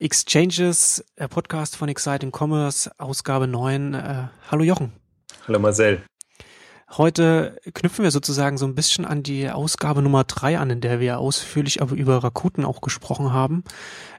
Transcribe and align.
Exchanges, 0.00 1.04
äh, 1.16 1.26
Podcast 1.26 1.74
von 1.74 1.88
Exciting 1.88 2.30
Commerce, 2.32 2.88
Ausgabe 2.98 3.48
9. 3.48 3.94
Äh, 3.94 4.28
hallo 4.48 4.62
Jochen. 4.62 4.92
Hallo 5.48 5.58
Marcel. 5.58 6.02
Heute 6.90 7.58
knüpfen 7.74 8.04
wir 8.04 8.12
sozusagen 8.12 8.58
so 8.58 8.66
ein 8.66 8.76
bisschen 8.76 9.04
an 9.04 9.24
die 9.24 9.50
Ausgabe 9.50 10.00
Nummer 10.00 10.22
3 10.22 10.60
an, 10.60 10.70
in 10.70 10.80
der 10.80 11.00
wir 11.00 11.18
ausführlich 11.18 11.82
aber 11.82 11.96
über 11.96 12.22
Rakuten 12.22 12.64
auch 12.64 12.80
gesprochen 12.80 13.32
haben. 13.32 13.64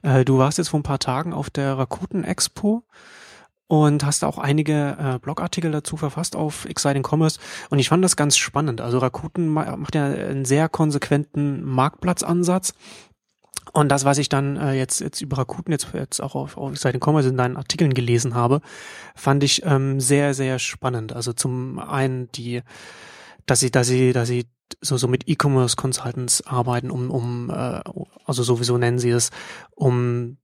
Äh, 0.02 0.26
du 0.26 0.38
warst 0.38 0.57
jetzt 0.57 0.68
vor 0.68 0.81
ein 0.81 0.84
paar 0.84 1.00
Tagen 1.00 1.31
auf 1.31 1.50
der 1.50 1.78
Rakuten 1.78 2.25
Expo 2.25 2.84
und 3.68 4.04
hast 4.04 4.25
auch 4.25 4.38
einige 4.38 4.98
äh, 5.00 5.20
Blogartikel 5.20 5.71
dazu 5.71 5.96
verfasst 5.96 6.36
auf 6.36 6.66
Exciting 6.66 7.07
Commerce 7.09 7.39
und 7.70 7.80
ich 7.80 7.88
fand 7.88 8.04
das 8.04 8.18
ganz 8.18 8.36
spannend. 8.36 8.82
Also 8.82 8.98
Rakuten 8.98 9.48
macht 9.48 9.96
ja 9.96 10.07
einen 10.07 10.43
sehr 10.43 10.68
konsequenten 10.68 11.64
Marktplatzansatz 11.64 12.73
und 13.73 13.89
das, 13.89 14.05
was 14.05 14.17
ich 14.17 14.29
dann 14.29 14.57
äh, 14.57 14.73
jetzt, 14.73 15.01
jetzt 15.01 15.21
über 15.21 15.38
Rakuten 15.38 15.71
jetzt, 15.71 15.88
jetzt 15.93 16.21
auch 16.21 16.36
auf, 16.36 16.57
auf 16.57 16.77
Seiten 16.77 16.99
Commerce 17.04 17.29
in 17.29 17.38
deinen 17.38 17.57
Artikeln 17.57 17.93
gelesen 17.93 18.36
habe, 18.36 18.61
fand 19.15 19.43
ich 19.43 19.64
ähm, 19.65 20.00
sehr, 20.00 20.33
sehr 20.33 20.60
spannend. 20.60 21.14
Also 21.14 21.33
zum 21.33 21.79
einen 21.79 22.32
die, 22.32 22.61
dass 23.46 23.60
sie, 23.60 23.71
dass 23.71 23.87
sie, 23.87 24.13
dass 24.13 24.27
sie 24.27 24.46
so, 24.82 24.97
so 24.97 25.07
mit 25.07 25.27
E-Commerce 25.27 25.75
Consultants 25.75 26.46
arbeiten, 26.46 26.91
um, 26.91 27.10
um 27.11 27.50
äh, 27.50 27.82
also 28.25 28.43
sowieso 28.43 28.77
nennen 28.77 29.00
sie 29.00 29.11
es, 29.11 29.32
um 29.75 30.38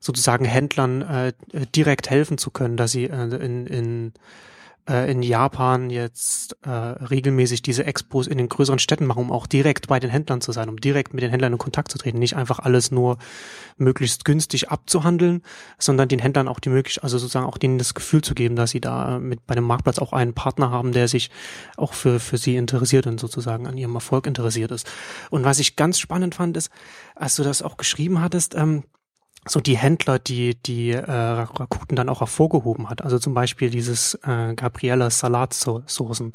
sozusagen 0.00 0.44
Händlern 0.44 1.02
äh, 1.02 1.32
direkt 1.74 2.10
helfen 2.10 2.38
zu 2.38 2.50
können, 2.50 2.76
dass 2.76 2.92
sie 2.92 3.04
äh, 3.04 3.44
in, 3.44 3.66
in 3.66 4.12
äh, 4.88 5.10
in 5.10 5.22
Japan 5.22 5.90
jetzt 5.90 6.56
äh, 6.62 6.70
regelmäßig 6.70 7.62
diese 7.62 7.84
Expos 7.84 8.26
in 8.26 8.38
den 8.38 8.48
größeren 8.48 8.78
Städten 8.78 9.06
machen, 9.06 9.24
um 9.24 9.32
auch 9.32 9.46
direkt 9.46 9.88
bei 9.88 10.00
den 10.00 10.10
Händlern 10.10 10.40
zu 10.40 10.52
sein, 10.52 10.68
um 10.68 10.80
direkt 10.80 11.14
mit 11.14 11.22
den 11.22 11.30
Händlern 11.30 11.52
in 11.52 11.58
Kontakt 11.58 11.92
zu 11.92 11.98
treten, 11.98 12.18
nicht 12.18 12.36
einfach 12.36 12.58
alles 12.58 12.90
nur 12.90 13.18
möglichst 13.76 14.24
günstig 14.24 14.70
abzuhandeln, 14.70 15.42
sondern 15.78 16.08
den 16.08 16.18
Händlern 16.18 16.48
auch 16.48 16.60
die 16.60 16.70
Möglichkeit, 16.70 17.04
also 17.04 17.18
sozusagen 17.18 17.46
auch 17.46 17.58
denen 17.58 17.78
das 17.78 17.94
Gefühl 17.94 18.22
zu 18.22 18.34
geben, 18.34 18.56
dass 18.56 18.70
sie 18.70 18.80
da 18.80 19.18
mit 19.18 19.46
bei 19.46 19.54
dem 19.54 19.64
Marktplatz 19.64 19.98
auch 19.98 20.12
einen 20.12 20.34
Partner 20.34 20.70
haben, 20.70 20.92
der 20.92 21.08
sich 21.08 21.30
auch 21.76 21.92
für 21.92 22.20
für 22.20 22.38
sie 22.38 22.56
interessiert 22.56 23.06
und 23.06 23.20
sozusagen 23.20 23.66
an 23.66 23.76
ihrem 23.76 23.94
Erfolg 23.94 24.26
interessiert 24.26 24.70
ist. 24.70 24.90
Und 25.30 25.44
was 25.44 25.58
ich 25.58 25.76
ganz 25.76 25.98
spannend 25.98 26.34
fand, 26.34 26.56
ist, 26.56 26.70
als 27.14 27.36
du 27.36 27.42
das 27.42 27.62
auch 27.62 27.76
geschrieben 27.76 28.20
hattest, 28.20 28.54
ähm, 28.54 28.84
so 29.46 29.60
die 29.60 29.76
Händler, 29.76 30.18
die 30.18 30.54
die 30.54 30.90
äh, 30.90 31.10
Rakuten 31.10 31.96
dann 31.96 32.08
auch 32.08 32.20
hervorgehoben 32.20 32.88
hat. 32.88 33.02
Also 33.02 33.18
zum 33.18 33.34
Beispiel 33.34 33.70
dieses 33.70 34.14
äh, 34.22 34.54
Gabriella 34.54 35.10
Salatsoßen. 35.10 36.32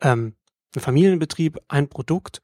Ähm, 0.00 0.34
ein 0.74 0.80
Familienbetrieb, 0.80 1.58
ein 1.68 1.88
Produkt. 1.88 2.40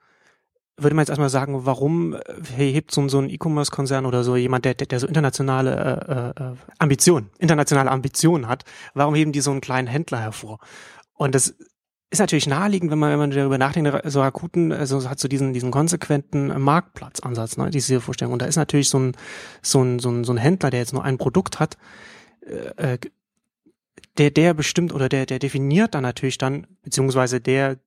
Würde 0.79 0.95
man 0.95 1.03
jetzt 1.03 1.09
erstmal 1.09 1.31
sagen, 1.31 1.65
warum 1.65 2.15
äh, 2.15 2.21
hebt 2.57 2.91
so, 2.91 3.09
so 3.09 3.19
ein 3.19 3.31
E-Commerce-Konzern 3.31 4.05
oder 4.05 4.25
so 4.25 4.37
jemand, 4.37 4.67
der, 4.67 4.75
der, 4.75 4.87
der 4.87 5.01
so 5.01 5.07
internationale 5.07 6.35
äh, 6.37 6.43
äh, 6.43 6.55
Ambitionen, 6.79 7.31
internationale 7.39 7.91
Ambitionen 7.91 8.49
hat, 8.49 8.65
warum 8.93 9.15
heben 9.15 9.33
die 9.33 9.41
so 9.41 9.51
einen 9.51 9.63
kleinen 9.63 9.89
Händler 9.89 10.21
hervor? 10.21 10.59
Und 11.15 11.35
das 11.35 11.55
ist 12.11 12.21
natürlich 12.21 12.47
naheliegend, 12.47 12.91
wenn 12.91 12.99
man, 12.99 13.11
wenn 13.11 13.19
man 13.19 13.31
darüber 13.31 13.59
nachdenkt, 13.59 14.01
so 14.05 14.23
akuten, 14.23 14.73
also 14.73 15.09
hat 15.09 15.19
so 15.19 15.29
diesen, 15.29 15.53
diesen 15.53 15.71
konsequenten 15.71 16.61
Marktplatzansatz, 16.61 17.57
ne, 17.57 17.71
diese 17.71 18.01
Vorstellung. 18.01 18.33
Und 18.33 18.43
da 18.43 18.47
ist 18.47 18.57
natürlich 18.57 18.89
so 18.89 18.99
ein, 18.99 19.17
so 19.61 19.83
ein, 19.83 19.99
so 19.99 20.11
ein, 20.11 20.25
so 20.25 20.33
ein 20.33 20.39
Händler, 20.39 20.71
der 20.71 20.81
jetzt 20.81 20.93
nur 20.93 21.05
ein 21.05 21.19
Produkt 21.19 21.59
hat, 21.59 21.77
äh, 22.47 22.95
äh, 22.95 22.99
der, 24.19 24.31
der 24.31 24.55
bestimmt 24.55 24.95
oder 24.95 25.09
der, 25.09 25.27
der 25.27 25.39
definiert 25.39 25.95
dann 25.95 26.03
natürlich 26.03 26.39
dann, 26.39 26.67
beziehungsweise 26.83 27.41
der 27.41 27.79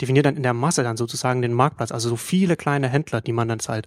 definiert 0.00 0.26
dann 0.26 0.36
in 0.36 0.42
der 0.42 0.54
Masse 0.54 0.82
dann 0.82 0.96
sozusagen 0.96 1.42
den 1.42 1.52
Marktplatz. 1.52 1.92
Also 1.92 2.08
so 2.08 2.16
viele 2.16 2.56
kleine 2.56 2.88
Händler, 2.88 3.20
die 3.20 3.32
man 3.32 3.48
dann 3.48 3.58
halt, 3.68 3.86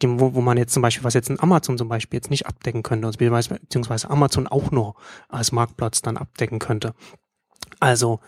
die, 0.00 0.08
wo, 0.08 0.34
wo 0.34 0.40
man 0.40 0.56
jetzt 0.56 0.72
zum 0.72 0.82
Beispiel, 0.82 1.04
was 1.04 1.14
jetzt 1.14 1.28
ein 1.28 1.40
Amazon 1.40 1.76
zum 1.76 1.88
Beispiel 1.88 2.18
jetzt 2.18 2.30
nicht 2.30 2.46
abdecken 2.46 2.82
könnte, 2.82 3.10
beziehungsweise 3.10 4.10
Amazon 4.10 4.46
auch 4.46 4.70
nur 4.70 4.94
als 5.28 5.52
Marktplatz 5.52 6.02
dann 6.02 6.16
abdecken 6.16 6.58
könnte. 6.58 6.94
Also 7.80 8.20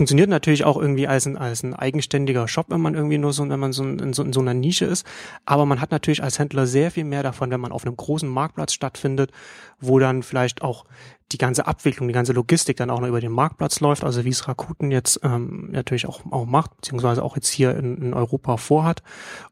funktioniert 0.00 0.30
natürlich 0.30 0.64
auch 0.64 0.78
irgendwie 0.78 1.06
als 1.06 1.26
ein, 1.26 1.36
als 1.36 1.62
ein 1.62 1.74
eigenständiger 1.74 2.48
Shop, 2.48 2.70
wenn 2.70 2.80
man 2.80 2.94
irgendwie 2.94 3.18
nur 3.18 3.34
so, 3.34 3.46
wenn 3.46 3.60
man 3.60 3.72
so 3.72 3.84
in, 3.84 4.14
so 4.14 4.22
in 4.22 4.32
so 4.32 4.40
einer 4.40 4.54
Nische 4.54 4.86
ist. 4.86 5.04
Aber 5.44 5.66
man 5.66 5.82
hat 5.82 5.90
natürlich 5.90 6.22
als 6.22 6.38
Händler 6.38 6.66
sehr 6.66 6.90
viel 6.90 7.04
mehr 7.04 7.22
davon, 7.22 7.50
wenn 7.50 7.60
man 7.60 7.70
auf 7.70 7.84
einem 7.84 7.98
großen 7.98 8.26
Marktplatz 8.26 8.72
stattfindet, 8.72 9.30
wo 9.78 9.98
dann 9.98 10.22
vielleicht 10.22 10.62
auch 10.62 10.86
die 11.32 11.38
ganze 11.38 11.66
Abwicklung, 11.66 12.08
die 12.08 12.14
ganze 12.14 12.32
Logistik 12.32 12.76
dann 12.76 12.90
auch 12.90 13.00
noch 13.00 13.08
über 13.08 13.20
den 13.20 13.30
Marktplatz 13.30 13.80
läuft, 13.80 14.02
also 14.02 14.24
wie 14.24 14.30
es 14.30 14.48
Rakuten 14.48 14.90
jetzt 14.90 15.20
ähm, 15.22 15.68
natürlich 15.70 16.06
auch, 16.06 16.20
auch 16.30 16.44
macht, 16.44 16.76
beziehungsweise 16.76 17.22
auch 17.22 17.36
jetzt 17.36 17.48
hier 17.48 17.76
in, 17.76 17.98
in 17.98 18.14
Europa 18.14 18.56
vorhat 18.56 19.02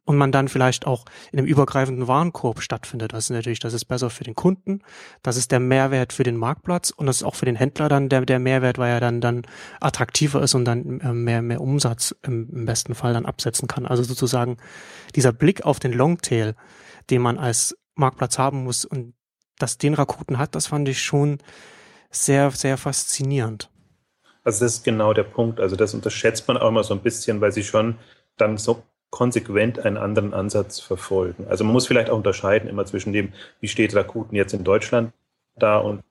und 0.04 0.16
man 0.16 0.32
dann 0.32 0.48
vielleicht 0.48 0.86
auch 0.86 1.04
in 1.30 1.38
einem 1.38 1.46
übergreifenden 1.46 2.08
Warenkorb 2.08 2.62
stattfindet. 2.62 3.12
Das 3.12 3.24
ist 3.24 3.30
natürlich, 3.30 3.60
das 3.60 3.74
ist 3.74 3.84
besser 3.84 4.10
für 4.10 4.24
den 4.24 4.34
Kunden, 4.34 4.80
das 5.22 5.36
ist 5.36 5.52
der 5.52 5.60
Mehrwert 5.60 6.12
für 6.12 6.24
den 6.24 6.36
Marktplatz 6.36 6.90
und 6.90 7.06
das 7.06 7.18
ist 7.18 7.22
auch 7.22 7.36
für 7.36 7.46
den 7.46 7.56
Händler 7.56 7.88
dann 7.88 8.08
der, 8.08 8.22
der 8.22 8.40
Mehrwert, 8.40 8.78
weil 8.78 8.90
er 8.90 9.00
dann, 9.00 9.20
dann 9.20 9.42
attraktiver 9.80 10.37
ist 10.42 10.54
und 10.54 10.64
dann 10.64 11.00
äh, 11.00 11.12
mehr, 11.12 11.42
mehr 11.42 11.60
Umsatz 11.60 12.14
im, 12.22 12.64
besten 12.64 12.94
Fall 12.94 13.12
dann 13.12 13.26
absetzen 13.26 13.68
kann. 13.68 13.86
Also 13.86 14.02
sozusagen 14.02 14.56
dieser 15.14 15.32
Blick 15.32 15.64
auf 15.64 15.78
den 15.78 15.92
Longtail, 15.92 16.54
den 17.10 17.22
man 17.22 17.38
als 17.38 17.76
Marktplatz 17.94 18.38
haben 18.38 18.64
muss 18.64 18.84
und 18.84 19.14
dass 19.58 19.78
den 19.78 19.94
Rakuten 19.94 20.38
hat, 20.38 20.54
das 20.54 20.68
fand 20.68 20.88
ich 20.88 21.02
schon 21.02 21.38
sehr, 22.10 22.50
sehr 22.50 22.76
faszinierend. 22.76 23.70
Also 24.44 24.64
das 24.64 24.76
ist 24.76 24.84
genau 24.84 25.12
der 25.12 25.24
Punkt. 25.24 25.60
Also 25.60 25.76
das 25.76 25.94
unterschätzt 25.94 26.48
man 26.48 26.56
auch 26.56 26.70
mal 26.70 26.84
so 26.84 26.94
ein 26.94 27.00
bisschen, 27.00 27.40
weil 27.40 27.52
sie 27.52 27.64
schon 27.64 27.96
dann 28.36 28.56
so 28.56 28.82
konsequent 29.10 29.78
einen 29.80 29.96
anderen 29.96 30.34
Ansatz 30.34 30.80
verfolgen. 30.80 31.46
Also 31.48 31.64
man 31.64 31.72
muss 31.72 31.86
vielleicht 31.86 32.10
auch 32.10 32.16
unterscheiden 32.16 32.68
immer 32.68 32.84
zwischen 32.84 33.12
dem, 33.12 33.32
wie 33.60 33.68
steht 33.68 33.94
Rakuten 33.94 34.36
jetzt 34.36 34.52
in 34.54 34.64
Deutschland 34.64 35.12
da 35.56 35.78
und 35.78 36.02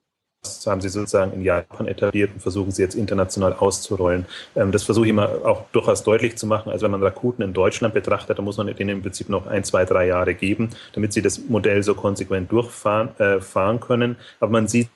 das 0.42 0.66
haben 0.66 0.80
sie 0.80 0.88
sozusagen 0.88 1.32
in 1.32 1.42
Japan 1.42 1.86
etabliert 1.86 2.30
und 2.32 2.40
versuchen 2.40 2.70
sie 2.70 2.82
jetzt 2.82 2.94
international 2.94 3.54
auszurollen. 3.54 4.26
Ähm, 4.54 4.72
das 4.72 4.84
versuche 4.84 5.06
ich 5.06 5.10
immer 5.10 5.44
auch 5.44 5.64
durchaus 5.72 6.02
deutlich 6.04 6.36
zu 6.36 6.46
machen. 6.46 6.70
Also 6.70 6.84
wenn 6.84 6.92
man 6.92 7.02
Rakuten 7.02 7.44
in 7.44 7.52
Deutschland 7.52 7.94
betrachtet, 7.94 8.38
dann 8.38 8.44
muss 8.44 8.56
man 8.56 8.66
denen 8.66 8.90
im 8.90 9.02
Prinzip 9.02 9.28
noch 9.28 9.46
ein, 9.46 9.64
zwei, 9.64 9.84
drei 9.84 10.06
Jahre 10.06 10.34
geben, 10.34 10.70
damit 10.92 11.12
sie 11.12 11.22
das 11.22 11.38
Modell 11.48 11.82
so 11.82 11.94
konsequent 11.94 12.50
durchfahren 12.52 13.18
äh, 13.18 13.40
fahren 13.40 13.80
können. 13.80 14.16
Aber 14.40 14.52
man 14.52 14.68
sieht 14.68 14.88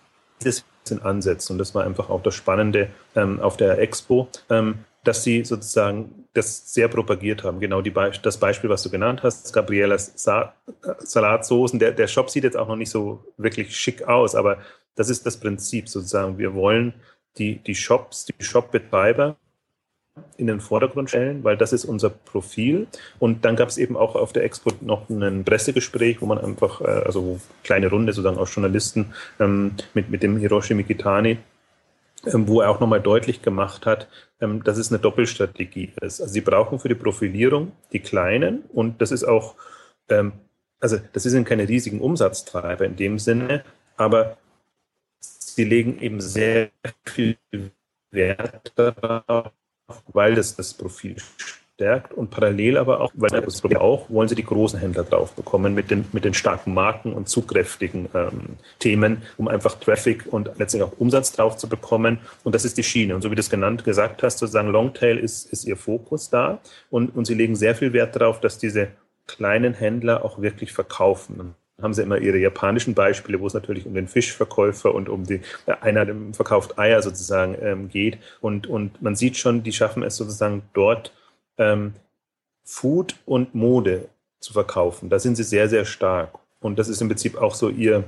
es 0.44 0.64
in 0.90 1.02
Ansätzen 1.02 1.54
und 1.54 1.58
das 1.58 1.74
war 1.74 1.84
einfach 1.84 2.10
auch 2.10 2.22
das 2.22 2.34
Spannende 2.34 2.88
ähm, 3.14 3.40
auf 3.40 3.56
der 3.56 3.78
Expo. 3.78 4.28
Ähm, 4.50 4.84
dass 5.04 5.24
sie 5.24 5.44
sozusagen 5.44 6.26
das 6.32 6.72
sehr 6.72 6.88
propagiert 6.88 7.42
haben. 7.44 7.60
Genau 7.60 7.82
die 7.82 7.92
das 8.22 8.38
Beispiel, 8.38 8.70
was 8.70 8.82
du 8.82 8.90
genannt 8.90 9.22
hast, 9.22 9.52
Gabrielas 9.52 10.12
Sa 10.14 10.54
Salatsoßen. 10.98 11.78
Der, 11.78 11.92
der 11.92 12.06
Shop 12.06 12.30
sieht 12.30 12.44
jetzt 12.44 12.56
auch 12.56 12.68
noch 12.68 12.76
nicht 12.76 12.90
so 12.90 13.24
wirklich 13.36 13.76
schick 13.76 14.04
aus, 14.04 14.34
aber 14.34 14.58
das 14.94 15.08
ist 15.08 15.26
das 15.26 15.38
Prinzip 15.38 15.88
sozusagen. 15.88 16.38
Wir 16.38 16.54
wollen 16.54 16.94
die, 17.38 17.56
die 17.56 17.74
Shops, 17.74 18.26
die 18.26 18.34
Shopbetreiber 18.44 19.36
in 20.36 20.46
den 20.46 20.60
Vordergrund 20.60 21.08
stellen, 21.08 21.42
weil 21.42 21.56
das 21.56 21.72
ist 21.72 21.84
unser 21.84 22.10
Profil. 22.10 22.86
Und 23.18 23.44
dann 23.44 23.56
gab 23.56 23.68
es 23.68 23.78
eben 23.78 23.96
auch 23.96 24.14
auf 24.14 24.32
der 24.32 24.44
Expo 24.44 24.70
noch 24.80 25.08
ein 25.08 25.44
Pressegespräch, 25.44 26.20
wo 26.20 26.26
man 26.26 26.38
einfach, 26.38 26.80
äh, 26.82 26.84
also 26.84 27.40
kleine 27.64 27.88
Runde 27.88 28.12
sozusagen 28.12 28.38
aus 28.38 28.54
Journalisten 28.54 29.12
ähm, 29.40 29.72
mit, 29.94 30.10
mit 30.10 30.22
dem 30.22 30.36
Hiroshi 30.36 30.74
Mikitani, 30.74 31.38
ähm, 32.26 32.46
wo 32.46 32.60
er 32.60 32.70
auch 32.70 32.80
nochmal 32.80 33.00
deutlich 33.00 33.40
gemacht 33.40 33.86
hat, 33.86 34.08
ähm, 34.40 34.62
dass 34.62 34.76
es 34.76 34.92
eine 34.92 34.98
Doppelstrategie 34.98 35.92
ist. 36.02 36.20
Also 36.20 36.32
sie 36.32 36.42
brauchen 36.42 36.78
für 36.78 36.88
die 36.88 36.94
Profilierung 36.94 37.72
die 37.92 38.00
Kleinen 38.00 38.64
und 38.72 39.00
das 39.00 39.12
ist 39.12 39.24
auch, 39.24 39.54
ähm, 40.10 40.32
also 40.78 40.98
das 41.14 41.22
sind 41.22 41.48
keine 41.48 41.68
riesigen 41.68 42.00
Umsatztreiber 42.00 42.84
in 42.84 42.96
dem 42.96 43.18
Sinne, 43.18 43.64
aber 43.96 44.36
sie 45.54 45.64
legen 45.64 46.00
eben 46.00 46.20
sehr 46.20 46.70
viel 47.04 47.36
Wert 48.10 48.72
darauf, 48.76 49.52
weil 50.12 50.34
das 50.34 50.56
das 50.56 50.74
Profil 50.74 51.16
stärkt 51.74 52.12
und 52.12 52.30
parallel 52.30 52.76
aber 52.76 53.00
auch, 53.00 53.12
weil 53.14 53.30
das 53.30 53.60
Profil 53.60 53.78
auch, 53.78 54.08
wollen 54.10 54.28
sie 54.28 54.34
die 54.34 54.44
großen 54.44 54.78
Händler 54.78 55.04
drauf 55.04 55.32
bekommen 55.32 55.74
mit 55.74 55.90
den, 55.90 56.04
mit 56.12 56.24
den 56.24 56.34
starken 56.34 56.74
Marken 56.74 57.12
und 57.12 57.28
zugkräftigen 57.28 58.08
ähm, 58.14 58.56
Themen, 58.78 59.22
um 59.36 59.48
einfach 59.48 59.74
Traffic 59.76 60.26
und 60.30 60.46
letztendlich 60.58 60.82
auch 60.82 60.98
Umsatz 60.98 61.32
drauf 61.32 61.56
zu 61.56 61.68
bekommen. 61.68 62.18
Und 62.44 62.54
das 62.54 62.64
ist 62.64 62.78
die 62.78 62.84
Schiene. 62.84 63.14
Und 63.14 63.22
so 63.22 63.30
wie 63.30 63.34
du 63.34 63.40
es 63.40 63.50
genannt 63.50 63.84
gesagt 63.84 64.22
hast, 64.22 64.38
sozusagen 64.38 64.68
Longtail 64.68 65.18
ist, 65.18 65.50
ist 65.52 65.64
ihr 65.64 65.76
Fokus 65.76 66.30
da 66.30 66.60
und, 66.90 67.16
und 67.16 67.26
sie 67.26 67.34
legen 67.34 67.56
sehr 67.56 67.74
viel 67.74 67.92
Wert 67.92 68.16
darauf, 68.16 68.40
dass 68.40 68.58
diese 68.58 68.88
kleinen 69.26 69.74
Händler 69.74 70.24
auch 70.24 70.40
wirklich 70.42 70.72
verkaufen 70.72 71.54
haben 71.80 71.94
sie 71.94 72.02
immer 72.02 72.18
ihre 72.18 72.38
japanischen 72.38 72.94
Beispiele, 72.94 73.40
wo 73.40 73.46
es 73.46 73.54
natürlich 73.54 73.86
um 73.86 73.94
den 73.94 74.08
Fischverkäufer 74.08 74.94
und 74.94 75.08
um 75.08 75.24
die, 75.24 75.40
äh, 75.66 75.74
einer 75.80 76.06
verkauft 76.32 76.78
Eier 76.78 77.02
sozusagen 77.02 77.56
ähm, 77.60 77.88
geht. 77.88 78.18
Und, 78.40 78.66
und 78.66 79.00
man 79.02 79.16
sieht 79.16 79.36
schon, 79.36 79.62
die 79.62 79.72
schaffen 79.72 80.02
es 80.02 80.16
sozusagen 80.16 80.62
dort 80.74 81.12
ähm, 81.58 81.94
Food 82.64 83.16
und 83.26 83.54
Mode 83.54 84.08
zu 84.38 84.52
verkaufen. 84.52 85.08
Da 85.08 85.18
sind 85.18 85.36
sie 85.36 85.44
sehr, 85.44 85.68
sehr 85.68 85.84
stark. 85.84 86.38
Und 86.60 86.78
das 86.78 86.88
ist 86.88 87.00
im 87.00 87.08
Prinzip 87.08 87.36
auch 87.36 87.54
so 87.54 87.68
ihr, 87.68 88.04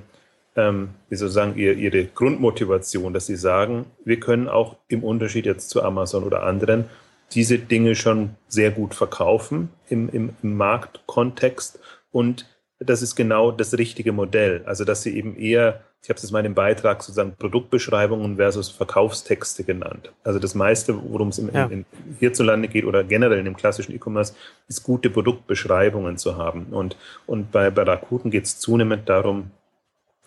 ähm, 0.56 0.90
wie 1.08 1.17
soll 1.17 1.28
ich 1.28 1.34
sagen, 1.34 1.56
ihr, 1.56 1.75
ihre 1.75 2.05
Grundmotivation, 2.05 3.12
dass 3.12 3.26
sie 3.26 3.37
sagen, 3.37 3.87
wir 4.05 4.20
können 4.20 4.49
auch 4.49 4.76
im 4.88 5.02
Unterschied 5.02 5.46
jetzt 5.46 5.70
zu 5.70 5.82
Amazon 5.82 6.25
oder 6.25 6.44
anderen 6.44 6.84
diese 7.32 7.58
Dinge 7.58 7.96
schon 7.96 8.37
sehr 8.49 8.70
gut 8.70 8.94
verkaufen 8.94 9.70
im, 9.88 10.08
im, 10.10 10.37
im 10.43 10.56
Marktkontext 10.56 11.81
und 12.12 12.46
das 12.86 13.02
ist 13.02 13.16
genau 13.16 13.50
das 13.50 13.76
richtige 13.76 14.12
Modell. 14.12 14.62
Also 14.66 14.84
dass 14.84 15.02
sie 15.02 15.16
eben 15.16 15.36
eher, 15.36 15.82
ich 16.02 16.08
habe 16.08 16.16
es 16.16 16.22
jetzt 16.22 16.32
mal 16.32 16.44
im 16.44 16.54
Beitrag 16.54 17.02
sozusagen 17.02 17.34
Produktbeschreibungen 17.36 18.36
versus 18.36 18.69
Verkaufstexte 18.69 19.64
genannt. 19.64 20.12
Also 20.22 20.38
das 20.38 20.54
meiste, 20.54 20.96
worum 21.10 21.28
es 21.28 21.42
ja. 21.52 21.70
hierzulande 22.19 22.69
geht 22.69 22.84
oder 22.84 23.04
generell 23.04 23.38
in 23.38 23.44
dem 23.44 23.56
klassischen 23.56 23.94
E-Commerce, 23.94 24.34
ist 24.69 24.82
gute 24.82 25.10
Produktbeschreibungen 25.10 26.19
zu 26.19 26.36
haben. 26.36 26.66
Und, 26.70 26.96
und 27.26 27.50
bei, 27.52 27.70
bei 27.70 27.82
Rakuten 27.82 28.31
geht 28.31 28.44
es 28.44 28.58
zunehmend 28.58 29.08
darum, 29.08 29.50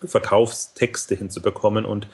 Verkaufstexte 0.04 1.14
hinzubekommen 1.16 1.84
und 1.84 2.08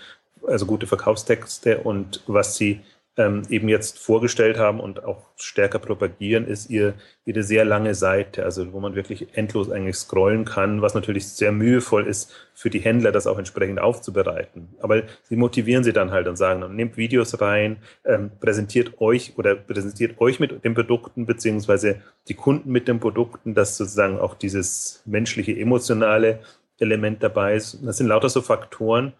also 0.47 0.67
gute 0.67 0.87
Verkaufstexte 0.87 1.79
und 1.79 2.23
was 2.27 2.57
sie 2.57 2.81
ähm, 3.17 3.43
eben 3.49 3.69
jetzt 3.69 3.99
vorgestellt 3.99 4.59
haben 4.59 4.81
und 4.81 5.05
auch 5.05 5.23
stärker 5.37 5.79
propagieren, 5.79 6.47
ist 6.47 6.69
ihr, 6.69 6.95
ihre 7.25 7.43
sehr 7.43 7.65
lange 7.65 7.95
Seite, 7.95 8.45
also 8.45 8.73
wo 8.73 8.81
man 8.81 8.97
wirklich 8.97 9.37
endlos 9.37 9.71
eigentlich 9.71 9.97
scrollen 9.97 10.45
kann, 10.45 10.83
was 10.83 10.95
natürlich 10.95 11.29
sehr 11.29 11.53
mühevoll 11.53 12.07
ist 12.07 12.33
für 12.55 12.71
die 12.71 12.81
Händler, 12.81 13.13
das 13.13 13.27
auch 13.27 13.39
entsprechend 13.39 13.79
aufzubereiten. 13.79 14.69
Aber 14.81 15.03
sie 15.23 15.37
motivieren 15.37 15.85
sie 15.85 15.93
dann 15.93 16.11
halt 16.11 16.27
und 16.27 16.37
sagen, 16.37 16.75
nehmt 16.75 16.97
Videos 16.97 17.41
rein, 17.41 17.77
ähm, 18.05 18.31
präsentiert 18.41 19.01
euch 19.01 19.35
oder 19.37 19.55
präsentiert 19.55 20.21
euch 20.21 20.41
mit 20.41 20.65
den 20.65 20.75
Produkten, 20.75 21.27
beziehungsweise 21.27 22.01
die 22.29 22.35
Kunden 22.35 22.73
mit 22.73 22.89
den 22.89 22.99
Produkten, 22.99 23.55
dass 23.55 23.77
sozusagen 23.77 24.19
auch 24.19 24.35
dieses 24.35 25.03
menschliche, 25.05 25.57
emotionale 25.57 26.41
Element 26.81 27.23
dabei 27.23 27.55
ist. 27.55 27.79
Das 27.85 27.99
sind 27.99 28.09
lauter 28.09 28.29
so 28.29 28.43
Faktoren, 28.43 29.13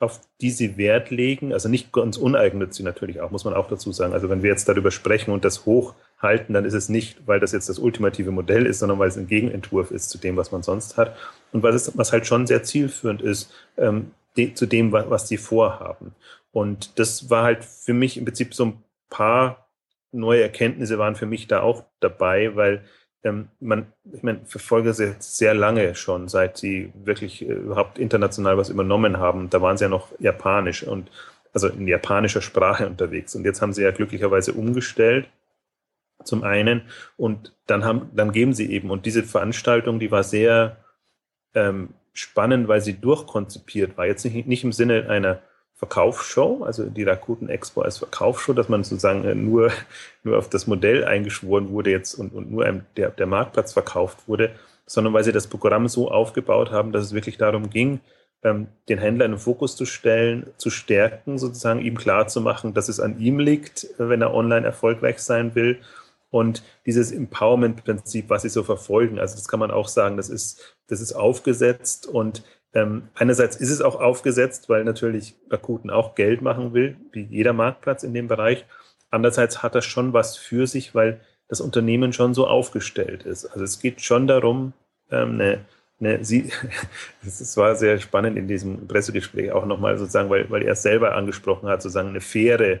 auf 0.00 0.20
die 0.40 0.50
sie 0.50 0.76
Wert 0.76 1.10
legen, 1.10 1.52
also 1.52 1.68
nicht 1.68 1.92
ganz 1.92 2.16
uneigennützig 2.16 2.84
natürlich 2.84 3.20
auch, 3.20 3.30
muss 3.32 3.44
man 3.44 3.54
auch 3.54 3.68
dazu 3.68 3.90
sagen. 3.90 4.12
Also 4.12 4.30
wenn 4.30 4.42
wir 4.42 4.50
jetzt 4.50 4.68
darüber 4.68 4.92
sprechen 4.92 5.32
und 5.32 5.44
das 5.44 5.66
hochhalten, 5.66 6.54
dann 6.54 6.64
ist 6.64 6.74
es 6.74 6.88
nicht, 6.88 7.26
weil 7.26 7.40
das 7.40 7.52
jetzt 7.52 7.68
das 7.68 7.80
ultimative 7.80 8.30
Modell 8.30 8.66
ist, 8.66 8.78
sondern 8.78 9.00
weil 9.00 9.08
es 9.08 9.16
ein 9.16 9.26
Gegenentwurf 9.26 9.90
ist 9.90 10.10
zu 10.10 10.18
dem, 10.18 10.36
was 10.36 10.52
man 10.52 10.62
sonst 10.62 10.96
hat. 10.96 11.16
Und 11.52 11.64
was, 11.64 11.74
es, 11.74 11.98
was 11.98 12.12
halt 12.12 12.26
schon 12.26 12.46
sehr 12.46 12.62
zielführend 12.62 13.22
ist, 13.22 13.52
ähm, 13.76 14.12
de, 14.36 14.54
zu 14.54 14.66
dem, 14.66 14.92
was 14.92 15.26
sie 15.26 15.36
vorhaben. 15.36 16.14
Und 16.52 16.98
das 16.98 17.28
war 17.28 17.42
halt 17.42 17.64
für 17.64 17.94
mich 17.94 18.16
im 18.16 18.24
Prinzip 18.24 18.54
so 18.54 18.66
ein 18.66 18.82
paar 19.10 19.68
neue 20.12 20.42
Erkenntnisse 20.42 20.98
waren 20.98 21.16
für 21.16 21.26
mich 21.26 21.48
da 21.48 21.60
auch 21.60 21.84
dabei, 22.00 22.54
weil 22.54 22.84
ähm, 23.24 23.48
man, 23.60 23.92
ich 24.12 24.22
meine, 24.22 24.40
verfolge 24.44 24.94
sie 24.94 25.14
sehr 25.18 25.54
lange 25.54 25.94
schon, 25.94 26.28
seit 26.28 26.56
sie 26.56 26.92
wirklich 26.94 27.42
äh, 27.42 27.52
überhaupt 27.52 27.98
international 27.98 28.56
was 28.56 28.70
übernommen 28.70 29.18
haben. 29.18 29.50
Da 29.50 29.60
waren 29.60 29.76
sie 29.76 29.84
ja 29.84 29.88
noch 29.88 30.12
japanisch 30.18 30.82
und 30.82 31.10
also 31.52 31.68
in 31.68 31.88
japanischer 31.88 32.42
Sprache 32.42 32.86
unterwegs. 32.88 33.34
Und 33.34 33.44
jetzt 33.44 33.60
haben 33.62 33.72
sie 33.72 33.82
ja 33.82 33.90
glücklicherweise 33.90 34.52
umgestellt. 34.52 35.28
Zum 36.24 36.42
einen. 36.42 36.82
Und 37.16 37.54
dann 37.66 37.84
haben, 37.84 38.10
dann 38.14 38.32
geben 38.32 38.52
sie 38.52 38.70
eben. 38.72 38.90
Und 38.90 39.06
diese 39.06 39.22
Veranstaltung, 39.22 40.00
die 40.00 40.10
war 40.10 40.24
sehr 40.24 40.78
ähm, 41.54 41.94
spannend, 42.12 42.66
weil 42.68 42.80
sie 42.80 43.00
durchkonzipiert 43.00 43.96
war. 43.96 44.06
Jetzt 44.06 44.24
nicht, 44.24 44.48
nicht 44.48 44.64
im 44.64 44.72
Sinne 44.72 45.08
einer 45.08 45.40
Verkaufsshow, 45.78 46.64
also 46.64 46.86
die 46.86 47.04
Rakuten 47.04 47.48
Expo 47.48 47.82
als 47.82 47.98
Verkaufsshow, 47.98 48.52
dass 48.52 48.68
man 48.68 48.82
sozusagen 48.82 49.24
äh, 49.24 49.34
nur, 49.34 49.70
nur 50.24 50.36
auf 50.36 50.50
das 50.50 50.66
Modell 50.66 51.04
eingeschworen 51.04 51.70
wurde 51.70 51.90
jetzt 51.90 52.14
und, 52.14 52.34
und 52.34 52.50
nur 52.50 52.64
der, 52.96 53.10
der 53.10 53.26
Marktplatz 53.26 53.72
verkauft 53.72 54.26
wurde, 54.26 54.50
sondern 54.86 55.12
weil 55.14 55.22
sie 55.22 55.32
das 55.32 55.46
Programm 55.46 55.86
so 55.86 56.10
aufgebaut 56.10 56.72
haben, 56.72 56.90
dass 56.90 57.04
es 57.04 57.12
wirklich 57.12 57.38
darum 57.38 57.70
ging, 57.70 58.00
ähm, 58.42 58.66
den 58.88 58.98
Händler 58.98 59.26
in 59.26 59.32
den 59.32 59.38
Fokus 59.38 59.76
zu 59.76 59.84
stellen, 59.84 60.50
zu 60.56 60.70
stärken, 60.70 61.38
sozusagen 61.38 61.80
ihm 61.80 61.96
klarzumachen, 61.96 62.74
dass 62.74 62.88
es 62.88 62.98
an 62.98 63.20
ihm 63.20 63.38
liegt, 63.38 63.86
wenn 63.98 64.20
er 64.20 64.34
online 64.34 64.66
erfolgreich 64.66 65.20
sein 65.20 65.54
will. 65.54 65.78
Und 66.30 66.62
dieses 66.86 67.12
Empowerment-Prinzip, 67.12 68.28
was 68.28 68.42
sie 68.42 68.48
so 68.48 68.62
verfolgen, 68.62 69.18
also 69.18 69.36
das 69.36 69.48
kann 69.48 69.60
man 69.60 69.70
auch 69.70 69.88
sagen, 69.88 70.16
das 70.16 70.28
ist, 70.28 70.76
das 70.88 71.00
ist 71.00 71.12
aufgesetzt 71.12 72.06
und 72.06 72.42
ähm, 72.74 73.08
einerseits 73.14 73.56
ist 73.56 73.70
es 73.70 73.80
auch 73.80 74.00
aufgesetzt, 74.00 74.68
weil 74.68 74.84
natürlich 74.84 75.36
Rakuten 75.50 75.90
auch 75.90 76.14
Geld 76.14 76.42
machen 76.42 76.74
will, 76.74 76.96
wie 77.12 77.22
jeder 77.22 77.52
Marktplatz 77.52 78.02
in 78.02 78.12
dem 78.12 78.28
Bereich. 78.28 78.66
Andererseits 79.10 79.62
hat 79.62 79.74
das 79.74 79.86
schon 79.86 80.12
was 80.12 80.36
für 80.36 80.66
sich, 80.66 80.94
weil 80.94 81.20
das 81.48 81.62
Unternehmen 81.62 82.12
schon 82.12 82.34
so 82.34 82.46
aufgestellt 82.46 83.22
ist. 83.22 83.46
Also 83.46 83.64
es 83.64 83.80
geht 83.80 84.02
schon 84.02 84.26
darum, 84.26 84.74
ähm, 85.10 85.34
eine, 85.34 85.64
eine, 85.98 86.24
sie, 86.24 86.52
das 87.24 87.56
war 87.56 87.74
sehr 87.74 87.98
spannend 87.98 88.36
in 88.36 88.48
diesem 88.48 88.86
Pressegespräch 88.86 89.50
auch 89.52 89.64
nochmal 89.64 89.96
sozusagen, 89.96 90.28
weil, 90.28 90.50
weil 90.50 90.62
er 90.62 90.72
es 90.72 90.82
selber 90.82 91.14
angesprochen 91.14 91.70
hat, 91.70 91.80
sozusagen 91.80 92.10
eine 92.10 92.20
faire, 92.20 92.60
äh, 92.60 92.80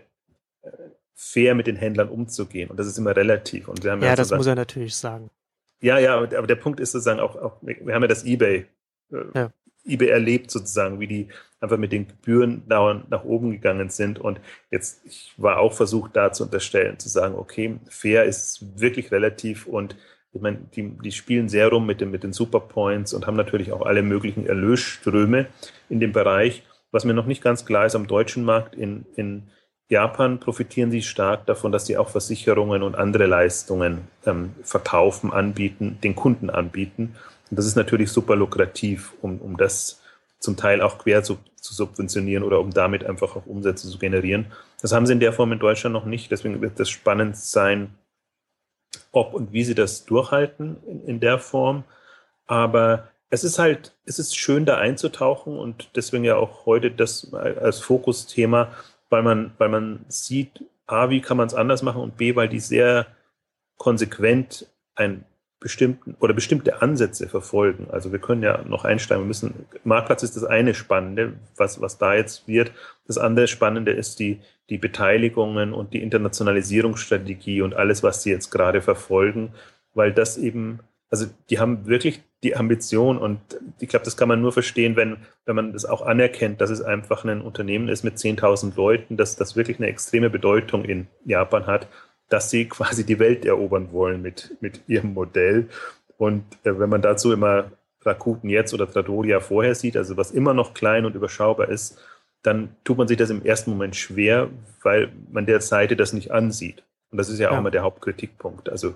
fair 1.14 1.54
mit 1.54 1.66
den 1.66 1.76
Händlern 1.76 2.10
umzugehen. 2.10 2.68
Und 2.68 2.78
das 2.78 2.86
ist 2.86 2.98
immer 2.98 3.16
relativ. 3.16 3.68
Und 3.68 3.82
wir 3.82 3.92
haben 3.92 4.02
ja, 4.02 4.08
ja 4.08 4.16
das 4.16 4.30
muss 4.30 4.46
er 4.46 4.54
natürlich 4.54 4.94
sagen. 4.94 5.30
Ja, 5.80 5.98
ja, 5.98 6.16
aber 6.16 6.46
der 6.46 6.56
Punkt 6.56 6.78
ist 6.78 6.92
sozusagen 6.92 7.20
auch, 7.20 7.36
auch 7.36 7.56
wir 7.62 7.94
haben 7.94 8.02
ja 8.02 8.08
das 8.08 8.26
eBay 8.26 8.66
äh, 9.12 9.16
ja 9.34 9.50
eBay 9.88 10.08
erlebt 10.08 10.50
sozusagen, 10.50 11.00
wie 11.00 11.06
die 11.06 11.28
einfach 11.60 11.76
mit 11.76 11.92
den 11.92 12.06
Gebühren 12.06 12.62
dauernd 12.68 13.10
nach 13.10 13.24
oben 13.24 13.50
gegangen 13.50 13.90
sind. 13.90 14.18
Und 14.18 14.40
jetzt, 14.70 15.04
ich 15.04 15.32
war 15.36 15.58
auch 15.58 15.72
versucht, 15.72 16.14
da 16.14 16.32
zu 16.32 16.44
unterstellen, 16.44 16.98
zu 16.98 17.08
sagen, 17.08 17.34
okay, 17.34 17.78
fair 17.88 18.24
ist 18.24 18.80
wirklich 18.80 19.10
relativ 19.10 19.66
und 19.66 19.96
ich 20.32 20.42
meine, 20.42 20.58
die, 20.74 20.90
die 21.02 21.12
spielen 21.12 21.48
sehr 21.48 21.68
rum 21.68 21.86
mit 21.86 22.00
den, 22.00 22.10
mit 22.10 22.22
den 22.22 22.32
Superpoints 22.32 23.14
und 23.14 23.26
haben 23.26 23.36
natürlich 23.36 23.72
auch 23.72 23.82
alle 23.82 24.02
möglichen 24.02 24.46
Erlösströme 24.46 25.46
in 25.88 26.00
dem 26.00 26.12
Bereich. 26.12 26.62
Was 26.90 27.04
mir 27.04 27.14
noch 27.14 27.26
nicht 27.26 27.42
ganz 27.42 27.64
klar 27.64 27.86
ist, 27.86 27.94
am 27.94 28.06
deutschen 28.06 28.44
Markt 28.44 28.74
in, 28.74 29.06
in 29.16 29.48
Japan 29.88 30.38
profitieren 30.38 30.90
sie 30.90 31.02
stark 31.02 31.46
davon, 31.46 31.72
dass 31.72 31.86
sie 31.86 31.96
auch 31.96 32.10
Versicherungen 32.10 32.82
und 32.82 32.94
andere 32.94 33.26
Leistungen 33.26 34.08
ähm, 34.26 34.54
verkaufen, 34.62 35.32
anbieten, 35.32 35.98
den 36.02 36.14
Kunden 36.14 36.50
anbieten. 36.50 37.16
Und 37.50 37.58
das 37.58 37.66
ist 37.66 37.76
natürlich 37.76 38.10
super 38.10 38.36
lukrativ, 38.36 39.14
um, 39.22 39.38
um 39.40 39.56
das 39.56 40.00
zum 40.38 40.56
Teil 40.56 40.80
auch 40.80 40.98
quer 40.98 41.22
zu, 41.22 41.38
zu 41.56 41.74
subventionieren 41.74 42.44
oder 42.44 42.60
um 42.60 42.70
damit 42.70 43.04
einfach 43.04 43.36
auch 43.36 43.46
Umsätze 43.46 43.88
zu 43.88 43.98
generieren. 43.98 44.46
Das 44.80 44.92
haben 44.92 45.06
sie 45.06 45.12
in 45.12 45.20
der 45.20 45.32
Form 45.32 45.52
in 45.52 45.58
Deutschland 45.58 45.92
noch 45.92 46.04
nicht. 46.04 46.30
Deswegen 46.30 46.60
wird 46.60 46.78
das 46.78 46.88
spannend 46.88 47.36
sein, 47.36 47.94
ob 49.12 49.34
und 49.34 49.52
wie 49.52 49.64
sie 49.64 49.74
das 49.74 50.04
durchhalten 50.04 50.76
in, 50.86 51.04
in 51.04 51.20
der 51.20 51.38
Form. 51.38 51.84
Aber 52.46 53.08
es 53.30 53.44
ist 53.44 53.58
halt, 53.58 53.94
es 54.04 54.18
ist 54.18 54.36
schön, 54.36 54.64
da 54.64 54.78
einzutauchen 54.78 55.58
und 55.58 55.90
deswegen 55.96 56.24
ja 56.24 56.36
auch 56.36 56.66
heute 56.66 56.90
das 56.90 57.32
als 57.34 57.80
Fokusthema, 57.80 58.72
weil 59.10 59.22
man, 59.22 59.52
weil 59.58 59.68
man 59.68 60.04
sieht, 60.08 60.64
A, 60.86 61.10
wie 61.10 61.20
kann 61.20 61.36
man 61.36 61.46
es 61.46 61.54
anders 61.54 61.82
machen 61.82 62.00
und 62.00 62.16
B, 62.16 62.36
weil 62.36 62.48
die 62.48 62.60
sehr 62.60 63.06
konsequent 63.76 64.66
ein 64.94 65.24
bestimmten 65.60 66.14
oder 66.20 66.34
bestimmte 66.34 66.82
Ansätze 66.82 67.28
verfolgen. 67.28 67.88
Also 67.90 68.12
wir 68.12 68.20
können 68.20 68.42
ja 68.42 68.62
noch 68.62 68.84
einsteigen. 68.84 69.24
Wir 69.24 69.28
müssen, 69.28 69.66
Marktplatz 69.84 70.22
ist 70.22 70.36
das 70.36 70.44
eine 70.44 70.74
Spannende, 70.74 71.34
was, 71.56 71.80
was 71.80 71.98
da 71.98 72.14
jetzt 72.14 72.46
wird. 72.46 72.72
Das 73.06 73.18
andere 73.18 73.48
Spannende 73.48 73.92
ist 73.92 74.20
die, 74.20 74.40
die 74.70 74.78
Beteiligungen 74.78 75.72
und 75.72 75.94
die 75.94 76.02
Internationalisierungsstrategie 76.02 77.62
und 77.62 77.74
alles, 77.74 78.02
was 78.02 78.22
sie 78.22 78.30
jetzt 78.30 78.50
gerade 78.50 78.82
verfolgen, 78.82 79.52
weil 79.94 80.12
das 80.12 80.38
eben, 80.38 80.80
also 81.10 81.26
die 81.50 81.58
haben 81.58 81.86
wirklich 81.86 82.22
die 82.44 82.54
Ambition 82.54 83.18
und 83.18 83.40
ich 83.80 83.88
glaube, 83.88 84.04
das 84.04 84.16
kann 84.16 84.28
man 84.28 84.40
nur 84.40 84.52
verstehen, 84.52 84.94
wenn, 84.94 85.16
wenn 85.44 85.56
man 85.56 85.72
das 85.72 85.84
auch 85.84 86.02
anerkennt, 86.02 86.60
dass 86.60 86.70
es 86.70 86.82
einfach 86.82 87.24
ein 87.24 87.40
Unternehmen 87.40 87.88
ist 87.88 88.04
mit 88.04 88.16
10.000 88.16 88.76
Leuten, 88.76 89.16
dass 89.16 89.34
das 89.34 89.56
wirklich 89.56 89.78
eine 89.78 89.88
extreme 89.88 90.30
Bedeutung 90.30 90.84
in 90.84 91.08
Japan 91.24 91.66
hat 91.66 91.88
dass 92.28 92.50
sie 92.50 92.66
quasi 92.68 93.04
die 93.04 93.18
Welt 93.18 93.44
erobern 93.44 93.92
wollen 93.92 94.22
mit, 94.22 94.56
mit 94.60 94.80
ihrem 94.86 95.14
Modell. 95.14 95.68
Und 96.16 96.44
äh, 96.64 96.78
wenn 96.78 96.90
man 96.90 97.02
dazu 97.02 97.32
immer 97.32 97.70
Rakuten 98.02 98.50
jetzt 98.50 98.74
oder 98.74 98.90
Tradoria 98.90 99.40
vorher 99.40 99.74
sieht, 99.74 99.96
also 99.96 100.16
was 100.16 100.30
immer 100.30 100.54
noch 100.54 100.74
klein 100.74 101.04
und 101.04 101.14
überschaubar 101.14 101.68
ist, 101.68 101.98
dann 102.42 102.76
tut 102.84 102.98
man 102.98 103.08
sich 103.08 103.16
das 103.16 103.30
im 103.30 103.44
ersten 103.44 103.70
Moment 103.70 103.96
schwer, 103.96 104.48
weil 104.82 105.10
man 105.30 105.46
der 105.46 105.60
Seite 105.60 105.96
das 105.96 106.12
nicht 106.12 106.30
ansieht. 106.30 106.84
Und 107.10 107.18
das 107.18 107.28
ist 107.28 107.38
ja 107.38 107.48
auch 107.48 107.54
ja. 107.54 107.58
immer 107.58 107.70
der 107.70 107.82
Hauptkritikpunkt. 107.82 108.68
Also 108.68 108.94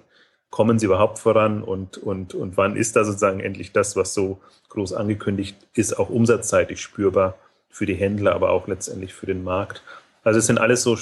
kommen 0.51 0.79
sie 0.79 0.87
überhaupt 0.87 1.19
voran 1.19 1.63
und, 1.63 1.99
und, 1.99 2.35
und 2.35 2.57
wann 2.57 2.77
ist 2.77 2.95
da 2.95 3.05
sozusagen 3.05 3.41
endlich 3.41 3.73
das, 3.73 3.97
was 3.97 4.15
so 4.15 4.39
groß 4.69 4.93
angekündigt 4.93 5.57
ist, 5.75 5.99
auch 5.99 6.11
umsatzseitig 6.11 6.81
spürbar 6.81 7.37
für 7.71 7.87
die 7.87 7.95
Händler, 7.95 8.35
aber 8.35 8.51
auch 8.51 8.69
letztendlich 8.69 9.15
für 9.15 9.27
den 9.27 9.43
Markt. 9.45 9.83
Also 10.23 10.39
es 10.39 10.47
sind 10.47 10.59
alles 10.59 10.83
so, 10.83 10.99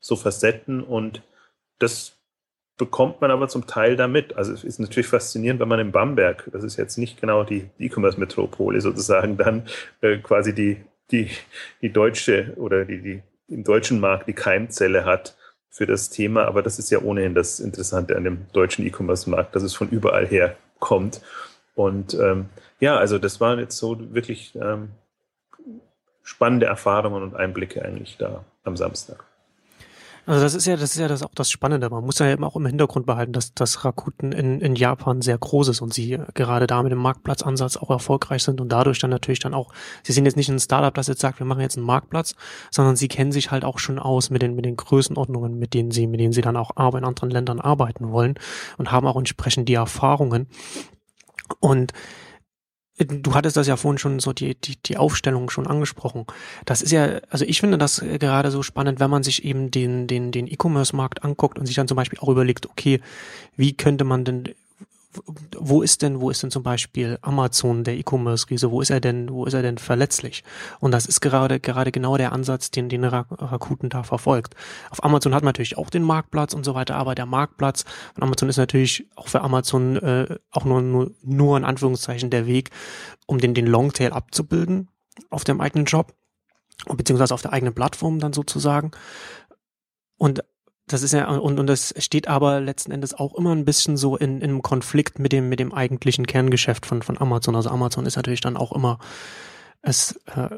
so 0.00 0.16
Facetten 0.16 0.82
und 0.82 1.22
das 1.78 2.14
bekommt 2.76 3.20
man 3.20 3.30
aber 3.30 3.48
zum 3.48 3.66
Teil 3.66 3.96
damit. 3.96 4.36
Also 4.36 4.52
es 4.52 4.64
ist 4.64 4.80
natürlich 4.80 5.06
faszinierend, 5.06 5.60
wenn 5.60 5.68
man 5.68 5.80
in 5.80 5.92
Bamberg, 5.92 6.48
das 6.52 6.64
ist 6.64 6.76
jetzt 6.76 6.98
nicht 6.98 7.20
genau 7.20 7.44
die 7.44 7.70
E-Commerce-Metropole 7.78 8.80
sozusagen, 8.80 9.36
dann 9.36 9.68
äh, 10.00 10.18
quasi 10.18 10.54
die, 10.54 10.84
die, 11.10 11.30
die 11.82 11.92
deutsche 11.92 12.54
oder 12.56 12.84
die, 12.84 13.00
die 13.00 13.22
im 13.48 13.62
deutschen 13.62 14.00
Markt 14.00 14.26
die 14.26 14.32
Keimzelle 14.32 15.04
hat 15.04 15.36
für 15.70 15.86
das 15.86 16.10
Thema. 16.10 16.46
Aber 16.46 16.62
das 16.62 16.78
ist 16.78 16.90
ja 16.90 17.00
ohnehin 17.00 17.34
das 17.34 17.60
Interessante 17.60 18.16
an 18.16 18.24
dem 18.24 18.46
deutschen 18.52 18.86
E-Commerce-Markt, 18.86 19.54
dass 19.54 19.62
es 19.62 19.74
von 19.74 19.88
überall 19.90 20.26
her 20.26 20.56
kommt. 20.80 21.20
Und 21.74 22.14
ähm, 22.14 22.46
ja, 22.80 22.96
also 22.96 23.18
das 23.18 23.40
waren 23.40 23.58
jetzt 23.58 23.76
so 23.76 24.14
wirklich 24.14 24.54
ähm, 24.56 24.90
spannende 26.22 26.66
Erfahrungen 26.66 27.22
und 27.22 27.36
Einblicke 27.36 27.84
eigentlich 27.84 28.16
da 28.16 28.44
am 28.64 28.76
Samstag. 28.76 29.24
Also 30.26 30.40
das 30.40 30.54
ist 30.54 30.66
ja, 30.66 30.76
das 30.76 30.92
ist 30.92 30.98
ja 30.98 31.06
das 31.06 31.22
auch 31.22 31.34
das 31.34 31.50
Spannende. 31.50 31.90
Man 31.90 32.04
muss 32.04 32.18
ja 32.18 32.30
eben 32.30 32.44
auch 32.44 32.56
im 32.56 32.64
Hintergrund 32.64 33.04
behalten, 33.04 33.32
dass, 33.32 33.52
dass 33.52 33.84
Rakuten 33.84 34.32
in, 34.32 34.60
in 34.60 34.74
Japan 34.74 35.20
sehr 35.20 35.36
groß 35.36 35.68
ist 35.68 35.82
und 35.82 35.92
sie 35.92 36.18
gerade 36.32 36.66
da 36.66 36.82
mit 36.82 36.92
dem 36.92 36.98
Marktplatzansatz 36.98 37.76
auch 37.76 37.90
erfolgreich 37.90 38.42
sind 38.42 38.60
und 38.62 38.70
dadurch 38.70 38.98
dann 38.98 39.10
natürlich 39.10 39.40
dann 39.40 39.52
auch, 39.52 39.72
sie 40.02 40.12
sind 40.12 40.24
jetzt 40.24 40.36
nicht 40.36 40.48
ein 40.48 40.58
Startup, 40.58 40.94
das 40.94 41.08
jetzt 41.08 41.20
sagt, 41.20 41.40
wir 41.40 41.46
machen 41.46 41.60
jetzt 41.60 41.76
einen 41.76 41.86
Marktplatz, 41.86 42.34
sondern 42.70 42.96
sie 42.96 43.08
kennen 43.08 43.32
sich 43.32 43.50
halt 43.50 43.64
auch 43.64 43.78
schon 43.78 43.98
aus 43.98 44.30
mit 44.30 44.40
den, 44.40 44.54
mit 44.54 44.64
den 44.64 44.76
Größenordnungen, 44.76 45.58
mit 45.58 45.74
denen 45.74 45.90
sie, 45.90 46.06
mit 46.06 46.20
denen 46.20 46.32
sie 46.32 46.42
dann 46.42 46.56
auch 46.56 46.94
in 46.94 47.04
anderen 47.04 47.30
Ländern 47.30 47.60
arbeiten 47.60 48.10
wollen 48.10 48.34
und 48.78 48.92
haben 48.92 49.06
auch 49.06 49.16
entsprechend 49.16 49.68
die 49.68 49.74
Erfahrungen. 49.74 50.48
Und 51.60 51.92
Du 52.96 53.34
hattest 53.34 53.56
das 53.56 53.66
ja 53.66 53.76
vorhin 53.76 53.98
schon 53.98 54.20
so 54.20 54.32
die, 54.32 54.54
die, 54.54 54.76
die 54.76 54.96
Aufstellung 54.96 55.50
schon 55.50 55.66
angesprochen. 55.66 56.26
Das 56.64 56.80
ist 56.80 56.92
ja, 56.92 57.18
also 57.28 57.44
ich 57.44 57.60
finde 57.60 57.76
das 57.76 58.00
gerade 58.00 58.52
so 58.52 58.62
spannend, 58.62 59.00
wenn 59.00 59.10
man 59.10 59.24
sich 59.24 59.44
eben 59.44 59.72
den, 59.72 60.06
den, 60.06 60.30
den 60.30 60.46
E-Commerce-Markt 60.46 61.24
anguckt 61.24 61.58
und 61.58 61.66
sich 61.66 61.74
dann 61.74 61.88
zum 61.88 61.96
Beispiel 61.96 62.20
auch 62.20 62.28
überlegt, 62.28 62.66
okay, 62.66 63.00
wie 63.56 63.76
könnte 63.76 64.04
man 64.04 64.24
denn 64.24 64.54
wo 65.58 65.82
ist 65.82 66.02
denn, 66.02 66.20
wo 66.20 66.30
ist 66.30 66.42
denn 66.42 66.50
zum 66.50 66.62
Beispiel 66.62 67.18
Amazon, 67.22 67.84
der 67.84 67.96
E-Commerce-Riese, 67.96 68.70
wo 68.70 68.80
ist 68.80 68.90
er 68.90 69.00
denn, 69.00 69.30
wo 69.30 69.44
ist 69.44 69.54
er 69.54 69.62
denn 69.62 69.78
verletzlich? 69.78 70.44
Und 70.80 70.92
das 70.92 71.06
ist 71.06 71.20
gerade, 71.20 71.60
gerade 71.60 71.92
genau 71.92 72.16
der 72.16 72.32
Ansatz, 72.32 72.70
den, 72.70 72.88
den 72.88 73.04
Rakuten 73.04 73.88
da 73.88 74.02
verfolgt. 74.02 74.54
Auf 74.90 75.04
Amazon 75.04 75.34
hat 75.34 75.42
man 75.42 75.48
natürlich 75.48 75.78
auch 75.78 75.90
den 75.90 76.02
Marktplatz 76.02 76.54
und 76.54 76.64
so 76.64 76.74
weiter, 76.74 76.96
aber 76.96 77.14
der 77.14 77.26
Marktplatz 77.26 77.84
von 78.14 78.22
Amazon 78.22 78.48
ist 78.48 78.56
natürlich 78.56 79.06
auch 79.16 79.28
für 79.28 79.40
Amazon 79.40 79.96
äh, 79.96 80.38
auch 80.50 80.64
nur, 80.64 80.82
nur, 80.82 81.10
nur 81.22 81.56
in 81.56 81.64
Anführungszeichen 81.64 82.30
der 82.30 82.46
Weg, 82.46 82.70
um 83.26 83.38
den, 83.38 83.54
den 83.54 83.66
Longtail 83.66 84.12
abzubilden 84.12 84.88
auf 85.30 85.44
dem 85.44 85.60
eigenen 85.60 85.84
Job, 85.84 86.14
beziehungsweise 86.86 87.34
auf 87.34 87.42
der 87.42 87.52
eigenen 87.52 87.74
Plattform 87.74 88.18
dann 88.18 88.32
sozusagen. 88.32 88.90
Und 90.16 90.44
das 90.86 91.02
ist 91.02 91.12
ja, 91.12 91.28
und, 91.28 91.58
und 91.58 91.66
das 91.66 91.94
steht 91.98 92.28
aber 92.28 92.60
letzten 92.60 92.92
Endes 92.92 93.14
auch 93.14 93.34
immer 93.34 93.54
ein 93.54 93.64
bisschen 93.64 93.96
so 93.96 94.16
in, 94.16 94.36
in 94.40 94.50
einem 94.50 94.62
Konflikt 94.62 95.18
mit 95.18 95.32
dem, 95.32 95.48
mit 95.48 95.58
dem 95.60 95.72
eigentlichen 95.72 96.26
Kerngeschäft 96.26 96.84
von, 96.84 97.02
von 97.02 97.18
Amazon. 97.18 97.56
Also 97.56 97.70
Amazon 97.70 98.04
ist 98.04 98.16
natürlich 98.16 98.42
dann 98.42 98.56
auch 98.56 98.72
immer, 98.72 98.98
es 99.80 100.20
äh, 100.26 100.50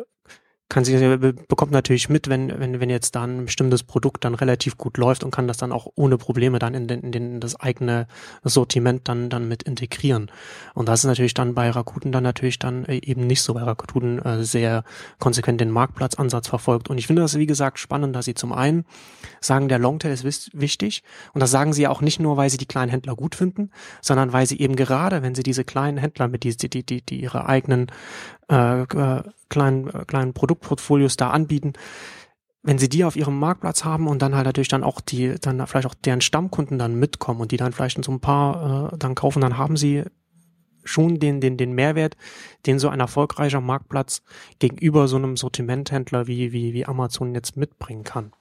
kann 0.69 0.85
sich, 0.85 1.01
bekommt 1.49 1.71
natürlich 1.71 2.09
mit, 2.09 2.29
wenn, 2.29 2.59
wenn, 2.59 2.81
wenn 2.81 2.91
jetzt 2.91 3.15
dann 3.15 3.39
ein 3.39 3.45
bestimmtes 3.45 3.85
Produkt 3.85 4.25
dann 4.25 4.35
relativ 4.35 4.77
gut 4.77 4.99
läuft 4.99 5.23
und 5.23 5.31
kann 5.31 5.47
das 5.47 5.59
dann 5.59 5.71
auch 5.71 5.87
ohne 5.95 6.19
Probleme 6.19 6.59
dann 6.59 6.75
in, 6.75 6.89
den, 6.89 7.01
in, 7.01 7.13
den, 7.13 7.35
in 7.35 7.41
das 7.41 7.55
eigene 7.61 8.09
Sortiment 8.43 9.09
dann, 9.09 9.31
dann 9.31 9.47
mit 9.47 9.63
integrieren. 9.63 10.31
Und 10.75 10.89
das 10.89 11.01
ist 11.01 11.07
natürlich 11.07 11.35
dann 11.35 11.55
bei 11.55 11.71
Rakuten 11.71 12.11
dann 12.11 12.25
natürlich 12.25 12.59
dann 12.59 12.85
äh, 12.87 12.97
eben 12.97 13.29
nicht 13.29 13.43
so, 13.43 13.55
weil 13.55 13.63
Rakuten 13.63 14.19
äh, 14.19 14.43
sehr 14.43 14.83
konsequent 15.21 15.61
den 15.61 15.71
Marktplatzansatz 15.71 16.49
verfolgt. 16.49 16.91
Und 16.91 16.99
ich 16.99 17.07
finde 17.07 17.23
das, 17.23 17.39
wie 17.39 17.47
gesagt, 17.47 17.79
spannend, 17.79 18.17
dass 18.17 18.25
sie 18.25 18.35
zum 18.35 18.53
einen 18.53 18.85
sagen, 19.41 19.69
der 19.69 19.79
Longtail 19.79 20.13
ist 20.13 20.25
wichtig. 20.53 21.05
Und 21.33 21.41
das 21.41 21.53
sagen 21.53 21.75
sie 21.75 21.83
ja 21.83 21.91
auch 21.91 22.01
nicht 22.01 22.19
nur, 22.19 22.37
weil 22.37 22.51
sie 22.51 22.59
die 22.59 22.67
kleinen 22.67 22.91
Händler 22.91 23.15
gut 23.15 23.37
finden, 23.37 23.71
sondern 24.01 24.33
weil 24.33 24.47
sie 24.47 24.59
eben 24.59 24.75
gerade, 24.75 25.23
wenn 25.23 25.37
sie 25.37 25.45
diese 25.45 25.63
kleinen 25.63 25.99
Händler 25.99 26.27
mit 26.27 26.43
die, 26.43 26.57
die, 26.57 26.85
die, 26.85 27.03
die 27.03 27.21
ihre 27.21 27.47
eigenen 27.47 27.87
äh, 28.51 28.83
äh, 28.83 29.23
kleinen, 29.49 29.89
äh, 29.89 30.05
kleinen 30.07 30.33
Produktportfolios 30.33 31.17
da 31.17 31.31
anbieten, 31.31 31.73
wenn 32.63 32.79
sie 32.79 32.89
die 32.89 33.05
auf 33.05 33.17
ihrem 33.17 33.39
Marktplatz 33.39 33.85
haben 33.85 34.09
und 34.09 34.23
dann 34.23 34.35
halt 34.35 34.47
natürlich 34.47 34.69
dann 34.69 34.85
auch 34.85 35.01
die, 35.01 35.37
dann 35.41 35.65
vielleicht 35.67 35.87
auch 35.87 35.95
deren 35.95 36.21
Stammkunden 36.21 36.79
dann 36.79 36.97
mitkommen 36.97 37.41
und 37.41 37.53
die 37.53 37.57
dann 37.57 37.73
vielleicht 37.73 38.03
so 38.05 38.13
ein 38.13 38.21
paar 38.21 38.93
äh, 38.93 38.99
dann 38.99 39.15
kaufen, 39.15 39.41
dann 39.41 39.57
haben 39.57 39.77
sie 39.77 40.05
schon 40.85 41.19
den, 41.19 41.41
den, 41.41 41.57
den 41.57 41.73
Mehrwert, 41.73 42.17
den 42.67 42.79
so 42.79 42.89
ein 42.89 43.01
erfolgreicher 43.01 43.61
Marktplatz 43.61 44.23
gegenüber 44.59 45.09
so 45.09 45.17
einem 45.17 45.37
Sortimenthändler 45.37 46.27
wie, 46.27 46.53
wie, 46.53 46.73
wie 46.73 46.87
Amazon 46.87 47.35
jetzt 47.35 47.57
mitbringen 47.57 48.05
kann. 48.05 48.33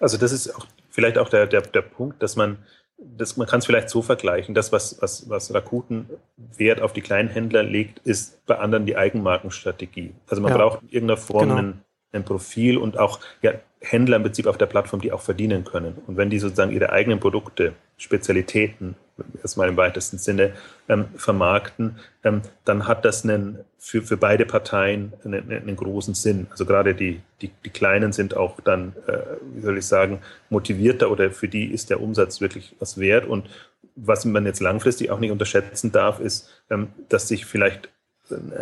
Also 0.00 0.16
das 0.16 0.32
ist 0.32 0.54
auch 0.54 0.66
vielleicht 0.90 1.18
auch 1.18 1.28
der, 1.28 1.46
der, 1.46 1.62
der 1.62 1.82
Punkt, 1.82 2.22
dass 2.22 2.36
man 2.36 2.58
das, 3.00 3.36
man 3.36 3.46
kann 3.46 3.60
es 3.60 3.66
vielleicht 3.66 3.90
so 3.90 4.02
vergleichen, 4.02 4.54
das, 4.54 4.72
was, 4.72 5.00
was, 5.00 5.28
was 5.28 5.54
Rakuten 5.54 6.08
Wert 6.56 6.80
auf 6.80 6.92
die 6.92 7.00
kleinen 7.00 7.28
Händler 7.28 7.62
legt, 7.62 7.98
ist 8.00 8.44
bei 8.46 8.58
anderen 8.58 8.86
die 8.86 8.96
Eigenmarkenstrategie. 8.96 10.12
Also 10.28 10.42
man 10.42 10.52
ja. 10.52 10.58
braucht 10.58 10.82
in 10.82 10.88
irgendeiner 10.88 11.16
Form 11.16 11.48
genau. 11.48 11.56
einen, 11.56 11.84
ein 12.12 12.24
Profil 12.24 12.76
und 12.76 12.98
auch 12.98 13.20
ja, 13.42 13.52
Händler 13.80 14.16
im 14.16 14.22
Prinzip 14.22 14.46
auf 14.46 14.58
der 14.58 14.66
Plattform, 14.66 15.00
die 15.00 15.12
auch 15.12 15.22
verdienen 15.22 15.64
können. 15.64 15.96
Und 16.06 16.16
wenn 16.16 16.28
die 16.30 16.38
sozusagen 16.38 16.72
ihre 16.72 16.90
eigenen 16.90 17.18
Produkte, 17.18 17.72
Spezialitäten, 17.96 18.96
erstmal 19.42 19.68
im 19.68 19.76
weitesten 19.76 20.18
Sinne, 20.18 20.52
ähm, 20.88 21.06
vermarkten, 21.16 21.96
ähm, 22.24 22.42
dann 22.64 22.86
hat 22.86 23.04
das 23.04 23.24
einen, 23.24 23.58
für, 23.78 24.02
für 24.02 24.16
beide 24.16 24.44
Parteien 24.46 25.12
einen, 25.24 25.50
einen 25.50 25.76
großen 25.76 26.14
Sinn. 26.14 26.46
Also 26.50 26.66
gerade 26.66 26.94
die, 26.94 27.20
die, 27.40 27.50
die 27.64 27.70
Kleinen 27.70 28.12
sind 28.12 28.36
auch 28.36 28.60
dann, 28.60 28.94
äh, 29.06 29.18
wie 29.54 29.60
soll 29.60 29.78
ich 29.78 29.86
sagen, 29.86 30.20
motivierter 30.50 31.10
oder 31.10 31.30
für 31.30 31.48
die 31.48 31.66
ist 31.66 31.90
der 31.90 32.00
Umsatz 32.00 32.40
wirklich 32.40 32.74
was 32.78 32.98
wert. 32.98 33.26
Und 33.26 33.48
was 33.96 34.24
man 34.24 34.46
jetzt 34.46 34.60
langfristig 34.60 35.10
auch 35.10 35.20
nicht 35.20 35.30
unterschätzen 35.30 35.92
darf, 35.92 36.20
ist, 36.20 36.48
ähm, 36.70 36.88
dass 37.08 37.28
sich 37.28 37.46
vielleicht 37.46 37.88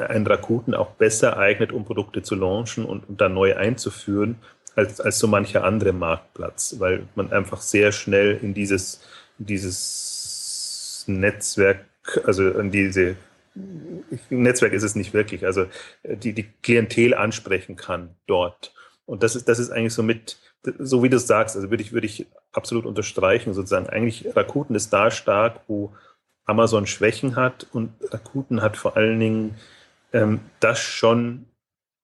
ein 0.09 0.27
Rakuten 0.27 0.75
auch 0.75 0.91
besser 0.91 1.37
eignet, 1.37 1.73
um 1.73 1.85
Produkte 1.85 2.23
zu 2.23 2.35
launchen 2.35 2.85
und, 2.85 3.09
und 3.09 3.21
dann 3.21 3.35
neu 3.35 3.57
einzuführen, 3.57 4.37
als, 4.75 5.01
als 5.01 5.19
so 5.19 5.27
mancher 5.27 5.65
andere 5.65 5.93
Marktplatz, 5.93 6.77
weil 6.79 7.09
man 7.15 7.33
einfach 7.33 7.61
sehr 7.61 7.93
schnell 7.93 8.39
in 8.41 8.55
dieses, 8.55 9.01
dieses 9.39 11.05
Netzwerk, 11.07 11.85
also 12.25 12.49
in 12.49 12.71
diese 12.71 13.17
Netzwerk 14.31 14.73
ist 14.73 14.85
es 14.85 14.95
nicht 14.95 15.15
wirklich, 15.15 15.45
also 15.45 15.67
die, 16.05 16.33
die 16.33 16.47
Klientel 16.63 17.15
ansprechen 17.15 17.77
kann 17.77 18.11
dort. 18.27 18.73
Und 19.05 19.23
das 19.23 19.35
ist, 19.35 19.49
das 19.49 19.59
ist 19.59 19.71
eigentlich 19.71 19.95
so 19.95 20.03
mit, 20.03 20.39
so 20.79 21.03
wie 21.03 21.09
du 21.09 21.17
es 21.17 21.27
sagst, 21.27 21.57
also 21.57 21.71
würde 21.71 21.83
ich, 21.83 21.93
würde 21.93 22.07
ich 22.07 22.27
absolut 22.53 22.87
unterstreichen, 22.87 23.55
sozusagen. 23.55 23.89
Eigentlich 23.89 24.27
Rakuten 24.37 24.77
ist 24.77 24.93
da 24.93 25.11
stark, 25.11 25.61
wo 25.67 25.93
Amazon 26.49 26.87
Schwächen 26.87 27.37
hat 27.37 27.67
und 27.73 27.93
Rakuten 28.11 28.63
hat 28.63 28.77
vor 28.77 28.97
allen 28.97 29.21
Dingen 29.21 29.55
ähm, 30.13 30.41
das 30.61 30.81
schon 30.81 31.45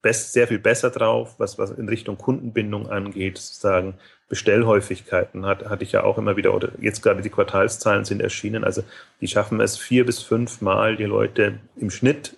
best, 0.02 0.34
sehr 0.34 0.46
viel 0.46 0.58
besser 0.58 0.90
drauf, 0.90 1.36
was, 1.38 1.58
was 1.58 1.70
in 1.70 1.88
Richtung 1.88 2.18
Kundenbindung 2.18 2.90
angeht, 2.90 3.38
sozusagen 3.38 3.94
Bestellhäufigkeiten 4.28 5.46
hat, 5.46 5.70
hatte 5.70 5.82
ich 5.82 5.92
ja 5.92 6.04
auch 6.04 6.18
immer 6.18 6.36
wieder, 6.36 6.54
oder 6.54 6.72
jetzt 6.78 7.02
gerade 7.02 7.22
die 7.22 7.30
Quartalszahlen 7.30 8.04
sind 8.04 8.20
erschienen, 8.20 8.64
also 8.64 8.84
die 9.22 9.28
schaffen 9.28 9.60
es 9.60 9.78
vier 9.78 10.04
bis 10.04 10.22
fünf 10.22 10.60
Mal, 10.60 10.96
die 10.96 11.04
Leute 11.04 11.58
im 11.76 11.90
Schnitt 11.90 12.36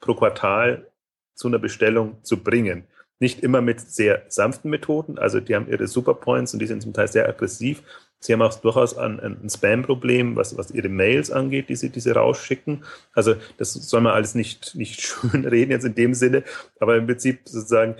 pro 0.00 0.14
Quartal 0.14 0.86
zu 1.34 1.48
einer 1.48 1.58
Bestellung 1.58 2.22
zu 2.22 2.44
bringen. 2.44 2.84
Nicht 3.18 3.42
immer 3.42 3.60
mit 3.60 3.80
sehr 3.80 4.22
sanften 4.28 4.70
Methoden, 4.70 5.18
also 5.18 5.40
die 5.40 5.56
haben 5.56 5.68
ihre 5.68 5.88
Superpoints 5.88 6.52
und 6.52 6.60
die 6.60 6.66
sind 6.66 6.80
zum 6.80 6.92
Teil 6.92 7.08
sehr 7.08 7.28
aggressiv, 7.28 7.82
Sie 8.22 8.34
haben 8.34 8.42
auch 8.42 8.54
durchaus 8.54 8.96
ein, 8.98 9.18
ein 9.18 9.48
Spam-Problem, 9.48 10.36
was, 10.36 10.56
was 10.56 10.70
Ihre 10.70 10.90
Mails 10.90 11.30
angeht, 11.30 11.70
die 11.70 11.76
Sie, 11.76 11.88
die 11.88 12.00
Sie 12.00 12.10
rausschicken. 12.10 12.84
Also 13.14 13.34
das 13.56 13.72
soll 13.72 14.02
man 14.02 14.12
alles 14.12 14.34
nicht, 14.34 14.74
nicht 14.74 15.00
schön 15.00 15.46
reden 15.46 15.72
jetzt 15.72 15.86
in 15.86 15.94
dem 15.94 16.14
Sinne, 16.14 16.44
aber 16.78 16.96
im 16.96 17.06
Prinzip 17.06 17.40
sozusagen, 17.44 17.96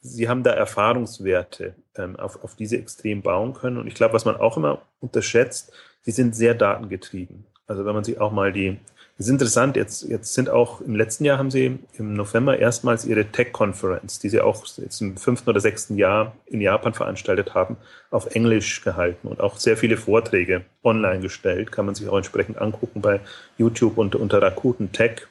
Sie 0.00 0.28
haben 0.28 0.42
da 0.42 0.50
Erfahrungswerte, 0.50 1.76
ähm, 1.96 2.16
auf, 2.16 2.44
auf 2.44 2.56
diese 2.56 2.76
extrem 2.76 3.22
bauen 3.22 3.54
können. 3.54 3.78
Und 3.78 3.86
ich 3.86 3.94
glaube, 3.94 4.12
was 4.12 4.26
man 4.26 4.36
auch 4.36 4.58
immer 4.58 4.82
unterschätzt, 5.00 5.72
Sie 6.02 6.10
sind 6.10 6.36
sehr 6.36 6.54
datengetrieben. 6.54 7.46
Also 7.66 7.86
wenn 7.86 7.94
man 7.94 8.04
sich 8.04 8.20
auch 8.20 8.30
mal 8.30 8.52
die, 8.52 8.78
das 9.16 9.26
ist 9.26 9.32
interessant, 9.32 9.76
jetzt, 9.76 10.02
jetzt 10.08 10.34
sind 10.34 10.50
auch 10.50 10.80
im 10.80 10.96
letzten 10.96 11.24
Jahr 11.24 11.38
haben 11.38 11.52
sie 11.52 11.78
im 11.96 12.14
November 12.14 12.58
erstmals 12.58 13.04
ihre 13.04 13.24
Tech-Conference, 13.24 14.18
die 14.18 14.28
sie 14.28 14.40
auch 14.40 14.66
jetzt 14.76 15.00
im 15.00 15.16
fünften 15.16 15.50
oder 15.50 15.60
sechsten 15.60 15.96
Jahr 15.96 16.34
in 16.46 16.60
Japan 16.60 16.94
veranstaltet 16.94 17.54
haben, 17.54 17.76
auf 18.10 18.34
Englisch 18.34 18.82
gehalten 18.82 19.28
und 19.28 19.40
auch 19.40 19.56
sehr 19.56 19.76
viele 19.76 19.96
Vorträge 19.96 20.64
online 20.82 21.20
gestellt. 21.20 21.70
Kann 21.70 21.86
man 21.86 21.94
sich 21.94 22.08
auch 22.08 22.16
entsprechend 22.16 22.58
angucken 22.58 23.02
bei 23.02 23.20
YouTube 23.56 23.98
und 23.98 24.16
unter 24.16 24.42
Rakuten 24.42 24.90
Tech 24.90 25.28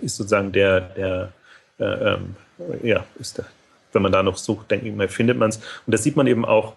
ist 0.00 0.16
sozusagen 0.16 0.52
der, 0.52 0.80
der 0.80 1.32
äh, 1.78 1.84
ähm, 1.84 2.36
ja, 2.82 3.04
ist 3.18 3.36
der, 3.36 3.44
wenn 3.92 4.00
man 4.00 4.12
da 4.12 4.22
noch 4.22 4.38
sucht, 4.38 4.70
denke 4.70 4.88
ich 4.88 4.94
mal, 4.94 5.08
findet 5.08 5.36
man 5.36 5.50
es. 5.50 5.56
Und 5.56 5.92
das 5.92 6.02
sieht 6.02 6.16
man 6.16 6.26
eben 6.26 6.46
auch, 6.46 6.76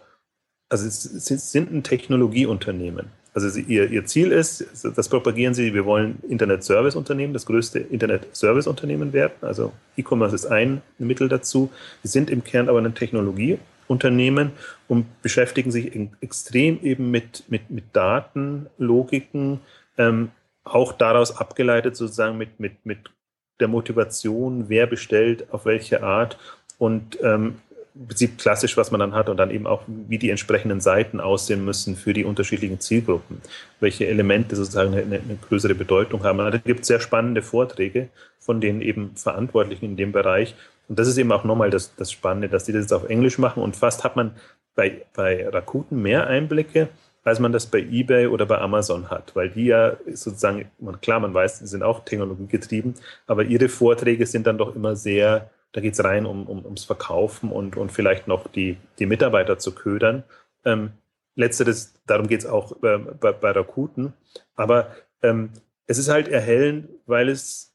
also 0.68 0.86
es 0.86 1.04
sind 1.04 1.72
ein 1.72 1.84
Technologieunternehmen. 1.84 3.12
Also 3.38 3.60
ihr, 3.60 3.92
ihr 3.92 4.04
Ziel 4.08 4.32
ist, 4.32 4.66
das 4.96 5.10
propagieren 5.10 5.54
sie, 5.54 5.76
wir 5.76 5.86
wollen 5.86 6.18
Internet-Service-Unternehmen, 6.28 7.34
das 7.34 7.46
größte 7.46 7.78
Internet-Service-Unternehmen 7.78 9.14
werden. 9.14 9.34
Also 9.42 9.74
E-Commerce 9.96 10.34
ist 10.34 10.48
ein 10.48 10.82
Mittel 10.98 11.30
dazu. 11.30 11.70
Sie 12.02 12.08
sind 12.08 12.32
im 12.32 12.44
Kern 12.44 12.68
aber 12.68 12.80
ein 12.80 12.96
Technologieunternehmen 12.96 14.54
und 14.88 15.22
beschäftigen 15.22 15.70
sich 15.70 15.92
extrem 16.20 16.82
eben 16.82 17.12
mit, 17.12 17.44
mit, 17.48 17.70
mit 17.70 17.84
Datenlogiken, 17.94 19.60
ähm, 20.00 20.32
auch 20.64 20.94
daraus 20.94 21.38
abgeleitet 21.38 21.96
sozusagen 21.96 22.40
mit, 22.40 22.60
mit, 22.60 22.84
mit 22.88 23.12
der 23.60 23.68
Motivation, 23.68 24.66
wer 24.68 24.88
bestellt, 24.88 25.54
auf 25.54 25.66
welche 25.66 26.02
Art 26.02 26.40
und 26.80 27.20
ähm, 27.22 27.58
Prinzip 28.06 28.38
klassisch, 28.38 28.78
was 28.78 28.92
man 28.92 29.00
dann 29.00 29.14
hat 29.14 29.30
und 29.30 29.38
dann 29.38 29.50
eben 29.50 29.66
auch, 29.66 29.82
wie 29.88 30.18
die 30.18 30.30
entsprechenden 30.30 30.82
Seiten 30.82 31.20
aussehen 31.20 31.66
müssen 31.66 31.96
für 31.96 32.14
die 32.14 32.26
unterschiedlichen 32.26 32.80
Zielgruppen, 32.80 33.42
welche 33.80 34.08
Elemente 34.08 34.56
sozusagen 34.56 34.94
eine, 34.94 35.02
eine 35.02 35.38
größere 35.48 35.74
Bedeutung 35.74 36.24
haben. 36.24 36.40
Also 36.40 36.52
da 36.52 36.58
gibt 36.58 36.82
es 36.82 36.88
sehr 36.88 37.00
spannende 37.00 37.42
Vorträge 37.42 38.10
von 38.40 38.62
den 38.62 38.82
eben 38.82 39.16
Verantwortlichen 39.16 39.86
in 39.86 39.98
dem 39.98 40.12
Bereich. 40.12 40.56
Und 40.88 41.00
das 41.00 41.08
ist 41.08 41.18
eben 41.18 41.32
auch 41.32 41.44
nochmal 41.44 41.70
das, 41.70 41.96
das 41.96 42.12
Spannende, 42.12 42.50
dass 42.50 42.66
die 42.66 42.72
das 42.72 42.84
jetzt 42.84 42.94
auf 42.94 43.10
Englisch 43.10 43.38
machen 43.38 43.64
und 43.64 43.76
fast 43.76 44.04
hat 44.04 44.16
man 44.16 44.32
bei, 44.76 45.06
bei 45.14 45.48
Rakuten 45.50 46.02
mehr 46.02 46.28
Einblicke, 46.28 46.90
als 47.24 47.40
man 47.40 47.52
das 47.52 47.66
bei 47.66 47.80
eBay 47.80 48.28
oder 48.28 48.46
bei 48.46 48.58
Amazon 48.60 49.10
hat, 49.10 49.36
weil 49.36 49.50
die 49.50 49.66
ja 49.66 49.98
sozusagen, 50.14 50.72
klar, 51.02 51.20
man 51.20 51.34
weiß, 51.34 51.60
die 51.60 51.68
sind 51.68 51.84
auch 51.84 52.06
technologiegetrieben, 52.06 52.96
aber 53.26 53.44
ihre 53.44 53.68
Vorträge 53.68 54.26
sind 54.26 54.48
dann 54.48 54.58
doch 54.58 54.74
immer 54.74 54.96
sehr, 54.96 55.50
da 55.74 55.82
geht 55.82 55.94
es 55.94 56.04
rein 56.04 56.26
um, 56.26 56.48
um, 56.48 56.64
ums 56.66 56.86
Verkaufen 56.86 57.52
und, 57.52 57.78
und 57.78 57.92
vielleicht 57.92 58.28
noch 58.28 58.48
die, 58.48 58.78
die 59.00 59.06
Mitarbeiter 59.06 59.60
zu 59.60 59.74
ködern. 59.74 60.24
Ähm, 60.66 60.92
letzteres, 61.36 61.94
darum 62.08 62.28
geht 62.28 62.42
es 62.42 62.46
auch 62.46 62.84
äh, 62.84 62.98
bei, 62.98 63.32
bei 63.32 63.52
Rakuten, 63.52 64.14
aber 64.56 64.96
ähm, 65.22 65.52
es 65.86 65.98
ist 65.98 66.10
halt 66.10 66.28
erhellend, 66.28 66.90
weil 67.06 67.30
es 67.30 67.74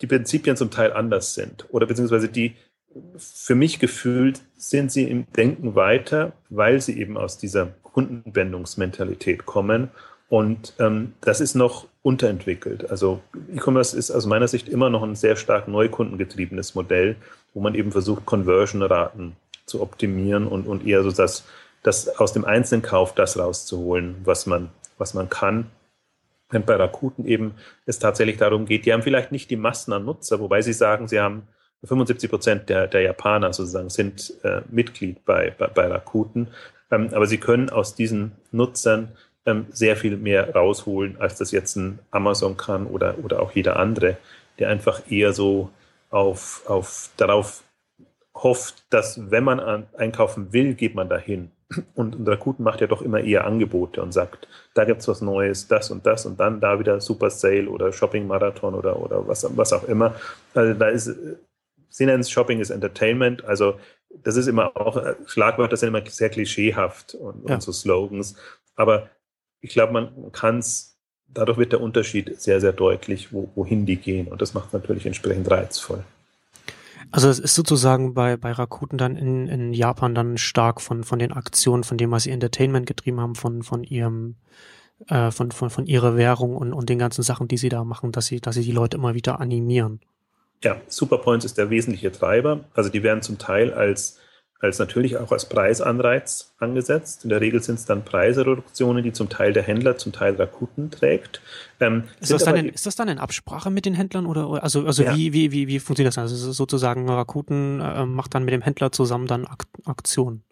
die 0.00 0.06
Prinzipien 0.06 0.56
zum 0.56 0.70
Teil 0.70 0.92
anders 0.92 1.34
sind 1.34 1.66
oder 1.70 1.86
beziehungsweise 1.86 2.28
die, 2.28 2.54
für 3.16 3.54
mich 3.54 3.78
gefühlt 3.78 4.40
sind 4.56 4.92
sie 4.92 5.04
im 5.04 5.30
Denken 5.32 5.74
weiter, 5.74 6.32
weil 6.48 6.80
sie 6.80 6.98
eben 6.98 7.16
aus 7.16 7.38
dieser 7.38 7.74
Kundenbindungsmentalität 7.82 9.46
kommen. 9.46 9.90
Und 10.28 10.74
ähm, 10.78 11.14
das 11.20 11.40
ist 11.40 11.54
noch 11.54 11.86
unterentwickelt. 12.02 12.90
Also 12.90 13.20
E-Commerce 13.54 13.96
ist 13.96 14.10
aus 14.10 14.26
meiner 14.26 14.48
Sicht 14.48 14.68
immer 14.68 14.90
noch 14.90 15.02
ein 15.02 15.14
sehr 15.14 15.36
stark 15.36 15.68
neukundengetriebenes 15.68 16.74
Modell, 16.74 17.16
wo 17.54 17.60
man 17.60 17.74
eben 17.74 17.92
versucht, 17.92 18.26
Conversion-Raten 18.26 19.36
zu 19.66 19.82
optimieren 19.82 20.46
und, 20.46 20.66
und 20.66 20.86
eher 20.86 21.02
so 21.02 21.10
das, 21.10 21.44
das 21.82 22.08
aus 22.18 22.32
dem 22.32 22.44
Einzelkauf 22.44 23.14
das 23.14 23.38
rauszuholen, 23.38 24.16
was 24.24 24.46
man, 24.46 24.70
was 24.98 25.14
man 25.14 25.28
kann. 25.28 25.70
Wenn 26.48 26.64
bei 26.64 26.76
Rakuten 26.76 27.26
eben 27.26 27.54
es 27.86 27.98
tatsächlich 27.98 28.36
darum 28.36 28.66
geht, 28.66 28.86
die 28.86 28.92
haben 28.92 29.02
vielleicht 29.02 29.32
nicht 29.32 29.50
die 29.50 29.56
Massen 29.56 29.92
an 29.92 30.04
Nutzer, 30.04 30.38
wobei 30.40 30.62
sie 30.62 30.72
sagen, 30.72 31.08
sie 31.08 31.20
haben 31.20 31.48
75 31.84 32.30
Prozent 32.30 32.68
der, 32.68 32.86
der 32.86 33.02
Japaner 33.02 33.52
sozusagen 33.52 33.90
sind 33.90 34.32
äh, 34.42 34.62
Mitglied 34.68 35.24
bei, 35.24 35.54
bei, 35.56 35.66
bei 35.68 35.86
Rakuten. 35.86 36.48
Ähm, 36.90 37.10
aber 37.12 37.26
sie 37.26 37.38
können 37.38 37.70
aus 37.70 37.94
diesen 37.94 38.32
Nutzern 38.52 39.12
ähm, 39.46 39.66
sehr 39.70 39.96
viel 39.96 40.16
mehr 40.16 40.54
rausholen, 40.54 41.16
als 41.20 41.38
das 41.38 41.50
jetzt 41.52 41.76
ein 41.76 41.98
Amazon 42.10 42.56
kann 42.56 42.86
oder, 42.86 43.16
oder 43.22 43.40
auch 43.40 43.52
jeder 43.52 43.78
andere, 43.78 44.16
der 44.58 44.68
einfach 44.68 45.02
eher 45.10 45.32
so 45.32 45.70
auf, 46.10 46.62
auf 46.66 47.10
darauf 47.16 47.62
hofft, 48.34 48.84
dass 48.90 49.30
wenn 49.30 49.44
man 49.44 49.60
an, 49.60 49.86
einkaufen 49.96 50.52
will, 50.52 50.74
geht 50.74 50.94
man 50.94 51.08
dahin. 51.08 51.50
Und, 51.94 52.14
und 52.14 52.28
Rakuten 52.28 52.64
macht 52.64 52.80
ja 52.80 52.86
doch 52.86 53.02
immer 53.02 53.20
eher 53.20 53.44
Angebote 53.44 54.00
und 54.00 54.12
sagt, 54.12 54.46
da 54.74 54.84
gibt 54.84 55.00
es 55.00 55.08
was 55.08 55.20
Neues, 55.20 55.66
das 55.66 55.90
und 55.90 56.06
das 56.06 56.24
und 56.24 56.38
dann 56.38 56.60
da 56.60 56.78
wieder 56.78 57.00
Super 57.00 57.30
Sale 57.30 57.68
oder 57.68 57.92
Shopping 57.92 58.26
Marathon 58.26 58.74
oder, 58.74 59.00
oder 59.00 59.26
was, 59.26 59.44
was 59.56 59.72
auch 59.72 59.84
immer. 59.88 60.14
Also 60.54 60.74
da 60.74 60.88
ist 60.88 61.10
Sie 61.96 62.04
nennen 62.04 62.20
es 62.20 62.30
Shopping 62.30 62.60
is 62.60 62.68
Entertainment. 62.68 63.42
Also 63.46 63.80
das 64.22 64.36
ist 64.36 64.48
immer 64.48 64.76
auch, 64.76 65.02
Schlagwörter 65.26 65.78
sind 65.78 65.88
immer 65.88 66.04
sehr 66.06 66.28
klischeehaft 66.28 67.14
und, 67.14 67.48
ja. 67.48 67.54
und 67.54 67.62
so 67.62 67.72
Slogans. 67.72 68.36
Aber 68.74 69.08
ich 69.66 69.72
glaube, 69.72 69.92
man 69.92 70.32
kann 70.32 70.58
es, 70.58 70.96
dadurch 71.26 71.58
wird 71.58 71.72
der 71.72 71.80
Unterschied 71.80 72.40
sehr, 72.40 72.60
sehr 72.60 72.72
deutlich, 72.72 73.32
wo, 73.32 73.50
wohin 73.56 73.84
die 73.84 73.96
gehen. 73.96 74.28
Und 74.28 74.40
das 74.40 74.54
macht 74.54 74.68
es 74.68 74.72
natürlich 74.72 75.06
entsprechend 75.06 75.50
reizvoll. 75.50 76.04
Also 77.10 77.28
es 77.28 77.40
ist 77.40 77.54
sozusagen 77.54 78.14
bei, 78.14 78.36
bei 78.36 78.52
Rakuten 78.52 78.96
dann 78.96 79.16
in, 79.16 79.48
in 79.48 79.72
Japan 79.72 80.14
dann 80.14 80.38
stark 80.38 80.80
von, 80.80 81.02
von 81.02 81.18
den 81.18 81.32
Aktionen, 81.32 81.82
von 81.82 81.98
dem, 81.98 82.12
was 82.12 82.24
sie 82.24 82.30
Entertainment 82.30 82.86
getrieben 82.86 83.20
haben, 83.20 83.34
von, 83.34 83.64
von 83.64 83.82
ihrem, 83.82 84.36
äh, 85.08 85.32
von, 85.32 85.50
von, 85.50 85.70
von 85.70 85.86
ihrer 85.86 86.16
Währung 86.16 86.56
und, 86.56 86.72
und 86.72 86.88
den 86.88 86.98
ganzen 86.98 87.22
Sachen, 87.22 87.48
die 87.48 87.58
sie 87.58 87.68
da 87.68 87.82
machen, 87.82 88.12
dass 88.12 88.26
sie, 88.26 88.40
dass 88.40 88.54
sie 88.54 88.62
die 88.62 88.72
Leute 88.72 88.96
immer 88.96 89.14
wieder 89.14 89.40
animieren. 89.40 90.00
Ja, 90.62 90.80
Superpoints 90.86 91.44
ist 91.44 91.58
der 91.58 91.70
wesentliche 91.70 92.12
Treiber. 92.12 92.64
Also 92.74 92.88
die 92.88 93.02
werden 93.02 93.22
zum 93.22 93.38
Teil 93.38 93.74
als, 93.74 94.18
als 94.60 94.78
natürlich 94.78 95.16
auch 95.18 95.32
als 95.32 95.48
Preisanreiz 95.48 96.54
angesetzt. 96.58 97.24
In 97.24 97.30
der 97.30 97.40
Regel 97.40 97.62
sind 97.62 97.76
es 97.76 97.84
dann 97.84 98.04
Preisreduktionen, 98.04 99.02
die 99.02 99.12
zum 99.12 99.28
Teil 99.28 99.52
der 99.52 99.62
Händler, 99.62 99.98
zum 99.98 100.12
Teil 100.12 100.34
Rakuten 100.36 100.90
trägt. 100.90 101.40
Ähm, 101.80 102.04
ist, 102.20 102.30
das 102.30 102.44
dann 102.44 102.56
in, 102.56 102.68
ist 102.68 102.86
das 102.86 102.96
dann 102.96 103.08
in 103.08 103.18
Absprache 103.18 103.70
mit 103.70 103.84
den 103.84 103.94
Händlern 103.94 104.26
oder 104.26 104.62
also 104.62 104.86
also 104.86 105.02
ja. 105.02 105.14
wie, 105.14 105.32
wie, 105.32 105.52
wie, 105.52 105.68
wie 105.68 105.78
funktioniert 105.78 106.08
das 106.08 106.14
dann? 106.14 106.24
Also 106.24 106.52
sozusagen 106.52 107.08
Rakuten 107.08 107.80
äh, 107.80 108.06
macht 108.06 108.34
dann 108.34 108.44
mit 108.44 108.54
dem 108.54 108.62
Händler 108.62 108.92
zusammen 108.92 109.26
dann 109.26 109.46
Ak 109.46 109.64
Aktionen. 109.84 110.42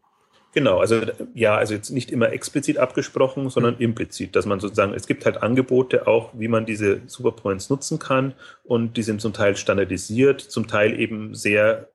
Genau, 0.54 0.78
also 0.78 1.00
ja, 1.34 1.56
also 1.56 1.74
jetzt 1.74 1.90
nicht 1.90 2.12
immer 2.12 2.30
explizit 2.32 2.78
abgesprochen, 2.78 3.50
sondern 3.50 3.74
mhm. 3.74 3.80
implizit, 3.80 4.36
dass 4.36 4.46
man 4.46 4.60
sozusagen, 4.60 4.94
es 4.94 5.08
gibt 5.08 5.24
halt 5.26 5.42
Angebote 5.42 6.06
auch, 6.06 6.30
wie 6.34 6.46
man 6.46 6.64
diese 6.64 7.00
Superpoints 7.06 7.70
nutzen 7.70 7.98
kann 7.98 8.34
und 8.62 8.96
die 8.96 9.02
sind 9.02 9.20
zum 9.20 9.32
Teil 9.32 9.56
standardisiert, 9.56 10.40
zum 10.40 10.68
Teil 10.68 10.98
eben 10.98 11.34
sehr 11.34 11.88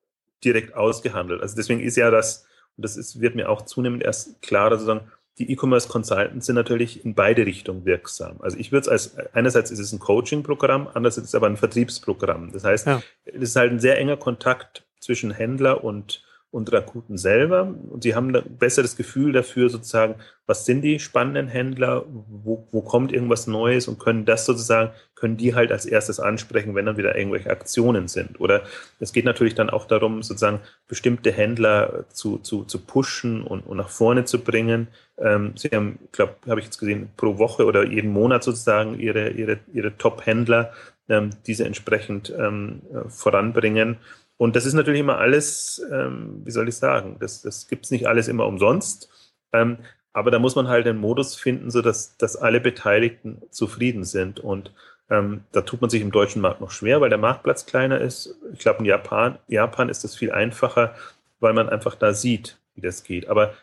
direkt 0.43 0.75
ausgehandelt. 0.75 1.41
Also 1.41 1.56
deswegen 1.56 1.80
ist 1.80 1.97
ja 1.97 2.12
das, 2.12 2.45
und 2.78 2.84
das 2.84 2.97
ist, 2.97 3.21
wird 3.21 3.36
mir 3.36 3.49
auch 3.49 3.63
zunehmend 3.63 4.04
erst 4.04 4.41
klarer, 4.41 4.78
sozusagen, 4.78 5.12
die 5.38 5.52
E-Commerce 5.52 5.88
Consultants 5.88 6.45
sind 6.45 6.56
natürlich 6.56 7.06
in 7.06 7.15
beide 7.15 7.45
Richtungen 7.45 7.86
wirksam. 7.86 8.41
Also 8.41 8.58
ich 8.58 8.73
würde 8.73 8.82
es 8.82 8.89
als, 8.89 9.17
einerseits 9.34 9.71
ist 9.71 9.80
es 9.80 9.93
ein 9.93 9.99
Coaching-Programm, 9.99 10.89
andererseits 10.93 11.25
ist 11.25 11.30
es 11.30 11.36
aber 11.36 11.47
ein 11.47 11.56
Vertriebsprogramm. 11.56 12.52
Das 12.52 12.65
heißt, 12.65 12.88
ja. 12.88 13.02
es 13.23 13.41
ist 13.41 13.56
halt 13.56 13.71
ein 13.71 13.80
sehr 13.80 13.97
enger 13.97 14.17
Kontakt 14.17 14.86
zwischen 14.99 15.32
Händler 15.32 15.84
und 15.84 16.23
und 16.51 16.71
Rakuten 16.73 17.17
selber. 17.17 17.75
Und 17.89 18.01
sie 18.03 18.15
haben 18.15 18.35
ein 18.35 18.57
besseres 18.57 18.95
Gefühl 18.95 19.33
dafür, 19.33 19.69
sozusagen, 19.69 20.15
was 20.47 20.65
sind 20.65 20.81
die 20.81 20.99
spannenden 20.99 21.47
Händler, 21.47 22.05
wo, 22.07 22.67
wo 22.71 22.81
kommt 22.81 23.13
irgendwas 23.13 23.45
Neues 23.45 23.88
und 23.88 23.99
können 23.99 24.25
das 24.25 24.45
sozusagen, 24.45 24.91
können 25.13 25.38
die 25.38 25.53
halt 25.53 25.71
als 25.71 25.85
erstes 25.85 26.19
ansprechen, 26.19 26.73
wenn 26.73 26.88
dann 26.88 26.97
wieder 26.97 27.15
irgendwelche 27.15 27.51
Aktionen 27.51 28.07
sind. 28.07 28.39
Oder 28.39 28.63
es 28.99 29.13
geht 29.13 29.25
natürlich 29.25 29.53
dann 29.53 29.69
auch 29.69 29.85
darum, 29.85 30.23
sozusagen 30.23 30.59
bestimmte 30.88 31.31
Händler 31.31 32.05
zu, 32.09 32.39
zu, 32.39 32.63
zu 32.63 32.79
pushen 32.79 33.43
und, 33.43 33.62
und 33.67 33.77
nach 33.77 33.89
vorne 33.89 34.25
zu 34.25 34.39
bringen. 34.39 34.88
Ähm, 35.19 35.53
sie 35.55 35.69
haben, 35.69 35.99
glaube, 36.12 36.35
habe 36.47 36.62
ich 36.62 36.65
jetzt 36.65 36.79
gesehen, 36.79 37.09
pro 37.15 37.38
Woche 37.38 37.65
oder 37.65 37.85
jeden 37.85 38.12
Monat 38.12 38.43
sozusagen 38.43 38.99
ihre, 38.99 39.29
ihre, 39.29 39.59
ihre 39.71 39.95
Top-Händler, 39.97 40.73
ähm, 41.09 41.31
diese 41.45 41.65
entsprechend 41.65 42.33
ähm, 42.35 42.81
voranbringen. 43.07 43.97
Und 44.39 44.56
das 44.56 44.65
ist 44.65 44.73
natürlich 44.73 45.02
immer 45.02 45.17
alles, 45.17 45.86
ähm, 45.91 46.43
wie 46.45 46.52
soll 46.52 46.69
ich 46.69 46.75
sagen, 46.75 47.17
das, 47.19 47.41
das 47.41 47.67
gibt 47.67 47.84
es 47.84 47.91
nicht 47.91 48.08
alles 48.08 48.30
immer 48.30 48.45
umsonst. 48.45 49.10
Ähm, 49.52 49.80
aber 50.13 50.32
da 50.32 50.39
muss 50.39 50.56
man 50.56 50.69
halt 50.69 50.88
einen 50.88 50.97
Modus 50.97 51.36
finden, 51.36 51.69
sodass 51.69 52.15
dass 52.15 52.38
alle 52.38 52.62
Beteiligten 52.62 53.41
zufrieden 53.52 54.06
sind. 54.06 54.39
Und 54.39 54.73
ähm, 55.10 55.43
da 55.52 55.60
tut 55.60 55.82
man 55.82 55.89
sich 55.89 56.02
im 56.02 56.12
deutschen 56.12 56.41
Markt 56.41 56.62
noch 56.62 56.71
schwer, 56.71 57.02
weil 57.02 57.10
der 57.10 57.17
Marktplatz 57.17 57.65
kleiner 57.65 57.99
ist. 57.99 58.34
Ich 58.54 58.60
glaube, 58.60 58.80
in 58.80 58.86
Japan, 58.86 59.38
Japan 59.49 59.89
ist 59.89 60.06
das 60.06 60.15
viel 60.15 60.32
einfacher, 60.32 60.95
weil 61.41 61.52
man 61.52 61.67
einfach 61.67 61.95
da 61.95 62.13
sieht, 62.13 62.58
wie 62.75 62.82
das 62.82 63.04
geht. 63.04 63.28
Aber 63.28 63.54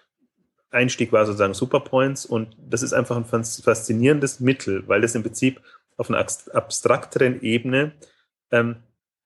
Einstieg 0.70 1.10
war 1.10 1.24
sozusagen 1.24 1.54
Superpoints 1.54 2.26
und 2.26 2.54
das 2.58 2.82
ist 2.82 2.92
einfach 2.92 3.16
ein 3.16 3.24
faszinierendes 3.24 4.40
Mittel, 4.40 4.86
weil 4.88 5.02
es 5.04 5.14
im 5.14 5.22
Prinzip 5.22 5.62
auf 5.96 6.10
einer 6.10 6.18
abstrakteren 6.18 7.40
Ebene 7.40 7.92
ähm, 8.50 8.76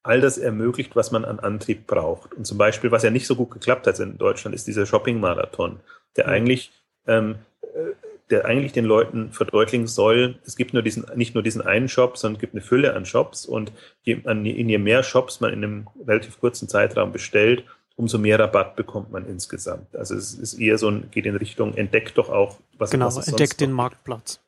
all 0.03 0.21
das 0.21 0.39
ermöglicht, 0.39 0.97
was 0.97 1.11
man 1.11 1.25
an 1.25 1.41
Antrieb 1.41 1.87
braucht. 1.87 2.35
Und 2.35 2.47
zum 2.47 2.59
Beispiel, 2.59 2.91
was 2.91 3.03
ja 3.03 3.11
nicht 3.11 3.27
so 3.27 3.37
gut 3.37 3.51
geklappt 3.51 3.87
hat 3.87 3.99
in 4.01 4.19
Deutschland, 4.19 4.55
ist 4.55 4.67
dieser 4.67 4.87
Shopping-Marathon, 4.87 5.81
der 6.17 6.27
mhm. 6.27 6.33
eigentlich, 6.33 6.73
ähm, 7.07 7.37
äh, 7.63 7.93
der 8.31 8.45
eigentlich 8.45 8.73
den 8.73 8.85
Leuten 8.85 9.33
verdeutlichen 9.33 9.87
soll, 9.87 10.39
es 10.47 10.57
gibt 10.57 10.73
nur 10.73 10.83
diesen, 10.83 11.05
nicht 11.17 11.35
nur 11.35 11.43
diesen 11.43 11.63
einen 11.63 11.89
Shop, 11.89 12.17
sondern 12.17 12.37
es 12.37 12.41
gibt 12.41 12.55
eine 12.55 12.63
Fülle 12.63 12.95
an 12.95 13.05
Shops 13.05 13.45
und 13.45 13.73
je, 14.03 14.21
an, 14.25 14.45
je 14.45 14.79
mehr 14.79 15.03
Shops 15.03 15.41
man 15.41 15.53
in 15.53 15.65
einem 15.65 15.89
relativ 16.07 16.39
kurzen 16.39 16.69
Zeitraum 16.69 17.13
bestellt, 17.13 17.65
umso 17.97 18.19
mehr 18.19 18.39
Rabatt 18.39 18.77
bekommt 18.77 19.11
man 19.11 19.27
insgesamt. 19.27 19.95
Also 19.95 20.15
es 20.15 20.33
ist 20.33 20.55
eher 20.55 20.79
so 20.79 20.89
ein, 20.89 21.11
geht 21.11 21.27
in 21.27 21.37
Richtung, 21.37 21.77
entdeckt 21.77 22.17
doch 22.17 22.31
auch, 22.31 22.57
was 22.79 22.91
Genau, 22.91 23.07
was 23.07 23.29
entdeckt 23.29 23.61
den 23.61 23.73
Marktplatz. 23.73 24.41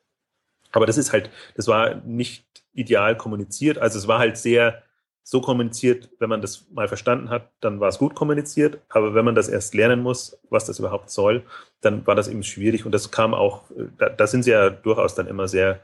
Aber 0.71 0.87
das 0.87 0.97
ist 0.97 1.13
halt, 1.13 1.29
das 1.55 1.67
war 1.67 1.95
nicht 2.03 2.45
ideal 2.73 3.15
kommuniziert. 3.15 3.77
Also 3.77 3.99
es 3.99 4.07
war 4.07 4.17
halt 4.17 4.37
sehr, 4.37 4.81
so 5.23 5.39
kommuniziert, 5.39 6.09
wenn 6.19 6.29
man 6.29 6.41
das 6.41 6.69
mal 6.71 6.87
verstanden 6.87 7.29
hat, 7.29 7.49
dann 7.61 7.79
war 7.79 7.87
es 7.87 7.97
gut 7.97 8.13
kommuniziert. 8.13 8.79
Aber 8.89 9.15
wenn 9.15 9.25
man 9.25 9.35
das 9.35 9.47
erst 9.47 9.73
lernen 9.73 10.01
muss, 10.01 10.37
was 10.49 10.65
das 10.65 10.79
überhaupt 10.79 11.09
soll, 11.09 11.43
dann 11.81 12.05
war 12.05 12.15
das 12.15 12.27
eben 12.27 12.43
schwierig. 12.43 12.85
Und 12.85 12.91
das 12.91 13.09
kam 13.09 13.33
auch, 13.33 13.63
da, 13.97 14.09
da 14.09 14.27
sind 14.27 14.43
sie 14.43 14.51
ja 14.51 14.69
durchaus 14.69 15.15
dann 15.15 15.27
immer 15.27 15.47
sehr 15.47 15.79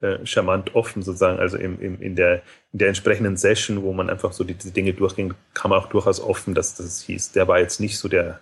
äh, 0.00 0.24
charmant 0.26 0.74
offen 0.74 1.02
sozusagen. 1.02 1.38
Also 1.38 1.56
im, 1.56 1.80
im, 1.80 2.02
in, 2.02 2.16
der, 2.16 2.42
in 2.72 2.80
der 2.80 2.88
entsprechenden 2.88 3.36
Session, 3.36 3.82
wo 3.82 3.92
man 3.92 4.10
einfach 4.10 4.32
so 4.32 4.42
die, 4.44 4.54
die 4.54 4.72
Dinge 4.72 4.92
durchging, 4.92 5.34
kam 5.54 5.72
auch 5.72 5.86
durchaus 5.86 6.20
offen, 6.20 6.54
dass 6.54 6.74
das 6.74 7.02
hieß, 7.02 7.32
der 7.32 7.46
war 7.46 7.60
jetzt 7.60 7.80
nicht 7.80 7.98
so 7.98 8.08
der, 8.08 8.40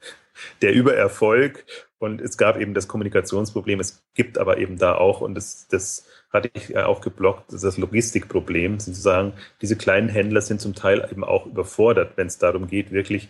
der 0.62 0.72
Übererfolg. 0.72 1.66
Und 1.98 2.22
es 2.22 2.38
gab 2.38 2.58
eben 2.58 2.72
das 2.72 2.88
Kommunikationsproblem. 2.88 3.80
Es 3.80 4.02
gibt 4.14 4.38
aber 4.38 4.56
eben 4.56 4.78
da 4.78 4.94
auch, 4.94 5.20
und 5.20 5.34
das, 5.34 5.68
das 5.68 6.06
hatte 6.32 6.50
ich 6.52 6.76
auch 6.76 7.00
geblockt, 7.00 7.52
das 7.52 7.76
Logistikproblem. 7.76 8.78
Sozusagen, 8.78 9.32
diese 9.60 9.76
kleinen 9.76 10.08
Händler 10.08 10.40
sind 10.40 10.60
zum 10.60 10.74
Teil 10.74 11.06
eben 11.10 11.24
auch 11.24 11.46
überfordert, 11.46 12.12
wenn 12.16 12.28
es 12.28 12.38
darum 12.38 12.68
geht, 12.68 12.92
wirklich 12.92 13.28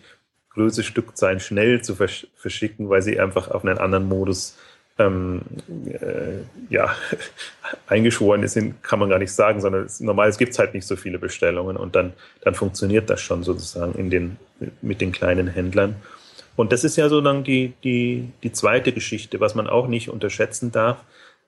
größere 0.51 0.83
Stückzahlen 0.83 1.39
schnell 1.39 1.81
zu 1.81 1.95
versch 1.95 2.27
verschicken, 2.35 2.89
weil 2.89 3.01
sie 3.01 3.19
einfach 3.19 3.49
auf 3.49 3.63
einen 3.63 3.77
anderen 3.77 4.07
Modus 4.07 4.57
ähm, 4.99 5.41
äh, 5.87 6.43
ja, 6.69 6.93
eingeschworen 7.87 8.45
sind, 8.47 8.83
kann 8.83 8.99
man 8.99 9.09
gar 9.09 9.19
nicht 9.19 9.31
sagen, 9.31 9.61
sondern 9.61 9.85
es, 9.85 9.99
normal, 9.99 10.29
es 10.29 10.37
gibt 10.37 10.57
halt 10.59 10.73
nicht 10.73 10.85
so 10.85 10.95
viele 10.95 11.19
Bestellungen 11.19 11.77
und 11.77 11.95
dann, 11.95 12.13
dann 12.41 12.53
funktioniert 12.53 13.09
das 13.09 13.21
schon 13.21 13.43
sozusagen 13.43 13.93
in 13.95 14.09
den, 14.09 14.37
mit 14.81 15.01
den 15.01 15.11
kleinen 15.11 15.47
Händlern. 15.47 15.95
Und 16.57 16.71
das 16.73 16.83
ist 16.83 16.97
ja 16.97 17.07
so 17.09 17.21
dann 17.21 17.43
die, 17.43 17.73
die, 17.83 18.29
die 18.43 18.51
zweite 18.51 18.91
Geschichte, 18.91 19.39
was 19.39 19.55
man 19.55 19.67
auch 19.67 19.87
nicht 19.87 20.09
unterschätzen 20.09 20.71
darf, 20.71 20.97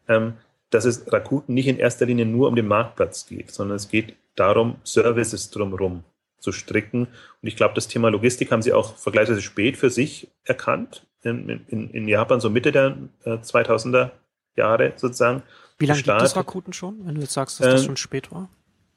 ähm, 0.07 0.33
dass 0.73 0.85
es 0.85 1.11
Rakuten 1.11 1.53
nicht 1.53 1.67
in 1.67 1.77
erster 1.77 2.05
Linie 2.05 2.25
nur 2.25 2.47
um 2.47 2.55
den 2.55 2.67
Marktplatz 2.67 3.25
geht, 3.27 3.51
sondern 3.51 3.77
es 3.77 3.89
geht 3.89 4.15
darum, 4.35 4.75
Services 4.83 5.49
drumherum 5.49 6.03
zu 6.39 6.51
stricken. 6.51 7.07
Und 7.41 7.47
ich 7.47 7.55
glaube, 7.55 7.73
das 7.73 7.87
Thema 7.87 8.09
Logistik 8.09 8.51
haben 8.51 8.61
sie 8.61 8.73
auch 8.73 8.97
vergleichsweise 8.97 9.41
spät 9.41 9.77
für 9.77 9.89
sich 9.89 10.29
erkannt, 10.43 11.05
in, 11.23 11.61
in, 11.67 11.89
in 11.89 12.07
Japan, 12.07 12.41
so 12.41 12.49
Mitte 12.49 12.71
der 12.71 12.97
äh, 13.23 13.35
2000er 13.35 14.11
Jahre 14.55 14.93
sozusagen. 14.97 15.43
Wie 15.77 15.85
lange 15.85 16.01
gibt 16.01 16.21
es 16.21 16.35
Rakuten 16.35 16.73
schon, 16.73 17.05
wenn 17.05 17.15
du 17.15 17.21
jetzt 17.21 17.33
sagst, 17.33 17.59
dass 17.59 17.67
das 17.67 17.81
äh, 17.83 17.85
schon 17.85 17.97
spät 17.97 18.31
war? 18.31 18.49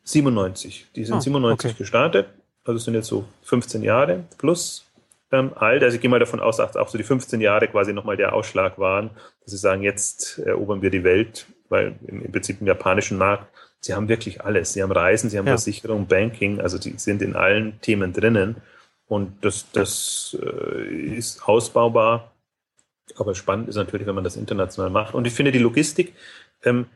97. 0.03 0.89
Die 0.95 1.05
sind 1.05 1.17
oh, 1.17 1.21
97 1.21 1.71
okay. 1.71 1.79
gestartet, 1.79 2.27
also 2.65 2.79
sind 2.79 2.95
jetzt 2.95 3.09
so 3.09 3.25
15 3.43 3.83
Jahre 3.83 4.25
plus 4.39 4.85
ähm, 5.33 5.53
alt. 5.55 5.83
Also 5.83 5.97
ich 5.97 6.01
gehe 6.01 6.11
mal 6.11 6.21
davon 6.21 6.41
aus, 6.41 6.57
dass 6.57 6.77
auch 6.77 6.89
so 6.89 6.99
die 6.99 7.05
15 7.05 7.41
Jahre 7.41 7.69
quasi 7.69 7.93
nochmal 7.93 8.17
der 8.17 8.33
Ausschlag 8.33 8.79
waren, 8.79 9.11
dass 9.43 9.53
sie 9.53 9.59
sagen, 9.59 9.83
jetzt 9.83 10.39
erobern 10.39 10.83
wir 10.83 10.91
die 10.91 11.05
Welt, 11.05 11.47
weil 11.69 11.97
im, 12.07 12.23
im 12.23 12.33
Prinzip 12.33 12.61
im 12.61 12.67
japanischen 12.67 13.19
Markt 13.19 13.47
sie 13.81 13.95
haben 13.95 14.09
wirklich 14.09 14.43
alles. 14.43 14.73
Sie 14.73 14.83
haben 14.83 14.93
Reisen, 14.93 15.31
sie 15.31 15.39
haben 15.39 15.47
ja. 15.47 15.53
Versicherung, 15.53 16.07
Banking, 16.07 16.61
also 16.61 16.79
die 16.79 16.99
sind 16.99 17.23
in 17.23 17.37
allen 17.37 17.81
Themen 17.81 18.13
drinnen. 18.13 18.57
Und 19.07 19.45
das, 19.45 19.71
das 19.73 20.37
äh, 20.43 21.17
ist 21.17 21.49
ausbaubar. 21.49 22.33
Aber 23.17 23.35
spannend 23.35 23.69
ist 23.69 23.77
natürlich, 23.77 24.07
wenn 24.07 24.17
man 24.17 24.25
das 24.25 24.37
international 24.37 24.91
macht. 24.91 25.15
Und 25.15 25.27
ich 25.27 25.33
finde 25.33 25.53
die 25.53 25.61
Logistik, 25.61 26.15
ähm, 26.65 26.87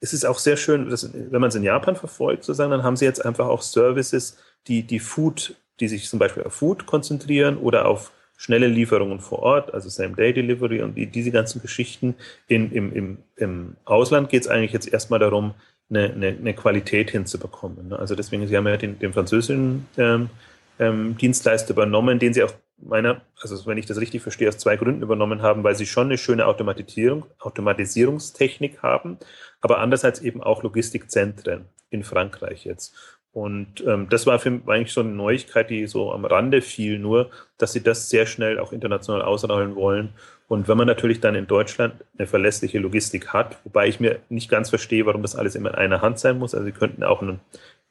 es 0.00 0.12
ist 0.12 0.26
auch 0.26 0.38
sehr 0.38 0.58
schön, 0.58 0.90
dass, 0.90 1.10
wenn 1.14 1.40
man 1.40 1.48
es 1.48 1.54
in 1.54 1.62
Japan 1.62 1.96
verfolgt, 1.96 2.44
sozusagen, 2.44 2.70
dann 2.70 2.82
haben 2.82 2.96
sie 2.96 3.06
jetzt 3.06 3.24
einfach 3.24 3.46
auch 3.46 3.62
Services, 3.62 4.38
die, 4.66 4.82
die 4.82 5.00
Food, 5.00 5.56
die 5.80 5.88
sich 5.88 6.08
zum 6.08 6.18
Beispiel 6.18 6.42
auf 6.42 6.52
Food 6.52 6.84
konzentrieren 6.84 7.56
oder 7.56 7.86
auf 7.86 8.12
schnelle 8.36 8.68
Lieferungen 8.68 9.20
vor 9.20 9.40
Ort, 9.40 9.72
also 9.74 9.88
Same-Day-Delivery 9.88 10.82
und 10.82 10.94
die, 10.94 11.06
diese 11.06 11.30
ganzen 11.30 11.62
Geschichten. 11.62 12.14
In, 12.48 12.70
im, 12.72 12.92
im, 12.92 13.18
Im 13.36 13.76
Ausland 13.84 14.28
geht 14.28 14.42
es 14.42 14.48
eigentlich 14.48 14.72
jetzt 14.72 14.92
erstmal 14.92 15.18
darum, 15.18 15.54
eine, 15.88 16.12
eine, 16.12 16.28
eine 16.28 16.54
Qualität 16.54 17.10
hinzubekommen. 17.10 17.88
Ne? 17.88 17.98
Also 17.98 18.14
deswegen, 18.14 18.46
Sie 18.46 18.56
haben 18.56 18.66
ja 18.66 18.76
den, 18.76 18.98
den 18.98 19.12
französischen 19.12 19.86
ähm, 19.96 20.30
ähm, 20.78 21.16
Dienstleister 21.16 21.72
übernommen, 21.72 22.18
den 22.18 22.34
Sie 22.34 22.42
auch 22.42 22.52
meiner, 22.78 23.22
also 23.40 23.66
wenn 23.66 23.78
ich 23.78 23.86
das 23.86 24.00
richtig 24.00 24.22
verstehe, 24.22 24.48
aus 24.48 24.58
zwei 24.58 24.76
Gründen 24.76 25.02
übernommen 25.02 25.42
haben, 25.42 25.64
weil 25.64 25.74
Sie 25.74 25.86
schon 25.86 26.08
eine 26.08 26.18
schöne 26.18 26.46
Automatisierung, 26.46 27.24
Automatisierungstechnik 27.38 28.82
haben, 28.82 29.18
aber 29.60 29.78
andererseits 29.78 30.20
eben 30.20 30.42
auch 30.42 30.62
Logistikzentren 30.62 31.66
in 31.90 32.02
Frankreich 32.02 32.64
jetzt. 32.64 32.94
Und 33.36 33.84
ähm, 33.86 34.08
das 34.08 34.26
war 34.26 34.38
für 34.38 34.50
mich 34.50 34.66
eigentlich 34.66 34.94
so 34.94 35.02
eine 35.02 35.10
Neuigkeit, 35.10 35.68
die 35.68 35.86
so 35.86 36.10
am 36.10 36.24
Rande 36.24 36.62
fiel, 36.62 36.98
nur, 36.98 37.28
dass 37.58 37.74
sie 37.74 37.82
das 37.82 38.08
sehr 38.08 38.24
schnell 38.24 38.58
auch 38.58 38.72
international 38.72 39.20
ausrollen 39.20 39.76
wollen. 39.76 40.14
Und 40.48 40.68
wenn 40.68 40.78
man 40.78 40.86
natürlich 40.86 41.20
dann 41.20 41.34
in 41.34 41.46
Deutschland 41.46 42.02
eine 42.16 42.26
verlässliche 42.26 42.78
Logistik 42.78 43.34
hat, 43.34 43.58
wobei 43.64 43.88
ich 43.88 44.00
mir 44.00 44.20
nicht 44.30 44.48
ganz 44.48 44.70
verstehe, 44.70 45.04
warum 45.04 45.20
das 45.20 45.36
alles 45.36 45.54
immer 45.54 45.68
in 45.68 45.74
einer 45.74 46.00
Hand 46.00 46.18
sein 46.18 46.38
muss, 46.38 46.54
also 46.54 46.64
Sie 46.64 46.72
könnten 46.72 47.04
auch 47.04 47.20
einen, 47.20 47.40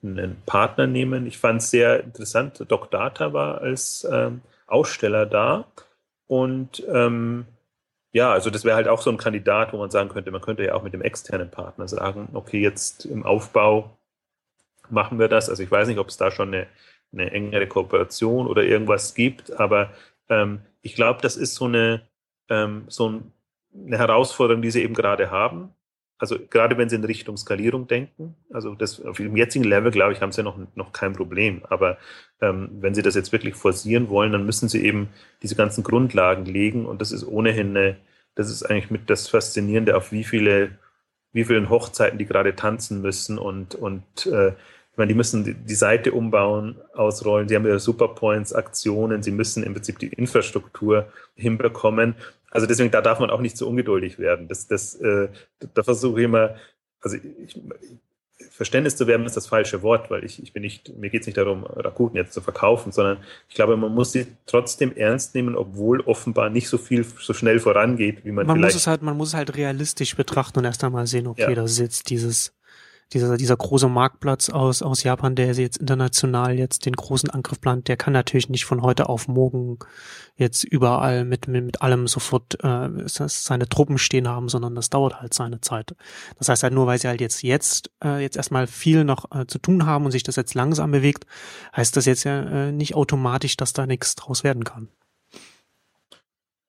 einen 0.01 0.37
Partner 0.47 0.87
nehmen. 0.87 1.27
Ich 1.27 1.37
fand 1.37 1.61
es 1.61 1.69
sehr 1.69 2.03
interessant, 2.03 2.65
Doc 2.67 2.89
Data 2.89 3.31
war 3.31 3.61
als 3.61 4.07
ähm, 4.11 4.41
Aussteller 4.65 5.27
da. 5.27 5.65
Und 6.25 6.83
ähm, 6.91 7.45
ja, 8.13 8.31
also 8.31 8.49
das 8.49 8.65
wäre 8.65 8.77
halt 8.77 8.87
auch 8.87 9.03
so 9.03 9.11
ein 9.11 9.17
Kandidat, 9.17 9.73
wo 9.73 9.77
man 9.77 9.91
sagen 9.91 10.09
könnte, 10.09 10.31
man 10.31 10.41
könnte 10.41 10.63
ja 10.63 10.73
auch 10.73 10.81
mit 10.81 10.93
dem 10.93 11.03
externen 11.03 11.51
Partner 11.51 11.87
sagen, 11.87 12.29
okay, 12.33 12.61
jetzt 12.61 13.05
im 13.05 13.23
Aufbau 13.23 13.95
machen 14.91 15.19
wir 15.19 15.27
das. 15.27 15.49
Also 15.49 15.63
ich 15.63 15.71
weiß 15.71 15.87
nicht, 15.87 15.99
ob 15.99 16.09
es 16.09 16.17
da 16.17 16.31
schon 16.31 16.53
eine, 16.53 16.67
eine 17.13 17.31
engere 17.31 17.67
Kooperation 17.67 18.47
oder 18.47 18.63
irgendwas 18.63 19.15
gibt, 19.15 19.51
aber 19.59 19.91
ähm, 20.29 20.61
ich 20.81 20.95
glaube, 20.95 21.21
das 21.21 21.37
ist 21.37 21.55
so 21.55 21.65
eine 21.65 22.01
ähm, 22.49 22.85
so 22.87 23.09
ein, 23.09 23.31
eine 23.73 23.97
Herausforderung, 23.97 24.61
die 24.61 24.71
sie 24.71 24.83
eben 24.83 24.93
gerade 24.93 25.31
haben. 25.31 25.73
Also 26.17 26.37
gerade 26.49 26.77
wenn 26.77 26.87
sie 26.87 26.95
in 26.95 27.03
Richtung 27.03 27.35
Skalierung 27.35 27.87
denken, 27.87 28.35
also 28.49 28.73
das 28.73 29.03
auf 29.03 29.17
dem 29.17 29.35
jetzigen 29.35 29.65
Level, 29.65 29.91
glaube 29.91 30.13
ich, 30.13 30.21
haben 30.21 30.31
sie 30.31 30.43
noch, 30.43 30.57
noch 30.75 30.93
kein 30.93 31.11
Problem. 31.13 31.63
Aber 31.65 31.97
ähm, 32.41 32.69
wenn 32.79 32.95
sie 32.95 33.01
das 33.01 33.15
jetzt 33.15 33.33
wirklich 33.33 33.55
forcieren 33.55 34.09
wollen, 34.09 34.31
dann 34.31 34.45
müssen 34.45 34.69
sie 34.69 34.85
eben 34.85 35.09
diese 35.41 35.55
ganzen 35.55 35.83
Grundlagen 35.83 36.45
legen. 36.45 36.85
Und 36.85 37.01
das 37.01 37.11
ist 37.11 37.25
ohnehin 37.25 37.75
eine, 37.75 37.97
das 38.33 38.49
ist 38.49 38.63
eigentlich 38.63 38.91
mit 38.91 39.09
das 39.09 39.27
Faszinierende, 39.27 39.97
auf 39.97 40.13
wie 40.13 40.23
viele, 40.23 40.77
wie 41.35 41.43
vielen 41.43 41.69
Hochzeiten 41.69 42.17
die 42.17 42.25
gerade 42.25 42.55
tanzen 42.55 43.01
müssen 43.01 43.37
und, 43.37 43.75
und 43.75 44.25
äh, 44.25 44.49
ich 44.49 44.97
meine, 44.97 45.09
die 45.09 45.15
müssen 45.15 45.43
die, 45.43 45.53
die 45.53 45.75
Seite 45.75 46.13
umbauen, 46.13 46.77
ausrollen, 46.93 47.49
sie 47.49 47.57
haben 47.57 47.65
ihre 47.65 47.81
Superpoints, 47.81 48.53
Aktionen, 48.53 49.21
sie 49.21 49.31
müssen 49.31 49.61
im 49.63 49.73
Prinzip 49.73 49.99
die 49.99 50.07
Infrastruktur 50.07 51.11
hinbekommen. 51.35 52.15
Also 52.49 52.65
deswegen, 52.65 52.91
da 52.91 53.01
darf 53.01 53.19
man 53.19 53.29
auch 53.29 53.41
nicht 53.41 53.57
zu 53.57 53.67
ungeduldig 53.67 54.17
werden. 54.17 54.47
Das, 54.47 54.67
das, 54.67 54.95
äh, 54.95 55.27
da 55.73 55.83
versuche 55.83 56.21
ich 56.21 56.25
immer, 56.25 56.55
also 57.01 57.17
ich, 57.17 57.59
Verständnis 58.49 58.95
zu 58.97 59.07
werden 59.07 59.25
ist 59.25 59.37
das 59.37 59.47
falsche 59.47 59.81
Wort, 59.81 60.09
weil 60.09 60.23
ich, 60.25 60.41
ich 60.41 60.51
bin 60.51 60.63
nicht, 60.63 60.95
mir 60.97 61.09
geht 61.09 61.21
es 61.21 61.27
nicht 61.27 61.37
darum, 61.37 61.63
Rakuten 61.63 62.17
jetzt 62.17 62.33
zu 62.33 62.41
verkaufen, 62.41 62.91
sondern 62.91 63.17
ich 63.47 63.55
glaube, 63.55 63.77
man 63.77 63.93
muss 63.93 64.11
sie 64.11 64.27
trotzdem 64.45 64.95
ernst 64.95 65.35
nehmen, 65.35 65.55
obwohl 65.55 66.01
offenbar 66.01 66.49
nicht 66.49 66.67
so 66.67 66.77
viel 66.77 67.03
so 67.03 67.33
schnell 67.33 67.59
vorangeht, 67.59 68.25
wie 68.25 68.31
man, 68.31 68.45
man 68.45 68.57
vielleicht. 68.57 68.75
Muss 68.75 68.81
es 68.81 68.87
halt, 68.87 69.01
man 69.01 69.15
muss 69.15 69.29
es 69.29 69.33
halt 69.35 69.55
realistisch 69.55 70.15
betrachten 70.15 70.59
und 70.59 70.65
erst 70.65 70.83
einmal 70.83 71.07
sehen, 71.07 71.27
okay, 71.27 71.41
ja. 71.41 71.55
da 71.55 71.67
sitzt 71.67 72.09
dieses 72.09 72.54
dieser, 73.13 73.37
dieser 73.37 73.55
große 73.55 73.87
Marktplatz 73.87 74.49
aus, 74.49 74.81
aus 74.81 75.03
Japan, 75.03 75.35
der 75.35 75.53
jetzt 75.53 75.77
international 75.77 76.57
jetzt 76.57 76.85
den 76.85 76.93
großen 76.93 77.29
Angriff 77.29 77.61
plant, 77.61 77.87
der 77.87 77.97
kann 77.97 78.13
natürlich 78.13 78.49
nicht 78.49 78.65
von 78.65 78.81
heute 78.81 79.09
auf 79.09 79.27
morgen 79.27 79.77
jetzt 80.35 80.63
überall 80.63 81.23
mit, 81.23 81.47
mit, 81.47 81.63
mit 81.63 81.81
allem 81.81 82.07
sofort 82.07 82.57
äh, 82.63 82.89
seine 83.05 83.69
Truppen 83.69 83.97
stehen 83.97 84.27
haben, 84.27 84.49
sondern 84.49 84.75
das 84.75 84.89
dauert 84.89 85.21
halt 85.21 85.33
seine 85.33 85.61
Zeit. 85.61 85.95
Das 86.37 86.49
heißt 86.49 86.63
halt 86.63 86.73
nur, 86.73 86.87
weil 86.87 86.99
sie 86.99 87.07
halt 87.07 87.21
jetzt 87.21 87.43
jetzt, 87.43 87.91
äh, 88.03 88.21
jetzt 88.21 88.37
erstmal 88.37 88.67
viel 88.67 89.03
noch 89.03 89.31
äh, 89.31 89.45
zu 89.45 89.59
tun 89.59 89.85
haben 89.85 90.05
und 90.05 90.11
sich 90.11 90.23
das 90.23 90.35
jetzt 90.35 90.55
langsam 90.55 90.91
bewegt, 90.91 91.25
heißt 91.75 91.95
das 91.95 92.05
jetzt 92.05 92.23
ja 92.23 92.41
äh, 92.41 92.71
nicht 92.71 92.95
automatisch, 92.95 93.55
dass 93.55 93.73
da 93.73 93.85
nichts 93.85 94.15
draus 94.15 94.43
werden 94.43 94.63
kann. 94.63 94.89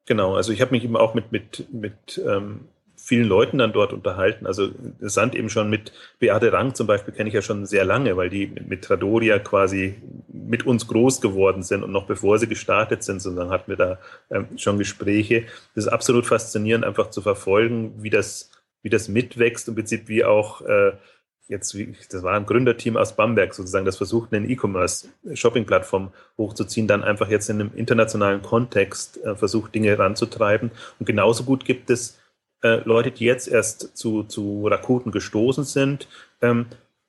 Genau, 0.04 0.36
also 0.36 0.52
ich 0.52 0.60
habe 0.60 0.70
mich 0.70 0.84
eben 0.84 0.96
auch 0.96 1.14
mit, 1.14 1.32
mit, 1.32 1.66
mit 1.72 2.22
ähm, 2.24 2.68
vielen 3.06 3.28
Leuten 3.28 3.58
dann 3.58 3.72
dort 3.72 3.92
unterhalten. 3.92 4.46
Also 4.46 4.70
Sand 4.98 5.36
eben 5.36 5.48
schon 5.48 5.70
mit 5.70 5.92
Beate 6.18 6.52
Rang 6.52 6.74
zum 6.74 6.88
Beispiel 6.88 7.14
kenne 7.14 7.28
ich 7.28 7.34
ja 7.36 7.40
schon 7.40 7.64
sehr 7.64 7.84
lange, 7.84 8.16
weil 8.16 8.30
die 8.30 8.48
mit 8.66 8.82
Tradoria 8.82 9.38
quasi 9.38 9.94
mit 10.26 10.66
uns 10.66 10.88
groß 10.88 11.20
geworden 11.20 11.62
sind 11.62 11.84
und 11.84 11.92
noch 11.92 12.06
bevor 12.06 12.40
sie 12.40 12.48
gestartet 12.48 13.04
sind, 13.04 13.22
sozusagen 13.22 13.50
hatten 13.50 13.70
wir 13.70 13.76
da 13.76 13.98
ähm, 14.28 14.48
schon 14.56 14.76
Gespräche. 14.78 15.44
Das 15.76 15.84
ist 15.84 15.92
absolut 15.92 16.26
faszinierend, 16.26 16.84
einfach 16.84 17.10
zu 17.10 17.22
verfolgen, 17.22 17.94
wie 18.02 18.10
das, 18.10 18.50
wie 18.82 18.90
das 18.90 19.06
mitwächst, 19.08 19.68
im 19.68 19.76
Prinzip 19.76 20.08
wie 20.08 20.24
auch 20.24 20.62
äh, 20.62 20.92
jetzt, 21.46 21.78
das 22.10 22.22
war 22.24 22.34
ein 22.34 22.44
Gründerteam 22.44 22.96
aus 22.96 23.14
Bamberg 23.14 23.54
sozusagen, 23.54 23.86
das 23.86 23.98
versucht, 23.98 24.34
eine 24.34 24.48
E-Commerce-Shopping-Plattform 24.48 26.12
hochzuziehen, 26.38 26.88
dann 26.88 27.04
einfach 27.04 27.28
jetzt 27.28 27.48
in 27.50 27.60
einem 27.60 27.70
internationalen 27.76 28.42
Kontext 28.42 29.24
äh, 29.24 29.36
versucht, 29.36 29.76
Dinge 29.76 29.96
ranzutreiben. 29.96 30.72
Und 30.98 31.06
genauso 31.06 31.44
gut 31.44 31.64
gibt 31.64 31.88
es 31.88 32.18
äh, 32.62 32.80
Leute, 32.84 33.10
die 33.10 33.24
jetzt 33.24 33.48
erst 33.48 33.96
zu, 33.96 34.24
zu 34.24 34.66
Rakuten 34.66 35.12
gestoßen 35.12 35.64
sind, 35.64 36.08
ähm, 36.42 36.66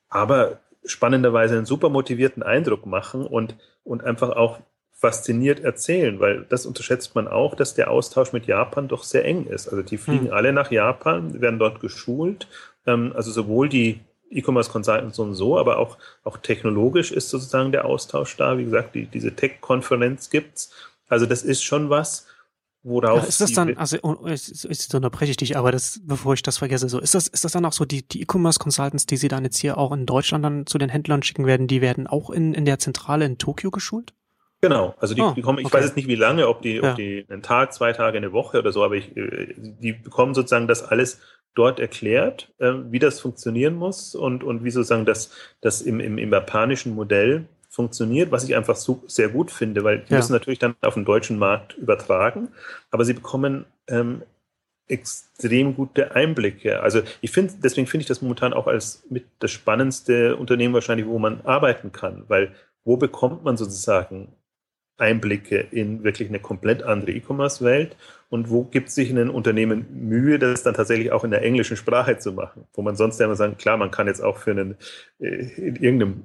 aber 0.08 0.60
spannenderweise 0.84 1.56
einen 1.56 1.66
super 1.66 1.88
motivierten 1.88 2.42
Eindruck 2.42 2.86
machen 2.86 3.26
und, 3.26 3.56
und 3.84 4.04
einfach 4.04 4.30
auch 4.30 4.58
fasziniert 4.92 5.60
erzählen, 5.60 6.18
weil 6.18 6.44
das 6.48 6.66
unterschätzt 6.66 7.14
man 7.14 7.28
auch, 7.28 7.54
dass 7.54 7.74
der 7.74 7.90
Austausch 7.90 8.32
mit 8.32 8.46
Japan 8.46 8.88
doch 8.88 9.04
sehr 9.04 9.24
eng 9.24 9.46
ist. 9.46 9.68
Also 9.68 9.82
die 9.82 9.96
fliegen 9.96 10.26
hm. 10.26 10.32
alle 10.32 10.52
nach 10.52 10.72
Japan, 10.72 11.40
werden 11.40 11.60
dort 11.60 11.80
geschult. 11.80 12.48
Ähm, 12.84 13.12
also 13.14 13.30
sowohl 13.30 13.68
die 13.68 14.00
E-Commerce 14.30 14.70
Consultants 14.70 15.18
und 15.18 15.34
so, 15.34 15.56
aber 15.56 15.78
auch, 15.78 15.98
auch 16.24 16.36
technologisch 16.38 17.12
ist 17.12 17.30
sozusagen 17.30 17.70
der 17.70 17.84
Austausch 17.84 18.36
da. 18.36 18.58
Wie 18.58 18.64
gesagt, 18.64 18.94
die, 18.94 19.06
diese 19.06 19.34
Tech-Konferenz 19.34 20.30
gibt's. 20.30 20.72
Also 21.08 21.26
das 21.26 21.42
ist 21.42 21.62
schon 21.62 21.90
was, 21.90 22.26
worauf. 22.82 23.22
Ja, 23.22 23.28
ist 23.28 23.40
das 23.40 23.52
dann, 23.52 23.76
also 23.76 23.98
oh, 24.02 24.26
jetzt, 24.26 24.64
jetzt 24.64 24.94
unterbreche 24.94 25.30
ich 25.30 25.36
dich, 25.36 25.56
aber 25.56 25.72
das, 25.72 26.00
bevor 26.04 26.34
ich 26.34 26.42
das 26.42 26.58
vergesse, 26.58 26.88
so 26.88 27.00
ist 27.00 27.14
das, 27.14 27.28
ist 27.28 27.44
das 27.44 27.52
dann 27.52 27.64
auch 27.64 27.72
so 27.72 27.84
die 27.84 28.06
die 28.06 28.22
E-Commerce 28.22 28.58
Consultants, 28.58 29.06
die 29.06 29.16
Sie 29.16 29.28
dann 29.28 29.44
jetzt 29.44 29.58
hier 29.58 29.78
auch 29.78 29.92
in 29.92 30.06
Deutschland 30.06 30.44
dann 30.44 30.66
zu 30.66 30.78
den 30.78 30.88
Händlern 30.88 31.22
schicken 31.22 31.46
werden, 31.46 31.66
die 31.66 31.80
werden 31.80 32.06
auch 32.06 32.30
in 32.30 32.54
in 32.54 32.64
der 32.64 32.78
Zentrale 32.78 33.24
in 33.24 33.38
Tokio 33.38 33.70
geschult? 33.70 34.14
Genau, 34.60 34.94
also 34.98 35.14
die, 35.14 35.22
oh, 35.22 35.32
die 35.36 35.42
kommen, 35.42 35.58
ich 35.58 35.66
okay. 35.66 35.76
weiß 35.76 35.84
jetzt 35.84 35.96
nicht 35.96 36.08
wie 36.08 36.16
lange, 36.16 36.48
ob 36.48 36.62
die, 36.62 36.76
ja. 36.76 36.90
ob 36.90 36.96
die 36.96 37.24
einen 37.28 37.42
Tag, 37.42 37.72
zwei 37.72 37.92
Tage, 37.92 38.18
eine 38.18 38.32
Woche 38.32 38.58
oder 38.58 38.72
so, 38.72 38.82
aber 38.82 38.96
ich, 38.96 39.16
äh, 39.16 39.54
die 39.56 39.92
bekommen 39.92 40.34
sozusagen 40.34 40.66
das 40.66 40.82
alles 40.82 41.20
dort 41.54 41.78
erklärt, 41.78 42.52
äh, 42.58 42.72
wie 42.90 42.98
das 42.98 43.20
funktionieren 43.20 43.74
muss 43.74 44.16
und, 44.16 44.42
und 44.42 44.64
wie 44.64 44.70
sozusagen 44.70 45.04
das, 45.04 45.30
das 45.60 45.80
im, 45.80 46.00
im, 46.00 46.18
im 46.18 46.32
japanischen 46.32 46.94
Modell 46.94 47.46
funktioniert, 47.78 48.32
was 48.32 48.42
ich 48.42 48.56
einfach 48.56 48.74
so 48.74 49.04
sehr 49.06 49.28
gut 49.28 49.52
finde, 49.52 49.84
weil 49.84 50.00
die 50.00 50.10
ja. 50.10 50.16
müssen 50.16 50.32
natürlich 50.32 50.58
dann 50.58 50.74
auf 50.80 50.94
den 50.94 51.04
deutschen 51.04 51.38
Markt 51.38 51.74
übertragen, 51.74 52.48
aber 52.90 53.04
sie 53.04 53.12
bekommen 53.12 53.66
ähm, 53.86 54.22
extrem 54.88 55.76
gute 55.76 56.16
Einblicke. 56.16 56.82
Also 56.82 57.02
ich 57.20 57.30
finde, 57.30 57.54
deswegen 57.62 57.86
finde 57.86 58.02
ich 58.02 58.08
das 58.08 58.20
momentan 58.20 58.52
auch 58.52 58.66
als 58.66 59.04
mit 59.10 59.26
das 59.38 59.52
spannendste 59.52 60.34
Unternehmen 60.34 60.74
wahrscheinlich, 60.74 61.06
wo 61.06 61.20
man 61.20 61.40
arbeiten 61.42 61.92
kann, 61.92 62.24
weil 62.26 62.52
wo 62.82 62.96
bekommt 62.96 63.44
man 63.44 63.56
sozusagen 63.56 64.32
Einblicke 64.96 65.58
in 65.70 66.02
wirklich 66.02 66.28
eine 66.28 66.40
komplett 66.40 66.82
andere 66.82 67.12
E-Commerce-Welt 67.12 67.94
und 68.28 68.50
wo 68.50 68.64
gibt 68.64 68.90
sich 68.90 69.10
ein 69.10 69.30
Unternehmen 69.30 69.86
Mühe, 70.08 70.40
das 70.40 70.64
dann 70.64 70.74
tatsächlich 70.74 71.12
auch 71.12 71.22
in 71.22 71.30
der 71.30 71.42
englischen 71.42 71.76
Sprache 71.76 72.18
zu 72.18 72.32
machen, 72.32 72.64
wo 72.72 72.82
man 72.82 72.96
sonst 72.96 73.20
ja 73.20 73.26
immer 73.26 73.36
sagen, 73.36 73.56
klar, 73.56 73.76
man 73.76 73.92
kann 73.92 74.08
jetzt 74.08 74.20
auch 74.20 74.38
für 74.38 74.50
einen 74.50 74.74
äh, 75.20 75.28
in 75.28 75.76
irgendeinem 75.76 76.24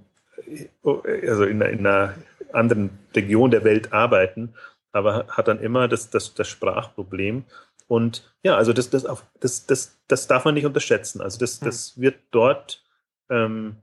also 0.84 1.44
in, 1.44 1.62
in 1.62 1.86
einer 1.86 2.16
anderen 2.52 2.92
Region 3.16 3.52
der 3.52 3.64
Welt 3.64 3.94
arbeiten, 3.94 4.54
aber 4.92 5.28
hat 5.28 5.48
dann 5.48 5.60
immer 5.60 5.88
das, 5.88 6.10
das, 6.10 6.34
das 6.34 6.48
Sprachproblem. 6.48 7.46
Und 7.88 8.34
ja, 8.44 8.56
also 8.56 8.74
das, 8.74 8.90
das, 8.90 9.06
das, 9.40 9.66
das, 9.66 10.00
das 10.08 10.28
darf 10.28 10.46
man 10.46 10.54
nicht 10.54 10.66
unterschätzen. 10.66 11.22
Also 11.22 11.40
das, 11.40 11.60
das 11.60 12.00
wird 12.00 12.16
dort 12.32 12.84
ähm, 13.30 13.78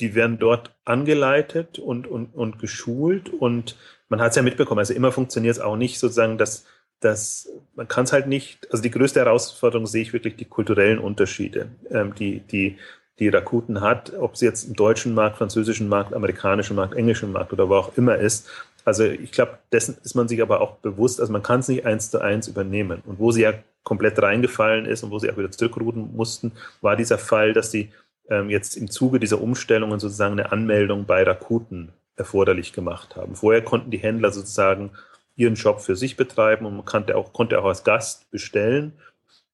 die 0.00 0.14
werden 0.14 0.38
dort 0.38 0.74
angeleitet 0.84 1.78
und, 1.78 2.06
und, 2.06 2.34
und 2.34 2.58
geschult. 2.58 3.30
Und 3.30 3.76
man 4.08 4.20
hat 4.20 4.30
es 4.30 4.36
ja 4.36 4.42
mitbekommen, 4.42 4.78
also 4.78 4.94
immer 4.94 5.12
funktioniert 5.12 5.56
es 5.56 5.60
auch 5.60 5.76
nicht 5.76 5.98
sozusagen, 5.98 6.38
dass, 6.38 6.64
dass 7.00 7.48
man 7.74 7.88
kann 7.88 8.04
es 8.04 8.12
halt 8.12 8.26
nicht, 8.26 8.70
also 8.70 8.82
die 8.82 8.90
größte 8.90 9.20
Herausforderung 9.20 9.86
sehe 9.86 10.02
ich 10.02 10.12
wirklich 10.12 10.36
die 10.36 10.44
kulturellen 10.44 10.98
Unterschiede, 10.98 11.68
ähm, 11.90 12.14
die, 12.14 12.40
die, 12.40 12.78
die 13.18 13.28
Rakuten 13.28 13.80
hat, 13.80 14.12
ob 14.18 14.36
sie 14.36 14.46
jetzt 14.46 14.64
im 14.64 14.74
deutschen 14.74 15.14
Markt, 15.14 15.38
französischen 15.38 15.88
Markt, 15.88 16.14
amerikanischen 16.14 16.76
Markt, 16.76 16.94
englischen 16.94 17.32
Markt 17.32 17.52
oder 17.52 17.68
wo 17.68 17.74
auch 17.74 17.96
immer 17.96 18.16
ist. 18.16 18.48
Also 18.84 19.04
ich 19.04 19.32
glaube, 19.32 19.58
dessen 19.72 19.96
ist 20.02 20.14
man 20.14 20.28
sich 20.28 20.40
aber 20.40 20.60
auch 20.60 20.76
bewusst, 20.76 21.20
also 21.20 21.32
man 21.32 21.42
kann 21.42 21.60
es 21.60 21.68
nicht 21.68 21.84
eins 21.84 22.10
zu 22.10 22.20
eins 22.20 22.48
übernehmen. 22.48 23.02
Und 23.04 23.18
wo 23.18 23.32
sie 23.32 23.42
ja 23.42 23.54
komplett 23.82 24.20
reingefallen 24.20 24.86
ist 24.86 25.02
und 25.02 25.10
wo 25.10 25.18
sie 25.18 25.30
auch 25.30 25.36
wieder 25.36 25.50
zurückruden 25.50 26.14
mussten, 26.14 26.52
war 26.80 26.96
dieser 26.96 27.18
Fall, 27.18 27.52
dass 27.52 27.70
sie 27.70 27.90
ähm, 28.30 28.50
jetzt 28.50 28.76
im 28.76 28.90
Zuge 28.90 29.18
dieser 29.18 29.40
Umstellungen 29.40 29.98
sozusagen 29.98 30.38
eine 30.38 30.52
Anmeldung 30.52 31.04
bei 31.04 31.22
Rakuten 31.22 31.92
erforderlich 32.16 32.72
gemacht 32.72 33.16
haben. 33.16 33.34
Vorher 33.34 33.62
konnten 33.62 33.90
die 33.90 33.98
Händler 33.98 34.30
sozusagen 34.30 34.90
ihren 35.36 35.56
Shop 35.56 35.80
für 35.80 35.96
sich 35.96 36.16
betreiben 36.16 36.66
und 36.66 36.76
man 36.76 36.84
konnte 36.84 37.16
auch, 37.16 37.32
konnte 37.32 37.58
auch 37.60 37.64
als 37.64 37.84
Gast 37.84 38.30
bestellen. 38.30 38.92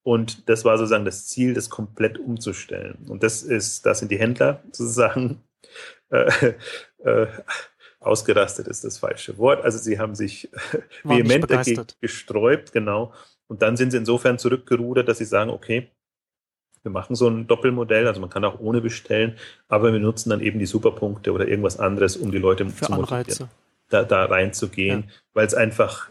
Und 0.04 0.48
das 0.48 0.64
war 0.64 0.76
sozusagen 0.78 1.06
das 1.06 1.26
Ziel, 1.26 1.54
das 1.54 1.70
komplett 1.70 2.18
umzustellen. 2.18 3.06
Und 3.08 3.22
das 3.22 3.42
ist, 3.42 3.86
da 3.86 3.94
sind 3.94 4.10
die 4.10 4.18
Händler 4.18 4.62
sozusagen 4.70 5.42
äh, 6.10 6.54
äh, 7.04 7.26
ausgerastet 8.00 8.68
ist 8.68 8.84
das 8.84 8.98
falsche 8.98 9.38
Wort. 9.38 9.64
Also 9.64 9.78
sie 9.78 9.98
haben 9.98 10.14
sich 10.14 10.50
vehement 11.04 11.50
dagegen 11.50 11.86
gesträubt, 12.00 12.72
genau. 12.72 13.12
Und 13.46 13.62
dann 13.62 13.76
sind 13.76 13.90
sie 13.90 13.96
insofern 13.96 14.38
zurückgerudert, 14.38 15.08
dass 15.08 15.18
sie 15.18 15.24
sagen, 15.24 15.50
okay, 15.50 15.90
wir 16.82 16.90
machen 16.90 17.16
so 17.16 17.28
ein 17.28 17.46
Doppelmodell, 17.46 18.06
also 18.06 18.20
man 18.20 18.28
kann 18.28 18.44
auch 18.44 18.60
ohne 18.60 18.82
bestellen, 18.82 19.38
aber 19.68 19.92
wir 19.92 20.00
nutzen 20.00 20.28
dann 20.28 20.40
eben 20.40 20.58
die 20.58 20.66
Superpunkte 20.66 21.32
oder 21.32 21.48
irgendwas 21.48 21.78
anderes, 21.78 22.16
um 22.16 22.30
die 22.30 22.38
Leute 22.38 22.68
Für 22.68 22.86
zu 22.86 22.92
motivieren, 22.92 23.48
da, 23.88 24.04
da 24.04 24.26
reinzugehen, 24.26 25.04
ja. 25.06 25.14
weil 25.32 25.46
es 25.46 25.54
einfach 25.54 26.10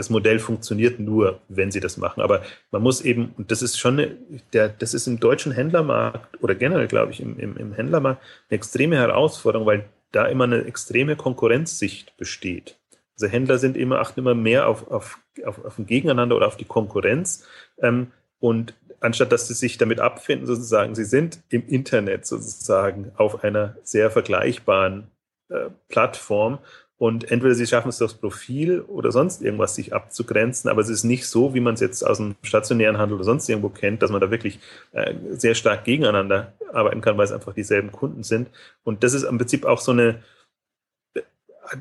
das 0.00 0.08
Modell 0.10 0.38
funktioniert 0.38 0.98
nur, 0.98 1.40
wenn 1.48 1.70
sie 1.70 1.80
das 1.80 1.98
machen. 1.98 2.22
Aber 2.22 2.42
man 2.70 2.82
muss 2.82 3.02
eben, 3.02 3.34
und 3.36 3.50
das 3.50 3.60
ist 3.60 3.78
schon, 3.78 3.98
eine, 3.98 4.16
der, 4.54 4.70
das 4.70 4.94
ist 4.94 5.06
im 5.06 5.20
deutschen 5.20 5.52
Händlermarkt 5.52 6.42
oder 6.42 6.54
generell, 6.54 6.88
glaube 6.88 7.12
ich, 7.12 7.20
im, 7.20 7.38
im, 7.38 7.56
im 7.58 7.72
Händlermarkt 7.74 8.22
eine 8.48 8.56
extreme 8.56 8.96
Herausforderung, 8.96 9.66
weil 9.66 9.84
da 10.12 10.26
immer 10.26 10.44
eine 10.44 10.64
extreme 10.64 11.16
Konkurrenzsicht 11.16 12.16
besteht. 12.16 12.78
Also 13.14 13.28
Händler 13.30 13.58
sind 13.58 13.76
immer, 13.76 14.00
achten 14.00 14.20
immer 14.20 14.34
mehr 14.34 14.66
auf, 14.68 14.90
auf, 14.90 15.18
auf, 15.44 15.62
auf 15.64 15.78
ein 15.78 15.86
Gegeneinander 15.86 16.34
oder 16.34 16.46
auf 16.46 16.56
die 16.56 16.64
Konkurrenz. 16.64 17.46
Ähm, 17.82 18.12
und 18.38 18.72
anstatt 19.00 19.32
dass 19.32 19.48
sie 19.48 19.54
sich 19.54 19.76
damit 19.76 20.00
abfinden, 20.00 20.46
sozusagen, 20.46 20.94
sie 20.94 21.04
sind 21.04 21.40
im 21.50 21.68
Internet 21.68 22.26
sozusagen 22.26 23.12
auf 23.16 23.44
einer 23.44 23.76
sehr 23.82 24.10
vergleichbaren 24.10 25.08
äh, 25.50 25.68
Plattform 25.88 26.58
und 27.00 27.30
entweder 27.30 27.54
sie 27.54 27.66
schaffen 27.66 27.88
es 27.88 27.96
durchs 27.96 28.12
Profil 28.12 28.82
oder 28.82 29.10
sonst 29.10 29.40
irgendwas 29.40 29.74
sich 29.74 29.94
abzugrenzen, 29.94 30.68
aber 30.68 30.82
es 30.82 30.90
ist 30.90 31.02
nicht 31.02 31.26
so, 31.26 31.54
wie 31.54 31.60
man 31.60 31.72
es 31.72 31.80
jetzt 31.80 32.06
aus 32.06 32.18
dem 32.18 32.34
stationären 32.42 32.98
Handel 32.98 33.14
oder 33.14 33.24
sonst 33.24 33.48
irgendwo 33.48 33.70
kennt, 33.70 34.02
dass 34.02 34.10
man 34.10 34.20
da 34.20 34.30
wirklich 34.30 34.60
äh, 34.92 35.14
sehr 35.30 35.54
stark 35.54 35.84
gegeneinander 35.84 36.52
arbeiten 36.74 37.00
kann, 37.00 37.16
weil 37.16 37.24
es 37.24 37.32
einfach 37.32 37.54
dieselben 37.54 37.90
Kunden 37.90 38.22
sind. 38.22 38.50
Und 38.84 39.02
das 39.02 39.14
ist 39.14 39.22
im 39.22 39.38
Prinzip 39.38 39.64
auch 39.64 39.80
so 39.80 39.92
eine, 39.92 40.22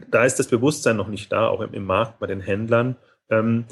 da 0.10 0.24
ist 0.24 0.40
das 0.40 0.48
Bewusstsein 0.48 0.96
noch 0.96 1.10
nicht 1.10 1.34
da, 1.34 1.50
auch 1.50 1.60
im, 1.60 1.74
im 1.74 1.84
Markt 1.84 2.20
bei 2.20 2.28
den 2.28 2.40
Händlern. 2.40 2.96
Ähm, 3.30 3.66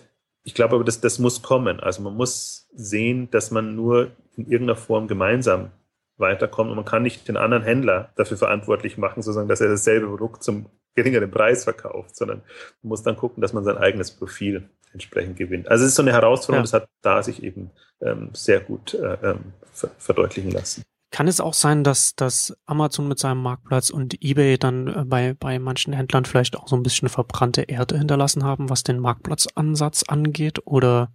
ich 0.43 0.53
glaube 0.53 0.75
aber, 0.75 0.83
das, 0.83 0.99
das 0.99 1.17
muss 1.17 1.43
kommen. 1.43 1.79
Also 1.79 2.01
man 2.01 2.15
muss 2.15 2.67
sehen, 2.75 3.31
dass 3.31 3.51
man 3.51 3.73
nur 3.73 4.11
in 4.35 4.47
irgendeiner 4.47 4.75
Form 4.75 5.07
gemeinsam 5.07 5.71
weiterkommt 6.17 6.71
und 6.71 6.75
man 6.75 6.83
kann 6.83 7.03
nicht 7.03 7.25
den 7.29 7.37
anderen 7.37 7.63
Händler 7.63 8.09
dafür 8.17 8.35
verantwortlich 8.35 8.97
machen, 8.97 9.21
sozusagen, 9.21 9.47
dass 9.47 9.61
er 9.61 9.69
dasselbe 9.69 10.07
Produkt 10.07 10.43
zum 10.43 10.65
geringeren 10.97 11.31
Preis 11.31 11.63
verkauft, 11.63 12.15
sondern 12.15 12.39
man 12.81 12.89
muss 12.89 13.03
dann 13.03 13.15
gucken, 13.15 13.41
dass 13.41 13.53
man 13.53 13.63
sein 13.63 13.77
eigenes 13.77 14.11
Profil 14.11 14.67
entsprechend 14.91 15.37
gewinnt. 15.37 15.69
Also 15.69 15.85
es 15.85 15.91
ist 15.91 15.95
so 15.95 16.01
eine 16.01 16.11
Herausforderung, 16.11 16.65
ja. 16.65 16.71
das 16.71 16.73
hat 16.73 16.89
da 17.01 17.21
sich 17.21 17.43
eben 17.43 17.69
ähm, 18.01 18.31
sehr 18.33 18.59
gut 18.59 18.95
äh, 18.95 19.17
ähm, 19.23 19.53
verdeutlichen 19.99 20.51
lassen. 20.51 20.83
Kann 21.11 21.27
es 21.27 21.39
auch 21.39 21.53
sein, 21.53 21.83
dass, 21.83 22.15
dass 22.15 22.57
Amazon 22.65 23.07
mit 23.07 23.19
seinem 23.19 23.41
Marktplatz 23.41 23.89
und 23.91 24.21
eBay 24.21 24.57
dann 24.57 24.87
äh, 24.87 25.05
bei, 25.05 25.35
bei 25.39 25.59
manchen 25.59 25.93
Händlern 25.93 26.25
vielleicht 26.25 26.57
auch 26.57 26.67
so 26.67 26.75
ein 26.75 26.83
bisschen 26.83 27.09
verbrannte 27.09 27.61
Erde 27.61 27.97
hinterlassen 27.97 28.43
haben, 28.43 28.69
was 28.69 28.83
den 28.83 28.99
Marktplatzansatz 28.99 30.03
angeht? 30.03 30.59
Oder, 30.65 31.11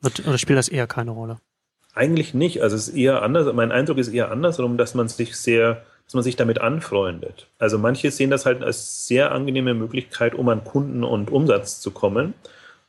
wird, 0.00 0.26
oder 0.26 0.38
spielt 0.38 0.58
das 0.58 0.68
eher 0.68 0.86
keine 0.86 1.10
Rolle? 1.10 1.38
Eigentlich 1.94 2.34
nicht. 2.34 2.62
Also 2.62 2.76
es 2.76 2.88
ist 2.88 2.94
eher 2.94 3.22
anders. 3.22 3.52
Mein 3.52 3.72
Eindruck 3.72 3.98
ist 3.98 4.08
eher 4.08 4.30
andersrum, 4.30 4.76
dass 4.76 4.94
man 4.94 5.08
sich 5.08 5.36
sehr, 5.36 5.82
dass 6.10 6.14
man 6.14 6.24
sich 6.24 6.34
damit 6.34 6.60
anfreundet. 6.60 7.46
Also 7.60 7.78
manche 7.78 8.10
sehen 8.10 8.30
das 8.30 8.44
halt 8.44 8.64
als 8.64 9.06
sehr 9.06 9.30
angenehme 9.30 9.74
Möglichkeit, 9.74 10.34
um 10.34 10.48
an 10.48 10.64
Kunden 10.64 11.04
und 11.04 11.30
Umsatz 11.30 11.80
zu 11.80 11.92
kommen. 11.92 12.34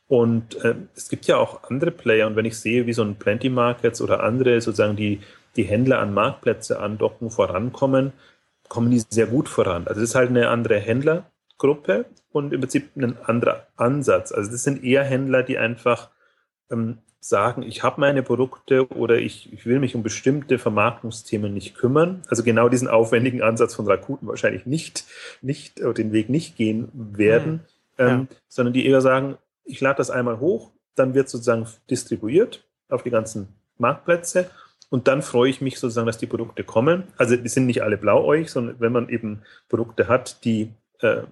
Und 0.08 0.56
äh, 0.64 0.74
es 0.96 1.08
gibt 1.08 1.28
ja 1.28 1.36
auch 1.36 1.62
andere 1.70 1.92
Player. 1.92 2.26
Und 2.26 2.34
wenn 2.34 2.46
ich 2.46 2.58
sehe, 2.58 2.86
wie 2.86 2.92
so 2.92 3.02
ein 3.04 3.14
Plenty 3.14 3.48
Markets 3.48 4.02
oder 4.02 4.24
andere 4.24 4.60
sozusagen 4.60 4.96
die 4.96 5.20
die 5.54 5.62
Händler 5.62 6.00
an 6.00 6.12
Marktplätze 6.12 6.80
andocken, 6.80 7.30
vorankommen, 7.30 8.12
kommen 8.68 8.90
die 8.90 9.04
sehr 9.08 9.26
gut 9.26 9.48
voran. 9.48 9.86
Also 9.86 10.00
es 10.00 10.10
ist 10.10 10.14
halt 10.16 10.30
eine 10.30 10.48
andere 10.48 10.80
Händlergruppe 10.80 12.06
und 12.32 12.52
im 12.52 12.60
Prinzip 12.60 12.96
ein 12.96 13.16
anderer 13.22 13.68
Ansatz. 13.76 14.32
Also 14.32 14.50
das 14.50 14.64
sind 14.64 14.82
eher 14.82 15.04
Händler, 15.04 15.44
die 15.44 15.58
einfach 15.58 16.10
ähm, 16.72 16.98
sagen, 17.24 17.62
ich 17.62 17.84
habe 17.84 18.00
meine 18.00 18.22
Produkte 18.24 18.88
oder 18.88 19.16
ich, 19.16 19.52
ich 19.52 19.64
will 19.64 19.78
mich 19.78 19.94
um 19.94 20.02
bestimmte 20.02 20.58
Vermarktungsthemen 20.58 21.54
nicht 21.54 21.76
kümmern. 21.76 22.22
Also 22.28 22.42
genau 22.42 22.68
diesen 22.68 22.88
aufwendigen 22.88 23.42
Ansatz 23.42 23.74
von 23.74 23.86
Rakuten 23.86 24.26
wahrscheinlich 24.26 24.66
nicht, 24.66 25.04
nicht 25.40 25.78
den 25.78 26.12
Weg 26.12 26.28
nicht 26.28 26.56
gehen 26.56 26.88
werden, 26.92 27.52
mhm. 27.52 27.60
ähm, 27.98 28.28
ja. 28.30 28.36
sondern 28.48 28.74
die 28.74 28.86
eher 28.86 29.00
sagen, 29.00 29.38
ich 29.64 29.80
lade 29.80 29.98
das 29.98 30.10
einmal 30.10 30.40
hoch, 30.40 30.72
dann 30.96 31.14
wird 31.14 31.28
sozusagen 31.28 31.66
distribuiert 31.88 32.66
auf 32.88 33.04
die 33.04 33.10
ganzen 33.10 33.48
Marktplätze 33.78 34.50
und 34.90 35.06
dann 35.06 35.22
freue 35.22 35.48
ich 35.48 35.60
mich 35.60 35.78
sozusagen, 35.78 36.08
dass 36.08 36.18
die 36.18 36.26
Produkte 36.26 36.64
kommen. 36.64 37.04
Also 37.16 37.36
die 37.36 37.48
sind 37.48 37.66
nicht 37.66 37.82
alle 37.82 37.96
blauäugig, 37.96 38.50
sondern 38.50 38.80
wenn 38.80 38.92
man 38.92 39.08
eben 39.08 39.42
Produkte 39.68 40.08
hat, 40.08 40.44
die, 40.44 40.70
äh, 40.98 41.22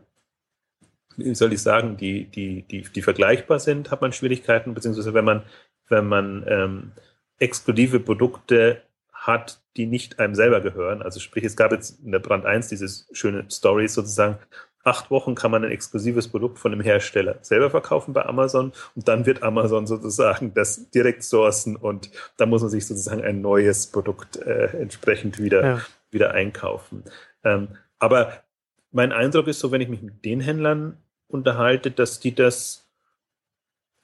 wie 1.17 1.35
soll 1.35 1.53
ich 1.53 1.61
sagen, 1.61 1.97
die, 1.97 2.25
die, 2.25 2.63
die, 2.63 2.83
die 2.83 3.03
vergleichbar 3.03 3.59
sind, 3.59 3.91
hat 3.91 4.01
man 4.01 4.13
Schwierigkeiten, 4.13 4.73
beziehungsweise 4.73 5.13
wenn 5.15 5.25
man, 5.25 5.43
wenn 5.91 6.07
man 6.07 6.45
ähm, 6.49 6.93
exklusive 7.39 8.01
Produkte 8.01 8.83
hat, 9.13 9.61
die 9.77 9.87
nicht 9.87 10.19
einem 10.19 10.35
selber 10.35 10.61
gehören. 10.61 11.03
Also 11.03 11.21
sprich, 11.21 11.45
es 11.45 11.57
gab 11.57 11.73
jetzt 11.73 12.03
in 12.03 12.13
der 12.13 12.19
Brand 12.21 12.47
1 12.47 12.69
diese 12.69 13.05
schöne 13.13 13.45
Story 13.51 13.87
sozusagen, 13.89 14.39
acht 14.83 15.11
Wochen 15.11 15.35
kann 15.35 15.51
man 15.51 15.65
ein 15.65 15.71
exklusives 15.71 16.29
Produkt 16.29 16.59
von 16.59 16.73
dem 16.73 16.81
Hersteller 16.81 17.37
selber 17.43 17.71
verkaufen 17.71 18.15
bei 18.15 18.25
Amazon 18.25 18.73
und 18.95 19.09
dann 19.09 19.27
wird 19.27 19.43
Amazon 19.43 19.87
sozusagen 19.87 20.55
das 20.55 20.91
direkt 20.91 21.23
sourcen 21.23 21.77
und 21.77 22.11
da 22.39 22.47
muss 22.47 22.63
man 22.63 22.71
sich 22.71 22.87
sozusagen 22.87 23.23
ein 23.23 23.41
neues 23.43 23.89
Produkt 23.89 24.37
äh, 24.37 24.69
entsprechend 24.81 25.39
wieder, 25.39 25.65
ja. 25.65 25.81
wieder 26.11 26.33
einkaufen. 26.33 27.05
Ähm, 27.45 27.69
aber 27.99 28.43
mein 28.91 29.13
Eindruck 29.13 29.49
ist 29.49 29.61
so, 29.61 29.71
wenn 29.71 29.83
ich 29.83 29.89
mich 29.89 30.03
mit 30.03 30.25
den 30.25 30.41
Händlern 30.41 30.97
unterhalte, 31.29 31.91
dass 31.91 32.21
die 32.21 32.35
das, 32.35 32.90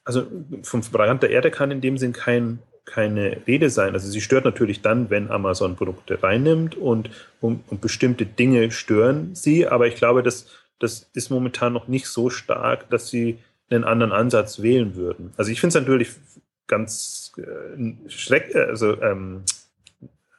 also 0.07 0.25
vom 0.63 0.81
Brand 0.89 1.21
der 1.21 1.31
Erde 1.31 1.51
kann 1.51 1.69
in 1.69 1.81
dem 1.81 1.97
Sinn 1.97 2.13
kein, 2.13 2.59
keine 2.85 3.41
Rede 3.45 3.69
sein. 3.69 3.93
Also 3.93 4.09
sie 4.09 4.21
stört 4.21 4.45
natürlich 4.45 4.81
dann, 4.81 5.09
wenn 5.09 5.29
Amazon 5.29 5.75
Produkte 5.75 6.23
reinnimmt 6.23 6.75
und, 6.75 7.09
und, 7.41 7.61
und 7.67 7.81
bestimmte 7.81 8.25
Dinge 8.25 8.71
stören 8.71 9.35
sie, 9.35 9.67
aber 9.67 9.87
ich 9.87 9.95
glaube, 9.95 10.23
dass 10.23 10.47
das 10.79 11.09
ist 11.13 11.29
momentan 11.29 11.73
noch 11.73 11.87
nicht 11.89 12.07
so 12.07 12.29
stark, 12.29 12.89
dass 12.89 13.09
sie 13.09 13.39
einen 13.69 13.83
anderen 13.83 14.13
Ansatz 14.13 14.61
wählen 14.61 14.95
würden. 14.95 15.33
Also 15.35 15.51
ich 15.51 15.59
finde 15.59 15.77
es 15.77 15.81
natürlich 15.81 16.09
ganz 16.67 17.33
äh, 17.37 18.09
schreck, 18.09 18.55
also 18.55 19.01
ähm, 19.01 19.43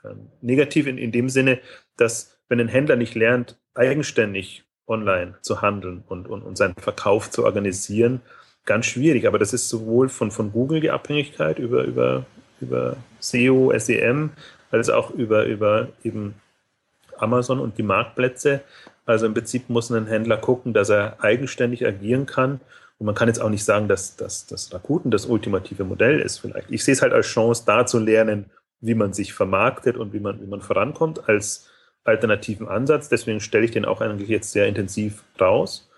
äh, 0.02 0.14
negativ 0.40 0.86
in, 0.86 0.96
in 0.96 1.12
dem 1.12 1.28
Sinne, 1.28 1.58
dass 1.96 2.38
wenn 2.48 2.60
ein 2.60 2.68
Händler 2.68 2.96
nicht 2.96 3.14
lernt, 3.14 3.58
eigenständig 3.74 4.64
online 4.86 5.34
zu 5.42 5.60
handeln 5.60 6.04
und, 6.06 6.26
und, 6.26 6.42
und 6.42 6.56
seinen 6.56 6.74
Verkauf 6.76 7.30
zu 7.30 7.44
organisieren, 7.44 8.22
ganz 8.68 8.86
schwierig. 8.86 9.26
Aber 9.26 9.38
das 9.38 9.52
ist 9.52 9.68
sowohl 9.68 10.08
von, 10.08 10.30
von 10.30 10.52
Google 10.52 10.80
die 10.80 10.90
Abhängigkeit 10.90 11.58
über, 11.58 11.84
über, 11.84 12.26
über 12.60 12.96
SEO, 13.18 13.72
SEM, 13.76 14.30
als 14.70 14.90
auch 14.90 15.10
über, 15.10 15.46
über 15.46 15.88
eben 16.04 16.34
Amazon 17.16 17.58
und 17.58 17.78
die 17.78 17.82
Marktplätze. 17.82 18.60
Also 19.06 19.26
im 19.26 19.34
Prinzip 19.34 19.70
muss 19.70 19.90
ein 19.90 20.06
Händler 20.06 20.36
gucken, 20.36 20.74
dass 20.74 20.90
er 20.90 21.16
eigenständig 21.24 21.86
agieren 21.86 22.26
kann. 22.26 22.60
Und 22.98 23.06
man 23.06 23.14
kann 23.14 23.28
jetzt 23.28 23.40
auch 23.40 23.48
nicht 23.48 23.64
sagen, 23.64 23.88
dass, 23.88 24.16
dass, 24.16 24.46
dass 24.46 24.72
Rakuten 24.72 25.10
das 25.10 25.24
ultimative 25.24 25.84
Modell 25.84 26.20
ist 26.20 26.38
vielleicht. 26.38 26.70
Ich 26.70 26.84
sehe 26.84 26.92
es 26.92 27.00
halt 27.00 27.14
als 27.14 27.26
Chance, 27.26 27.62
da 27.64 27.86
zu 27.86 27.98
lernen, 27.98 28.50
wie 28.80 28.94
man 28.94 29.14
sich 29.14 29.32
vermarktet 29.32 29.96
und 29.96 30.12
wie 30.12 30.20
man, 30.20 30.42
wie 30.42 30.46
man 30.46 30.60
vorankommt 30.60 31.26
als 31.28 31.68
alternativen 32.04 32.68
Ansatz. 32.68 33.08
Deswegen 33.08 33.40
stelle 33.40 33.64
ich 33.64 33.70
den 33.70 33.86
auch 33.86 34.02
eigentlich 34.02 34.28
jetzt 34.28 34.52
sehr 34.52 34.66
intensiv 34.66 35.24
raus. 35.40 35.88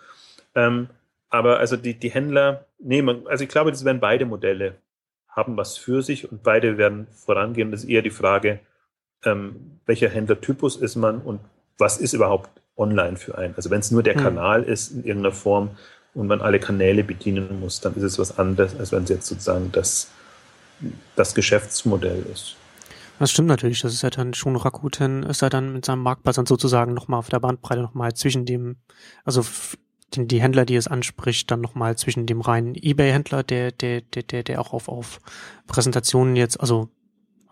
Ähm, 0.55 0.89
aber 1.31 1.59
also 1.59 1.77
die, 1.77 1.95
die 1.95 2.11
Händler, 2.11 2.67
nee, 2.79 3.03
man, 3.03 3.27
also 3.27 3.45
ich 3.45 3.51
glaube, 3.51 3.71
das 3.71 3.85
werden 3.85 4.01
beide 4.01 4.27
Modelle 4.27 4.77
haben 5.29 5.57
was 5.57 5.79
für 5.79 6.03
sich 6.03 6.31
und 6.31 6.43
beide 6.43 6.77
werden 6.77 7.07
vorangehen. 7.13 7.71
Das 7.71 7.85
ist 7.85 7.89
eher 7.89 8.03
die 8.03 8.11
Frage, 8.11 8.59
ähm, 9.25 9.79
welcher 9.87 10.09
Händlertypus 10.09 10.77
ist 10.77 10.97
man 10.97 11.21
und 11.21 11.41
was 11.79 11.99
ist 11.99 12.13
überhaupt 12.13 12.51
online 12.77 13.17
für 13.17 13.39
einen. 13.39 13.55
Also 13.55 13.71
wenn 13.71 13.81
es 13.81 13.91
nur 13.91 14.03
der 14.03 14.15
hm. 14.15 14.23
Kanal 14.23 14.63
ist 14.65 14.91
in 14.91 15.05
irgendeiner 15.05 15.35
Form 15.35 15.71
und 16.15 16.27
man 16.27 16.41
alle 16.41 16.59
Kanäle 16.59 17.05
bedienen 17.05 17.61
muss, 17.61 17.81
dann 17.81 17.95
ist 17.95 18.03
es 18.03 18.19
was 18.19 18.39
anderes, 18.39 18.79
als 18.79 18.91
wenn 18.91 19.05
es 19.05 19.11
jetzt 19.11 19.27
sozusagen 19.27 19.71
das, 19.71 20.11
das 21.15 21.35
Geschäftsmodell 21.35 22.27
ist. 22.33 22.57
Das 23.21 23.31
stimmt 23.31 23.49
natürlich. 23.49 23.83
Das 23.83 23.93
ist 23.93 24.03
ja 24.03 24.11
dann 24.11 24.35
schon 24.35 24.57
Rakuten, 24.57 25.23
ist 25.23 25.43
ja 25.43 25.51
dann 25.51 25.75
mit 25.75 25.85
seinem 25.85 26.03
Marktplatz 26.03 26.37
dann 26.37 26.47
sozusagen 26.47 26.95
nochmal 26.95 27.19
auf 27.19 27.29
der 27.29 27.39
Bandbreite 27.39 27.83
nochmal 27.83 28.15
zwischen 28.15 28.47
dem, 28.47 28.77
also 29.25 29.45
die, 30.15 30.41
Händler, 30.43 30.65
die 30.65 30.77
es 30.77 30.89
anspricht, 30.89 31.51
dann 31.51 31.61
nochmal 31.61 31.97
zwischen 31.97 32.27
dem 32.27 32.41
reinen 32.41 32.75
Ebay-Händler, 32.75 33.43
der, 33.43 33.73
der, 33.73 34.01
der, 34.01 34.23
der, 34.23 34.43
der 34.43 34.61
auch 34.61 34.73
auf, 34.73 34.89
auf 34.89 35.21
Präsentationen 35.67 36.37
jetzt, 36.37 36.61
also 36.61 36.89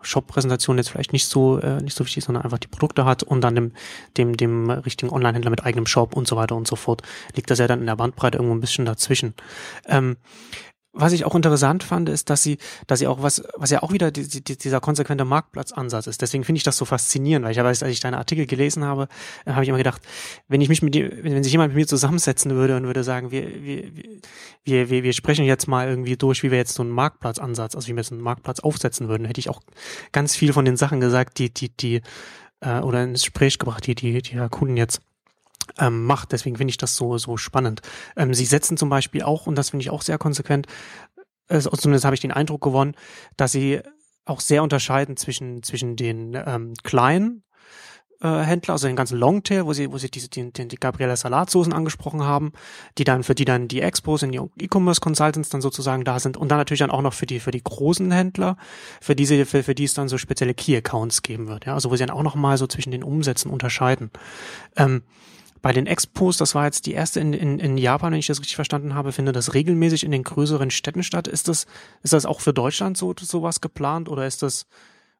Shop-Präsentation 0.01 0.77
jetzt 0.77 0.89
vielleicht 0.89 1.13
nicht 1.13 1.25
so 1.25 1.59
äh, 1.59 1.81
nicht 1.81 1.95
so 1.95 2.05
wichtig, 2.05 2.23
sondern 2.23 2.43
einfach 2.43 2.57
die 2.57 2.67
Produkte 2.67 3.05
hat 3.05 3.23
und 3.23 3.41
dann 3.41 3.55
dem 3.55 3.71
dem 4.17 4.37
dem 4.37 4.69
richtigen 4.69 5.11
Online-Händler 5.11 5.49
mit 5.49 5.65
eigenem 5.65 5.85
Shop 5.85 6.15
und 6.15 6.27
so 6.27 6.35
weiter 6.35 6.55
und 6.55 6.67
so 6.67 6.75
fort 6.75 7.01
liegt 7.35 7.49
das 7.51 7.59
ja 7.59 7.67
dann 7.67 7.81
in 7.81 7.85
der 7.85 7.95
Bandbreite 7.95 8.37
irgendwo 8.37 8.55
ein 8.55 8.61
bisschen 8.61 8.85
dazwischen. 8.85 9.33
Ähm, 9.87 10.17
was 10.91 11.13
ich 11.13 11.23
auch 11.23 11.35
interessant 11.35 11.83
fand, 11.83 12.09
ist, 12.09 12.29
dass 12.29 12.41
sie, 12.41 12.57
dass 12.87 12.99
sie 12.99 13.07
auch 13.07 13.21
was, 13.21 13.43
was 13.55 13.69
ja 13.69 13.83
auch 13.83 13.91
wieder 13.91 14.09
die, 14.09 14.27
die, 14.27 14.57
dieser 14.57 14.79
konsequente 14.79 15.23
Marktplatzansatz 15.23 16.07
ist. 16.07 16.21
Deswegen 16.21 16.43
finde 16.43 16.57
ich 16.57 16.63
das 16.63 16.77
so 16.77 16.85
faszinierend, 16.85 17.45
weil 17.45 17.51
ich 17.51 17.57
weiß, 17.57 17.83
als 17.83 17.91
ich 17.91 17.99
deine 17.99 18.17
Artikel 18.17 18.47
gelesen 18.47 18.83
habe, 18.83 19.07
äh, 19.45 19.51
habe 19.51 19.63
ich 19.63 19.69
immer 19.69 19.77
gedacht, 19.77 20.01
wenn 20.47 20.61
ich 20.61 20.69
mich 20.69 20.81
mit 20.81 20.95
dir, 20.95 21.23
wenn, 21.23 21.43
sich 21.43 21.51
jemand 21.51 21.73
mit 21.73 21.77
mir 21.77 21.87
zusammensetzen 21.87 22.55
würde 22.55 22.75
und 22.75 22.85
würde 22.85 23.03
sagen, 23.03 23.29
wir, 23.29 23.63
wir, 23.63 23.91
wir, 24.63 24.89
wir, 24.89 25.03
wir 25.03 25.13
sprechen 25.13 25.45
jetzt 25.45 25.67
mal 25.67 25.87
irgendwie 25.87 26.17
durch, 26.17 26.41
wie 26.41 26.49
wir 26.49 26.57
jetzt 26.57 26.73
so 26.73 26.81
einen 26.81 26.91
Marktplatzansatz, 26.91 27.75
also 27.75 27.87
wie 27.87 27.93
wir 27.93 28.01
jetzt 28.01 28.11
einen 28.11 28.21
Marktplatz 28.21 28.59
aufsetzen 28.59 29.07
würden, 29.09 29.25
hätte 29.25 29.39
ich 29.39 29.49
auch 29.49 29.61
ganz 30.11 30.35
viel 30.35 30.53
von 30.53 30.65
den 30.65 30.75
Sachen 30.75 30.99
gesagt, 30.99 31.37
die, 31.37 31.53
die, 31.53 31.69
die, 31.69 32.01
äh, 32.61 32.79
oder 32.79 33.03
ins 33.03 33.21
Gespräch 33.21 33.59
gebracht, 33.59 33.85
die, 33.85 33.93
die, 33.93 34.21
die 34.21 34.47
Kunden 34.49 34.75
jetzt 34.75 35.01
ähm, 35.77 36.05
macht. 36.05 36.31
Deswegen 36.31 36.57
finde 36.57 36.71
ich 36.71 36.77
das 36.77 36.95
so, 36.95 37.17
so 37.17 37.37
spannend. 37.37 37.81
Ähm, 38.15 38.33
sie 38.33 38.45
setzen 38.45 38.77
zum 38.77 38.89
Beispiel 38.89 39.23
auch, 39.23 39.47
und 39.47 39.55
das 39.55 39.69
finde 39.71 39.83
ich 39.83 39.89
auch 39.89 40.01
sehr 40.01 40.17
konsequent, 40.17 40.67
äh, 41.47 41.59
zumindest 41.59 42.05
habe 42.05 42.15
ich 42.15 42.21
den 42.21 42.31
Eindruck 42.31 42.61
gewonnen, 42.61 42.95
dass 43.37 43.51
sie 43.51 43.81
auch 44.25 44.39
sehr 44.39 44.63
unterscheiden 44.63 45.17
zwischen, 45.17 45.63
zwischen 45.63 45.95
den 45.95 46.35
ähm, 46.45 46.73
kleinen 46.83 47.43
äh, 48.21 48.41
Händler, 48.41 48.73
also 48.73 48.87
den 48.87 48.95
ganzen 48.95 49.17
Longtail, 49.17 49.65
wo 49.65 49.73
sie, 49.73 49.91
wo 49.91 49.97
sie 49.97 50.09
diese, 50.09 50.29
die, 50.29 50.51
die, 50.51 50.67
die 50.67 50.75
Gabriela 50.75 51.15
Salatsoßen 51.15 51.73
angesprochen 51.73 52.23
haben, 52.23 52.51
die 52.97 53.03
dann, 53.03 53.23
für 53.23 53.35
die 53.35 53.45
dann 53.45 53.67
die 53.67 53.81
Expos 53.81 54.23
und 54.23 54.31
die 54.31 54.41
E-Commerce 54.59 55.01
Consultants 55.01 55.49
dann 55.49 55.61
sozusagen 55.61 56.03
da 56.03 56.19
sind 56.19 56.37
und 56.37 56.49
dann 56.49 56.57
natürlich 56.57 56.79
dann 56.79 56.91
auch 56.91 57.01
noch 57.01 57.13
für 57.13 57.25
die, 57.25 57.39
für 57.39 57.51
die 57.51 57.63
großen 57.63 58.11
Händler, 58.11 58.57
für 59.01 59.15
diese, 59.15 59.45
für, 59.45 59.63
für 59.63 59.75
die 59.75 59.85
es 59.85 59.93
dann 59.93 60.09
so 60.09 60.17
spezielle 60.17 60.53
Key 60.53 60.75
Accounts 60.75 61.21
geben 61.21 61.47
wird, 61.47 61.65
ja, 61.65 61.73
also 61.73 61.89
wo 61.89 61.95
sie 61.95 62.05
dann 62.05 62.15
auch 62.15 62.23
noch 62.23 62.35
mal 62.35 62.57
so 62.57 62.67
zwischen 62.67 62.91
den 62.91 63.03
Umsätzen 63.03 63.49
unterscheiden. 63.51 64.11
Ähm, 64.75 65.03
bei 65.61 65.73
den 65.73 65.87
Expos, 65.87 66.37
das 66.37 66.55
war 66.55 66.65
jetzt 66.65 66.85
die 66.85 66.93
erste 66.93 67.19
in, 67.19 67.33
in, 67.33 67.59
in 67.59 67.77
Japan, 67.77 68.11
wenn 68.13 68.19
ich 68.19 68.27
das 68.27 68.39
richtig 68.39 68.55
verstanden 68.55 68.95
habe, 68.95 69.11
findet 69.11 69.35
das 69.35 69.53
regelmäßig 69.53 70.03
in 70.03 70.11
den 70.11 70.23
größeren 70.23 70.71
Städten 70.71 71.03
statt. 71.03 71.27
Ist 71.27 71.47
das, 71.47 71.67
ist 72.03 72.13
das 72.13 72.25
auch 72.25 72.41
für 72.41 72.53
Deutschland 72.53 72.97
so 72.97 73.13
sowas 73.19 73.61
geplant 73.61 74.09
oder 74.09 74.25
ist 74.25 74.41
das 74.41 74.67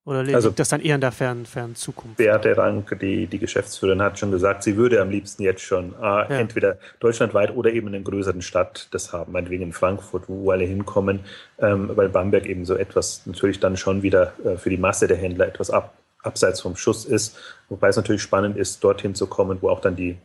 oder 0.09 0.23
liegt 0.23 0.35
also, 0.35 0.49
das 0.49 0.69
dann 0.69 0.81
eher 0.81 0.95
in 0.95 1.01
der 1.01 1.11
fernen, 1.11 1.45
fernen 1.45 1.75
Zukunft? 1.75 2.17
Beate 2.17 2.57
Rank, 2.57 2.97
die, 2.99 3.27
die 3.27 3.37
Geschäftsführerin, 3.37 4.01
hat 4.01 4.17
schon 4.17 4.31
gesagt, 4.31 4.63
sie 4.63 4.75
würde 4.75 5.01
am 5.01 5.11
liebsten 5.11 5.43
jetzt 5.43 5.61
schon 5.61 5.93
äh, 5.93 6.03
ja. 6.03 6.25
entweder 6.29 6.79
deutschlandweit 6.99 7.55
oder 7.55 7.71
eben 7.71 7.89
in 7.89 7.95
einer 7.95 8.03
größeren 8.03 8.41
Stadt 8.41 8.87
das 8.89 9.13
haben, 9.13 9.33
meinetwegen 9.33 9.63
in 9.63 9.73
Frankfurt, 9.73 10.23
wo 10.27 10.49
alle 10.49 10.63
hinkommen, 10.63 11.19
ähm, 11.59 11.91
weil 11.93 12.09
Bamberg 12.09 12.47
eben 12.47 12.65
so 12.65 12.75
etwas 12.75 13.21
natürlich 13.25 13.59
dann 13.59 13.77
schon 13.77 14.01
wieder 14.01 14.33
äh, 14.43 14.57
für 14.57 14.71
die 14.71 14.77
Masse 14.77 15.07
der 15.07 15.17
Händler 15.17 15.47
etwas 15.47 15.69
ab, 15.69 15.93
abseits 16.23 16.61
vom 16.61 16.75
Schuss 16.75 17.05
ist. 17.05 17.37
Wobei 17.67 17.89
es 17.89 17.95
natürlich 17.95 18.23
spannend 18.23 18.57
ist, 18.57 18.83
dorthin 18.83 19.13
zu 19.13 19.27
kommen, 19.27 19.59
wo 19.61 19.69
auch 19.69 19.79
dann 19.81 19.95
die 19.95 20.17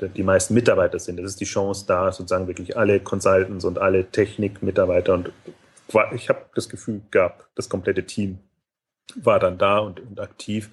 die 0.00 0.22
meisten 0.22 0.54
Mitarbeiter 0.54 0.98
sind. 0.98 1.18
Das 1.18 1.26
ist 1.26 1.40
die 1.40 1.44
Chance 1.44 1.84
da, 1.86 2.10
sozusagen 2.12 2.48
wirklich 2.48 2.76
alle 2.76 3.00
Consultants 3.00 3.64
und 3.64 3.78
alle 3.78 4.10
Technikmitarbeiter 4.10 5.14
und 5.14 5.32
ich 6.14 6.28
habe 6.28 6.46
das 6.54 6.68
Gefühl 6.68 7.02
gehabt, 7.10 7.46
das 7.54 7.68
komplette 7.68 8.04
Team 8.04 8.38
war 9.16 9.38
dann 9.38 9.58
da 9.58 9.78
und, 9.78 10.00
und 10.00 10.20
aktiv. 10.20 10.70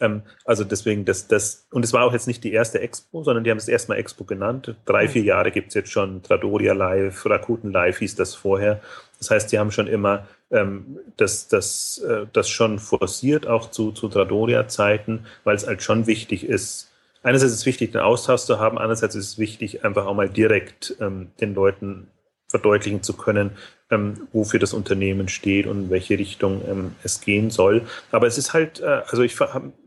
Ähm, 0.00 0.22
also 0.44 0.64
deswegen, 0.64 1.04
das, 1.04 1.28
das, 1.28 1.66
und 1.70 1.84
es 1.84 1.92
war 1.92 2.04
auch 2.04 2.12
jetzt 2.12 2.26
nicht 2.26 2.42
die 2.44 2.52
erste 2.52 2.80
Expo, 2.80 3.22
sondern 3.22 3.44
die 3.44 3.50
haben 3.50 3.58
es 3.58 3.68
erstmal 3.68 3.98
Expo 3.98 4.24
genannt. 4.24 4.74
Drei, 4.84 5.08
vier 5.08 5.22
Jahre 5.22 5.50
gibt 5.50 5.68
es 5.68 5.74
jetzt 5.74 5.90
schon 5.90 6.22
Tradoria 6.22 6.72
Live, 6.72 7.26
Rakuten 7.26 7.72
Live 7.72 7.98
hieß 7.98 8.16
das 8.16 8.34
vorher. 8.34 8.80
Das 9.18 9.30
heißt, 9.30 9.52
die 9.52 9.58
haben 9.58 9.70
schon 9.70 9.86
immer 9.86 10.26
ähm, 10.50 10.98
das, 11.16 11.48
das, 11.48 11.98
äh, 11.98 12.26
das 12.32 12.48
schon 12.48 12.78
forciert, 12.78 13.46
auch 13.46 13.70
zu, 13.70 13.92
zu 13.92 14.08
Tradoria-Zeiten, 14.08 15.26
weil 15.44 15.56
es 15.56 15.66
halt 15.66 15.82
schon 15.82 16.06
wichtig 16.06 16.44
ist, 16.44 16.91
einerseits 17.22 17.52
ist 17.52 17.60
es 17.60 17.66
wichtig, 17.66 17.92
den 17.92 18.00
Austausch 18.00 18.42
zu 18.42 18.58
haben, 18.58 18.78
andererseits 18.78 19.14
ist 19.14 19.26
es 19.26 19.38
wichtig, 19.38 19.84
einfach 19.84 20.06
auch 20.06 20.14
mal 20.14 20.28
direkt 20.28 20.96
ähm, 21.00 21.30
den 21.40 21.54
Leuten 21.54 22.08
verdeutlichen 22.48 23.02
zu 23.02 23.14
können, 23.14 23.52
ähm, 23.90 24.28
wofür 24.32 24.60
das 24.60 24.74
Unternehmen 24.74 25.28
steht 25.28 25.66
und 25.66 25.84
in 25.84 25.90
welche 25.90 26.18
Richtung 26.18 26.62
ähm, 26.68 26.96
es 27.02 27.20
gehen 27.20 27.50
soll. 27.50 27.82
Aber 28.10 28.26
es 28.26 28.38
ist 28.38 28.52
halt, 28.52 28.80
äh, 28.80 29.02
also 29.08 29.22
ich 29.22 29.36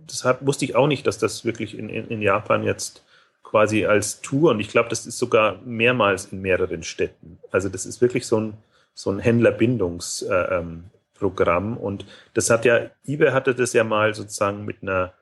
deshalb 0.10 0.46
wusste 0.46 0.66
ich 0.66 0.76
auch 0.76 0.88
nicht, 0.88 1.08
dass 1.08 1.18
das 1.18 1.46
wirklich 1.46 1.78
in, 1.78 1.90
in, 1.90 2.08
in 2.10 2.22
Japan 2.22 2.64
jetzt 2.64 3.04
quasi 3.44 3.86
als 3.86 4.22
Tour 4.22 4.52
und 4.52 4.60
ich 4.60 4.70
glaube, 4.70 4.90
das 4.90 5.06
ist 5.06 5.18
sogar 5.18 5.62
mehrmals 5.64 6.26
in 6.26 6.42
mehreren 6.42 6.84
Städten. 6.84 7.40
Also 7.52 7.70
das 7.70 7.86
ist 7.86 8.02
wirklich 8.02 8.28
so 8.28 8.40
ein, 8.40 8.54
so 8.94 9.12
ein 9.12 9.20
Händlerbindungsprogramm 9.20 11.74
äh, 11.74 11.76
ähm, 11.76 11.78
und 11.78 12.06
das 12.34 12.50
hat 12.50 12.66
ja, 12.66 12.90
eBay 13.06 13.32
hatte 13.32 13.56
das 13.56 13.74
ja 13.74 13.84
mal 13.84 14.14
sozusagen 14.14 14.66
mit 14.66 14.78
einer 14.82 15.14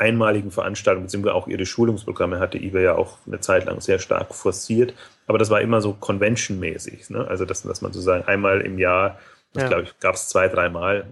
einmaligen 0.00 0.50
Veranstaltungen, 0.50 1.06
beziehungsweise 1.06 1.34
auch 1.34 1.46
ihre 1.46 1.66
Schulungsprogramme 1.66 2.40
hatte 2.40 2.58
eBay 2.58 2.84
ja 2.84 2.94
auch 2.94 3.18
eine 3.26 3.40
Zeit 3.40 3.66
lang 3.66 3.80
sehr 3.80 3.98
stark 3.98 4.34
forciert. 4.34 4.94
Aber 5.26 5.38
das 5.38 5.50
war 5.50 5.60
immer 5.60 5.80
so 5.80 5.92
convention-mäßig. 5.92 7.10
Ne? 7.10 7.26
Also, 7.28 7.44
dass, 7.44 7.62
dass 7.62 7.82
man 7.82 7.92
sozusagen 7.92 8.24
einmal 8.26 8.62
im 8.62 8.78
Jahr, 8.78 9.18
das 9.52 9.64
ja. 9.64 9.68
glaube 9.68 9.82
ich, 9.84 9.98
gab 10.00 10.14
es 10.14 10.28
zwei, 10.28 10.48
dreimal 10.48 11.06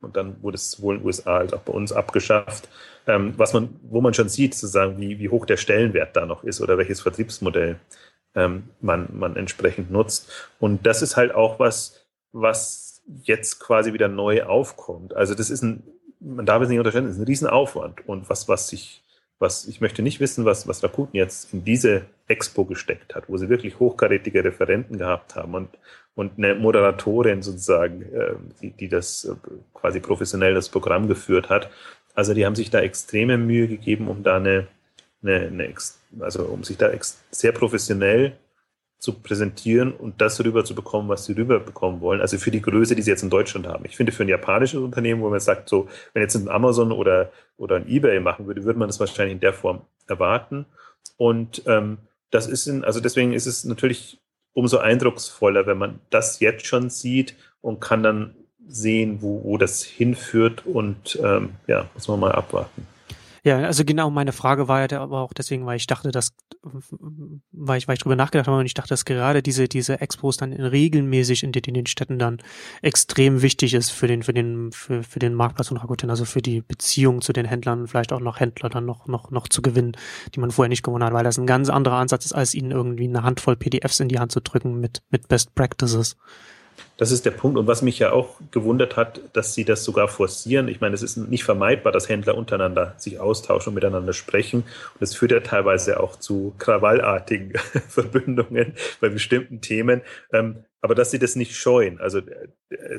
und 0.00 0.16
dann 0.16 0.42
wurde 0.42 0.56
es 0.56 0.72
sowohl 0.72 0.96
in 0.96 1.00
den 1.00 1.06
USA 1.06 1.38
als 1.38 1.52
auch 1.52 1.60
bei 1.60 1.72
uns 1.72 1.92
abgeschafft. 1.92 2.68
Ähm, 3.06 3.34
was 3.36 3.52
man, 3.52 3.80
wo 3.82 4.00
man 4.00 4.14
schon 4.14 4.28
sieht, 4.28 4.54
sozusagen, 4.54 4.98
wie, 4.98 5.18
wie 5.18 5.28
hoch 5.28 5.46
der 5.46 5.56
Stellenwert 5.56 6.16
da 6.16 6.26
noch 6.26 6.44
ist 6.44 6.60
oder 6.60 6.78
welches 6.78 7.00
Vertriebsmodell 7.00 7.76
ähm, 8.34 8.64
man, 8.80 9.08
man 9.12 9.36
entsprechend 9.36 9.90
nutzt. 9.90 10.30
Und 10.58 10.86
das 10.86 11.02
ist 11.02 11.16
halt 11.16 11.34
auch 11.34 11.58
was, 11.58 12.06
was 12.32 13.02
jetzt 13.22 13.60
quasi 13.60 13.92
wieder 13.92 14.08
neu 14.08 14.44
aufkommt. 14.44 15.14
Also 15.14 15.34
das 15.34 15.50
ist 15.50 15.62
ein 15.62 15.82
man 16.24 16.46
darf 16.46 16.62
es 16.62 16.68
nicht 16.68 16.78
unterstellen, 16.78 17.06
es 17.06 17.12
ist 17.12 17.20
ein 17.20 17.26
Riesenaufwand. 17.26 18.08
Und 18.08 18.28
was, 18.28 18.48
was 18.48 18.72
ich, 18.72 19.02
was, 19.38 19.66
ich 19.66 19.80
möchte 19.80 20.02
nicht 20.02 20.20
wissen, 20.20 20.44
was, 20.44 20.66
was 20.66 20.82
Rakuten 20.82 21.16
jetzt 21.16 21.52
in 21.52 21.64
diese 21.64 22.06
Expo 22.26 22.64
gesteckt 22.64 23.14
hat, 23.14 23.28
wo 23.28 23.36
sie 23.36 23.48
wirklich 23.48 23.78
hochkarätige 23.78 24.42
Referenten 24.42 24.98
gehabt 24.98 25.36
haben 25.36 25.54
und, 25.54 25.68
und 26.14 26.38
eine 26.38 26.54
Moderatorin 26.54 27.42
sozusagen, 27.42 28.02
äh, 28.02 28.34
die, 28.62 28.70
die 28.70 28.88
das 28.88 29.24
äh, 29.24 29.34
quasi 29.74 30.00
professionell 30.00 30.54
das 30.54 30.68
Programm 30.68 31.08
geführt 31.08 31.50
hat. 31.50 31.70
Also 32.14 32.32
die 32.32 32.46
haben 32.46 32.54
sich 32.54 32.70
da 32.70 32.80
extreme 32.80 33.36
Mühe 33.36 33.68
gegeben, 33.68 34.08
um 34.08 34.22
da 34.22 34.36
eine, 34.36 34.68
eine, 35.22 35.46
eine 35.46 35.74
also 36.20 36.44
um 36.44 36.62
sich 36.64 36.76
da 36.76 36.90
sehr 37.30 37.52
professionell 37.52 38.36
zu 39.04 39.12
präsentieren 39.12 39.92
und 39.92 40.22
das 40.22 40.42
rüber 40.42 40.64
zu 40.64 40.74
bekommen, 40.74 41.10
was 41.10 41.26
sie 41.26 41.34
rüberbekommen 41.34 42.00
wollen. 42.00 42.22
Also 42.22 42.38
für 42.38 42.50
die 42.50 42.62
Größe, 42.62 42.96
die 42.96 43.02
sie 43.02 43.10
jetzt 43.10 43.22
in 43.22 43.28
Deutschland 43.28 43.66
haben. 43.66 43.84
Ich 43.84 43.98
finde, 43.98 44.12
für 44.12 44.22
ein 44.22 44.30
japanisches 44.30 44.80
Unternehmen, 44.80 45.20
wo 45.20 45.28
man 45.28 45.40
sagt, 45.40 45.68
so, 45.68 45.88
wenn 46.14 46.22
jetzt 46.22 46.34
ein 46.36 46.48
Amazon 46.48 46.90
oder, 46.90 47.30
oder 47.58 47.76
ein 47.76 47.86
eBay 47.86 48.18
machen 48.20 48.46
würde, 48.46 48.64
würde 48.64 48.78
man 48.78 48.88
das 48.88 49.00
wahrscheinlich 49.00 49.34
in 49.34 49.40
der 49.40 49.52
Form 49.52 49.82
erwarten. 50.06 50.64
Und 51.18 51.62
ähm, 51.66 51.98
das 52.30 52.46
ist 52.46 52.66
in, 52.66 52.82
also 52.82 52.98
deswegen 52.98 53.34
ist 53.34 53.44
es 53.44 53.66
natürlich 53.66 54.22
umso 54.54 54.78
eindrucksvoller, 54.78 55.66
wenn 55.66 55.76
man 55.76 56.00
das 56.08 56.40
jetzt 56.40 56.64
schon 56.64 56.88
sieht 56.88 57.36
und 57.60 57.82
kann 57.82 58.02
dann 58.02 58.34
sehen, 58.66 59.18
wo, 59.20 59.44
wo 59.44 59.58
das 59.58 59.82
hinführt 59.82 60.64
und 60.64 61.18
ähm, 61.22 61.50
ja, 61.66 61.90
muss 61.92 62.08
man 62.08 62.20
mal 62.20 62.32
abwarten. 62.32 62.86
Ja, 63.46 63.58
also 63.58 63.84
genau 63.84 64.08
meine 64.08 64.32
Frage 64.32 64.68
war 64.68 64.90
ja 64.90 65.00
aber 65.02 65.20
auch 65.20 65.34
deswegen, 65.34 65.66
weil 65.66 65.76
ich 65.76 65.86
dachte, 65.86 66.10
dass, 66.10 66.34
weil 67.52 67.76
ich, 67.76 67.86
weil 67.86 67.92
ich 67.92 68.00
drüber 68.00 68.16
nachgedacht 68.16 68.46
habe 68.46 68.58
und 68.58 68.64
ich 68.64 68.72
dachte, 68.72 68.88
dass 68.88 69.04
gerade 69.04 69.42
diese, 69.42 69.68
diese 69.68 70.00
Expos 70.00 70.38
dann 70.38 70.54
regelmäßig 70.54 71.42
in 71.42 71.52
den, 71.52 71.62
in 71.64 71.74
den 71.74 71.84
Städten 71.84 72.18
dann 72.18 72.38
extrem 72.80 73.42
wichtig 73.42 73.74
ist 73.74 73.90
für 73.90 74.06
den, 74.06 74.22
für 74.22 74.32
den, 74.32 74.72
für, 74.72 75.02
für 75.02 75.18
den 75.18 75.34
Marktplatz 75.34 75.68
von 75.68 75.76
Rakuten, 75.76 76.08
also 76.08 76.24
für 76.24 76.40
die 76.40 76.62
Beziehung 76.62 77.20
zu 77.20 77.34
den 77.34 77.44
Händlern 77.44 77.80
und 77.80 77.88
vielleicht 77.88 78.14
auch 78.14 78.20
noch 78.20 78.40
Händler 78.40 78.70
dann 78.70 78.86
noch, 78.86 79.08
noch, 79.08 79.30
noch 79.30 79.46
zu 79.46 79.60
gewinnen, 79.60 79.92
die 80.34 80.40
man 80.40 80.50
vorher 80.50 80.70
nicht 80.70 80.82
gewonnen 80.82 81.04
hat, 81.04 81.12
weil 81.12 81.24
das 81.24 81.36
ein 81.36 81.46
ganz 81.46 81.68
anderer 81.68 81.96
Ansatz 81.96 82.24
ist, 82.24 82.32
als 82.32 82.54
ihnen 82.54 82.70
irgendwie 82.70 83.04
eine 83.06 83.24
Handvoll 83.24 83.56
PDFs 83.56 84.00
in 84.00 84.08
die 84.08 84.18
Hand 84.18 84.32
zu 84.32 84.40
drücken 84.40 84.80
mit, 84.80 85.02
mit 85.10 85.28
Best 85.28 85.54
Practices. 85.54 86.16
Das 86.96 87.10
ist 87.10 87.26
der 87.26 87.32
Punkt. 87.32 87.58
Und 87.58 87.66
was 87.66 87.82
mich 87.82 87.98
ja 87.98 88.12
auch 88.12 88.40
gewundert 88.52 88.96
hat, 88.96 89.20
dass 89.32 89.54
sie 89.54 89.64
das 89.64 89.84
sogar 89.84 90.08
forcieren. 90.08 90.68
Ich 90.68 90.80
meine, 90.80 90.94
es 90.94 91.02
ist 91.02 91.16
nicht 91.16 91.44
vermeidbar, 91.44 91.92
dass 91.92 92.08
Händler 92.08 92.36
untereinander 92.36 92.94
sich 92.98 93.18
austauschen 93.18 93.70
und 93.70 93.74
miteinander 93.74 94.12
sprechen. 94.12 94.60
Und 94.60 95.02
es 95.02 95.14
führt 95.14 95.32
ja 95.32 95.40
teilweise 95.40 96.00
auch 96.00 96.16
zu 96.16 96.54
krawallartigen 96.58 97.52
Verbündungen 97.88 98.74
bei 99.00 99.08
bestimmten 99.08 99.60
Themen. 99.60 100.02
Ähm, 100.32 100.64
aber 100.84 100.94
dass 100.94 101.10
sie 101.10 101.18
das 101.18 101.34
nicht 101.34 101.56
scheuen. 101.56 101.98
Also 101.98 102.20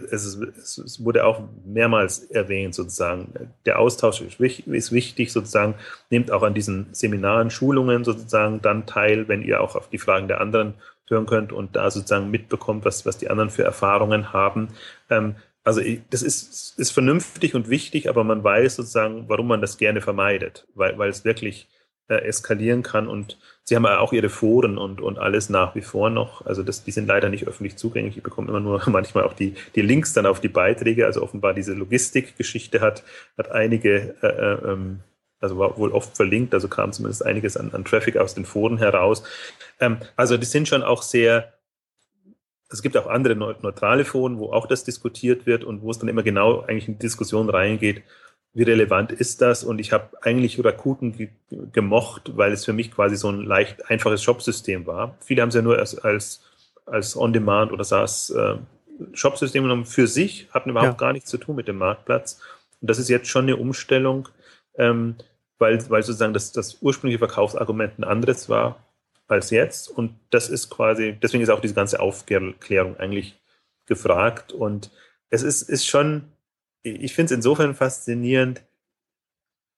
es, 0.10 0.26
ist, 0.26 0.78
es 0.80 1.06
wurde 1.06 1.24
auch 1.24 1.44
mehrmals 1.66 2.24
erwähnt 2.32 2.74
sozusagen. 2.74 3.32
Der 3.68 3.78
Austausch 3.78 4.22
ist 4.22 4.40
wichtig 4.40 5.32
sozusagen. 5.32 5.76
Nehmt 6.10 6.32
auch 6.32 6.42
an 6.42 6.56
diesen 6.56 6.88
Seminaren, 6.94 7.52
Schulungen 7.52 8.04
sozusagen 8.04 8.60
dann 8.64 8.88
teil, 8.88 9.28
wenn 9.28 9.44
ihr 9.44 9.62
auch 9.62 9.76
auf 9.76 9.88
die 9.88 10.00
Fragen 10.00 10.28
der 10.28 10.42
anderen 10.42 10.74
hören 11.08 11.26
könnt 11.26 11.52
und 11.52 11.76
da 11.76 11.92
sozusagen 11.92 12.32
mitbekommt, 12.32 12.86
was, 12.86 13.06
was 13.06 13.18
die 13.18 13.30
anderen 13.30 13.50
für 13.50 13.64
Erfahrungen 13.64 14.34
haben. 14.34 14.70
Ähm, 15.10 15.36
also 15.64 15.82
das 16.12 16.22
ist, 16.22 16.78
ist 16.78 16.92
vernünftig 16.92 17.56
und 17.56 17.70
wichtig, 17.70 18.08
aber 18.08 18.24
man 18.24 18.44
weiß 18.44 18.76
sozusagen, 18.76 19.28
warum 19.28 19.48
man 19.48 19.62
das 19.62 19.78
gerne 19.78 20.00
vermeidet, 20.02 20.68
weil, 20.76 20.98
weil 20.98 21.10
es 21.10 21.26
wirklich 21.26 21.68
äh, 22.08 22.18
eskalieren 22.18 22.84
kann 22.84 23.08
und 23.08 23.40
sie 23.64 23.76
haben 23.76 23.86
ja 23.86 24.00
auch 24.00 24.14
ihre 24.14 24.30
Foren 24.30 24.78
und, 24.78 25.02
und 25.02 25.18
alles 25.18 25.50
nach 25.50 25.74
wie 25.74 25.82
vor 25.82 26.12
noch. 26.12 26.46
Also 26.46 26.62
das, 26.62 26.84
die 26.84 26.92
sind 26.92 27.08
leider 27.08 27.30
nicht 27.30 27.48
öffentlich 27.48 27.78
zugänglich. 27.78 28.18
Ich 28.18 28.24
bekomme 28.24 28.50
immer 28.50 28.60
nur 28.60 28.82
manchmal 28.90 29.24
auch 29.24 29.34
die, 29.34 29.56
die 29.74 29.82
Links 29.82 30.14
dann 30.14 30.28
auf 30.28 30.40
die 30.40 30.50
Beiträge. 30.50 31.08
Also 31.08 31.24
offenbar 31.24 31.56
diese 31.56 31.74
Logistikgeschichte 31.74 32.80
hat, 32.82 33.04
hat 33.38 33.52
einige 33.52 34.16
äh, 34.22 34.28
äh 34.28 34.72
ähm, 34.72 35.00
also 35.40 35.58
war 35.58 35.78
wohl 35.78 35.92
oft 35.92 36.16
verlinkt, 36.16 36.54
also 36.54 36.68
kam 36.68 36.92
zumindest 36.92 37.26
einiges 37.26 37.58
an, 37.58 37.72
an 37.74 37.86
Traffic 37.86 38.18
aus 38.18 38.34
den 38.34 38.46
Foren 38.46 38.78
heraus. 38.78 39.24
Ähm, 39.80 39.98
also 40.16 40.38
die 40.38 40.46
sind 40.46 40.68
schon 40.68 40.84
auch 40.84 41.02
sehr, 41.02 41.54
es 42.70 42.82
gibt 42.82 42.98
auch 42.98 43.08
andere 43.08 43.36
neutrale 43.36 44.06
Foren, 44.06 44.40
wo 44.40 44.52
auch 44.52 44.68
das 44.68 44.84
diskutiert 44.84 45.46
wird 45.46 45.64
und 45.64 45.82
wo 45.82 45.92
es 45.92 46.00
dann 46.00 46.10
immer 46.10 46.24
genau 46.24 46.62
eigentlich 46.62 46.88
in 46.88 46.96
die 46.96 47.00
Diskussion 47.00 47.50
reingeht, 47.50 48.04
wie 48.56 48.64
relevant 48.64 49.12
ist 49.12 49.42
das? 49.42 49.64
Und 49.66 49.80
ich 49.80 49.92
habe 49.92 50.10
eigentlich 50.22 50.64
Rakuten 50.64 51.16
ge 51.18 51.30
gemocht, 51.72 52.38
weil 52.38 52.54
es 52.54 52.66
für 52.66 52.74
mich 52.74 52.92
quasi 52.92 53.18
so 53.18 53.30
ein 53.30 53.42
leicht 53.42 53.90
einfaches 53.90 54.24
Shopsystem 54.24 54.88
war. 54.88 55.16
Viele 55.20 55.42
haben 55.42 55.50
es 55.50 55.56
ja 55.56 55.62
nur 55.62 55.78
als, 55.78 55.98
als, 56.00 56.42
als 56.86 57.18
On-Demand 57.18 57.74
oder 57.74 57.84
SaaS 57.84 58.30
äh, 58.30 58.56
Shopsystem 59.14 59.64
genommen 59.64 59.86
für 59.86 60.08
sich, 60.08 60.48
hatten 60.52 60.70
überhaupt 60.70 60.94
ja. 60.94 60.98
gar 61.08 61.14
nichts 61.14 61.30
zu 61.30 61.38
tun 61.38 61.58
mit 61.58 61.68
dem 61.68 61.78
Marktplatz. 61.78 62.40
Und 62.82 62.90
das 62.90 62.98
ist 62.98 63.10
jetzt 63.10 63.28
schon 63.28 63.44
eine 63.44 63.58
Umstellung, 63.58 64.30
ähm, 64.78 65.16
weil, 65.58 65.90
weil 65.90 66.04
sozusagen 66.04 66.34
das, 66.34 66.52
das 66.52 66.82
ursprüngliche 66.82 67.20
Verkaufsargument 67.20 68.00
ein 68.00 68.04
anderes 68.04 68.50
war 68.50 68.84
als 69.28 69.50
jetzt. 69.50 69.90
Und 69.90 70.16
das 70.30 70.50
ist 70.50 70.70
quasi, 70.70 71.18
deswegen 71.22 71.44
ist 71.44 71.50
auch 71.50 71.62
diese 71.62 71.74
ganze 71.74 72.00
Aufklärung 72.00 72.98
eigentlich 72.98 73.40
gefragt. 73.86 74.52
Und 74.54 74.92
es 75.30 75.44
ist, 75.44 75.64
ist 75.64 75.88
schon, 75.88 76.26
ich 76.84 77.14
finde 77.14 77.34
es 77.34 77.38
insofern 77.38 77.76
faszinierend, 77.76 78.64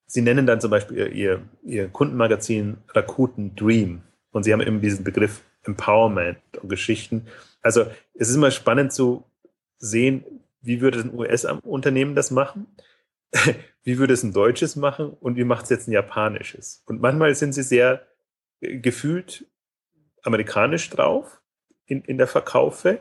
Sie 0.09 0.21
nennen 0.21 0.47
dann 0.47 0.61
zum 0.61 0.71
Beispiel 0.71 0.97
ihr, 0.97 1.11
ihr, 1.11 1.41
ihr 1.63 1.87
Kundenmagazin 1.89 2.77
Rakuten 2.93 3.55
Dream. 3.55 4.03
Und 4.31 4.43
Sie 4.43 4.53
haben 4.53 4.61
eben 4.61 4.81
diesen 4.81 5.03
Begriff 5.03 5.41
Empowerment 5.63 6.39
und 6.61 6.69
Geschichten. 6.69 7.27
Also 7.61 7.85
es 8.13 8.29
ist 8.29 8.35
immer 8.35 8.51
spannend 8.51 8.93
zu 8.93 9.25
sehen, 9.79 10.23
wie 10.61 10.79
würde 10.79 10.99
ein 10.99 11.13
US-Unternehmen 11.13 12.15
das 12.15 12.31
machen? 12.31 12.67
wie 13.83 13.97
würde 13.97 14.13
es 14.13 14.23
ein 14.23 14.33
deutsches 14.33 14.75
machen 14.75 15.09
und 15.09 15.35
wie 15.35 15.43
macht 15.43 15.65
es 15.65 15.69
jetzt 15.69 15.87
ein 15.87 15.91
japanisches? 15.91 16.83
Und 16.85 17.01
manchmal 17.01 17.33
sind 17.35 17.53
sie 17.53 17.63
sehr 17.63 18.07
äh, 18.61 18.77
gefühlt 18.79 19.45
amerikanisch 20.23 20.89
drauf 20.89 21.41
in, 21.85 22.01
in 22.01 22.17
der 22.17 22.27
Verkaufe. 22.27 22.99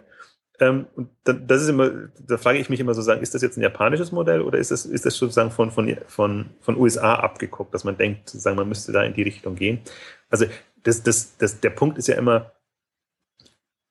Ähm, 0.59 0.87
und 0.95 1.11
dann, 1.25 1.47
das 1.47 1.63
ist 1.63 1.69
immer, 1.69 1.91
da 2.19 2.39
frage 2.39 2.59
ich 2.59 2.71
mich 2.71 2.81
immer 2.81 2.95
so 2.95 3.03
sagen, 3.03 3.21
ist 3.21 3.35
das 3.35 3.43
jetzt 3.43 3.59
ein 3.59 3.63
japanisches 3.63 4.13
Modell 4.13 4.41
oder 4.41 4.59
ist 4.59 4.71
das, 4.71 4.87
ist 4.87 5.05
das 5.05 5.17
sozusagen 5.17 5.51
von, 5.51 5.71
von, 5.71 5.97
von, 6.07 6.51
von 6.61 6.77
USA 6.77 7.17
abgeguckt, 7.17 7.75
dass 7.75 7.85
man 7.85 7.99
denkt, 7.99 8.31
sozusagen, 8.31 8.57
man 8.57 8.69
müsste 8.69 8.93
da 8.93 9.03
in 9.03 9.13
die 9.13 9.23
Richtung 9.23 9.57
gehen? 9.57 9.81
Also 10.31 10.47
das, 10.83 11.03
das, 11.03 11.37
das, 11.37 11.61
der 11.61 11.71
Punkt 11.71 11.99
ist 11.99 12.09
ja 12.09 12.17
immer, 12.17 12.53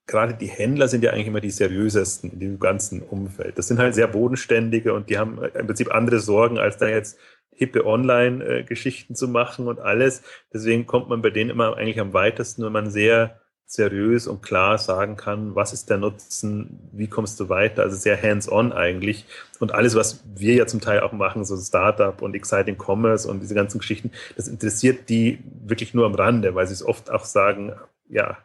gerade 0.08 0.34
die 0.36 0.48
Händler 0.48 0.88
sind 0.88 1.04
ja 1.04 1.12
eigentlich 1.12 1.28
immer 1.28 1.42
die 1.42 1.52
seriösesten 1.52 2.32
in 2.32 2.40
diesem 2.40 2.60
ganzen 2.60 3.02
Umfeld. 3.02 3.58
Das 3.58 3.68
sind 3.68 3.80
halt 3.80 3.96
sehr 3.96 4.08
bodenständige 4.08 4.94
und 4.94 5.10
die 5.10 5.18
haben 5.18 5.40
im 5.42 5.66
Prinzip 5.66 5.94
andere 5.94 6.20
Sorgen, 6.20 6.58
als 6.58 6.78
da 6.78 6.88
jetzt 6.88 7.18
hippe 7.52 7.86
Online-Geschichten 7.86 9.16
zu 9.16 9.28
machen 9.28 9.68
und 9.68 9.80
alles. 9.80 10.22
Deswegen 10.54 10.86
kommt 10.86 11.10
man 11.10 11.22
bei 11.22 11.30
denen 11.30 11.50
immer 11.50 11.78
eigentlich 11.78 12.00
am 12.00 12.14
weitesten, 12.14 12.64
wenn 12.64 12.74
man 12.74 12.92
sehr 12.92 13.40
seriös 13.68 14.28
und 14.28 14.44
klar 14.44 14.78
sagen 14.78 15.16
kann, 15.16 15.56
was 15.56 15.74
ist 15.74 15.90
der 15.90 15.98
Nutzen, 15.98 16.90
wie 16.92 17.08
kommst 17.08 17.40
du 17.40 17.50
weiter, 17.50 17.82
also 17.82 17.96
sehr 17.96 18.22
hands-on 18.22 18.72
eigentlich. 18.72 19.26
Und 19.60 19.74
alles, 19.74 19.96
was 19.96 20.24
wir 20.36 20.54
ja 20.54 20.68
zum 20.68 20.82
Teil 20.82 21.00
auch 21.00 21.14
machen, 21.14 21.46
so 21.46 21.58
Startup 21.58 22.22
und 22.22 22.36
Exciting 22.36 22.78
Commerce 22.78 23.28
und 23.28 23.40
diese 23.42 23.56
ganzen 23.56 23.80
Geschichten, 23.80 24.12
das 24.36 24.48
interessiert 24.48 25.10
die 25.10 25.40
wirklich 25.66 25.96
nur 25.96 26.06
am 26.06 26.14
Rande, 26.14 26.54
weil 26.54 26.68
sie 26.68 26.74
es 26.74 26.86
oft 26.86 27.10
auch 27.10 27.26
sagen, 27.26 27.74
ja, 28.08 28.38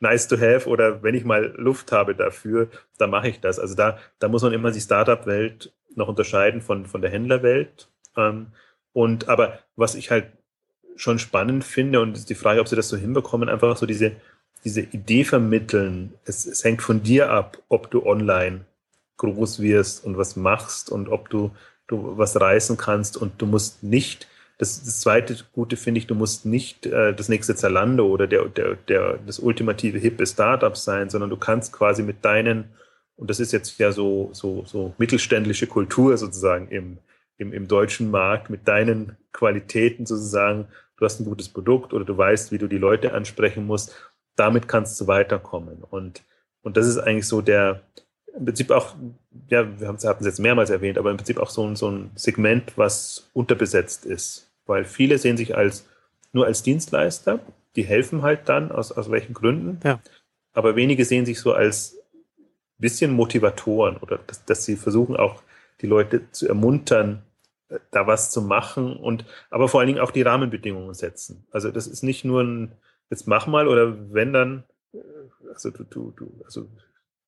nice 0.00 0.28
to 0.28 0.36
have 0.36 0.68
oder 0.68 1.02
wenn 1.02 1.14
ich 1.14 1.24
mal 1.24 1.54
Luft 1.56 1.92
habe 1.92 2.14
dafür, 2.14 2.68
dann 2.98 3.10
mache 3.10 3.28
ich 3.28 3.40
das. 3.40 3.58
Also 3.58 3.74
da, 3.74 3.98
da 4.18 4.28
muss 4.28 4.42
man 4.42 4.52
immer 4.52 4.70
die 4.70 4.80
Startup-Welt 4.80 5.72
noch 5.94 6.08
unterscheiden 6.08 6.60
von, 6.60 6.86
von 6.86 7.02
der 7.02 7.10
Händlerwelt. 7.10 7.88
Ähm, 8.16 8.48
und 8.92 9.28
aber 9.28 9.58
was 9.76 9.94
ich 9.94 10.10
halt 10.10 10.26
schon 10.96 11.18
spannend 11.18 11.64
finde 11.64 12.00
und 12.00 12.28
die 12.28 12.34
Frage, 12.34 12.60
ob 12.60 12.68
sie 12.68 12.76
das 12.76 12.88
so 12.88 12.96
hinbekommen, 12.96 13.48
einfach 13.48 13.76
so 13.76 13.86
diese, 13.86 14.12
diese 14.64 14.80
Idee 14.80 15.24
vermitteln. 15.24 16.14
Es, 16.24 16.46
es 16.46 16.64
hängt 16.64 16.82
von 16.82 17.02
dir 17.02 17.30
ab, 17.30 17.58
ob 17.68 17.90
du 17.90 18.06
online 18.06 18.64
groß 19.16 19.60
wirst 19.60 20.04
und 20.04 20.16
was 20.16 20.36
machst 20.36 20.90
und 20.90 21.08
ob 21.08 21.30
du, 21.30 21.50
du 21.86 22.16
was 22.16 22.40
reißen 22.40 22.76
kannst 22.76 23.16
und 23.16 23.40
du 23.40 23.46
musst 23.46 23.82
nicht 23.82 24.28
das, 24.58 24.84
das 24.84 25.00
zweite 25.00 25.36
Gute 25.52 25.76
finde 25.76 25.98
ich, 25.98 26.06
du 26.06 26.14
musst 26.14 26.46
nicht 26.46 26.86
äh, 26.86 27.14
das 27.14 27.28
nächste 27.28 27.56
Zalando 27.56 28.06
oder 28.06 28.26
der, 28.26 28.44
der, 28.46 28.76
der, 28.88 29.18
das 29.26 29.38
ultimative 29.38 29.98
hippe 29.98 30.26
Startup 30.26 30.76
sein, 30.76 31.10
sondern 31.10 31.30
du 31.30 31.36
kannst 31.36 31.72
quasi 31.72 32.02
mit 32.02 32.24
deinen, 32.24 32.70
und 33.16 33.30
das 33.30 33.40
ist 33.40 33.52
jetzt 33.52 33.78
ja 33.78 33.90
so, 33.90 34.30
so, 34.32 34.64
so 34.64 34.94
mittelständische 34.98 35.66
Kultur 35.66 36.16
sozusagen 36.16 36.68
im, 36.68 36.98
im, 37.36 37.52
im 37.52 37.66
deutschen 37.66 38.10
Markt, 38.10 38.48
mit 38.48 38.68
deinen 38.68 39.16
Qualitäten 39.32 40.06
sozusagen, 40.06 40.68
du 40.96 41.04
hast 41.04 41.20
ein 41.20 41.24
gutes 41.24 41.48
Produkt 41.48 41.92
oder 41.92 42.04
du 42.04 42.16
weißt, 42.16 42.52
wie 42.52 42.58
du 42.58 42.68
die 42.68 42.78
Leute 42.78 43.12
ansprechen 43.12 43.66
musst, 43.66 43.94
damit 44.36 44.68
kannst 44.68 45.00
du 45.00 45.08
weiterkommen. 45.08 45.82
Und, 45.82 46.22
und 46.62 46.76
das 46.76 46.86
ist 46.86 46.98
eigentlich 46.98 47.26
so 47.26 47.40
der, 47.40 47.82
im 48.36 48.44
Prinzip 48.44 48.70
auch, 48.70 48.94
ja, 49.48 49.80
wir 49.80 49.88
haben 49.88 49.96
es 49.96 50.02
jetzt 50.02 50.40
mehrmals 50.40 50.70
erwähnt, 50.70 50.98
aber 50.98 51.10
im 51.10 51.16
Prinzip 51.16 51.38
auch 51.38 51.50
so 51.50 51.66
ein, 51.66 51.76
so 51.76 51.90
ein 51.90 52.10
Segment, 52.14 52.76
was 52.76 53.30
unterbesetzt 53.32 54.06
ist. 54.06 54.50
Weil 54.66 54.84
viele 54.84 55.18
sehen 55.18 55.36
sich 55.36 55.56
als 55.56 55.86
nur 56.32 56.46
als 56.46 56.62
Dienstleister, 56.62 57.40
die 57.76 57.84
helfen 57.84 58.22
halt 58.22 58.48
dann, 58.48 58.72
aus, 58.72 58.92
aus 58.92 59.10
welchen 59.10 59.34
Gründen. 59.34 59.78
Ja. 59.84 60.00
Aber 60.52 60.76
wenige 60.76 61.04
sehen 61.04 61.26
sich 61.26 61.40
so 61.40 61.52
als 61.52 61.98
bisschen 62.78 63.12
Motivatoren 63.12 63.96
oder 63.98 64.18
dass, 64.26 64.44
dass 64.44 64.64
sie 64.64 64.76
versuchen 64.76 65.16
auch 65.16 65.42
die 65.80 65.86
Leute 65.86 66.30
zu 66.32 66.48
ermuntern, 66.48 67.22
äh, 67.68 67.78
da 67.90 68.06
was 68.06 68.30
zu 68.30 68.42
machen 68.42 68.96
und 68.96 69.24
aber 69.50 69.68
vor 69.68 69.80
allen 69.80 69.88
Dingen 69.88 70.00
auch 70.00 70.10
die 70.10 70.22
Rahmenbedingungen 70.22 70.94
setzen. 70.94 71.46
Also 71.50 71.70
das 71.70 71.86
ist 71.86 72.02
nicht 72.02 72.24
nur 72.24 72.42
ein, 72.42 72.72
jetzt 73.10 73.28
mach 73.28 73.46
mal 73.46 73.68
oder 73.68 74.12
wenn 74.12 74.32
dann, 74.32 74.64
äh, 74.92 74.98
also 75.48 75.70
du, 75.70 75.84
du, 75.84 76.12
du, 76.16 76.42
also 76.44 76.68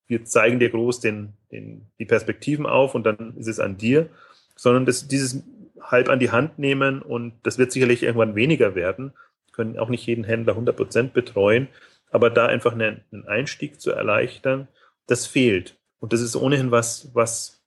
wir 0.08 0.24
zeigen 0.24 0.58
dir 0.60 0.70
groß 0.70 1.00
den, 1.00 1.32
den, 1.50 1.86
die 1.98 2.04
Perspektiven 2.04 2.66
auf 2.66 2.94
und 2.94 3.04
dann 3.04 3.34
ist 3.36 3.48
es 3.48 3.60
an 3.60 3.76
dir, 3.76 4.08
sondern 4.54 4.86
das, 4.86 5.08
dieses 5.08 5.42
halb 5.80 6.08
an 6.08 6.18
die 6.18 6.30
Hand 6.30 6.58
nehmen 6.58 7.02
und 7.02 7.34
das 7.42 7.58
wird 7.58 7.72
sicherlich 7.72 8.02
irgendwann 8.02 8.34
weniger 8.34 8.74
werden, 8.74 9.12
können 9.52 9.78
auch 9.78 9.88
nicht 9.88 10.06
jeden 10.06 10.24
Händler 10.24 10.52
100 10.52 10.76
Prozent 10.76 11.12
betreuen, 11.12 11.68
aber 12.10 12.30
da 12.30 12.46
einfach 12.46 12.72
einen, 12.72 13.02
einen 13.12 13.26
Einstieg 13.26 13.80
zu 13.80 13.90
erleichtern, 13.90 14.68
das 15.06 15.26
fehlt. 15.26 15.76
Und 15.98 16.12
das 16.12 16.20
ist 16.20 16.36
ohnehin 16.36 16.70
was, 16.70 17.10
was 17.14 17.62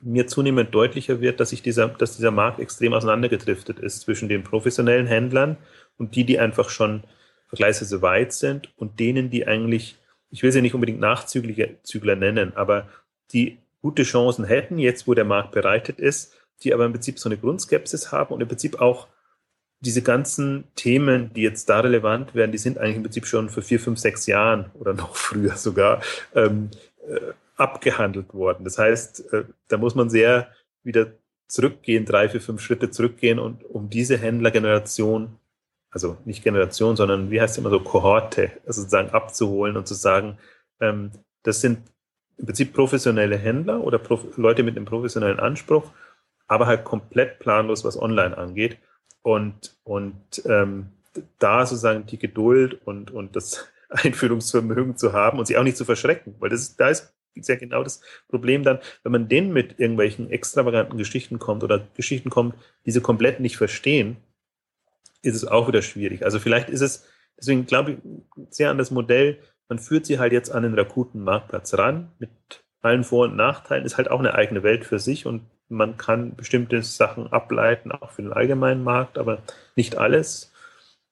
mir 0.00 0.26
zunehmend 0.26 0.74
deutlicher 0.74 1.20
wird, 1.20 1.40
dass 1.40 1.50
sich 1.50 1.62
dieser, 1.62 1.88
dass 1.88 2.16
dieser 2.16 2.30
Markt 2.30 2.60
extrem 2.60 2.92
auseinandergedriftet 2.92 3.78
ist 3.78 4.00
zwischen 4.00 4.28
den 4.28 4.42
professionellen 4.42 5.06
Händlern 5.06 5.56
und 5.98 6.14
die, 6.16 6.24
die 6.24 6.38
einfach 6.38 6.70
schon 6.70 7.04
vergleichsweise 7.48 8.02
weit 8.02 8.32
sind 8.32 8.72
und 8.76 9.00
denen, 9.00 9.30
die 9.30 9.46
eigentlich 9.46 9.96
ich 10.36 10.42
will 10.42 10.52
sie 10.52 10.60
nicht 10.60 10.74
unbedingt 10.74 11.00
Nachzügler 11.00 12.14
nennen, 12.14 12.52
aber 12.56 12.90
die 13.32 13.56
gute 13.80 14.02
Chancen 14.02 14.44
hätten, 14.44 14.78
jetzt 14.78 15.08
wo 15.08 15.14
der 15.14 15.24
Markt 15.24 15.52
bereitet 15.52 15.98
ist, 15.98 16.34
die 16.62 16.74
aber 16.74 16.84
im 16.84 16.92
Prinzip 16.92 17.18
so 17.18 17.30
eine 17.30 17.38
Grundskepsis 17.38 18.12
haben 18.12 18.34
und 18.34 18.42
im 18.42 18.48
Prinzip 18.48 18.78
auch 18.78 19.08
diese 19.80 20.02
ganzen 20.02 20.64
Themen, 20.74 21.32
die 21.32 21.40
jetzt 21.40 21.70
da 21.70 21.80
relevant 21.80 22.34
werden, 22.34 22.52
die 22.52 22.58
sind 22.58 22.76
eigentlich 22.76 22.96
im 22.96 23.02
Prinzip 23.04 23.26
schon 23.26 23.48
vor 23.48 23.62
vier, 23.62 23.80
fünf, 23.80 23.98
sechs 23.98 24.26
Jahren 24.26 24.70
oder 24.74 24.92
noch 24.92 25.16
früher 25.16 25.56
sogar 25.56 26.02
ähm, 26.34 26.70
äh, 27.08 27.32
abgehandelt 27.56 28.34
worden. 28.34 28.64
Das 28.64 28.76
heißt, 28.76 29.32
äh, 29.32 29.44
da 29.68 29.78
muss 29.78 29.94
man 29.94 30.10
sehr 30.10 30.48
wieder 30.82 31.12
zurückgehen, 31.48 32.04
drei, 32.04 32.28
vier, 32.28 32.42
fünf 32.42 32.60
Schritte 32.60 32.90
zurückgehen 32.90 33.38
und 33.38 33.64
um 33.64 33.88
diese 33.88 34.18
Händlergeneration, 34.18 35.38
also 35.96 36.18
nicht 36.26 36.44
Generation, 36.44 36.94
sondern 36.94 37.30
wie 37.30 37.40
heißt 37.40 37.54
es 37.54 37.58
immer 37.58 37.70
so, 37.70 37.80
Kohorte, 37.80 38.52
also 38.66 38.82
sozusagen 38.82 39.08
abzuholen 39.14 39.78
und 39.78 39.88
zu 39.88 39.94
sagen, 39.94 40.36
ähm, 40.78 41.10
das 41.42 41.62
sind 41.62 41.78
im 42.36 42.44
Prinzip 42.44 42.74
professionelle 42.74 43.38
Händler 43.38 43.80
oder 43.80 43.98
Prof 43.98 44.36
Leute 44.36 44.62
mit 44.62 44.76
einem 44.76 44.84
professionellen 44.84 45.40
Anspruch, 45.40 45.90
aber 46.48 46.66
halt 46.66 46.84
komplett 46.84 47.38
planlos, 47.38 47.82
was 47.82 47.98
online 47.98 48.36
angeht. 48.36 48.76
Und, 49.22 49.78
und 49.84 50.42
ähm, 50.44 50.88
da 51.38 51.64
sozusagen 51.64 52.04
die 52.04 52.18
Geduld 52.18 52.78
und, 52.84 53.10
und 53.10 53.34
das 53.34 53.66
Einfühlungsvermögen 53.88 54.98
zu 54.98 55.14
haben 55.14 55.38
und 55.38 55.46
sie 55.46 55.56
auch 55.56 55.64
nicht 55.64 55.78
zu 55.78 55.86
verschrecken, 55.86 56.34
weil 56.40 56.50
das 56.50 56.60
ist, 56.60 56.78
da 56.78 56.90
ist 56.90 57.14
ja 57.48 57.56
genau 57.56 57.82
das 57.82 58.02
Problem 58.28 58.64
dann, 58.64 58.80
wenn 59.02 59.12
man 59.12 59.28
denen 59.30 59.50
mit 59.50 59.80
irgendwelchen 59.80 60.30
extravaganten 60.30 60.98
Geschichten 60.98 61.38
kommt 61.38 61.64
oder 61.64 61.88
Geschichten 61.94 62.28
kommt, 62.28 62.54
die 62.84 62.90
sie 62.90 63.00
komplett 63.00 63.40
nicht 63.40 63.56
verstehen, 63.56 64.18
ist 65.26 65.36
es 65.36 65.46
auch 65.46 65.68
wieder 65.68 65.82
schwierig. 65.82 66.24
Also 66.24 66.38
vielleicht 66.38 66.68
ist 66.68 66.80
es, 66.80 67.04
deswegen 67.38 67.66
glaube 67.66 67.92
ich 67.92 67.98
sehr 68.50 68.70
an 68.70 68.78
das 68.78 68.90
Modell, 68.90 69.38
man 69.68 69.78
führt 69.78 70.06
sie 70.06 70.18
halt 70.18 70.32
jetzt 70.32 70.50
an 70.50 70.62
den 70.62 70.74
Rakuten 70.74 71.22
Marktplatz 71.22 71.74
ran, 71.74 72.12
mit 72.18 72.30
allen 72.82 73.04
Vor- 73.04 73.26
und 73.26 73.36
Nachteilen, 73.36 73.84
ist 73.84 73.96
halt 73.96 74.10
auch 74.10 74.20
eine 74.20 74.34
eigene 74.34 74.62
Welt 74.62 74.84
für 74.84 74.98
sich 74.98 75.26
und 75.26 75.42
man 75.68 75.96
kann 75.96 76.36
bestimmte 76.36 76.82
Sachen 76.82 77.32
ableiten, 77.32 77.90
auch 77.90 78.12
für 78.12 78.22
den 78.22 78.32
allgemeinen 78.32 78.84
Markt, 78.84 79.18
aber 79.18 79.42
nicht 79.74 79.98
alles. 79.98 80.52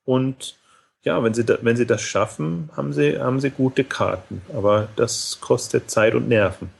Und 0.05 0.57
ja, 1.03 1.23
wenn 1.23 1.35
sie, 1.35 1.45
da, 1.45 1.59
wenn 1.62 1.77
sie 1.77 1.87
das 1.87 2.03
schaffen, 2.03 2.71
haben 2.77 2.93
sie, 2.93 3.19
haben 3.19 3.41
sie 3.41 3.51
gute 3.51 3.85
Karten. 3.85 4.43
Aber 4.55 4.89
das 4.97 5.39
kostet 5.41 5.91
Zeit 5.91 6.15
und 6.15 6.29
Nerven. 6.29 6.71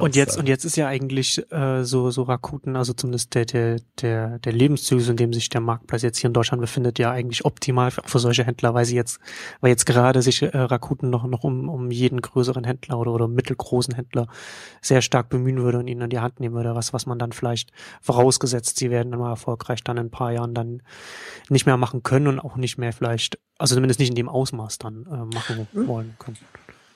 Und 0.00 0.16
jetzt, 0.16 0.32
sagen. 0.32 0.40
und 0.40 0.48
jetzt 0.48 0.64
ist 0.64 0.76
ja 0.76 0.86
eigentlich 0.86 1.44
äh, 1.52 1.84
so, 1.84 2.10
so 2.10 2.22
Rakuten, 2.22 2.76
also 2.76 2.92
zumindest 2.92 3.34
der, 3.34 3.44
der, 3.44 3.76
der, 4.00 4.38
der 4.38 4.52
Lebenszyklus, 4.52 5.08
in 5.08 5.16
dem 5.16 5.32
sich 5.32 5.48
der 5.48 5.60
Marktpreis 5.60 6.02
jetzt 6.02 6.18
hier 6.18 6.28
in 6.28 6.34
Deutschland 6.34 6.60
befindet, 6.60 6.98
ja 6.98 7.10
eigentlich 7.10 7.44
optimal 7.44 7.90
für, 7.90 8.02
für 8.04 8.18
solche 8.18 8.44
Händler, 8.44 8.74
weil 8.74 8.84
sie 8.84 8.96
jetzt, 8.96 9.18
weil 9.60 9.70
jetzt 9.70 9.86
gerade 9.86 10.22
sich 10.22 10.42
äh, 10.42 10.56
Rakuten 10.56 11.10
noch, 11.10 11.26
noch 11.26 11.44
um, 11.44 11.68
um 11.68 11.90
jeden 11.90 12.20
größeren 12.20 12.64
Händler 12.64 12.98
oder, 12.98 13.12
oder 13.12 13.28
mittelgroßen 13.28 13.94
Händler 13.94 14.28
sehr 14.80 15.02
stark 15.02 15.28
bemühen 15.28 15.62
würde 15.62 15.78
und 15.78 15.88
ihn 15.88 16.02
an 16.02 16.10
die 16.10 16.20
Hand 16.20 16.40
nehmen 16.40 16.54
würde, 16.54 16.74
was, 16.74 16.92
was 16.92 17.06
man 17.06 17.18
dann 17.18 17.32
vielleicht 17.32 17.72
vorausgesetzt, 18.00 18.78
sie 18.78 18.90
werden 18.90 19.12
immer 19.12 19.28
erfolgreich 19.28 19.82
dann 19.84 19.96
in 19.96 20.06
ein 20.06 20.10
paar 20.10 20.32
Jahren 20.32 20.54
dann 20.54 20.82
nicht 21.48 21.66
mehr 21.66 21.76
machen 21.76 22.02
können 22.02 22.26
und 22.26 22.40
auch 22.40 22.56
nicht 22.56 22.78
mehr 22.78 22.92
vielleicht, 22.92 23.38
also 23.58 23.74
zumindest 23.74 24.00
nicht 24.00 24.10
in 24.10 24.14
dem 24.14 24.28
Ausmaß 24.28 24.78
dann 24.78 25.06
äh, 25.06 25.34
machen 25.34 25.68
hm. 25.72 25.88
wollen 25.88 26.16
können. 26.18 26.38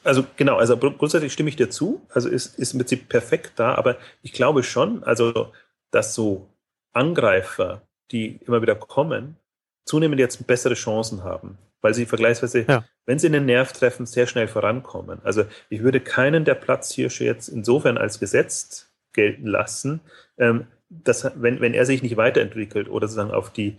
Also 0.05 0.24
genau, 0.36 0.57
also 0.57 0.76
grundsätzlich 0.76 1.32
stimme 1.32 1.48
ich 1.48 1.57
dir 1.57 1.70
zu. 1.70 2.03
Also 2.11 2.28
ist, 2.28 2.59
ist 2.59 2.72
im 2.72 2.80
Prinzip 2.80 3.09
perfekt 3.09 3.53
da, 3.57 3.74
aber 3.74 3.96
ich 4.22 4.32
glaube 4.32 4.62
schon, 4.62 5.05
also 5.05 5.53
dass 5.90 6.14
so 6.14 6.48
Angreifer, 6.92 7.82
die 8.11 8.40
immer 8.46 8.62
wieder 8.62 8.74
kommen, 8.74 9.36
zunehmend 9.84 10.20
jetzt 10.20 10.46
bessere 10.46 10.74
Chancen 10.74 11.24
haben, 11.24 11.59
weil 11.80 11.94
sie 11.94 12.07
vergleichsweise, 12.07 12.64
ja. 12.68 12.84
wenn 13.07 13.18
sie 13.18 13.26
einen 13.28 13.46
Nerv 13.46 13.72
treffen, 13.72 14.07
sehr 14.07 14.26
schnell 14.26 14.48
vorankommen. 14.48 15.20
Also 15.24 15.44
ich 15.68 15.82
würde 15.82 16.00
keinen 16.00 16.44
der 16.44 16.55
Platzhirsche 16.55 17.24
jetzt 17.24 17.48
insofern 17.48 17.98
als 17.98 18.18
gesetzt 18.18 18.90
gelten 19.12 19.46
lassen, 19.46 20.00
ähm, 20.38 20.66
dass 20.88 21.30
wenn, 21.40 21.61
wenn 21.61 21.74
er 21.74 21.86
sich 21.86 22.03
nicht 22.03 22.16
weiterentwickelt 22.16 22.88
oder 22.88 23.09
sozusagen 23.09 23.34
auf 23.34 23.50
die 23.53 23.76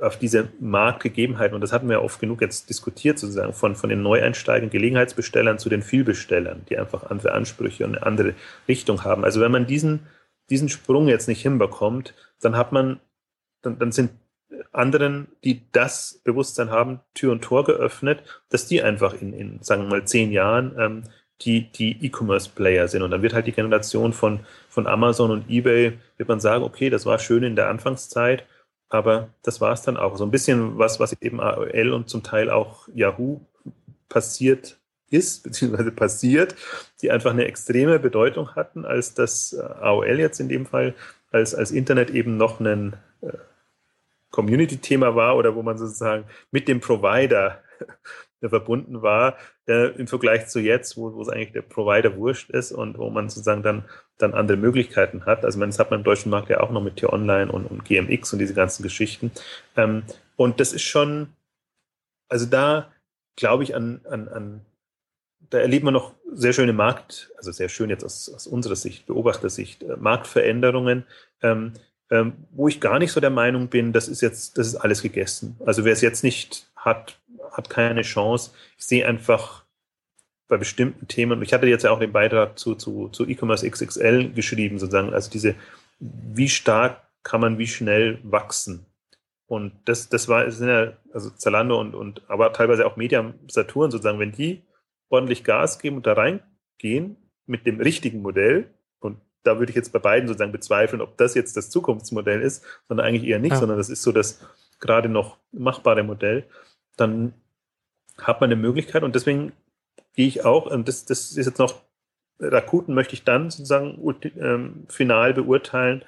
auf 0.00 0.18
diese 0.18 0.48
Marktgegebenheiten, 0.60 1.54
und 1.54 1.60
das 1.60 1.72
hatten 1.72 1.88
wir 1.88 2.02
oft 2.02 2.20
genug 2.20 2.40
jetzt 2.40 2.68
diskutiert, 2.68 3.18
sozusagen 3.18 3.52
von, 3.52 3.76
von 3.76 3.90
den 3.90 4.02
Neueinsteigern, 4.02 4.70
Gelegenheitsbestellern 4.70 5.58
zu 5.58 5.68
den 5.68 5.82
Vielbestellern, 5.82 6.62
die 6.68 6.78
einfach 6.78 7.10
andere 7.10 7.32
Ansprüche 7.32 7.84
und 7.84 7.96
eine 7.96 8.06
andere 8.06 8.34
Richtung 8.68 9.04
haben. 9.04 9.24
Also 9.24 9.40
wenn 9.40 9.52
man 9.52 9.66
diesen, 9.66 10.06
diesen 10.50 10.68
Sprung 10.68 11.08
jetzt 11.08 11.28
nicht 11.28 11.42
hinbekommt, 11.42 12.14
dann 12.40 12.56
hat 12.56 12.72
man, 12.72 13.00
dann, 13.62 13.78
dann 13.78 13.92
sind 13.92 14.10
anderen, 14.72 15.28
die 15.44 15.62
das 15.72 16.20
Bewusstsein 16.24 16.70
haben, 16.70 17.00
Tür 17.14 17.32
und 17.32 17.42
Tor 17.42 17.64
geöffnet, 17.64 18.22
dass 18.50 18.66
die 18.66 18.82
einfach 18.82 19.14
in, 19.20 19.32
in 19.32 19.62
sagen 19.62 19.82
wir 19.82 19.88
mal, 19.88 20.04
zehn 20.04 20.32
Jahren 20.32 20.74
ähm, 20.78 21.02
die, 21.40 21.70
die 21.72 22.04
E-Commerce-Player 22.04 22.88
sind. 22.88 23.02
Und 23.02 23.10
dann 23.10 23.22
wird 23.22 23.34
halt 23.34 23.46
die 23.46 23.52
Generation 23.52 24.12
von, 24.12 24.40
von 24.68 24.86
Amazon 24.86 25.30
und 25.30 25.50
eBay, 25.50 25.98
wird 26.16 26.28
man 26.28 26.40
sagen, 26.40 26.64
okay, 26.64 26.90
das 26.90 27.06
war 27.06 27.18
schön 27.18 27.42
in 27.42 27.56
der 27.56 27.68
Anfangszeit, 27.68 28.44
aber 28.94 29.30
das 29.42 29.60
war 29.60 29.72
es 29.72 29.82
dann 29.82 29.96
auch. 29.96 30.16
So 30.16 30.24
ein 30.24 30.30
bisschen 30.30 30.78
was, 30.78 31.00
was 31.00 31.20
eben 31.20 31.40
AOL 31.40 31.92
und 31.92 32.08
zum 32.08 32.22
Teil 32.22 32.48
auch 32.48 32.86
Yahoo 32.94 33.40
passiert 34.08 34.78
ist, 35.10 35.42
beziehungsweise 35.42 35.90
passiert, 35.90 36.54
die 37.02 37.10
einfach 37.10 37.32
eine 37.32 37.44
extreme 37.46 37.98
Bedeutung 37.98 38.54
hatten, 38.54 38.84
als 38.84 39.14
das 39.14 39.52
äh, 39.52 39.60
AOL 39.60 40.20
jetzt 40.20 40.38
in 40.38 40.48
dem 40.48 40.64
Fall 40.64 40.94
als, 41.32 41.56
als 41.56 41.72
Internet 41.72 42.10
eben 42.10 42.36
noch 42.36 42.60
ein 42.60 42.94
äh, 43.20 43.32
Community-Thema 44.30 45.16
war 45.16 45.36
oder 45.36 45.56
wo 45.56 45.62
man 45.64 45.76
sozusagen 45.76 46.26
mit 46.52 46.68
dem 46.68 46.78
Provider 46.78 47.60
verbunden 48.50 49.02
war, 49.02 49.36
äh, 49.66 49.90
im 49.96 50.06
Vergleich 50.06 50.48
zu 50.48 50.60
jetzt, 50.60 50.96
wo, 50.96 51.14
wo 51.14 51.22
es 51.22 51.28
eigentlich 51.28 51.52
der 51.52 51.62
Provider 51.62 52.16
wurscht 52.16 52.50
ist 52.50 52.72
und 52.72 52.98
wo 52.98 53.10
man 53.10 53.28
sozusagen 53.28 53.62
dann, 53.62 53.84
dann 54.18 54.34
andere 54.34 54.56
Möglichkeiten 54.56 55.26
hat. 55.26 55.44
Also 55.44 55.58
man, 55.58 55.70
das 55.70 55.78
hat 55.78 55.90
man 55.90 56.00
im 56.00 56.04
deutschen 56.04 56.30
Markt 56.30 56.48
ja 56.50 56.60
auch 56.60 56.70
noch 56.70 56.82
mit 56.82 56.96
T-Online 56.96 57.50
und, 57.50 57.66
und 57.66 57.84
GMX 57.84 58.32
und 58.32 58.38
diese 58.38 58.54
ganzen 58.54 58.82
Geschichten. 58.82 59.30
Ähm, 59.76 60.02
und 60.36 60.60
das 60.60 60.72
ist 60.72 60.82
schon, 60.82 61.28
also 62.28 62.46
da 62.46 62.90
glaube 63.36 63.64
ich 63.64 63.74
an, 63.74 64.00
an, 64.08 64.28
an, 64.28 64.60
da 65.50 65.58
erlebt 65.58 65.84
man 65.84 65.94
noch 65.94 66.14
sehr 66.32 66.52
schöne 66.52 66.72
Markt, 66.72 67.30
also 67.36 67.52
sehr 67.52 67.68
schön 67.68 67.90
jetzt 67.90 68.04
aus, 68.04 68.32
aus 68.34 68.46
unserer 68.46 68.76
Sicht, 68.76 69.06
Beobachtersicht, 69.06 69.82
äh, 69.82 69.96
Marktveränderungen, 69.96 71.04
ähm, 71.42 71.72
ähm, 72.10 72.34
wo 72.50 72.68
ich 72.68 72.80
gar 72.80 72.98
nicht 72.98 73.12
so 73.12 73.20
der 73.20 73.30
Meinung 73.30 73.68
bin, 73.68 73.92
das 73.92 74.08
ist 74.08 74.20
jetzt, 74.20 74.58
das 74.58 74.66
ist 74.68 74.76
alles 74.76 75.02
gegessen. 75.02 75.56
Also 75.64 75.84
wer 75.84 75.92
es 75.92 76.00
jetzt 76.00 76.22
nicht 76.22 76.70
hat, 76.76 77.18
hat 77.52 77.70
keine 77.70 78.02
Chance. 78.02 78.52
Ich 78.78 78.86
sehe 78.86 79.06
einfach 79.06 79.64
bei 80.48 80.56
bestimmten 80.56 81.08
Themen, 81.08 81.42
ich 81.42 81.52
hatte 81.52 81.66
jetzt 81.66 81.84
ja 81.84 81.90
auch 81.90 82.00
den 82.00 82.12
Beitrag 82.12 82.58
zu, 82.58 82.74
zu, 82.74 83.08
zu 83.08 83.26
E-Commerce 83.26 83.68
XXL 83.68 84.32
geschrieben, 84.32 84.78
sozusagen, 84.78 85.14
also 85.14 85.30
diese, 85.30 85.54
wie 85.98 86.48
stark 86.48 87.02
kann 87.22 87.40
man 87.40 87.58
wie 87.58 87.66
schnell 87.66 88.18
wachsen? 88.22 88.86
Und 89.46 89.72
das, 89.86 90.08
das 90.08 90.28
war, 90.28 90.50
sind 90.50 90.68
ja, 90.68 90.92
also 91.12 91.30
Zalando 91.30 91.80
und, 91.80 91.94
und, 91.94 92.22
aber 92.28 92.52
teilweise 92.52 92.86
auch 92.86 92.96
Media 92.96 93.34
Saturn 93.48 93.90
sozusagen, 93.90 94.18
wenn 94.18 94.32
die 94.32 94.62
ordentlich 95.08 95.44
Gas 95.44 95.78
geben 95.78 95.96
und 95.96 96.06
da 96.06 96.14
reingehen 96.14 97.16
mit 97.46 97.66
dem 97.66 97.80
richtigen 97.80 98.22
Modell, 98.22 98.70
und 99.00 99.18
da 99.42 99.58
würde 99.58 99.70
ich 99.70 99.76
jetzt 99.76 99.92
bei 99.92 99.98
beiden 99.98 100.28
sozusagen 100.28 100.52
bezweifeln, 100.52 101.02
ob 101.02 101.16
das 101.18 101.34
jetzt 101.34 101.56
das 101.56 101.70
Zukunftsmodell 101.70 102.40
ist, 102.40 102.64
sondern 102.88 103.06
eigentlich 103.06 103.28
eher 103.28 103.38
nicht, 103.38 103.52
ja. 103.52 103.58
sondern 103.58 103.78
das 103.78 103.90
ist 103.90 104.02
so 104.02 104.12
das 104.12 104.40
gerade 104.80 105.08
noch 105.08 105.38
machbare 105.52 106.02
Modell, 106.02 106.44
dann 106.96 107.34
hat 108.18 108.40
man 108.40 108.48
eine 108.48 108.60
Möglichkeit 108.60 109.02
und 109.02 109.14
deswegen 109.14 109.52
gehe 110.14 110.26
ich 110.26 110.44
auch, 110.44 110.66
und 110.66 110.88
das, 110.88 111.04
das 111.04 111.32
ist 111.32 111.46
jetzt 111.46 111.58
noch, 111.58 111.82
Rakuten 112.40 112.94
möchte 112.94 113.14
ich 113.14 113.24
dann 113.24 113.50
sozusagen 113.50 113.98
ähm, 114.38 114.86
final 114.88 115.34
beurteilen, 115.34 116.04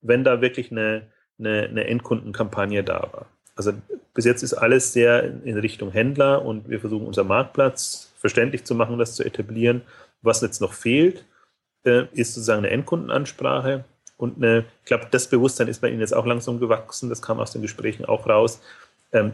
wenn 0.00 0.24
da 0.24 0.40
wirklich 0.40 0.70
eine, 0.70 1.06
eine, 1.38 1.62
eine 1.64 1.86
Endkundenkampagne 1.86 2.82
da 2.82 3.00
war. 3.12 3.26
Also 3.54 3.72
bis 4.14 4.24
jetzt 4.24 4.42
ist 4.42 4.54
alles 4.54 4.92
sehr 4.92 5.24
in 5.44 5.58
Richtung 5.58 5.90
Händler 5.90 6.44
und 6.44 6.68
wir 6.68 6.80
versuchen 6.80 7.06
unser 7.06 7.24
Marktplatz 7.24 8.12
verständlich 8.18 8.64
zu 8.64 8.74
machen, 8.74 8.98
das 8.98 9.14
zu 9.14 9.24
etablieren. 9.24 9.82
Was 10.22 10.40
jetzt 10.40 10.60
noch 10.60 10.72
fehlt, 10.72 11.24
äh, 11.84 12.06
ist 12.12 12.34
sozusagen 12.34 12.58
eine 12.58 12.70
Endkundenansprache 12.70 13.84
und 14.16 14.36
eine, 14.36 14.64
ich 14.80 14.86
glaube, 14.86 15.06
das 15.10 15.28
Bewusstsein 15.28 15.68
ist 15.68 15.80
bei 15.80 15.88
Ihnen 15.88 16.00
jetzt 16.00 16.14
auch 16.14 16.26
langsam 16.26 16.58
gewachsen, 16.58 17.08
das 17.08 17.22
kam 17.22 17.38
aus 17.40 17.52
den 17.52 17.62
Gesprächen 17.62 18.04
auch 18.04 18.26
raus, 18.26 18.60
ähm, 18.60 18.85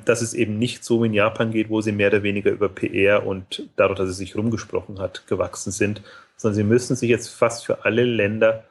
dass 0.05 0.23
es 0.23 0.35
eben 0.35 0.59
nicht 0.59 0.85
so 0.85 1.05
in 1.05 1.15
Japan 1.15 1.51
geht, 1.51 1.71
wo 1.71 1.81
sie 1.81 1.93
mehr 1.93 2.09
oder 2.09 2.23
weniger 2.23 2.51
über 2.51 2.69
PR 2.69 3.27
und 3.27 3.69
dadurch, 3.77 3.99
dass 3.99 4.09
es 4.09 4.17
sich 4.17 4.37
rumgesprochen 4.37 4.99
hat, 4.99 5.27
gewachsen 5.27 5.73
sind, 5.73 6.03
sondern 6.37 6.57
sie 6.57 6.65
müssen 6.65 6.97
sich 6.97 7.11
jetzt 7.11 7.29
fast 7.29 7.65
für 7.65 7.85
alle 7.85 8.05
Länder 8.05 8.65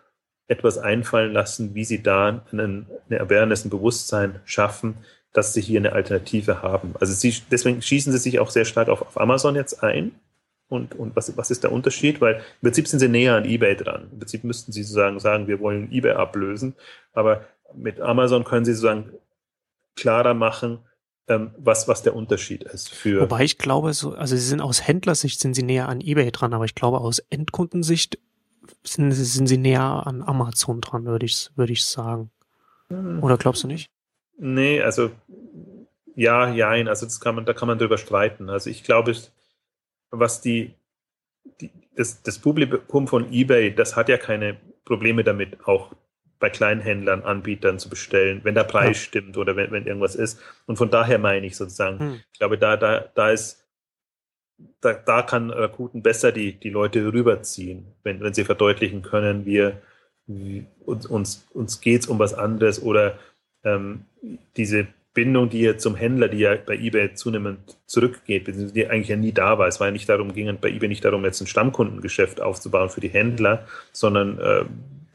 etwas 0.48 0.78
einfallen 0.78 1.32
lassen, 1.32 1.76
wie 1.76 1.86
sie 1.86 2.04
da 2.04 2.44
einen, 2.52 2.88
eine 3.10 3.22
Awareness, 3.22 3.64
ein 3.66 3.70
Bewusstsein 3.70 4.42
schaffen, 4.46 4.96
dass 5.34 5.54
sie 5.54 5.62
hier 5.62 5.80
eine 5.80 5.94
Alternative 5.94 6.62
haben. 6.62 6.94
Also 7.00 7.14
sie, 7.14 7.34
deswegen 7.50 7.82
schießen 7.82 8.12
sie 8.12 8.20
sich 8.20 8.40
auch 8.40 8.50
sehr 8.50 8.66
stark 8.66 8.90
auf, 8.90 9.02
auf 9.02 9.20
Amazon 9.20 9.56
jetzt 9.56 9.82
ein. 9.82 10.12
Und, 10.68 10.96
und 10.96 11.16
was, 11.16 11.36
was 11.38 11.52
ist 11.52 11.64
der 11.64 11.72
Unterschied? 11.72 12.22
Weil 12.22 12.36
im 12.36 12.42
Prinzip 12.64 12.88
sind 12.88 13.00
sie 13.00 13.08
näher 13.08 13.36
an 13.36 13.46
eBay 13.46 13.76
dran. 13.76 14.10
Im 14.12 14.20
Prinzip 14.20 14.44
müssten 14.44 14.72
sie 14.72 14.84
sozusagen 14.84 15.20
sagen, 15.20 15.48
wir 15.48 15.60
wollen 15.60 15.92
eBay 15.92 16.14
ablösen. 16.14 16.76
Aber 17.14 17.46
mit 17.74 18.02
Amazon 18.02 18.44
können 18.44 18.66
sie 18.66 18.74
sozusagen 18.74 19.12
klarer 19.96 20.34
machen, 20.34 20.80
ähm, 21.32 21.52
was, 21.58 21.88
was 21.88 22.04
der 22.04 22.16
Unterschied 22.16 22.64
ist 22.64 22.90
für. 22.90 23.22
Wobei 23.22 23.44
ich 23.44 23.58
glaube, 23.58 23.94
so, 23.94 24.14
also 24.14 24.36
sie 24.36 24.42
sind 24.42 24.62
aus 24.62 24.88
Händlersicht 24.88 25.40
sind 25.40 25.54
sie 25.54 25.64
näher 25.64 25.88
an 25.90 26.02
eBay 26.02 26.32
dran, 26.32 26.54
aber 26.54 26.66
ich 26.66 26.76
glaube 26.76 27.00
aus 27.00 27.20
Endkundensicht 27.30 28.20
sind, 28.84 29.12
sind 29.12 29.48
sie 29.48 29.58
näher 29.58 30.06
an 30.06 30.22
Amazon 30.22 30.82
dran, 30.82 31.06
würde 31.06 31.26
ich, 31.26 31.50
würde 31.56 31.74
ich 31.74 31.86
sagen. 31.86 32.32
Oder 33.22 33.38
glaubst 33.38 33.64
du 33.64 33.68
nicht? 33.68 33.90
Nee, 34.38 34.82
also 34.82 35.12
ja, 36.16 36.52
ja, 36.52 36.70
also 36.70 37.06
das 37.06 37.20
kann 37.22 37.36
man, 37.36 37.46
da 37.46 37.54
kann 37.54 37.68
man 37.68 37.78
drüber 37.78 37.98
streiten. 37.98 38.50
Also 38.50 38.70
ich 38.70 38.84
glaube, 38.84 39.16
was 40.10 40.42
die, 40.42 40.74
die 41.62 41.72
das, 41.96 42.22
das 42.22 42.40
Publikum 42.40 43.08
von 43.08 43.32
eBay, 43.32 43.74
das 43.74 43.96
hat 43.96 44.10
ja 44.10 44.18
keine 44.18 44.58
Probleme 44.84 45.24
damit, 45.24 45.66
auch 45.66 45.92
bei 46.42 46.50
Kleinhändlern, 46.50 47.24
Anbietern 47.24 47.80
zu 47.80 47.88
bestellen, 47.90 48.42
wenn 48.44 48.56
der 48.56 48.66
Preis 48.66 48.98
ja. 48.98 49.06
stimmt 49.06 49.38
oder 49.38 49.56
wenn, 49.56 49.72
wenn 49.72 49.86
irgendwas 49.86 50.16
ist. 50.16 50.42
Und 50.66 50.76
von 50.76 50.90
daher 50.90 51.20
meine 51.20 51.46
ich 51.46 51.56
sozusagen, 51.56 52.00
hm. 52.00 52.22
ich 52.34 52.40
glaube, 52.40 52.58
da, 52.58 52.76
da, 52.76 53.06
da 53.16 53.30
ist, 53.30 53.66
da, 54.82 54.94
da 54.94 55.22
kann 55.22 55.52
Rakuten 55.52 56.02
besser 56.02 56.34
die, 56.34 56.54
die 56.54 56.70
Leute 56.70 57.14
rüberziehen, 57.14 57.86
wenn, 58.04 58.20
wenn 58.20 58.34
sie 58.34 58.44
verdeutlichen 58.44 59.04
können, 59.04 59.46
wir, 59.46 59.82
uns, 60.86 61.06
uns, 61.06 61.48
uns 61.54 61.80
geht 61.80 62.02
es 62.02 62.08
um 62.08 62.20
was 62.20 62.34
anderes 62.34 62.82
oder 62.82 63.18
ähm, 63.64 64.06
diese 64.58 64.88
Bindung, 65.14 65.50
die 65.50 65.62
ja 65.62 65.78
zum 65.78 65.96
Händler, 65.96 66.30
die 66.30 66.40
ja 66.40 66.56
bei 66.56 66.76
eBay 66.76 67.14
zunehmend 67.14 67.78
zurückgeht, 67.86 68.48
die 68.48 68.88
eigentlich 68.88 69.10
ja 69.10 69.18
nie 69.18 69.34
da 69.34 69.58
war. 69.58 69.68
Es 69.68 69.80
war 69.80 69.88
ja 69.88 69.92
nicht 69.92 70.08
darum, 70.08 70.34
ging 70.34 70.58
bei 70.60 70.70
eBay 70.70 70.88
nicht 70.88 71.04
darum, 71.04 71.26
jetzt 71.26 71.42
ein 71.42 71.48
Stammkundengeschäft 71.48 72.40
aufzubauen 72.40 72.90
für 72.90 73.02
die 73.02 73.10
Händler, 73.10 73.68
sondern 73.92 74.40
äh, 74.40 74.66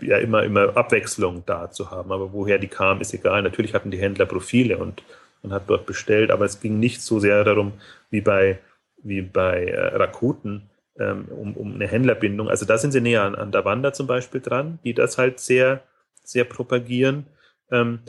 ja 0.00 0.18
immer, 0.18 0.42
immer 0.42 0.76
Abwechslung 0.76 1.42
da 1.46 1.70
zu 1.70 1.90
haben. 1.90 2.12
Aber 2.12 2.32
woher 2.32 2.58
die 2.58 2.68
kam, 2.68 3.00
ist 3.00 3.14
egal. 3.14 3.42
Natürlich 3.42 3.74
hatten 3.74 3.90
die 3.90 3.98
Händler 3.98 4.26
Profile 4.26 4.78
und 4.78 5.02
man 5.42 5.52
hat 5.52 5.64
dort 5.68 5.86
bestellt, 5.86 6.30
aber 6.30 6.44
es 6.44 6.60
ging 6.60 6.78
nicht 6.78 7.02
so 7.02 7.20
sehr 7.20 7.44
darum, 7.44 7.74
wie 8.10 8.20
bei, 8.20 8.58
wie 9.02 9.22
bei 9.22 9.66
äh, 9.66 9.96
Rakuten, 9.96 10.70
ähm, 10.98 11.26
um, 11.30 11.54
um 11.54 11.74
eine 11.74 11.86
Händlerbindung. 11.86 12.48
Also 12.48 12.66
da 12.66 12.78
sind 12.78 12.92
sie 12.92 13.00
näher 13.00 13.22
an, 13.22 13.34
an 13.34 13.82
der 13.82 13.92
zum 13.92 14.06
Beispiel 14.06 14.40
dran, 14.40 14.78
die 14.84 14.94
das 14.94 15.18
halt 15.18 15.40
sehr, 15.40 15.82
sehr 16.24 16.44
propagieren. 16.44 17.26
Ähm, 17.70 18.00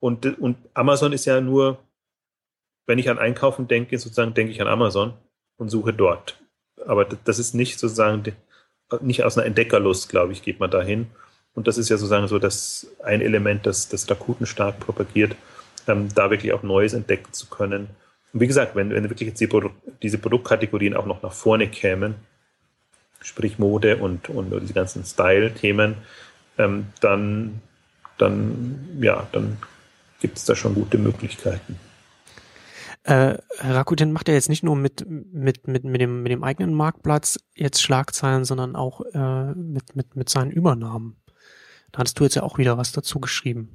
und, 0.00 0.38
und 0.38 0.56
Amazon 0.74 1.12
ist 1.12 1.24
ja 1.24 1.40
nur, 1.40 1.78
wenn 2.86 2.98
ich 2.98 3.10
an 3.10 3.18
Einkaufen 3.18 3.68
denke, 3.68 3.98
sozusagen 3.98 4.34
denke 4.34 4.52
ich 4.52 4.60
an 4.60 4.68
Amazon 4.68 5.14
und 5.56 5.68
suche 5.68 5.92
dort. 5.92 6.40
Aber 6.86 7.04
das 7.04 7.38
ist 7.38 7.54
nicht 7.54 7.78
sozusagen, 7.78 8.36
nicht 9.00 9.24
aus 9.24 9.36
einer 9.36 9.46
Entdeckerlust, 9.46 10.08
glaube 10.08 10.32
ich, 10.32 10.42
geht 10.42 10.60
man 10.60 10.70
dahin. 10.70 11.08
Und 11.56 11.66
das 11.66 11.78
ist 11.78 11.88
ja 11.88 11.96
sozusagen 11.96 12.28
so 12.28 12.38
das 12.38 12.86
ein 13.02 13.22
Element, 13.22 13.66
das, 13.66 13.88
das 13.88 14.08
Rakuten 14.08 14.46
stark 14.46 14.78
propagiert, 14.78 15.34
ähm, 15.88 16.08
da 16.14 16.30
wirklich 16.30 16.52
auch 16.52 16.62
Neues 16.62 16.92
entdecken 16.92 17.32
zu 17.32 17.46
können. 17.46 17.88
Und 18.32 18.40
wie 18.40 18.46
gesagt, 18.46 18.76
wenn, 18.76 18.90
wenn 18.90 19.08
wirklich 19.08 19.30
jetzt 19.30 19.40
die 19.40 19.46
Produ 19.46 19.70
diese 20.02 20.18
Produktkategorien 20.18 20.94
auch 20.94 21.06
noch 21.06 21.22
nach 21.22 21.32
vorne 21.32 21.68
kämen, 21.68 22.14
sprich 23.22 23.58
Mode 23.58 23.96
und, 23.96 24.28
und 24.28 24.50
diese 24.60 24.74
ganzen 24.74 25.02
Style-Themen, 25.04 25.96
ähm, 26.58 26.88
dann, 27.00 27.62
dann, 28.18 28.98
ja, 29.00 29.26
dann 29.32 29.56
gibt 30.20 30.36
es 30.36 30.44
da 30.44 30.54
schon 30.54 30.74
gute 30.74 30.98
Möglichkeiten. 30.98 31.78
Äh, 33.04 33.38
Rakuten 33.60 34.12
macht 34.12 34.28
ja 34.28 34.34
jetzt 34.34 34.50
nicht 34.50 34.62
nur 34.62 34.76
mit, 34.76 35.06
mit, 35.08 35.66
mit, 35.66 35.84
mit, 35.84 36.00
dem, 36.02 36.22
mit 36.22 36.32
dem 36.32 36.44
eigenen 36.44 36.74
Marktplatz 36.74 37.38
jetzt 37.54 37.80
Schlagzeilen, 37.80 38.44
sondern 38.44 38.76
auch 38.76 39.00
äh, 39.14 39.54
mit, 39.54 39.96
mit, 39.96 40.16
mit 40.16 40.28
seinen 40.28 40.50
Übernahmen. 40.50 41.16
Da 41.92 42.00
hattest 42.00 42.18
du 42.18 42.24
jetzt 42.24 42.34
ja 42.34 42.42
auch 42.42 42.58
wieder 42.58 42.78
was 42.78 42.92
dazu 42.92 43.20
geschrieben. 43.20 43.68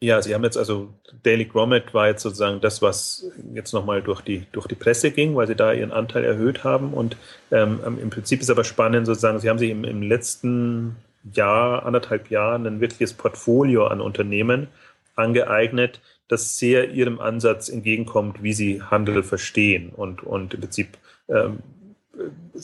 Ja, 0.00 0.22
sie 0.22 0.32
haben 0.34 0.44
jetzt 0.44 0.56
also 0.56 0.94
Daily 1.24 1.44
Grommet 1.44 1.92
war 1.92 2.06
jetzt 2.06 2.22
sozusagen 2.22 2.60
das, 2.60 2.82
was 2.82 3.26
jetzt 3.52 3.72
nochmal 3.72 4.00
durch 4.00 4.20
die, 4.20 4.46
durch 4.52 4.68
die 4.68 4.76
Presse 4.76 5.10
ging, 5.10 5.34
weil 5.34 5.48
sie 5.48 5.56
da 5.56 5.72
ihren 5.72 5.90
Anteil 5.90 6.24
erhöht 6.24 6.62
haben. 6.62 6.94
Und 6.94 7.16
ähm, 7.50 7.80
im 7.84 8.10
Prinzip 8.10 8.40
ist 8.40 8.50
aber 8.50 8.62
spannend 8.62 9.06
sozusagen, 9.06 9.40
sie 9.40 9.50
haben 9.50 9.58
sich 9.58 9.70
im, 9.70 9.82
im 9.82 10.02
letzten 10.02 10.96
Jahr, 11.32 11.84
anderthalb 11.84 12.30
Jahren 12.30 12.66
ein 12.66 12.80
wirkliches 12.80 13.12
Portfolio 13.12 13.88
an 13.88 14.00
Unternehmen 14.00 14.68
angeeignet, 15.16 16.00
das 16.28 16.58
sehr 16.58 16.90
ihrem 16.90 17.18
Ansatz 17.18 17.68
entgegenkommt, 17.68 18.42
wie 18.42 18.52
sie 18.52 18.80
Handel 18.82 19.24
verstehen 19.24 19.90
und, 19.90 20.22
und 20.22 20.54
im 20.54 20.60
Prinzip 20.60 20.96
ähm, 21.28 21.58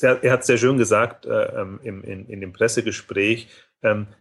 er 0.01 0.33
hat 0.33 0.45
sehr 0.45 0.59
schön 0.59 0.79
gesagt 0.79 1.27
äh, 1.27 1.61
ähm, 1.61 1.81
im, 1.83 2.03
in, 2.03 2.27
in 2.27 2.41
dem 2.41 2.53
Pressegespräch, 2.53 3.49
ähm, 3.74 3.74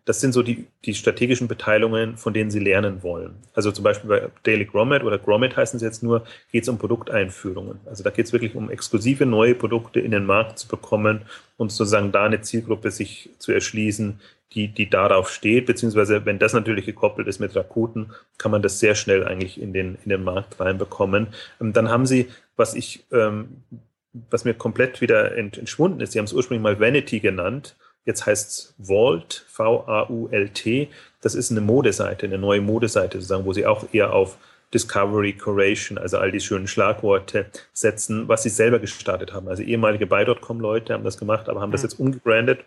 das 0.06 0.20
sind 0.20 0.34
so 0.34 0.44
die, 0.44 0.68
die 0.84 0.94
strategischen 0.94 1.48
Beteiligungen, 1.48 2.18
von 2.18 2.34
denen 2.34 2.52
Sie 2.52 2.60
lernen 2.60 3.02
wollen. 3.02 3.36
Also 3.54 3.72
zum 3.72 3.84
Beispiel 3.84 4.10
bei 4.10 4.30
Daily 4.44 4.66
Grommet 4.66 5.04
oder 5.04 5.18
Grommet 5.18 5.56
heißen 5.56 5.80
sie 5.80 5.86
jetzt 5.86 6.04
nur, 6.04 6.26
geht 6.52 6.64
es 6.64 6.70
um 6.70 6.78
Produkteinführungen. 6.78 7.80
Also 7.86 8.04
da 8.04 8.10
geht 8.10 8.26
es 8.26 8.34
wirklich 8.34 8.56
um 8.56 8.70
exklusive 8.70 9.26
neue 9.26 9.56
Produkte 9.56 10.02
in 10.02 10.12
den 10.12 10.26
Markt 10.26 10.60
zu 10.60 10.68
bekommen 10.68 11.22
und 11.56 11.72
sozusagen 11.72 12.12
da 12.12 12.26
eine 12.26 12.42
Zielgruppe 12.42 12.92
sich 12.92 13.30
zu 13.38 13.54
erschließen, 13.54 14.20
die, 14.54 14.68
die 14.68 14.90
darauf 14.90 15.30
steht, 15.30 15.66
beziehungsweise 15.66 16.26
wenn 16.26 16.40
das 16.40 16.54
natürlich 16.54 16.86
gekoppelt 16.86 17.28
ist 17.28 17.40
mit 17.40 17.56
Rakuten, 17.56 18.12
kann 18.38 18.52
man 18.52 18.62
das 18.62 18.80
sehr 18.80 18.96
schnell 18.96 19.24
eigentlich 19.26 19.62
in 19.62 19.72
den, 19.72 19.98
in 20.04 20.10
den 20.10 20.24
Markt 20.24 20.60
reinbekommen. 20.60 21.28
Ähm, 21.62 21.72
dann 21.72 21.90
haben 21.90 22.06
sie, 22.06 22.28
was 22.58 22.76
ich, 22.76 23.06
ähm, 23.12 23.64
was 24.30 24.44
mir 24.44 24.54
komplett 24.54 25.00
wieder 25.00 25.36
entschwunden 25.38 26.02
ist, 26.02 26.12
sie 26.12 26.20
haben 26.20 26.26
es 26.26 26.34
ursprünglich 26.34 26.64
mal 26.64 26.80
Vanity 26.80 27.20
genannt, 27.20 27.76
Jetzt 28.06 28.26
heißt 28.26 28.50
es 28.50 28.76
Vault, 28.80 29.46
V-A-U-L-T. 29.48 30.90
Das 31.22 31.36
ist 31.36 31.52
eine 31.52 31.62
Modeseite, 31.62 32.26
eine 32.26 32.38
neue 32.38 32.62
Modeseite 32.62 33.18
sozusagen, 33.18 33.46
wo 33.46 33.54
sie 33.54 33.66
auch 33.66 33.86
eher 33.94 34.14
auf 34.14 34.38
Discovery, 34.74 35.34
Curation, 35.34 35.98
also 35.98 36.18
all 36.18 36.32
die 36.32 36.40
schönen 36.40 36.68
Schlagworte 36.68 37.46
setzen, 37.74 38.28
was 38.28 38.44
sie 38.44 38.50
selber 38.50 38.80
gestartet 38.80 39.32
haben. 39.32 39.48
Also 39.48 39.64
ehemalige 39.64 40.08
Buy.com-Leute 40.08 40.94
haben 40.94 41.04
das 41.04 41.18
gemacht, 41.18 41.48
aber 41.48 41.62
haben 41.62 41.72
das 41.72 41.82
mhm. 41.82 41.90
jetzt 41.90 42.00
umgebrandet. 42.00 42.66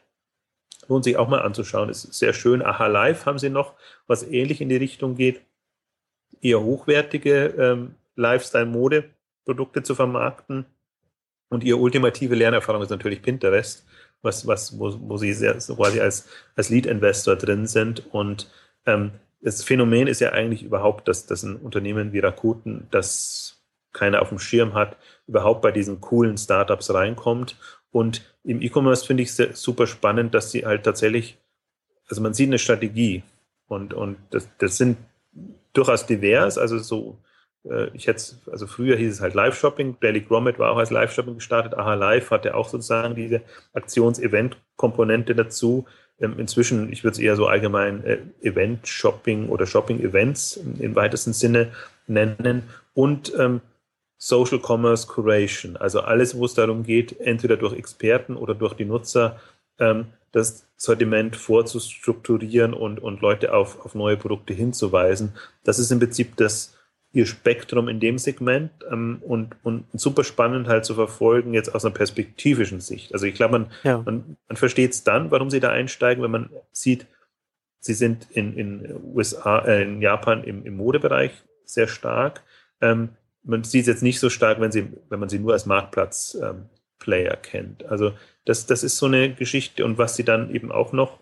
Lohnt 0.89 1.05
sich 1.05 1.17
auch 1.17 1.29
mal 1.29 1.43
anzuschauen. 1.43 1.89
Ist 1.89 2.15
sehr 2.15 2.33
schön. 2.33 2.65
Aha 2.65 2.87
Live 2.87 3.27
haben 3.27 3.39
sie 3.39 3.51
noch, 3.51 3.75
was 4.07 4.23
ähnlich 4.23 4.61
in 4.61 4.69
die 4.69 4.77
Richtung 4.77 5.17
geht. 5.17 5.41
Eher 6.41 6.63
hochwertige 6.63 7.47
ähm, 7.59 7.97
Lifestyle-Mode-Produkte 8.15 9.83
zu 9.83 9.95
vermarkten. 9.95 10.65
Und 11.49 11.65
ihre 11.65 11.79
ultimative 11.79 12.35
Lernerfahrung 12.35 12.83
ist 12.83 12.91
natürlich 12.91 13.23
Pinterest 13.23 13.85
was, 14.23 14.47
was, 14.47 14.79
wo, 14.79 14.97
wo 15.01 15.17
sie 15.17 15.33
sehr, 15.33 15.55
quasi 15.55 16.01
als, 16.01 16.29
als 16.55 16.69
Lead-Investor 16.69 17.37
drin 17.37 17.67
sind. 17.67 18.13
Und 18.13 18.51
ähm, 18.87 19.13
das 19.41 19.63
Phänomen 19.63 20.07
ist 20.09 20.21
ja 20.21 20.33
eigentlich 20.33 20.63
überhaupt, 20.63 21.09
dass, 21.09 21.27
dass 21.27 21.43
ein 21.43 21.57
Unternehmen 21.57 22.13
wie 22.13 22.19
Rakuten, 22.21 22.89
das 22.91 23.63
keiner 23.93 24.21
auf 24.23 24.29
dem 24.29 24.39
Schirm 24.39 24.75
hat, 24.75 24.97
überhaupt 25.27 25.63
bei 25.63 25.73
diesen 25.73 26.01
coolen 26.01 26.37
Startups 26.37 26.93
reinkommt. 26.93 27.57
Und 27.91 28.23
im 28.45 28.61
E-Commerce 28.61 29.07
finde 29.07 29.23
ich 29.23 29.39
es 29.39 29.63
super 29.63 29.87
spannend, 29.87 30.35
dass 30.35 30.51
sie 30.51 30.67
halt 30.67 30.85
tatsächlich, 30.85 31.39
also 32.09 32.21
man 32.21 32.35
sieht 32.35 32.49
eine 32.49 32.59
Strategie 32.59 33.23
und, 33.69 33.95
und 33.95 34.19
das, 34.31 34.49
das 34.59 34.77
sind 34.77 34.99
durchaus 35.73 36.07
divers, 36.07 36.59
also 36.59 36.79
so 36.79 37.19
ich 37.95 38.07
hätte, 38.07 38.23
also 38.51 38.67
früher 38.67 38.97
hieß 38.97 39.13
es 39.13 39.21
halt 39.21 39.35
Live-Shopping, 39.35 39.97
Daily 40.01 40.21
Grommet 40.21 40.59
war 40.59 40.73
auch 40.73 40.79
als 40.79 40.91
Live-Shopping 40.91 41.35
gestartet, 41.35 41.75
Aha 41.75 41.95
Live 41.95 42.31
hatte 42.31 42.55
auch 42.55 42.69
sozusagen 42.69 43.15
diese 43.15 43.43
Aktions-Event-Komponente 43.75 45.35
dazu. 45.35 45.87
Ähm, 46.19 46.39
inzwischen, 46.39 46.93
ich 46.93 47.05
würde 47.05 47.15
es 47.15 47.19
eher 47.19 47.37
so 47.37 47.47
allgemein 47.47 48.05
äh, 48.05 48.19
Event-Shopping 48.43 49.49
oder 49.49 49.67
Shopping-Events 49.67 50.61
im 50.79 50.95
weitesten 50.95 51.33
Sinne 51.33 51.73
nennen 52.07 52.63
und 52.95 53.33
ähm, 53.39 53.61
Social 54.19 54.61
Commerce 54.61 55.07
Curation, 55.07 55.77
also 55.77 56.01
alles, 56.01 56.37
wo 56.37 56.47
es 56.47 56.55
darum 56.55 56.85
geht, 56.85 57.21
entweder 57.21 57.57
durch 57.57 57.75
Experten 57.75 58.37
oder 58.37 58.55
durch 58.55 58.75
die 58.75 58.87
Nutzer 58.87 59.39
ähm, 59.79 60.07
das 60.33 60.67
Sortiment 60.77 61.37
vorzustrukturieren 61.37 62.75
und, 62.75 63.01
und 63.01 63.21
Leute 63.21 63.55
auf, 63.55 63.85
auf 63.85 63.95
neue 63.95 64.17
Produkte 64.17 64.55
hinzuweisen. 64.55 65.33
Das 65.65 65.79
ist 65.79 65.91
im 65.91 65.99
Prinzip 65.99 66.37
das, 66.37 66.76
ihr 67.17 67.25
Spektrum 67.25 67.89
in 67.89 67.99
dem 67.99 68.19
Segment 68.19 68.71
ähm, 68.93 69.23
und, 69.23 69.57
und 69.63 69.87
super 69.95 70.23
spannend 70.23 70.69
halt 70.69 70.85
zu 70.85 70.95
verfolgen, 70.95 71.55
jetzt 71.55 71.75
aus 71.75 71.83
einer 71.83 71.95
perspektivischen 71.95 72.81
Sicht. 72.81 73.15
Also 73.15 73.25
ich 73.25 73.35
glaube, 73.35 73.59
man, 73.59 73.71
ja. 73.85 74.03
man, 74.05 74.37
man 74.47 74.57
versteht 74.59 74.93
es 74.93 75.03
dann, 75.03 75.31
warum 75.31 75.49
sie 75.49 75.59
da 75.59 75.71
einsteigen, 75.71 76.23
wenn 76.23 76.31
man 76.31 76.51
sieht, 76.73 77.07
sie 77.81 77.95
sind 77.95 78.27
in, 78.33 78.55
in 78.59 79.01
USA, 79.15 79.61
äh, 79.61 79.85
in 79.85 80.03
Japan 80.03 80.45
im, 80.45 80.67
im 80.67 80.77
Modebereich 80.77 81.33
sehr 81.65 81.89
stark. 81.89 82.43
Ähm, 82.83 83.09
man 83.43 83.65
sieht 83.65 83.83
es 83.83 83.87
jetzt 83.87 84.03
nicht 84.03 84.21
so 84.21 84.29
stark, 84.29 84.61
wenn, 84.61 84.71
sie, 84.71 84.87
wenn 85.09 85.19
man 85.19 85.31
sie 85.31 85.39
nur 85.39 85.55
als 85.55 85.65
Marktplatz-Player 85.65 87.33
ähm, 87.33 87.43
kennt. 87.43 87.87
Also 87.87 88.13
das, 88.45 88.67
das 88.67 88.83
ist 88.83 88.99
so 88.99 89.07
eine 89.07 89.33
Geschichte 89.33 89.87
und 89.87 89.97
was 89.97 90.17
sie 90.17 90.25
dann 90.25 90.55
eben 90.55 90.71
auch 90.71 90.93
noch 90.93 91.19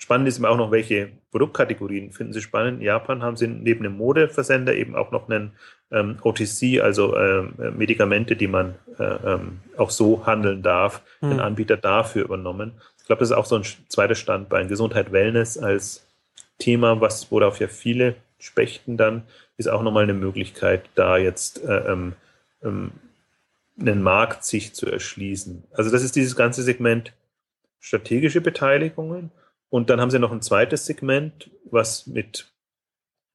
Spannend 0.00 0.28
ist 0.28 0.38
immer 0.38 0.48
auch 0.50 0.56
noch, 0.56 0.70
welche 0.70 1.10
Produktkategorien 1.32 2.12
finden 2.12 2.32
Sie 2.32 2.40
spannend. 2.40 2.78
In 2.78 2.86
Japan 2.86 3.22
haben 3.22 3.36
Sie 3.36 3.48
neben 3.48 3.82
dem 3.82 3.96
Modeversender 3.96 4.74
eben 4.74 4.94
auch 4.94 5.10
noch 5.10 5.28
einen 5.28 5.52
ähm, 5.90 6.18
OTC, 6.22 6.80
also 6.80 7.16
ähm, 7.16 7.52
Medikamente, 7.76 8.36
die 8.36 8.46
man 8.46 8.76
äh, 8.98 9.02
ähm, 9.02 9.58
auch 9.76 9.90
so 9.90 10.24
handeln 10.24 10.62
darf, 10.62 11.02
mhm. 11.20 11.30
den 11.30 11.40
Anbieter 11.40 11.76
dafür 11.76 12.24
übernommen. 12.24 12.72
Ich 12.98 13.06
glaube, 13.06 13.20
das 13.20 13.30
ist 13.30 13.36
auch 13.36 13.44
so 13.44 13.56
ein 13.56 13.64
zweiter 13.88 14.14
Standbein. 14.14 14.68
Gesundheit, 14.68 15.12
Wellness 15.12 15.58
als 15.58 16.06
Thema, 16.58 17.00
was, 17.00 17.30
worauf 17.32 17.58
ja 17.58 17.68
viele 17.68 18.14
Spechten 18.38 18.96
dann 18.96 19.24
ist 19.56 19.68
auch 19.68 19.82
nochmal 19.82 20.04
eine 20.04 20.14
Möglichkeit, 20.14 20.88
da 20.94 21.18
jetzt 21.18 21.62
äh, 21.64 21.92
ähm, 21.92 22.14
ähm, 22.62 22.92
einen 23.78 24.02
Markt 24.02 24.44
sich 24.44 24.74
zu 24.74 24.86
erschließen. 24.86 25.64
Also 25.72 25.90
das 25.90 26.02
ist 26.02 26.16
dieses 26.16 26.36
ganze 26.36 26.62
Segment 26.62 27.12
strategische 27.80 28.40
Beteiligungen. 28.40 29.30
Und 29.70 29.90
dann 29.90 30.00
haben 30.00 30.10
sie 30.10 30.18
noch 30.18 30.32
ein 30.32 30.42
zweites 30.42 30.86
Segment, 30.86 31.50
was 31.70 32.06
mit, 32.06 32.52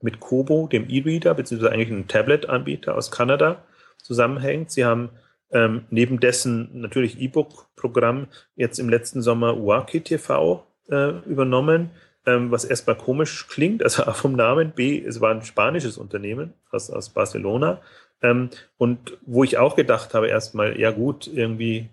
mit 0.01 0.19
Kobo, 0.19 0.67
dem 0.67 0.89
E-Reader, 0.89 1.34
beziehungsweise 1.36 1.71
eigentlich 1.71 1.91
einem 1.91 2.07
Tablet-Anbieter 2.07 2.95
aus 2.95 3.11
Kanada 3.11 3.63
zusammenhängt. 3.97 4.71
Sie 4.71 4.86
haben 4.86 5.09
ähm, 5.51 5.86
neben 5.89 6.19
dessen 6.19 6.81
natürlich 6.81 7.21
E-Book-Programm 7.21 8.27
jetzt 8.55 8.79
im 8.79 8.89
letzten 8.89 9.21
Sommer 9.21 9.55
Waki 9.63 10.01
TV 10.01 10.65
äh, 10.89 11.19
übernommen, 11.27 11.91
ähm, 12.25 12.51
was 12.51 12.65
erstmal 12.65 12.97
komisch 12.97 13.47
klingt, 13.47 13.84
also 13.84 14.03
A 14.03 14.13
vom 14.13 14.34
Namen, 14.34 14.71
B, 14.71 15.03
es 15.03 15.21
war 15.21 15.31
ein 15.31 15.43
spanisches 15.43 15.97
Unternehmen 15.97 16.53
aus, 16.71 16.89
aus 16.89 17.09
Barcelona. 17.09 17.81
Ähm, 18.21 18.49
und 18.77 19.17
wo 19.25 19.43
ich 19.43 19.57
auch 19.57 19.75
gedacht 19.75 20.13
habe, 20.13 20.27
erstmal, 20.27 20.79
ja 20.79 20.91
gut, 20.91 21.27
irgendwie 21.27 21.89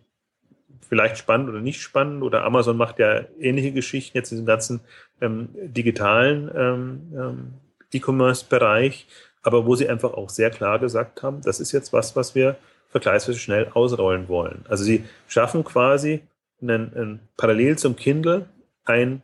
vielleicht 0.91 1.16
spannend 1.16 1.49
oder 1.49 1.61
nicht 1.61 1.80
spannend, 1.80 2.22
oder 2.22 2.45
Amazon 2.45 2.76
macht 2.76 2.99
ja 2.99 3.24
ähnliche 3.38 3.72
Geschichten 3.72 4.18
jetzt 4.18 4.32
in 4.32 4.36
diesem 4.36 4.47
ganzen 4.47 4.80
ähm, 5.22 5.49
digitalen 5.55 6.51
ähm, 6.55 7.01
ähm, 7.16 7.55
E-Commerce-Bereich, 7.93 9.07
aber 9.43 9.64
wo 9.64 9.76
sie 9.76 9.88
einfach 9.88 10.12
auch 10.12 10.28
sehr 10.28 10.51
klar 10.51 10.78
gesagt 10.78 11.22
haben, 11.22 11.41
das 11.43 11.61
ist 11.61 11.72
jetzt 11.72 11.93
was, 11.95 12.16
was 12.16 12.34
wir 12.34 12.57
vergleichsweise 12.91 13.38
schnell 13.38 13.68
ausrollen 13.72 14.28
wollen. 14.28 14.64
Also 14.68 14.84
sie 14.84 15.05
schaffen 15.28 15.64
quasi 15.64 16.22
einen, 16.61 16.93
einen 16.95 17.20
parallel 17.36 17.78
zum 17.78 17.97
Kindle 17.97 18.47
ein 18.84 19.22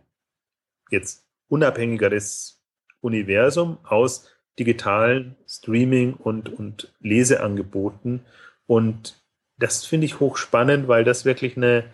jetzt 0.91 1.27
unabhängigeres 1.49 2.63
Universum 3.01 3.79
aus 3.83 4.31
digitalen 4.59 5.37
Streaming 5.47 6.15
und, 6.15 6.49
und 6.49 6.93
Leseangeboten. 7.01 8.25
Und 8.67 9.21
das 9.59 9.85
finde 9.85 10.07
ich 10.07 10.21
hochspannend, 10.21 10.89
weil 10.89 11.05
das 11.05 11.25
wirklich 11.25 11.57
eine, 11.57 11.85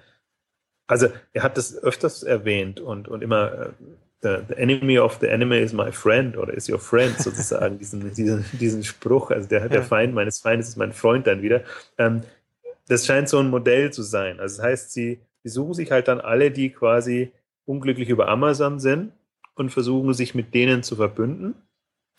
also 0.87 1.09
er 1.33 1.43
hat 1.43 1.57
das 1.57 1.77
öfters 1.77 2.23
erwähnt 2.23 2.81
und, 2.81 3.09
und 3.09 3.23
immer, 3.23 3.53
äh, 3.53 3.69
the, 4.23 4.39
the 4.49 4.55
enemy 4.55 4.99
of 4.99 5.19
the 5.21 5.29
enemy 5.29 5.59
is 5.59 5.73
my 5.73 5.93
friend 5.93 6.37
oder 6.37 6.55
is 6.55 6.69
your 6.69 6.79
friend 6.79 7.19
sozusagen, 7.19 7.79
diesen, 7.81 8.13
diesen, 8.15 8.45
diesen 8.53 8.85
Spruch, 8.85 9.31
also 9.31 9.49
der, 9.49 9.69
der 9.69 9.83
Feind 9.83 10.15
meines 10.15 10.41
Feindes 10.41 10.69
ist 10.69 10.77
mein 10.77 10.93
Freund 10.93 11.27
dann 11.27 11.43
wieder. 11.43 11.63
Ähm, 11.99 12.23
das 12.89 13.07
scheint 13.07 13.29
so 13.29 13.39
ein 13.39 13.51
Modell 13.51 13.93
zu 13.93 14.03
sein. 14.03 14.41
Also 14.41 14.59
das 14.59 14.65
heißt, 14.65 14.93
sie, 14.93 15.21
sie 15.43 15.49
suchen 15.49 15.75
sich 15.75 15.91
halt 15.91 16.09
dann 16.09 16.21
alle, 16.21 16.51
die 16.51 16.71
quasi 16.71 17.33
unglücklich 17.65 18.09
über 18.09 18.29
Amazon 18.29 18.81
sind 18.81 19.13
und 19.55 19.71
versuchen 19.71 20.13
sich 20.15 20.35
mit 20.35 20.55
denen 20.55 20.83
zu 20.83 20.97
verbünden. 20.97 21.55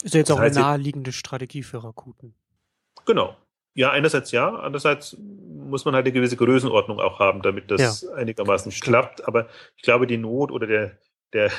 Ist 0.04 0.14
ja 0.14 0.20
jetzt 0.20 0.30
das 0.30 0.38
auch 0.38 0.42
eine 0.42 0.56
naheliegende 0.56 1.12
Strategie 1.12 1.64
für 1.64 1.84
Rakuten. 1.84 2.34
Genau. 3.06 3.36
Ja, 3.74 3.92
einerseits 3.92 4.32
ja, 4.32 4.50
andererseits 4.50 5.18
muss 5.18 5.86
man 5.86 5.96
halt 5.96 6.06
eine 6.06 6.14
gewisse 6.14 6.38
Größenordnung 6.38 7.00
auch 7.00 7.20
haben, 7.20 7.42
damit 7.42 7.72
das 7.72 8.02
ja. 8.02 8.14
einigermaßen 8.14 8.72
klappt. 8.72 9.28
Aber 9.28 9.48
ich 9.76 9.84
glaube, 9.84 10.08
die 10.08 10.18
Not 10.18 10.52
oder 10.52 10.68
der, 10.68 10.92
der, 11.34 11.52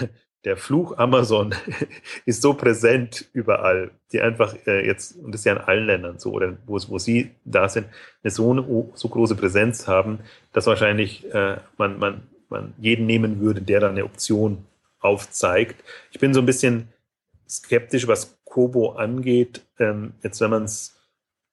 der 0.45 0.57
Fluch 0.57 0.97
Amazon 0.99 1.55
ist 2.27 2.43
so 2.43 2.55
präsent 2.55 3.27
überall, 3.33 3.91
die 4.12 4.21
einfach 4.21 4.55
äh, 4.67 4.87
jetzt, 4.87 5.17
und 5.17 5.33
das 5.33 5.41
ist 5.41 5.45
ja 5.47 5.55
in 5.55 5.59
allen 5.59 5.87
Ländern 5.87 6.19
so, 6.19 6.33
oder 6.33 6.57
wo, 6.67 6.79
wo 6.89 6.99
sie 6.99 7.33
da 7.45 7.69
sind, 7.69 7.89
eine 8.23 8.31
so, 8.31 8.53
eine, 8.53 8.65
so 8.95 9.09
große 9.09 9.35
Präsenz 9.35 9.89
haben, 9.89 10.21
dass 10.53 10.67
wahrscheinlich 10.67 11.25
äh, 11.35 11.57
man, 11.77 11.99
man 11.99 12.23
man 12.55 12.75
jeden 12.79 13.07
nehmen 13.07 13.41
würde, 13.41 13.61
der 13.61 13.81
da 13.81 13.91
eine 13.91 14.05
Option 14.05 14.65
aufzeigt. 15.01 15.83
Ich 16.12 16.21
bin 16.21 16.33
so 16.33 16.41
ein 16.41 16.47
bisschen 16.47 16.89
skeptisch, 17.49 18.07
was 18.07 18.39
Kobo 18.45 18.93
angeht, 18.93 19.62
ähm, 19.79 20.15
jetzt 20.23 20.41
wenn 20.41 20.51
man 20.51 20.65
es 20.65 20.97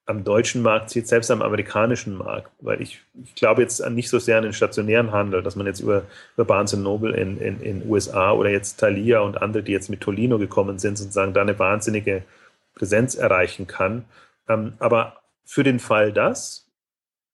am 0.06 0.24
deutschen 0.24 0.62
Markt 0.62 0.90
sieht, 0.90 1.08
selbst 1.08 1.32
am 1.32 1.42
amerikanischen 1.42 2.18
Markt, 2.18 2.52
weil 2.60 2.82
ich, 2.82 3.02
ich 3.24 3.36
glaube 3.36 3.62
jetzt 3.62 3.88
nicht 3.90 4.10
so 4.10 4.20
sehr 4.20 4.38
an 4.38 4.44
den 4.44 4.54
stationären 4.54 5.12
Handel, 5.12 5.44
dass 5.44 5.56
man 5.56 5.68
jetzt 5.68 5.80
über, 5.80 6.04
über 6.36 6.46
Barnes 6.46 6.74
Noble 6.74 7.16
in, 7.16 7.38
in, 7.38 7.62
in 7.62 7.90
USA 7.90 8.32
oder 8.32 8.50
jetzt 8.50 8.80
Thalia 8.80 9.20
und 9.20 9.42
andere, 9.42 9.64
die 9.64 9.72
jetzt 9.72 9.90
mit 9.90 10.02
Tolino 10.02 10.38
gekommen 10.38 10.80
sind, 10.80 10.98
sozusagen 10.98 11.34
da 11.34 11.42
eine 11.42 11.58
wahnsinnige 11.60 12.24
Präsenz 12.76 13.16
erreichen 13.16 13.68
kann. 13.68 14.06
Ähm, 14.50 14.74
aber 14.80 15.22
für 15.46 15.64
den 15.64 15.80
Fall 15.80 16.12
das 16.12 16.68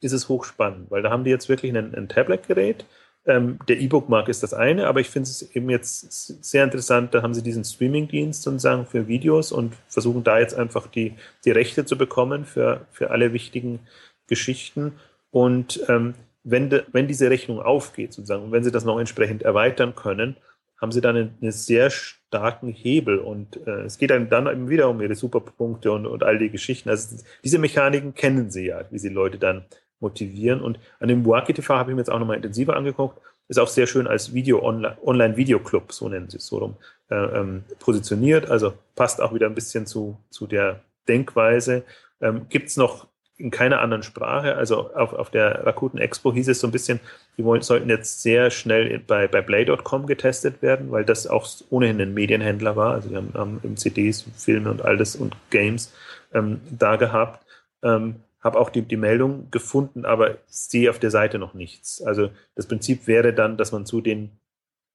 ist 0.01 0.11
es 0.11 0.29
hochspannend, 0.29 0.91
weil 0.91 1.01
da 1.01 1.09
haben 1.09 1.23
die 1.23 1.31
jetzt 1.31 1.49
wirklich 1.49 1.75
ein, 1.75 1.95
ein 1.95 2.09
Tablet-Gerät, 2.09 2.85
ähm, 3.27 3.59
der 3.67 3.79
E-Book-Markt 3.79 4.29
ist 4.29 4.41
das 4.41 4.53
eine, 4.53 4.87
aber 4.87 5.01
ich 5.01 5.09
finde 5.09 5.29
es 5.29 5.41
eben 5.55 5.69
jetzt 5.69 6.43
sehr 6.43 6.63
interessant, 6.63 7.13
da 7.13 7.21
haben 7.21 7.33
sie 7.33 7.43
diesen 7.43 7.63
Streaming-Dienst 7.63 8.41
sozusagen 8.41 8.85
für 8.85 9.07
Videos 9.07 9.51
und 9.51 9.75
versuchen 9.87 10.23
da 10.23 10.39
jetzt 10.39 10.55
einfach 10.55 10.87
die, 10.87 11.13
die 11.45 11.51
Rechte 11.51 11.85
zu 11.85 11.97
bekommen 11.97 12.45
für, 12.45 12.85
für 12.91 13.11
alle 13.11 13.33
wichtigen 13.33 13.79
Geschichten. 14.27 14.93
Und 15.31 15.81
ähm, 15.89 16.15
wenn, 16.43 16.69
de, 16.69 16.83
wenn 16.93 17.07
diese 17.07 17.29
Rechnung 17.29 17.59
aufgeht, 17.59 18.13
sozusagen, 18.13 18.43
und 18.45 18.51
wenn 18.51 18.63
sie 18.63 18.71
das 18.71 18.85
noch 18.85 18.99
entsprechend 18.99 19.43
erweitern 19.43 19.95
können, 19.95 20.37
haben 20.79 20.91
sie 20.91 21.01
dann 21.01 21.15
einen, 21.15 21.37
einen 21.41 21.51
sehr 21.51 21.89
starken 21.89 22.69
Hebel. 22.69 23.19
Und 23.19 23.57
äh, 23.67 23.81
es 23.81 23.97
geht 23.97 24.11
dann, 24.11 24.29
dann 24.29 24.47
eben 24.47 24.69
wieder 24.69 24.89
um 24.89 25.01
ihre 25.01 25.15
Superpunkte 25.15 25.91
und, 25.91 26.05
und 26.05 26.23
all 26.23 26.37
die 26.37 26.49
Geschichten. 26.49 26.89
Also 26.89 27.17
diese 27.43 27.59
Mechaniken 27.59 28.13
kennen 28.13 28.51
sie 28.51 28.67
ja, 28.67 28.85
wie 28.91 28.99
sie 28.99 29.09
Leute 29.09 29.37
dann 29.37 29.65
motivieren. 29.99 30.61
Und 30.61 30.79
an 30.99 31.07
dem 31.07 31.23
Buaki 31.23 31.53
TV 31.53 31.75
habe 31.75 31.91
ich 31.91 31.95
mir 31.95 32.01
jetzt 32.01 32.09
auch 32.09 32.19
nochmal 32.19 32.37
intensiver 32.37 32.75
angeguckt. 32.75 33.19
Ist 33.49 33.59
auch 33.59 33.67
sehr 33.67 33.87
schön 33.87 34.07
als 34.07 34.33
Video 34.33 34.61
Online-Video-Club, 34.61 35.93
so 35.93 36.09
nennen 36.09 36.29
sie 36.29 36.37
es 36.37 36.47
so 36.47 36.57
rum, 36.57 36.75
äh, 37.09 37.15
ähm, 37.15 37.63
positioniert. 37.79 38.49
Also 38.49 38.73
passt 38.95 39.21
auch 39.21 39.33
wieder 39.33 39.47
ein 39.47 39.55
bisschen 39.55 39.85
zu, 39.85 40.17
zu 40.29 40.47
der 40.47 40.81
Denkweise. 41.07 41.83
Ähm, 42.19 42.47
Gibt 42.49 42.67
es 42.67 42.77
noch 42.77 43.07
in 43.37 43.51
keiner 43.51 43.79
anderen 43.81 44.03
Sprache. 44.03 44.55
Also 44.55 44.93
auf, 44.93 45.13
auf 45.13 45.29
der 45.29 45.65
Rakuten 45.65 45.99
Expo 45.99 46.33
hieß 46.33 46.47
es 46.49 46.59
so 46.59 46.67
ein 46.67 46.71
bisschen, 46.71 46.99
die 47.37 47.43
wollen, 47.43 47.61
sollten 47.61 47.89
jetzt 47.89 48.21
sehr 48.21 48.49
schnell 48.49 48.99
bei, 48.99 49.27
bei 49.27 49.41
Play.com 49.41 50.07
getestet 50.07 50.61
werden, 50.61 50.91
weil 50.91 51.05
das 51.05 51.27
auch 51.27 51.47
ohnehin 51.69 52.01
ein 52.01 52.13
Medienhändler 52.13 52.75
war. 52.75 52.93
Also 52.93 53.11
wir 53.11 53.17
haben, 53.17 53.33
haben 53.35 53.77
CDs, 53.77 54.25
Filme 54.35 54.71
und 54.71 54.83
all 54.83 54.97
das 54.97 55.15
und 55.15 55.35
Games 55.51 55.93
ähm, 56.33 56.61
da 56.69 56.95
gehabt. 56.95 57.45
Ähm, 57.83 58.15
habe 58.41 58.59
auch 58.59 58.69
die, 58.69 58.81
die 58.81 58.97
Meldung 58.97 59.49
gefunden, 59.51 60.05
aber 60.05 60.37
sehe 60.47 60.89
auf 60.89 60.99
der 60.99 61.11
Seite 61.11 61.39
noch 61.39 61.53
nichts. 61.53 62.01
Also 62.01 62.29
das 62.55 62.67
Prinzip 62.67 63.07
wäre 63.07 63.33
dann, 63.33 63.57
dass 63.57 63.71
man 63.71 63.85
zu 63.85 64.01
den 64.01 64.31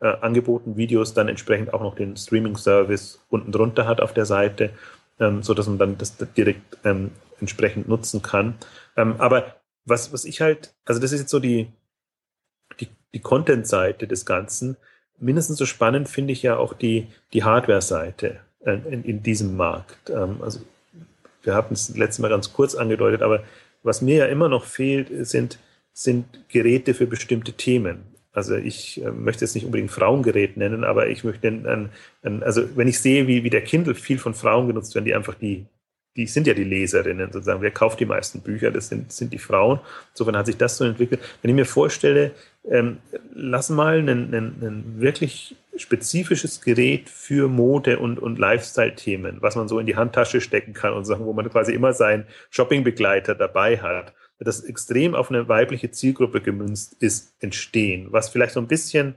äh, 0.01 0.17
angebotenen 0.21 0.77
Videos 0.77 1.15
dann 1.15 1.29
entsprechend 1.29 1.73
auch 1.73 1.83
noch 1.83 1.95
den 1.95 2.17
Streaming-Service 2.17 3.21
unten 3.29 3.53
drunter 3.53 3.87
hat 3.87 4.01
auf 4.01 4.13
der 4.13 4.27
Seite, 4.27 4.71
ähm, 5.19 5.43
so 5.43 5.55
dass 5.55 5.67
man 5.67 5.79
dann 5.79 5.99
das 5.99 6.17
direkt 6.37 6.79
ähm, 6.85 7.11
entsprechend 7.41 7.89
nutzen 7.89 8.23
kann. 8.23 8.55
Ähm, 8.97 9.17
aber 9.19 9.57
was, 9.85 10.13
was 10.13 10.25
ich 10.25 10.41
halt, 10.41 10.75
also 10.85 11.01
das 11.01 11.13
ist 11.13 11.21
jetzt 11.21 11.31
so 11.31 11.41
die, 11.41 11.69
die, 12.81 12.89
die 13.13 13.21
Content-Seite 13.21 14.07
des 14.07 14.25
Ganzen. 14.27 14.77
Mindestens 15.19 15.59
so 15.59 15.67
spannend 15.67 16.09
finde 16.09 16.33
ich 16.33 16.43
ja 16.43 16.57
auch 16.57 16.73
die, 16.73 17.09
die 17.33 17.45
Hardware-Seite 17.45 18.41
äh, 18.61 18.79
in, 18.89 19.05
in 19.05 19.23
diesem 19.23 19.57
Markt. 19.57 20.11
Ähm, 20.11 20.39
also 20.43 20.61
wir 21.43 21.55
hatten 21.55 21.75
es 21.75 21.97
letztes 21.97 22.21
Mal 22.21 22.29
ganz 22.29 22.53
kurz 22.53 22.75
angedeutet, 22.75 23.23
aber 23.23 23.43
was 23.83 24.03
mir 24.03 24.17
ja 24.17 24.27
immer 24.27 24.49
noch 24.49 24.65
fehlt, 24.65 25.09
sind, 25.27 25.59
sind 25.93 26.27
Geräte 26.49 26.95
für 26.95 27.07
bestimmte 27.07 27.53
Themen. 27.53 28.03
Also 28.33 28.57
ich 28.57 29.03
äh, 29.05 29.11
möchte 29.11 29.45
jetzt 29.45 29.55
nicht 29.55 29.67
unbedingt 29.67 29.91
Frauengerät 29.91 30.57
nennen, 30.57 30.85
aber 30.85 31.09
ich 31.09 31.23
möchte, 31.23 31.49
ein, 31.49 31.91
ein, 32.23 32.43
also 32.43 32.77
wenn 32.77 32.89
ich 32.89 32.99
sehe, 32.99 33.27
wie, 33.27 33.45
wie 33.45 33.51
der 33.51 33.63
Kindle 33.63 33.95
viel 33.95 34.19
von 34.19 34.35
Frauen 34.35 34.69
genutzt 34.69 34.95
werden, 34.95 35.05
die 35.05 35.15
einfach 35.15 35.35
die, 35.35 35.67
die 36.17 36.27
sind 36.27 36.47
ja 36.47 36.55
die 36.55 36.65
Leserinnen 36.65 37.33
sozusagen. 37.33 37.63
Wer 37.63 37.71
kauft 37.71 38.01
die 38.01 38.07
meisten 38.07 38.41
Bücher? 38.41 38.71
Das 38.71 38.89
sind, 38.89 39.13
sind 39.13 39.33
die 39.33 39.39
Frauen. 39.39 39.81
Insofern 40.13 40.37
hat 40.37 40.47
sich 40.47 40.57
das 40.57 40.77
so 40.77 40.85
entwickelt. 40.85 41.21
Wenn 41.41 41.51
ich 41.51 41.55
mir 41.55 41.65
vorstelle, 41.65 42.33
ähm, 42.69 42.99
lass 43.35 43.71
mal 43.71 43.99
ein, 43.99 44.09
ein, 44.09 44.35
ein 44.35 44.95
wirklich 44.99 45.57
spezifisches 45.77 46.61
Gerät 46.61 47.09
für 47.09 47.49
Mode 47.49 47.99
und, 47.99 48.19
und 48.19 48.39
Lifestyle-Themen, 48.39 49.39
was 49.41 49.57
man 49.57 49.69
so 49.69 49.79
in 49.79 49.87
die 49.87 49.97
Handtasche 49.97 50.41
stecken 50.41 50.75
kann 50.75 50.93
und 50.93 51.05
sagen, 51.05 51.25
wo 51.25 51.33
man 51.33 51.49
quasi 51.51 51.73
immer 51.73 51.93
seinen 51.93 52.27
Shoppingbegleiter 52.51 53.35
dabei 53.35 53.79
hat, 53.79 54.15
das 54.39 54.65
extrem 54.65 55.15
auf 55.15 55.31
eine 55.31 55.49
weibliche 55.49 55.91
Zielgruppe 55.91 56.41
gemünzt 56.41 56.97
ist, 57.01 57.35
entstehen, 57.41 58.09
was 58.11 58.29
vielleicht 58.29 58.55
so 58.55 58.61
ein 58.61 58.69
bisschen 58.69 59.17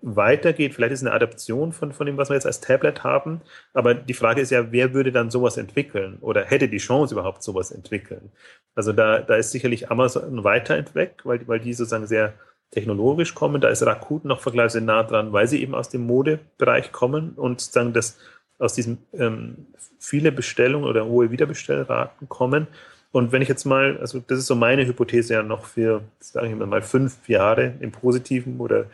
weitergeht. 0.00 0.74
Vielleicht 0.74 0.92
ist 0.94 1.02
eine 1.02 1.12
Adaption 1.12 1.72
von, 1.72 1.92
von 1.92 2.06
dem, 2.06 2.16
was 2.16 2.30
wir 2.30 2.34
jetzt 2.34 2.46
als 2.46 2.60
Tablet 2.60 3.04
haben. 3.04 3.42
Aber 3.72 3.94
die 3.94 4.14
Frage 4.14 4.40
ist 4.40 4.50
ja, 4.50 4.72
wer 4.72 4.94
würde 4.94 5.12
dann 5.12 5.30
sowas 5.30 5.56
entwickeln 5.56 6.18
oder 6.20 6.44
hätte 6.44 6.68
die 6.68 6.78
Chance 6.78 7.14
überhaupt 7.14 7.42
sowas 7.42 7.70
entwickeln? 7.70 8.32
Also 8.74 8.92
da, 8.92 9.20
da 9.20 9.36
ist 9.36 9.50
sicherlich 9.52 9.90
Amazon 9.90 10.42
weiter 10.44 10.76
entweg, 10.76 11.20
weil, 11.24 11.46
weil 11.46 11.60
die 11.60 11.74
sozusagen 11.74 12.06
sehr 12.06 12.34
technologisch 12.74 13.34
kommen. 13.34 13.60
Da 13.60 13.68
ist 13.68 13.82
Rakuten 13.84 14.28
noch 14.28 14.40
vergleichsweise 14.40 14.84
nah 14.84 15.02
dran, 15.02 15.32
weil 15.32 15.46
sie 15.48 15.62
eben 15.62 15.74
aus 15.74 15.88
dem 15.88 16.06
Modebereich 16.06 16.92
kommen 16.92 17.32
und 17.36 17.60
sozusagen 17.60 17.92
das 17.92 18.18
aus 18.58 18.74
diesen 18.74 18.98
ähm, 19.12 19.66
viele 19.98 20.32
Bestellungen 20.32 20.88
oder 20.88 21.06
hohe 21.06 21.30
Wiederbestellraten 21.30 22.28
kommen. 22.28 22.66
Und 23.12 23.32
wenn 23.32 23.42
ich 23.42 23.48
jetzt 23.48 23.64
mal, 23.64 23.98
also 23.98 24.22
das 24.26 24.38
ist 24.38 24.46
so 24.46 24.56
meine 24.56 24.86
Hypothese 24.86 25.34
ja 25.34 25.42
noch 25.42 25.66
für, 25.66 26.02
sage 26.18 26.48
ich 26.48 26.54
mal, 26.54 26.82
fünf 26.82 27.28
Jahre 27.28 27.74
im 27.80 27.92
Positiven 27.92 28.60
oder 28.60 28.86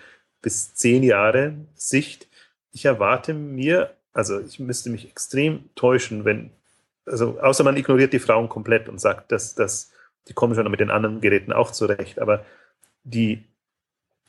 bis 0.42 0.74
zehn 0.74 1.02
Jahre 1.02 1.54
Sicht. 1.74 2.28
Ich 2.72 2.84
erwarte 2.84 3.34
mir, 3.34 3.94
also 4.12 4.40
ich 4.40 4.60
müsste 4.60 4.90
mich 4.90 5.08
extrem 5.08 5.64
täuschen, 5.74 6.24
wenn 6.24 6.50
also 7.06 7.40
außer 7.40 7.64
man 7.64 7.76
ignoriert 7.76 8.12
die 8.12 8.18
Frauen 8.18 8.48
komplett 8.48 8.88
und 8.88 9.00
sagt, 9.00 9.32
dass, 9.32 9.54
dass 9.54 9.90
die 10.28 10.34
kommen 10.34 10.54
schon 10.54 10.70
mit 10.70 10.80
den 10.80 10.90
anderen 10.90 11.20
Geräten 11.20 11.52
auch 11.52 11.72
zurecht, 11.72 12.20
aber 12.20 12.44
die, 13.04 13.44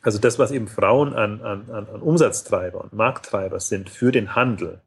also 0.02 0.20
das, 0.20 0.40
was 0.40 0.52
eben 0.52 0.68
Frauen 0.68 1.14
an, 1.14 1.42
an, 1.42 1.70
an 1.70 2.02
Umsatztreiber 2.02 2.82
und 2.82 2.94
Markttreiber 2.94 3.60
sind 3.60 3.90
für 3.90 4.12
den 4.12 4.36
Handel, 4.36 4.82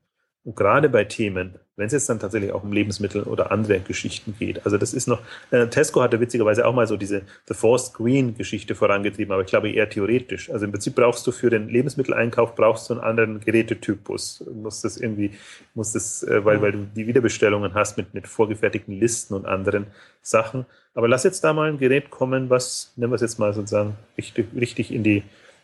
und 0.44 0.56
gerade 0.56 0.90
bei 0.90 1.04
Themen, 1.04 1.54
wenn 1.76 1.86
es 1.86 1.92
jetzt 1.92 2.08
dann 2.08 2.20
tatsächlich 2.20 2.52
auch 2.52 2.62
um 2.62 2.72
Lebensmittel 2.72 3.22
oder 3.22 3.50
andere 3.50 3.80
Geschichten 3.80 4.36
geht. 4.38 4.64
Also 4.64 4.76
das 4.76 4.92
ist 4.92 5.08
noch, 5.08 5.20
äh, 5.50 5.66
Tesco 5.68 6.02
hatte 6.02 6.20
witzigerweise 6.20 6.66
auch 6.66 6.74
mal 6.74 6.86
so 6.86 6.96
diese 6.96 7.22
The 7.48 7.54
Forced 7.54 7.94
Green 7.94 8.36
Geschichte 8.36 8.74
vorangetrieben, 8.74 9.32
aber 9.32 9.42
ich 9.42 9.48
glaube 9.48 9.70
eher 9.70 9.88
theoretisch. 9.88 10.50
Also 10.50 10.66
im 10.66 10.70
Prinzip 10.70 10.94
brauchst 10.94 11.26
du 11.26 11.32
für 11.32 11.48
den 11.48 11.68
Lebensmitteleinkauf 11.68 12.54
brauchst 12.54 12.90
du 12.90 12.94
einen 12.94 13.02
anderen 13.02 13.40
Gerätetypus. 13.40 14.44
Du 14.46 14.52
musst 14.52 14.84
das 14.84 14.98
irgendwie, 14.98 15.30
musst 15.74 15.94
das, 15.94 16.22
äh, 16.22 16.44
weil, 16.44 16.60
weil 16.60 16.72
du 16.72 16.86
die 16.94 17.06
Wiederbestellungen 17.06 17.72
hast 17.72 17.96
mit, 17.96 18.12
mit 18.12 18.28
vorgefertigten 18.28 19.00
Listen 19.00 19.34
und 19.34 19.46
anderen 19.46 19.86
Sachen. 20.20 20.66
Aber 20.94 21.08
lass 21.08 21.24
jetzt 21.24 21.42
da 21.42 21.54
mal 21.54 21.70
ein 21.70 21.78
Gerät 21.78 22.10
kommen, 22.10 22.50
was, 22.50 22.92
nennen 22.96 23.10
wir 23.10 23.16
es 23.16 23.22
jetzt 23.22 23.38
mal 23.38 23.52
sozusagen, 23.54 23.96
richtig, 24.16 24.46
richtig 24.54 24.92
in 24.92 25.02
die, 25.02 25.22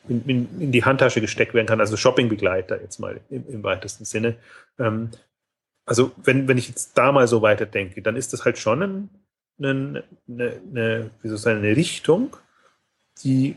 in, 0.09 0.25
in, 0.27 0.61
in 0.61 0.73
die 0.73 0.85
Handtasche 0.85 1.21
gesteckt 1.21 1.55
werden 1.55 1.67
kann, 1.67 1.81
also 1.81 1.97
Shoppingbegleiter 1.97 2.81
jetzt 2.81 2.99
mal 2.99 3.21
im, 3.31 3.45
im 3.49 3.63
weitesten 3.63 4.05
Sinne. 4.05 4.37
Ähm, 4.79 5.11
also 5.85 6.13
wenn, 6.17 6.49
wenn 6.49 6.59
ich 6.59 6.69
jetzt 6.69 6.97
da 6.97 7.13
mal 7.13 7.27
so 7.27 7.43
weiterdenke, 7.43 8.03
dann 8.03 8.17
ist 8.17 8.33
das 8.33 8.45
halt 8.45 8.59
schon 8.59 8.83
ein, 8.83 9.11
eine, 9.59 10.05
eine, 10.29 11.11
wie 11.23 11.29
soll 11.29 11.37
ich 11.37 11.43
sagen, 11.43 11.59
eine 11.59 11.77
Richtung, 11.77 12.37
die, 13.23 13.57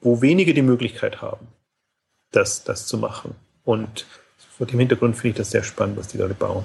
wo 0.00 0.22
wenige 0.22 0.54
die 0.54 0.62
Möglichkeit 0.62 1.20
haben, 1.20 1.48
das, 2.30 2.64
das 2.64 2.86
zu 2.86 2.98
machen. 2.98 3.34
Und 3.64 4.06
vor 4.38 4.66
dem 4.66 4.78
Hintergrund 4.78 5.16
finde 5.16 5.30
ich 5.30 5.36
das 5.36 5.50
sehr 5.50 5.64
spannend, 5.64 5.96
was 5.96 6.08
die 6.08 6.18
da 6.18 6.26
bauen. 6.28 6.64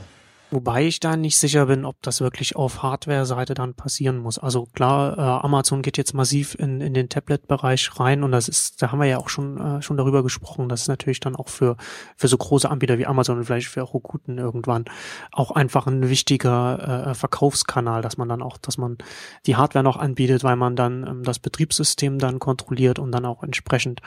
Wobei 0.52 0.86
ich 0.86 1.00
da 1.00 1.16
nicht 1.16 1.38
sicher 1.38 1.68
bin, 1.68 1.86
ob 1.86 2.02
das 2.02 2.22
wirklich 2.22 2.56
auf 2.56 2.82
Hardware-Seite 2.82 3.54
dann 3.54 3.76
passieren 3.76 4.18
muss. 4.18 4.40
Also 4.40 4.66
klar, 4.66 5.18
äh, 5.18 5.46
Amazon 5.46 5.84
geht 5.84 5.98
jetzt 5.98 6.14
massiv 6.14 6.56
in, 6.56 6.82
in 6.82 6.96
den 6.96 7.08
Tablet-Bereich 7.08 8.00
rein 8.00 8.24
und 8.24 8.32
das 8.32 8.50
ist, 8.50 8.82
da 8.82 8.92
haben 8.92 9.00
wir 9.00 9.06
ja 9.06 9.18
auch 9.18 9.30
schon, 9.30 9.58
äh, 9.58 9.82
schon 9.84 9.98
darüber 9.98 10.24
gesprochen, 10.24 10.68
dass 10.68 10.82
es 10.82 10.88
natürlich 10.88 11.20
dann 11.20 11.36
auch 11.36 11.50
für, 11.50 11.78
für 12.18 12.28
so 12.28 12.38
große 12.38 12.70
Anbieter 12.70 12.98
wie 12.98 13.06
Amazon 13.06 13.38
und 13.38 13.46
vielleicht 13.46 13.68
für 13.68 13.82
Rokuten 13.82 14.40
irgendwann 14.40 14.86
auch 15.32 15.52
einfach 15.52 15.86
ein 15.86 16.10
wichtiger 16.10 17.10
äh, 17.10 17.14
Verkaufskanal, 17.14 18.02
dass 18.02 18.18
man 18.18 18.28
dann 18.28 18.42
auch, 18.42 18.58
dass 18.58 18.80
man 18.80 18.98
die 19.46 19.56
Hardware 19.56 19.84
noch 19.84 19.98
anbietet, 19.98 20.44
weil 20.44 20.56
man 20.56 20.76
dann 20.76 21.06
ähm, 21.06 21.24
das 21.24 21.38
Betriebssystem 21.38 22.18
dann 22.18 22.40
kontrolliert 22.40 22.98
und 22.98 23.12
dann 23.12 23.26
auch 23.26 23.44
entsprechend 23.44 24.02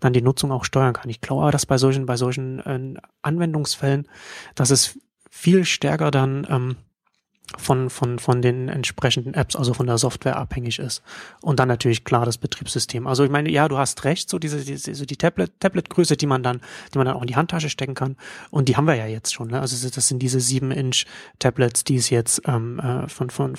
dann 0.00 0.12
die 0.12 0.22
Nutzung 0.22 0.52
auch 0.52 0.64
steuern 0.64 0.92
kann. 0.92 1.08
Ich 1.08 1.22
glaube, 1.22 1.50
dass 1.50 1.64
bei 1.64 1.78
solchen, 1.78 2.04
bei 2.04 2.18
solchen 2.18 2.60
äh, 2.60 3.00
Anwendungsfällen, 3.22 4.08
dass 4.54 4.70
es 4.70 4.98
viel 5.36 5.64
stärker 5.64 6.10
dann 6.10 6.46
ähm, 6.50 6.76
von, 7.58 7.90
von, 7.90 8.18
von 8.18 8.42
den 8.42 8.68
entsprechenden 8.68 9.34
Apps, 9.34 9.54
also 9.54 9.72
von 9.74 9.86
der 9.86 9.98
Software 9.98 10.36
abhängig 10.36 10.78
ist. 10.78 11.02
Und 11.42 11.60
dann 11.60 11.68
natürlich 11.68 12.04
klar 12.04 12.24
das 12.24 12.38
Betriebssystem. 12.38 13.06
Also 13.06 13.22
ich 13.22 13.30
meine, 13.30 13.50
ja, 13.50 13.68
du 13.68 13.78
hast 13.78 14.04
recht, 14.04 14.28
so 14.28 14.38
diese, 14.38 14.64
diese 14.64 14.94
so 14.94 15.04
die 15.04 15.16
Tablet, 15.16 15.52
Tablet-Größe, 15.60 16.16
die 16.16 16.26
man 16.26 16.42
dann, 16.42 16.60
die 16.92 16.98
man 16.98 17.06
dann 17.06 17.16
auch 17.16 17.20
in 17.20 17.28
die 17.28 17.36
Handtasche 17.36 17.70
stecken 17.70 17.94
kann. 17.94 18.16
Und 18.50 18.68
die 18.68 18.76
haben 18.76 18.86
wir 18.86 18.96
ja 18.96 19.06
jetzt 19.06 19.32
schon. 19.32 19.48
Ne? 19.48 19.60
Also 19.60 19.88
das 19.88 20.08
sind 20.08 20.20
diese 20.20 20.38
7-Inch-Tablets, 20.38 21.84
die 21.84 21.96
es 21.96 22.10
jetzt 22.10 22.42
ähm, 22.46 22.80
äh, 22.80 23.08
von, 23.08 23.30
von 23.30 23.54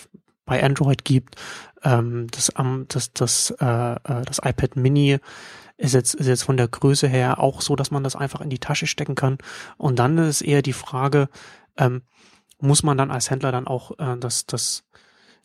bei 0.45 0.63
Android 0.63 1.05
gibt. 1.05 1.35
Ähm, 1.83 2.27
das, 2.31 2.51
ähm, 2.57 2.85
das, 2.89 3.13
das, 3.13 3.51
äh, 3.61 3.65
äh, 3.65 3.97
das 4.25 4.39
iPad 4.43 4.75
Mini 4.75 5.19
ist 5.77 5.93
jetzt, 5.93 6.15
ist 6.15 6.27
jetzt 6.27 6.43
von 6.43 6.57
der 6.57 6.67
Größe 6.67 7.07
her 7.07 7.39
auch 7.39 7.61
so, 7.61 7.75
dass 7.75 7.91
man 7.91 8.03
das 8.03 8.15
einfach 8.15 8.41
in 8.41 8.49
die 8.49 8.59
Tasche 8.59 8.87
stecken 8.87 9.15
kann. 9.15 9.37
Und 9.77 9.99
dann 9.99 10.17
ist 10.17 10.41
eher 10.41 10.61
die 10.61 10.73
Frage, 10.73 11.29
ähm, 11.77 12.01
muss 12.59 12.83
man 12.83 12.97
dann 12.97 13.11
als 13.11 13.29
Händler 13.29 13.51
dann 13.51 13.67
auch 13.67 13.91
äh, 13.99 14.17
das, 14.17 14.45
das, 14.45 14.83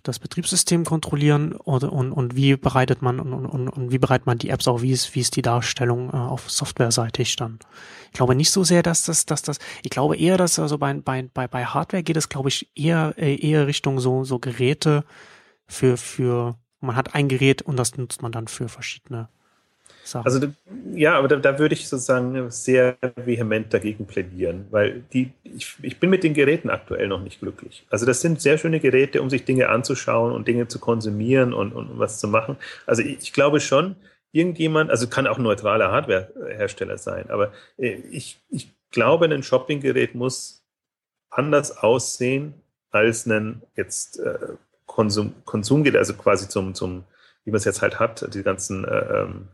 das 0.02 0.18
Betriebssystem 0.18 0.84
kontrollieren 0.84 1.54
oder, 1.54 1.92
und, 1.92 2.12
und 2.12 2.34
wie 2.34 2.56
bereitet 2.56 3.02
man 3.02 3.20
und, 3.20 3.32
und, 3.32 3.68
und 3.68 3.92
wie 3.92 3.98
bereitet 3.98 4.26
man 4.26 4.38
die 4.38 4.50
Apps 4.50 4.66
auch, 4.66 4.82
wie 4.82 4.90
ist, 4.90 5.14
wie 5.14 5.20
ist 5.20 5.36
die 5.36 5.42
Darstellung 5.42 6.10
äh, 6.10 6.16
auf 6.16 6.50
Softwareseitig 6.50 7.36
dann? 7.36 7.58
Ich 8.06 8.12
glaube 8.12 8.34
nicht 8.34 8.50
so 8.50 8.64
sehr, 8.64 8.82
dass 8.82 9.04
das, 9.04 9.26
dass 9.26 9.42
das, 9.42 9.58
ich 9.82 9.90
glaube 9.90 10.16
eher, 10.16 10.36
dass 10.36 10.58
also 10.58 10.78
bei, 10.78 10.94
bei, 10.94 11.28
bei, 11.32 11.46
bei 11.46 11.64
Hardware 11.64 12.02
geht 12.02 12.16
es, 12.16 12.28
glaube 12.28 12.48
ich, 12.48 12.70
eher, 12.74 13.14
äh, 13.16 13.36
eher 13.36 13.66
Richtung 13.66 14.00
so, 14.00 14.24
so 14.24 14.38
Geräte 14.38 15.04
für, 15.66 15.96
für, 15.96 16.56
man 16.80 16.96
hat 16.96 17.14
ein 17.14 17.28
Gerät 17.28 17.62
und 17.62 17.76
das 17.76 17.96
nutzt 17.96 18.22
man 18.22 18.32
dann 18.32 18.48
für 18.48 18.68
verschiedene 18.68 19.28
Sachen. 20.04 20.24
Also 20.24 20.48
ja, 20.94 21.16
aber 21.16 21.28
da, 21.28 21.36
da, 21.36 21.58
würde 21.58 21.74
ich 21.74 21.88
sozusagen 21.88 22.50
sehr 22.50 22.96
vehement 23.16 23.72
dagegen 23.72 24.06
plädieren, 24.06 24.66
weil 24.70 25.04
die, 25.12 25.32
ich, 25.44 25.74
ich 25.82 26.00
bin 26.00 26.10
mit 26.10 26.24
den 26.24 26.34
Geräten 26.34 26.70
aktuell 26.70 27.08
noch 27.08 27.22
nicht 27.22 27.40
glücklich. 27.40 27.86
Also 27.90 28.06
das 28.06 28.20
sind 28.20 28.40
sehr 28.40 28.58
schöne 28.58 28.80
Geräte, 28.80 29.22
um 29.22 29.30
sich 29.30 29.44
Dinge 29.44 29.68
anzuschauen 29.68 30.32
und 30.32 30.48
Dinge 30.48 30.68
zu 30.68 30.78
konsumieren 30.78 31.52
und, 31.52 31.72
und 31.72 31.98
was 31.98 32.18
zu 32.18 32.28
machen. 32.28 32.56
Also 32.86 33.02
ich, 33.02 33.18
ich 33.20 33.32
glaube 33.32 33.60
schon, 33.60 33.96
irgendjemand, 34.32 34.90
also 34.90 35.06
kann 35.06 35.26
auch 35.26 35.38
ein 35.38 35.44
neutraler 35.44 35.92
Hardwarehersteller 35.92 36.98
sein, 36.98 37.30
aber 37.30 37.52
äh, 37.78 37.94
ich, 38.10 38.40
ich 38.48 38.72
glaube, 38.90 39.26
ein 39.26 39.42
Shoppinggerät 39.42 40.14
muss 40.14 40.64
anders 41.30 41.76
aussehen 41.78 42.54
als 42.90 43.26
ein 43.26 43.62
jetzt 43.76 44.18
äh, 44.20 44.38
Konsum, 44.86 45.34
Konsumgerät, 45.44 45.98
also 45.98 46.14
quasi 46.14 46.48
zum, 46.48 46.74
zum 46.74 47.04
wie 47.44 47.50
man 47.50 47.58
es 47.58 47.64
jetzt 47.64 47.82
halt 47.82 47.98
hat, 47.98 48.34
die 48.34 48.42
ganzen 48.42 48.84
äh, 48.84 49.22
ähm, 49.22 49.48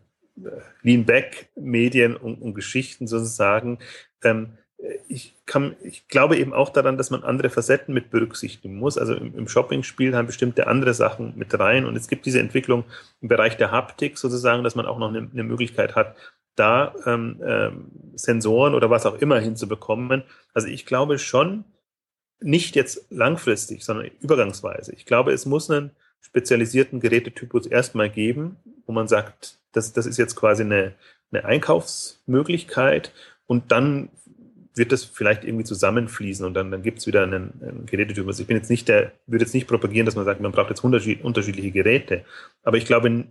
Lean-Back-Medien 0.82 2.16
und, 2.16 2.40
und, 2.40 2.54
Geschichten 2.54 3.06
sozusagen. 3.06 3.78
Ähm, 4.22 4.58
ich, 5.08 5.34
kann, 5.44 5.76
ich 5.82 6.06
glaube 6.08 6.36
eben 6.36 6.52
auch 6.52 6.68
daran, 6.68 6.96
dass 6.96 7.10
man 7.10 7.24
andere 7.24 7.50
Facetten 7.50 7.92
mit 7.92 8.10
berücksichtigen 8.10 8.76
muss. 8.76 8.96
Also 8.96 9.14
im, 9.14 9.34
im 9.36 9.48
Shopping 9.48 9.82
spielen 9.82 10.14
halt 10.14 10.26
bestimmte 10.26 10.66
andere 10.66 10.94
Sachen 10.94 11.36
mit 11.36 11.58
rein. 11.58 11.84
Und 11.84 11.96
es 11.96 12.08
gibt 12.08 12.26
diese 12.26 12.40
Entwicklung 12.40 12.84
im 13.20 13.28
Bereich 13.28 13.56
der 13.56 13.70
Haptik 13.70 14.18
sozusagen, 14.18 14.62
dass 14.62 14.76
man 14.76 14.86
auch 14.86 14.98
noch 14.98 15.08
eine, 15.08 15.28
eine 15.32 15.44
Möglichkeit 15.44 15.96
hat, 15.96 16.14
da 16.54 16.94
ähm, 17.06 17.40
ähm, 17.44 17.90
Sensoren 18.14 18.74
oder 18.74 18.90
was 18.90 19.06
auch 19.06 19.16
immer 19.18 19.38
hinzubekommen. 19.40 20.24
Also 20.54 20.68
ich 20.68 20.86
glaube 20.86 21.18
schon, 21.18 21.64
nicht 22.40 22.76
jetzt 22.76 23.06
langfristig, 23.10 23.84
sondern 23.84 24.10
übergangsweise. 24.20 24.94
Ich 24.94 25.06
glaube, 25.06 25.32
es 25.32 25.46
muss 25.46 25.70
einen 25.70 25.90
spezialisierten 26.20 27.00
Gerätetypus 27.00 27.66
erstmal 27.66 28.10
geben, 28.10 28.56
wo 28.86 28.92
man 28.92 29.08
sagt, 29.08 29.58
das, 29.72 29.92
das 29.92 30.06
ist 30.06 30.18
jetzt 30.18 30.36
quasi 30.36 30.62
eine, 30.62 30.94
eine 31.30 31.44
Einkaufsmöglichkeit 31.44 33.12
und 33.46 33.72
dann 33.72 34.10
wird 34.74 34.92
das 34.92 35.04
vielleicht 35.04 35.44
irgendwie 35.44 35.64
zusammenfließen 35.64 36.46
und 36.46 36.54
dann, 36.54 36.70
dann 36.70 36.82
gibt 36.82 37.00
es 37.00 37.06
wieder 37.06 37.24
einen, 37.24 37.52
einen 37.60 37.86
Gerätetyp. 37.86 38.26
Also 38.26 38.42
ich 38.42 38.46
bin 38.46 38.56
jetzt 38.56 38.70
nicht 38.70 38.88
der, 38.88 39.12
würde 39.26 39.44
jetzt 39.44 39.54
nicht 39.54 39.66
propagieren, 39.66 40.06
dass 40.06 40.14
man 40.14 40.24
sagt, 40.24 40.40
man 40.40 40.52
braucht 40.52 40.70
jetzt 40.70 40.84
unterschiedliche 40.84 41.70
Geräte. 41.72 42.24
Aber 42.62 42.76
ich 42.76 42.86
glaube, 42.86 43.26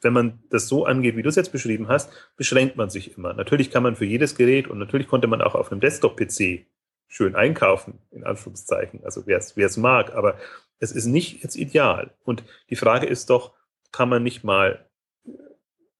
wenn 0.00 0.12
man 0.12 0.38
das 0.50 0.68
so 0.68 0.86
angeht, 0.86 1.16
wie 1.16 1.22
du 1.22 1.28
es 1.28 1.36
jetzt 1.36 1.52
beschrieben 1.52 1.88
hast, 1.88 2.10
beschränkt 2.36 2.76
man 2.76 2.88
sich 2.88 3.16
immer. 3.18 3.34
Natürlich 3.34 3.70
kann 3.70 3.82
man 3.82 3.96
für 3.96 4.04
jedes 4.04 4.34
Gerät 4.34 4.68
und 4.68 4.78
natürlich 4.78 5.08
konnte 5.08 5.26
man 5.26 5.42
auch 5.42 5.54
auf 5.54 5.70
einem 5.70 5.80
Desktop-PC 5.80 6.66
schön 7.08 7.34
einkaufen, 7.34 7.98
in 8.10 8.24
Anführungszeichen, 8.24 9.00
also 9.04 9.26
wer 9.26 9.38
es 9.38 9.76
mag, 9.76 10.14
aber 10.14 10.38
es 10.82 10.90
ist 10.90 11.06
nicht 11.06 11.44
jetzt 11.44 11.54
ideal. 11.54 12.10
Und 12.24 12.42
die 12.68 12.76
Frage 12.76 13.06
ist 13.06 13.30
doch, 13.30 13.52
kann 13.92 14.08
man 14.08 14.24
nicht 14.24 14.42
mal 14.42 14.84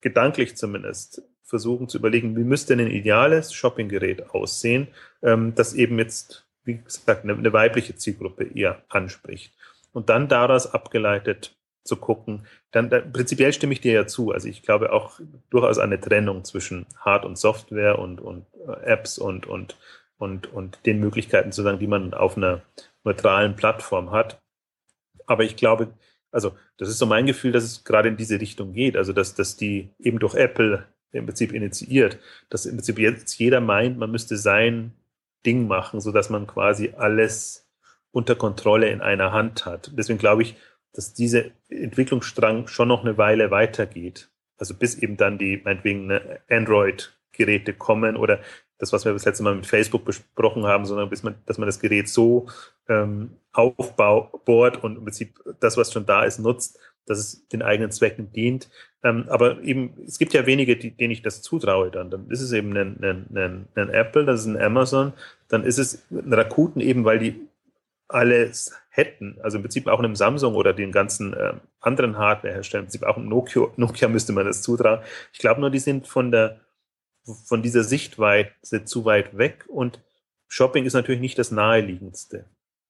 gedanklich 0.01 0.57
zumindest 0.57 1.23
versuchen 1.45 1.89
zu 1.89 1.99
überlegen, 1.99 2.37
wie 2.37 2.43
müsste 2.43 2.73
ein 2.75 2.91
ideales 2.91 3.53
Shoppinggerät 3.53 4.31
aussehen, 4.31 4.89
ähm, 5.23 5.55
das 5.55 5.75
eben 5.75 5.99
jetzt, 5.99 6.47
wie 6.65 6.79
gesagt, 6.79 7.23
eine, 7.23 7.35
eine 7.35 7.53
weibliche 7.53 7.95
Zielgruppe 7.95 8.45
eher 8.45 8.83
anspricht. 8.89 9.55
Und 9.93 10.09
dann 10.09 10.29
daraus 10.29 10.73
abgeleitet 10.75 11.55
zu 11.85 11.97
gucken, 11.97 12.47
dann, 12.73 12.91
dann 12.91 13.13
prinzipiell 13.13 13.53
stimme 13.53 13.75
ich 13.75 13.81
dir 13.81 13.93
ja 13.93 14.07
zu. 14.07 14.33
Also 14.33 14.49
ich 14.49 14.63
glaube 14.63 14.93
auch 14.93 15.21
durchaus 15.51 15.79
eine 15.79 16.01
Trennung 16.01 16.43
zwischen 16.45 16.87
Hard- 16.99 17.25
und 17.25 17.39
Software 17.39 18.01
und, 18.01 18.21
und 18.21 18.47
äh, 18.67 18.85
Apps 18.85 19.19
und, 19.19 19.47
und, 19.47 19.77
und, 20.19 20.53
und 20.53 20.85
den 20.87 20.99
Möglichkeiten 20.99 21.53
sozusagen, 21.53 21.79
die 21.79 21.87
man 21.87 22.15
auf 22.15 22.37
einer 22.37 22.63
neutralen 23.05 23.55
Plattform 23.55 24.11
hat. 24.11 24.43
Aber 25.33 25.45
ich 25.45 25.57
glaube, 25.57 25.93
also 26.31 26.57
das 26.77 26.89
ist 26.89 26.99
so 26.99 27.07
mein 27.07 27.27
Gefühl, 27.27 27.53
dass 27.53 27.65
es 27.65 27.85
gerade 27.85 28.09
in 28.09 28.17
diese 28.17 28.41
Richtung 28.41 28.73
geht. 28.73 28.97
Also 28.97 29.13
dass, 29.13 29.35
dass 29.35 29.57
die 29.57 29.91
eben 29.99 30.19
durch 30.19 30.35
Apple 30.35 30.87
im 31.13 31.27
Prinzip 31.27 31.53
initiiert, 31.53 32.19
dass 32.49 32.67
im 32.67 32.77
Prinzip 32.77 32.99
jetzt 32.99 33.39
jeder 33.39 33.61
meint, 33.61 33.99
man 33.99 34.11
müsste 34.11 34.37
sein 34.37 34.93
Ding 35.45 35.67
machen, 35.67 36.01
so 36.01 36.13
dass 36.13 36.31
man 36.31 36.47
quasi 36.47 36.95
alles 36.97 37.69
unter 38.13 38.35
Kontrolle 38.35 38.91
in 38.91 39.01
einer 39.01 39.33
Hand 39.33 39.67
hat. 39.67 39.91
Deswegen 39.95 40.19
glaube 40.19 40.43
ich, 40.43 40.57
dass 40.93 41.15
diese 41.15 41.53
Entwicklungsstrang 41.69 42.67
schon 42.67 42.89
noch 42.89 43.03
eine 43.03 43.19
Weile 43.19 43.51
weitergeht. 43.51 44.31
Also 44.59 44.75
bis 44.75 44.97
eben 44.97 45.17
dann 45.17 45.39
die, 45.39 45.61
meinetwegen, 45.65 46.07
ne, 46.07 46.41
Android-Geräte 46.49 47.73
kommen 47.73 48.17
oder 48.17 48.41
das, 48.83 48.93
was 48.93 49.05
wir 49.05 49.13
das 49.13 49.25
letzte 49.25 49.45
Mal 49.45 49.55
mit 49.55 49.67
Facebook 49.67 50.05
besprochen 50.05 50.67
haben, 50.67 50.85
sondern 50.85 51.09
bis 51.09 51.23
man, 51.23 51.37
dass 51.47 51.57
man 51.57 51.67
das 51.67 51.79
Gerät 51.79 52.09
so 52.09 52.49
ähm, 52.89 53.31
aufbaut 53.53 54.83
und 54.83 54.99
im 54.99 55.05
Prinzip 55.05 55.41
das, 55.61 55.77
was 55.77 55.93
schon 55.93 56.05
da 56.05 56.25
ist, 56.25 56.41
nutzt, 56.41 56.81
dass 57.07 57.19
es 57.19 57.47
den 57.49 57.63
eigenen 57.63 57.93
Zwecken 57.93 58.33
dient. 58.33 58.69
Ähm, 59.05 59.27
aber 59.29 59.63
eben, 59.63 59.95
es 60.05 60.19
gibt 60.19 60.35
ja 60.35 60.47
wenige, 60.47 60.77
die, 60.77 60.91
denen 60.91 61.13
ich 61.13 61.23
das 61.23 61.43
zutraue 61.43 61.93
dann. 61.93 62.11
Dann 62.11 62.29
ist 62.29 62.41
es 62.41 62.51
eben 62.51 62.77
ein, 62.77 62.99
ein, 63.01 63.27
ein, 63.37 63.69
ein 63.77 63.89
Apple, 63.89 64.25
das 64.25 64.41
ist 64.41 64.47
ein 64.47 64.61
Amazon, 64.61 65.13
dann 65.49 65.63
ist 65.63 65.79
es 65.79 66.05
ein 66.11 66.33
Rakuten 66.33 66.81
eben, 66.81 67.05
weil 67.05 67.21
die 67.21 67.49
alles 68.09 68.75
hätten, 68.91 69.39
also 69.43 69.59
im 69.59 69.63
Prinzip 69.63 69.87
auch 69.87 70.01
einem 70.01 70.17
Samsung 70.17 70.57
oder 70.57 70.73
den 70.73 70.91
ganzen 70.91 71.35
äh, 71.35 71.55
anderen 71.81 72.19
Hardwareherstellern, 72.19 72.85
im 72.85 72.87
Prinzip 72.89 73.05
auch 73.05 73.17
im 73.17 73.29
Nokia, 73.29 73.69
Nokia 73.77 74.09
müsste 74.09 74.33
man 74.33 74.45
das 74.45 74.61
zutrauen. 74.61 75.01
Ich 75.33 75.39
glaube 75.39 75.61
nur, 75.61 75.71
die 75.71 75.79
sind 75.79 76.09
von 76.09 76.33
der 76.33 76.61
von 77.45 77.63
dieser 77.63 77.85
Sichtweite 77.85 78.85
zu 78.85 79.05
weit 79.05 79.37
weg 79.37 79.65
und 79.69 80.01
Shopping 80.49 80.85
ist 80.85 80.95
natürlich 80.95 81.21
nicht 81.21 81.39
das 81.39 81.51
naheliegendste. 81.51 82.45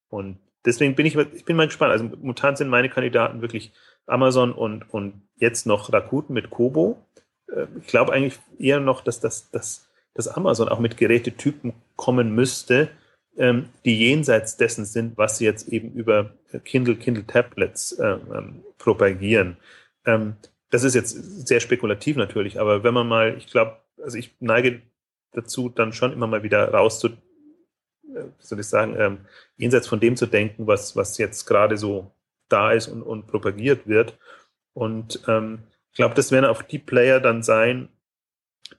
Und 0.08 0.38
deswegen 0.64 0.94
bin 0.94 1.06
ich, 1.06 1.16
ich 1.16 1.44
bin 1.44 1.56
mal 1.56 1.66
gespannt. 1.66 1.92
Also 1.92 2.04
momentan 2.04 2.56
sind 2.56 2.68
meine 2.68 2.88
Kandidaten 2.88 3.40
wirklich 3.40 3.72
Amazon 4.06 4.52
und, 4.52 4.92
und 4.92 5.22
jetzt 5.36 5.66
noch 5.66 5.92
Rakuten 5.92 6.34
mit 6.34 6.50
Kobo. 6.50 6.98
Äh, 7.48 7.66
ich 7.80 7.86
glaube 7.86 8.12
eigentlich 8.12 8.38
eher 8.58 8.80
noch, 8.80 9.02
dass 9.02 9.20
das, 9.20 9.50
dass, 9.50 9.88
dass 10.14 10.28
Amazon 10.28 10.68
auch 10.68 10.80
mit 10.80 10.96
Gerätetypen 10.96 11.72
kommen 11.96 12.34
müsste, 12.34 12.88
ähm, 13.36 13.68
die 13.84 13.96
jenseits 13.96 14.56
dessen 14.56 14.84
sind, 14.84 15.16
was 15.16 15.38
sie 15.38 15.44
jetzt 15.44 15.68
eben 15.68 15.92
über 15.92 16.34
Kindle, 16.64 16.96
Kindle 16.96 17.26
Tablets 17.26 17.92
äh, 17.92 18.18
ähm, 18.34 18.62
propagieren. 18.78 19.56
Ähm, 20.04 20.36
das 20.70 20.84
ist 20.84 20.94
jetzt 20.94 21.46
sehr 21.46 21.60
spekulativ 21.60 22.16
natürlich, 22.16 22.58
aber 22.58 22.82
wenn 22.82 22.94
man 22.94 23.06
mal, 23.06 23.36
ich 23.36 23.46
glaube, 23.46 23.76
also 24.02 24.18
ich 24.18 24.34
neige 24.40 24.82
dazu, 25.32 25.68
dann 25.68 25.92
schon 25.92 26.12
immer 26.12 26.26
mal 26.26 26.42
wieder 26.42 26.72
raus 26.72 27.00
zu, 27.00 27.08
äh, 27.08 28.24
soll 28.38 28.60
ich 28.60 28.66
sagen, 28.66 28.96
ähm, 28.98 29.26
jenseits 29.56 29.86
von 29.88 30.00
dem 30.00 30.16
zu 30.16 30.26
denken, 30.26 30.66
was, 30.66 30.96
was 30.96 31.18
jetzt 31.18 31.46
gerade 31.46 31.76
so 31.76 32.12
da 32.48 32.72
ist 32.72 32.88
und, 32.88 33.02
und 33.02 33.26
propagiert 33.26 33.86
wird. 33.86 34.18
Und 34.74 35.22
ähm, 35.28 35.64
ich 35.90 35.96
glaube, 35.96 36.14
das 36.14 36.32
werden 36.32 36.46
auch 36.46 36.62
die 36.62 36.78
Player 36.78 37.20
dann 37.20 37.42
sein, 37.42 37.88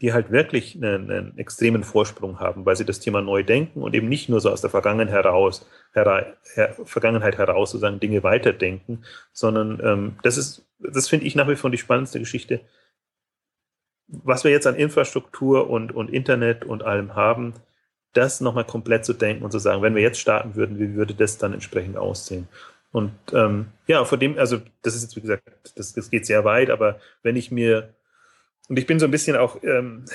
die 0.01 0.13
halt 0.13 0.31
wirklich 0.31 0.75
einen, 0.75 1.11
einen, 1.11 1.37
extremen 1.37 1.83
Vorsprung 1.83 2.39
haben, 2.39 2.65
weil 2.65 2.75
sie 2.75 2.85
das 2.85 2.99
Thema 2.99 3.21
neu 3.21 3.43
denken 3.43 3.81
und 3.81 3.93
eben 3.93 4.09
nicht 4.09 4.27
nur 4.27 4.41
so 4.41 4.49
aus 4.49 4.61
der 4.61 4.69
Vergangenheit 4.69 5.13
heraus, 5.13 5.69
her, 5.93 6.35
her, 6.55 6.75
Vergangenheit 6.83 7.37
heraus 7.37 7.71
sozusagen 7.71 7.99
Dinge 7.99 8.23
weiterdenken, 8.23 9.03
sondern 9.31 9.79
ähm, 9.83 10.15
das 10.23 10.37
ist, 10.37 10.65
das 10.79 11.07
finde 11.09 11.25
ich 11.25 11.35
nach 11.35 11.47
wie 11.47 11.55
vor 11.55 11.69
die 11.69 11.77
spannendste 11.77 12.19
Geschichte. 12.19 12.61
Was 14.07 14.43
wir 14.43 14.51
jetzt 14.51 14.67
an 14.67 14.75
Infrastruktur 14.75 15.69
und, 15.69 15.91
und 15.93 16.09
Internet 16.09 16.65
und 16.65 16.83
allem 16.83 17.15
haben, 17.15 17.53
das 18.13 18.41
nochmal 18.41 18.65
komplett 18.65 19.05
zu 19.05 19.13
denken 19.13 19.43
und 19.43 19.51
zu 19.51 19.59
sagen, 19.59 19.81
wenn 19.81 19.95
wir 19.95 20.01
jetzt 20.01 20.19
starten 20.19 20.55
würden, 20.55 20.79
wie 20.79 20.93
würde 20.93 21.15
das 21.15 21.37
dann 21.37 21.53
entsprechend 21.53 21.97
aussehen? 21.97 22.47
Und 22.91 23.11
ähm, 23.33 23.67
ja, 23.87 24.05
vor 24.05 24.19
dem, 24.19 24.37
also 24.37 24.61
das 24.83 24.95
ist 24.95 25.01
jetzt 25.01 25.15
wie 25.15 25.21
gesagt, 25.21 25.43
das, 25.75 25.93
das 25.93 26.11
geht 26.11 26.27
sehr 26.27 26.45
weit, 26.45 26.69
aber 26.69 26.99
wenn 27.23 27.35
ich 27.35 27.49
mir 27.49 27.93
und 28.69 28.77
ich 28.77 28.85
bin 28.85 28.99
so 28.99 29.05
ein 29.05 29.11
bisschen 29.11 29.35
auch 29.35 29.61
ähm, 29.63 30.05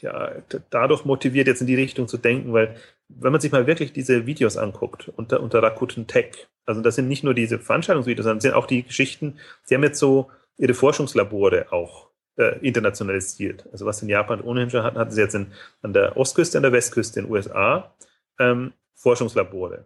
ja, 0.00 0.32
dadurch 0.70 1.04
motiviert, 1.04 1.46
jetzt 1.46 1.60
in 1.60 1.66
die 1.66 1.74
Richtung 1.74 2.08
zu 2.08 2.16
denken, 2.16 2.52
weil 2.52 2.76
wenn 3.08 3.32
man 3.32 3.40
sich 3.40 3.52
mal 3.52 3.66
wirklich 3.66 3.92
diese 3.92 4.26
Videos 4.26 4.56
anguckt 4.56 5.10
unter, 5.16 5.42
unter 5.42 5.62
Rakuten 5.62 6.06
Tech, 6.06 6.48
also 6.64 6.80
das 6.80 6.94
sind 6.94 7.08
nicht 7.08 7.24
nur 7.24 7.34
diese 7.34 7.58
Veranstaltungsvideos, 7.58 8.24
sondern 8.24 8.40
sind 8.40 8.54
auch 8.54 8.66
die 8.66 8.84
Geschichten, 8.84 9.38
sie 9.64 9.74
haben 9.74 9.82
jetzt 9.82 9.98
so 9.98 10.30
ihre 10.56 10.74
Forschungslabore 10.74 11.72
auch 11.72 12.09
äh, 12.36 12.58
internationalisiert. 12.60 13.64
Also 13.72 13.86
was 13.86 14.02
in 14.02 14.08
Japan 14.08 14.40
ohnehin 14.40 14.70
schon 14.70 14.82
hatten, 14.82 14.98
hatten 14.98 15.10
sie 15.10 15.20
jetzt 15.20 15.34
in, 15.34 15.48
an 15.82 15.92
der 15.92 16.16
Ostküste, 16.16 16.58
an 16.58 16.62
der 16.62 16.72
Westküste 16.72 17.20
in 17.20 17.26
den 17.26 17.32
USA 17.32 17.94
ähm, 18.38 18.72
Forschungslabore, 18.94 19.84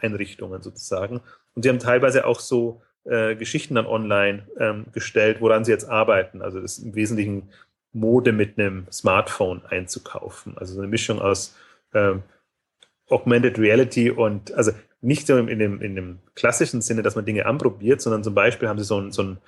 Einrichtungen 0.00 0.62
sozusagen. 0.62 1.20
Und 1.54 1.62
sie 1.62 1.68
haben 1.68 1.78
teilweise 1.78 2.26
auch 2.26 2.40
so 2.40 2.82
äh, 3.04 3.36
Geschichten 3.36 3.76
dann 3.76 3.86
online 3.86 4.46
ähm, 4.58 4.86
gestellt, 4.92 5.40
woran 5.40 5.64
sie 5.64 5.70
jetzt 5.70 5.88
arbeiten. 5.88 6.42
Also 6.42 6.60
das 6.60 6.78
ist 6.78 6.84
im 6.84 6.94
Wesentlichen 6.94 7.50
Mode 7.92 8.32
mit 8.32 8.58
einem 8.58 8.86
Smartphone 8.90 9.62
einzukaufen. 9.66 10.58
Also 10.58 10.74
so 10.74 10.80
eine 10.80 10.88
Mischung 10.88 11.20
aus 11.20 11.54
ähm, 11.94 12.22
Augmented 13.08 13.58
Reality 13.58 14.10
und 14.10 14.52
also 14.54 14.72
nicht 15.00 15.26
so 15.26 15.36
in 15.36 15.58
dem, 15.58 15.80
in 15.80 15.94
dem 15.94 16.18
klassischen 16.34 16.82
Sinne, 16.82 17.02
dass 17.02 17.14
man 17.14 17.24
Dinge 17.24 17.46
anprobiert, 17.46 18.00
sondern 18.00 18.24
zum 18.24 18.34
Beispiel 18.34 18.68
haben 18.68 18.78
sie 18.78 18.84
so 18.84 19.00
ein, 19.00 19.12
so 19.12 19.22
ein 19.22 19.38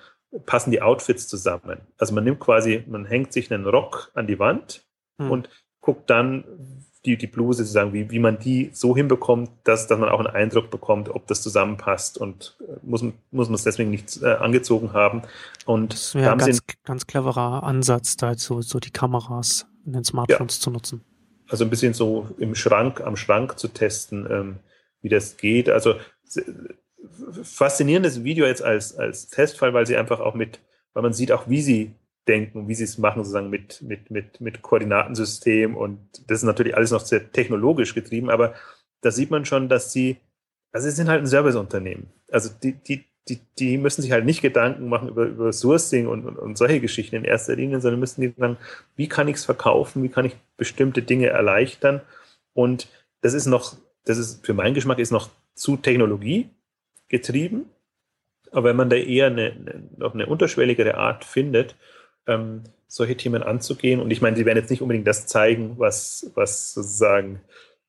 passen 0.46 0.70
die 0.70 0.82
Outfits 0.82 1.28
zusammen. 1.28 1.80
Also 1.98 2.14
man 2.14 2.24
nimmt 2.24 2.40
quasi, 2.40 2.84
man 2.86 3.04
hängt 3.04 3.32
sich 3.32 3.52
einen 3.52 3.66
Rock 3.66 4.10
an 4.14 4.26
die 4.26 4.38
Wand 4.38 4.84
hm. 5.18 5.30
und 5.30 5.48
guckt 5.80 6.08
dann, 6.10 6.44
die, 7.04 7.16
die 7.16 7.26
Bluse 7.26 7.64
sozusagen, 7.64 7.92
wie, 7.92 8.10
wie 8.10 8.18
man 8.18 8.38
die 8.38 8.70
so 8.74 8.94
hinbekommt, 8.94 9.50
dass, 9.64 9.86
dass 9.86 9.98
man 9.98 10.10
auch 10.10 10.18
einen 10.18 10.28
Eindruck 10.28 10.70
bekommt, 10.70 11.08
ob 11.08 11.26
das 11.26 11.42
zusammenpasst 11.42 12.18
und 12.18 12.58
äh, 12.60 12.74
muss, 12.82 13.02
muss 13.30 13.48
man 13.48 13.54
es 13.54 13.64
deswegen 13.64 13.90
nicht 13.90 14.22
äh, 14.22 14.34
angezogen 14.34 14.92
haben. 14.92 15.22
Und 15.64 15.94
das 15.94 16.14
wäre 16.14 16.32
ein 16.32 16.38
ganz, 16.38 16.60
ganz 16.84 17.06
cleverer 17.06 17.62
Ansatz, 17.62 18.16
da 18.16 18.34
so, 18.34 18.60
so 18.60 18.80
die 18.80 18.90
Kameras 18.90 19.66
in 19.86 19.94
den 19.94 20.04
Smartphones 20.04 20.58
ja. 20.58 20.62
zu 20.62 20.70
nutzen. 20.70 21.04
Also 21.48 21.64
ein 21.64 21.70
bisschen 21.70 21.94
so 21.94 22.28
im 22.38 22.54
Schrank, 22.54 23.00
am 23.00 23.16
Schrank 23.16 23.58
zu 23.58 23.68
testen, 23.68 24.26
ähm, 24.30 24.56
wie 25.00 25.08
das 25.08 25.38
geht. 25.38 25.70
Also 25.70 25.94
faszinierendes 27.42 28.24
Video 28.24 28.46
jetzt 28.46 28.62
als, 28.62 28.96
als 28.96 29.28
Testfall, 29.28 29.74
weil 29.74 29.86
sie 29.86 29.96
einfach 29.96 30.20
auch 30.20 30.34
mit, 30.34 30.60
weil 30.92 31.02
man 31.02 31.12
sieht 31.12 31.32
auch, 31.32 31.48
wie 31.48 31.62
sie 31.62 31.92
denken, 32.28 32.68
wie 32.68 32.74
sie 32.74 32.84
es 32.84 32.98
machen, 32.98 33.24
sozusagen 33.24 33.50
mit, 33.50 33.82
mit, 33.82 34.10
mit, 34.10 34.40
mit 34.40 34.62
Koordinatensystem 34.62 35.76
und 35.76 35.98
das 36.28 36.38
ist 36.38 36.44
natürlich 36.44 36.76
alles 36.76 36.90
noch 36.90 37.00
sehr 37.00 37.32
technologisch 37.32 37.94
getrieben, 37.94 38.30
aber 38.30 38.54
da 39.00 39.10
sieht 39.10 39.30
man 39.30 39.44
schon, 39.44 39.68
dass 39.68 39.92
sie, 39.92 40.18
also 40.72 40.88
sie 40.88 40.94
sind 40.94 41.08
halt 41.08 41.22
ein 41.22 41.26
Serviceunternehmen. 41.26 42.10
Also 42.30 42.50
die, 42.62 42.72
die, 42.72 43.06
die, 43.28 43.40
die 43.58 43.78
müssen 43.78 44.02
sich 44.02 44.12
halt 44.12 44.26
nicht 44.26 44.42
Gedanken 44.42 44.88
machen 44.88 45.08
über, 45.08 45.24
über 45.24 45.52
Sourcing 45.52 46.06
und, 46.06 46.26
und, 46.26 46.36
und 46.36 46.58
solche 46.58 46.80
Geschichten 46.80 47.16
in 47.16 47.24
erster 47.24 47.56
Linie, 47.56 47.80
sondern 47.80 48.00
müssen 48.00 48.20
die 48.20 48.34
sagen, 48.36 48.58
wie 48.96 49.08
kann 49.08 49.28
ich 49.28 49.36
es 49.36 49.44
verkaufen, 49.44 50.02
wie 50.02 50.08
kann 50.08 50.26
ich 50.26 50.36
bestimmte 50.56 51.02
Dinge 51.02 51.28
erleichtern 51.28 52.02
und 52.52 52.88
das 53.22 53.34
ist 53.34 53.46
noch, 53.46 53.76
das 54.04 54.18
ist 54.18 54.44
für 54.44 54.54
meinen 54.54 54.74
Geschmack 54.74 54.98
ist 54.98 55.10
noch 55.10 55.30
zu 55.54 55.76
Technologie 55.76 56.50
getrieben. 57.10 57.66
Aber 58.50 58.70
wenn 58.70 58.76
man 58.76 58.88
da 58.88 58.96
eher 58.96 59.26
eine, 59.26 59.52
noch 59.98 60.14
eine 60.14 60.26
unterschwelligere 60.26 60.94
Art 60.94 61.24
findet, 61.24 61.76
ähm, 62.26 62.64
solche 62.88 63.16
Themen 63.16 63.42
anzugehen. 63.42 64.00
Und 64.00 64.10
ich 64.10 64.20
meine, 64.20 64.36
sie 64.36 64.46
werden 64.46 64.58
jetzt 64.58 64.70
nicht 64.70 64.82
unbedingt 64.82 65.06
das 65.06 65.26
zeigen, 65.26 65.78
was, 65.78 66.30
was 66.34 66.72
sozusagen 66.72 67.40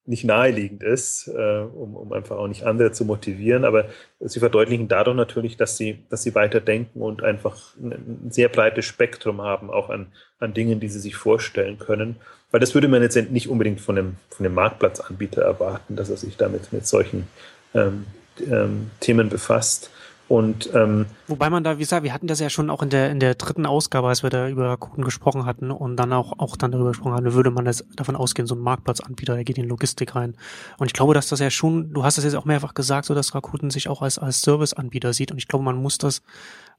nicht 0.05 0.23
naheliegend 0.23 0.83
ist, 0.83 1.27
äh, 1.27 1.61
um, 1.61 1.95
um 1.95 2.13
einfach 2.13 2.37
auch 2.37 2.47
nicht 2.47 2.63
andere 2.63 2.91
zu 2.91 3.05
motivieren. 3.05 3.65
Aber 3.65 3.85
sie 4.19 4.39
verdeutlichen 4.39 4.87
dadurch 4.87 5.15
natürlich, 5.15 5.57
dass 5.57 5.77
sie, 5.77 6.03
dass 6.09 6.23
sie 6.23 6.35
weiter 6.35 6.59
denken 6.59 7.01
und 7.01 7.23
einfach 7.23 7.75
ein, 7.77 7.91
ein 8.25 8.31
sehr 8.31 8.49
breites 8.49 8.85
Spektrum 8.85 9.41
haben, 9.41 9.71
auch 9.71 9.89
an, 9.89 10.11
an 10.39 10.53
Dingen, 10.53 10.79
die 10.79 10.89
sie 10.89 10.99
sich 10.99 11.15
vorstellen 11.15 11.79
können. 11.79 12.17
Weil 12.51 12.59
das 12.59 12.73
würde 12.73 12.87
man 12.87 13.01
jetzt 13.01 13.15
nicht 13.31 13.47
unbedingt 13.47 13.81
von 13.81 13.97
einem, 13.97 14.17
von 14.29 14.45
einem 14.45 14.55
Marktplatzanbieter 14.55 15.41
erwarten, 15.41 15.95
dass 15.95 16.09
er 16.09 16.17
sich 16.17 16.35
damit 16.35 16.73
mit 16.73 16.85
solchen 16.85 17.27
ähm, 17.73 18.05
ähm, 18.39 18.91
Themen 18.99 19.29
befasst. 19.29 19.89
Und, 20.31 20.73
ähm, 20.73 21.07
Wobei 21.27 21.49
man 21.49 21.61
da, 21.61 21.75
wie 21.75 21.81
gesagt, 21.81 22.03
wir 22.03 22.13
hatten 22.13 22.27
das 22.27 22.39
ja 22.39 22.49
schon 22.49 22.69
auch 22.69 22.81
in 22.81 22.89
der, 22.89 23.11
in 23.11 23.19
der 23.19 23.35
dritten 23.35 23.65
Ausgabe, 23.65 24.07
als 24.07 24.23
wir 24.23 24.29
da 24.29 24.47
über 24.47 24.69
Rakuten 24.69 25.03
gesprochen 25.03 25.45
hatten 25.45 25.71
und 25.71 25.97
dann 25.97 26.13
auch, 26.13 26.39
auch 26.39 26.55
dann 26.55 26.71
darüber 26.71 26.91
gesprochen 26.91 27.15
haben, 27.15 27.33
würde 27.33 27.51
man 27.51 27.65
das 27.65 27.83
davon 27.97 28.15
ausgehen, 28.15 28.47
so 28.47 28.55
ein 28.55 28.61
Marktplatzanbieter, 28.61 29.35
der 29.35 29.43
geht 29.43 29.57
in 29.57 29.67
Logistik 29.67 30.15
rein. 30.15 30.37
Und 30.77 30.87
ich 30.87 30.93
glaube, 30.93 31.13
dass 31.13 31.27
das 31.27 31.41
ja 31.41 31.49
schon, 31.49 31.91
du 31.91 32.05
hast 32.05 32.17
das 32.17 32.23
jetzt 32.23 32.35
auch 32.35 32.45
mehrfach 32.45 32.73
gesagt, 32.75 33.07
so 33.07 33.13
dass 33.13 33.35
Rakuten 33.35 33.71
sich 33.71 33.89
auch 33.89 34.01
als, 34.01 34.19
als 34.19 34.41
Serviceanbieter 34.41 35.11
sieht. 35.11 35.33
Und 35.33 35.37
ich 35.37 35.49
glaube, 35.49 35.65
man 35.65 35.75
muss 35.75 35.97
das, 35.97 36.21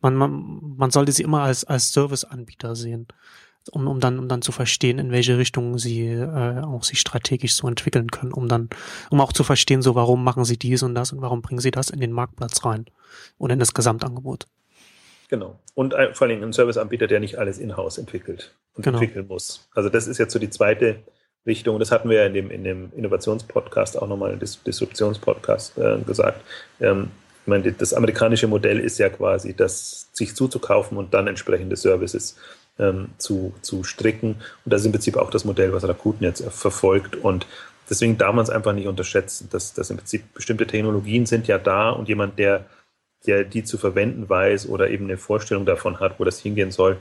man, 0.01 0.15
man, 0.15 0.75
man 0.79 0.91
sollte 0.91 1.13
sie 1.13 1.23
immer 1.23 1.43
als, 1.43 1.65
als 1.65 1.93
Serviceanbieter 1.93 2.75
sehen 2.75 3.07
um, 3.71 3.87
um 3.87 4.01
dann, 4.01 4.19
um 4.19 4.29
dann 4.29 4.43
zu 4.43 4.53
verstehen, 4.53 4.99
in 4.99 5.13
welche 5.13 5.39
Richtung 5.39 5.79
sie 5.79 6.09
äh, 6.09 6.61
auch 6.63 6.85
sich 6.85 7.01
strategisch 7.01 7.55
so 7.55 7.69
entwickeln 7.69 8.11
können, 8.11 8.33
um 8.33 8.49
dann, 8.49 8.69
um 9.11 9.21
auch 9.21 9.33
zu 9.33 9.45
verstehen, 9.45 9.83
so 9.83 9.95
warum 9.95 10.25
machen 10.25 10.45
sie 10.45 10.59
dies 10.59 10.83
und 10.83 10.95
das 10.95 11.13
und 11.13 11.23
warum 11.23 11.43
bringen 11.43 11.61
sie 11.61 11.71
das 11.71 11.91
in 11.91 12.01
den 12.01 12.13
Marktplatz 12.13 12.65
rein 12.65 12.87
und 13.39 13.51
in 13.51 13.59
das 13.59 13.75
Gesamtangebot. 13.75 14.47
Genau. 15.29 15.59
Und 15.75 15.95
ein, 15.95 16.15
vor 16.15 16.27
allem 16.27 16.43
ein 16.43 16.53
Serviceanbieter, 16.53 17.07
der 17.07 17.21
nicht 17.21 17.39
alles 17.39 17.59
in-house 17.59 17.99
entwickelt 17.99 18.55
und 18.75 18.85
genau. 18.85 18.99
entwickeln 18.99 19.27
muss. 19.29 19.67
Also 19.75 19.89
das 19.89 20.07
ist 20.07 20.19
jetzt 20.19 20.33
so 20.33 20.39
die 20.39 20.51
zweite 20.51 20.97
Richtung. 21.47 21.79
Das 21.79 21.91
hatten 21.91 22.11
wir 22.11 22.19
ja 22.19 22.27
in 22.27 22.35
dem, 22.35 22.51
in 22.51 22.65
dem 22.65 22.93
Innovationspodcast 22.95 24.01
auch 24.01 24.09
nochmal, 24.09 24.37
Dis 24.37 24.63
Disruptionspodcast 24.63 25.79
äh, 25.79 25.99
gesagt. 26.07 26.41
Ähm, 26.81 27.11
ich 27.43 27.49
meine, 27.49 27.73
das 27.73 27.93
amerikanische 27.93 28.47
Modell 28.47 28.79
ist 28.79 28.99
ja 28.99 29.09
quasi, 29.09 29.55
das 29.55 30.09
sich 30.13 30.37
zuzukaufen 30.37 30.97
und 30.97 31.13
dann 31.13 31.27
entsprechende 31.27 31.77
Services 31.77 32.37
ähm, 32.79 33.09
zu, 33.19 33.55
zu 33.63 33.85
stricken. 33.85 34.37
Und 34.65 34.73
das 34.73 34.83
ist 34.83 34.87
im 34.87 34.93
Prinzip 34.93 35.17
auch 35.17 35.31
das 35.31 35.45
Modell, 35.45 35.73
was 35.73 35.87
Rakuten 35.87 36.25
jetzt 36.25 36.43
verfolgt. 36.51 37.17
Und 37.17 37.47
deswegen 37.89 38.19
darf 38.19 38.35
man 38.35 38.43
es 38.43 38.51
einfach 38.51 38.73
nicht 38.73 38.89
unterschätzen, 38.89 39.49
dass, 39.51 39.75
dass 39.75 39.91
im 39.91 39.99
Prinzip 39.99 40.35
bestimmte 40.35 40.67
Technologien 40.67 41.27
sind 41.27 41.47
ja 41.49 41.59
da 41.59 41.91
und 41.91 42.09
jemand, 42.09 42.39
der, 42.39 42.67
der 43.27 43.45
die 43.45 43.65
zu 43.65 43.79
verwenden 43.79 44.29
weiß 44.29 44.69
oder 44.69 44.91
eben 44.91 45.05
eine 45.05 45.19
Vorstellung 45.19 45.67
davon 45.67 46.01
hat, 46.01 46.19
wo 46.19 46.25
das 46.25 46.39
hingehen 46.39 46.71
soll, 46.71 46.99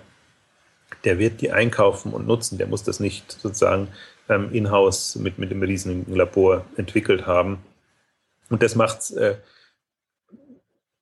der 1.04 1.20
wird 1.20 1.42
die 1.42 1.52
einkaufen 1.52 2.14
und 2.14 2.28
nutzen. 2.28 2.58
Der 2.58 2.68
muss 2.68 2.84
das 2.84 3.00
nicht 3.00 3.32
sozusagen 3.32 3.88
ähm, 4.30 4.50
in-house 4.52 5.16
mit, 5.16 5.38
mit 5.38 5.52
einem 5.52 5.64
riesigen 5.64 6.14
Labor 6.14 6.66
entwickelt 6.76 7.26
haben. 7.26 7.60
Und 8.50 8.62
das 8.62 8.76
macht 8.76 9.00
es 9.00 9.12
äh, 9.12 9.38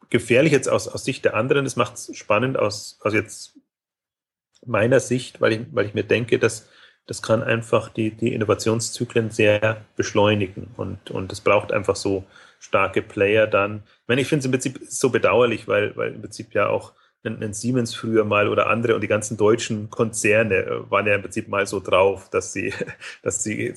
gefährlich 0.09 0.51
jetzt 0.51 0.69
aus, 0.69 0.87
aus 0.87 1.03
Sicht 1.03 1.25
der 1.25 1.35
anderen. 1.35 1.65
Das 1.65 1.75
macht 1.75 1.95
es 1.95 2.15
spannend 2.15 2.57
aus, 2.57 2.99
aus 3.01 3.13
jetzt 3.13 3.58
meiner 4.65 4.99
Sicht, 4.99 5.41
weil 5.41 5.53
ich, 5.53 5.59
weil 5.71 5.85
ich 5.85 5.93
mir 5.93 6.03
denke, 6.03 6.39
dass, 6.39 6.69
das 7.05 7.21
kann 7.21 7.43
einfach 7.43 7.89
die, 7.89 8.11
die 8.11 8.33
Innovationszyklen 8.33 9.31
sehr 9.31 9.85
beschleunigen 9.95 10.67
und, 10.77 11.11
und 11.11 11.31
es 11.31 11.41
braucht 11.41 11.71
einfach 11.71 11.95
so 11.95 12.25
starke 12.59 13.01
Player 13.01 13.47
dann. 13.47 13.83
Ich 13.85 14.07
meine, 14.07 14.21
ich 14.21 14.27
finde 14.27 14.39
es 14.39 14.45
im 14.45 14.51
Prinzip 14.51 14.79
so 14.87 15.09
bedauerlich, 15.09 15.67
weil, 15.67 15.95
weil 15.95 16.13
im 16.13 16.21
Prinzip 16.21 16.53
ja 16.53 16.67
auch 16.67 16.93
ein, 17.25 17.53
Siemens 17.53 17.93
früher 17.93 18.23
mal 18.23 18.47
oder 18.47 18.67
andere 18.67 18.95
und 18.95 19.01
die 19.01 19.07
ganzen 19.07 19.35
deutschen 19.35 19.89
Konzerne 19.89 20.55
äh, 20.55 20.91
waren 20.91 21.05
ja 21.05 21.15
im 21.15 21.21
Prinzip 21.21 21.49
mal 21.49 21.67
so 21.67 21.79
drauf, 21.79 22.29
dass 22.29 22.53
sie, 22.53 22.73
dass 23.23 23.43
sie 23.43 23.73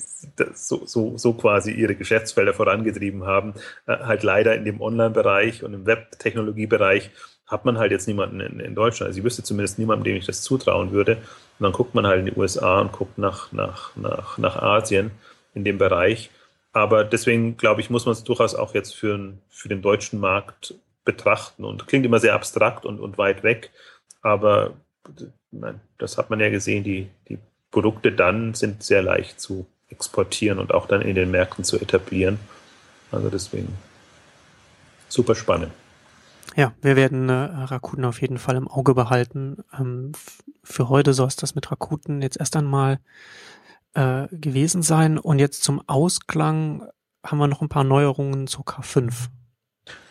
so, 0.53 0.85
so, 0.85 1.17
so 1.17 1.33
quasi 1.33 1.71
ihre 1.71 1.95
Geschäftsfelder 1.95 2.53
vorangetrieben 2.53 3.25
haben. 3.25 3.53
Äh, 3.85 3.97
halt 3.97 4.23
leider 4.23 4.55
in 4.55 4.65
dem 4.65 4.81
Online-Bereich 4.81 5.63
und 5.63 5.73
im 5.73 5.85
Web-Technologie-Bereich 5.85 7.11
hat 7.47 7.65
man 7.65 7.77
halt 7.77 7.91
jetzt 7.91 8.07
niemanden 8.07 8.39
in, 8.39 8.59
in, 8.59 8.75
Deutschland. 8.75 9.09
Also 9.09 9.19
ich 9.19 9.25
wüsste 9.25 9.43
zumindest 9.43 9.79
niemanden, 9.79 10.03
dem 10.03 10.15
ich 10.15 10.25
das 10.25 10.41
zutrauen 10.41 10.91
würde. 10.91 11.17
Und 11.59 11.63
dann 11.63 11.71
guckt 11.71 11.93
man 11.93 12.07
halt 12.07 12.19
in 12.19 12.25
die 12.25 12.39
USA 12.39 12.79
und 12.79 12.91
guckt 12.91 13.17
nach, 13.17 13.51
nach, 13.51 13.95
nach, 13.95 14.37
nach 14.37 14.55
Asien 14.55 15.11
in 15.53 15.63
dem 15.63 15.77
Bereich. 15.77 16.31
Aber 16.71 17.03
deswegen, 17.03 17.57
glaube 17.57 17.81
ich, 17.81 17.89
muss 17.89 18.05
man 18.05 18.13
es 18.13 18.23
durchaus 18.23 18.55
auch 18.55 18.73
jetzt 18.73 18.95
für, 18.95 19.33
für 19.49 19.69
den 19.69 19.81
deutschen 19.81 20.19
Markt 20.19 20.75
betrachten. 21.05 21.63
Und 21.63 21.87
klingt 21.87 22.05
immer 22.05 22.19
sehr 22.19 22.33
abstrakt 22.33 22.85
und, 22.85 22.99
und 22.99 23.17
weit 23.17 23.43
weg. 23.43 23.71
Aber 24.21 24.73
nein, 25.51 25.81
das 25.97 26.17
hat 26.17 26.29
man 26.29 26.39
ja 26.39 26.49
gesehen, 26.49 26.83
die, 26.83 27.09
die 27.27 27.37
Produkte 27.71 28.11
dann 28.11 28.53
sind 28.53 28.83
sehr 28.83 29.03
leicht 29.03 29.39
zu 29.39 29.67
exportieren 29.89 30.59
und 30.59 30.73
auch 30.73 30.87
dann 30.87 31.01
in 31.01 31.15
den 31.15 31.29
Märkten 31.29 31.63
zu 31.63 31.79
etablieren. 31.79 32.39
Also 33.11 33.29
deswegen 33.29 33.77
super 35.07 35.35
spannend. 35.35 35.71
Ja, 36.55 36.73
wir 36.81 36.95
werden 36.95 37.29
äh, 37.29 37.33
Rakuten 37.33 38.05
auf 38.05 38.21
jeden 38.21 38.37
Fall 38.37 38.55
im 38.55 38.67
Auge 38.67 38.93
behalten. 38.93 39.63
Ähm, 39.77 40.11
für 40.63 40.89
heute 40.89 41.13
soll 41.13 41.27
es 41.27 41.35
das 41.35 41.55
mit 41.55 41.71
Rakuten 41.71 42.21
jetzt 42.21 42.39
erst 42.39 42.55
einmal 42.55 42.99
äh, 43.93 44.27
gewesen 44.31 44.83
sein. 44.83 45.17
Und 45.17 45.39
jetzt 45.39 45.63
zum 45.63 45.87
Ausklang 45.87 46.87
haben 47.25 47.37
wir 47.37 47.47
noch 47.47 47.61
ein 47.61 47.69
paar 47.69 47.83
Neuerungen 47.83 48.47
zu 48.47 48.61
K5. 48.61 49.29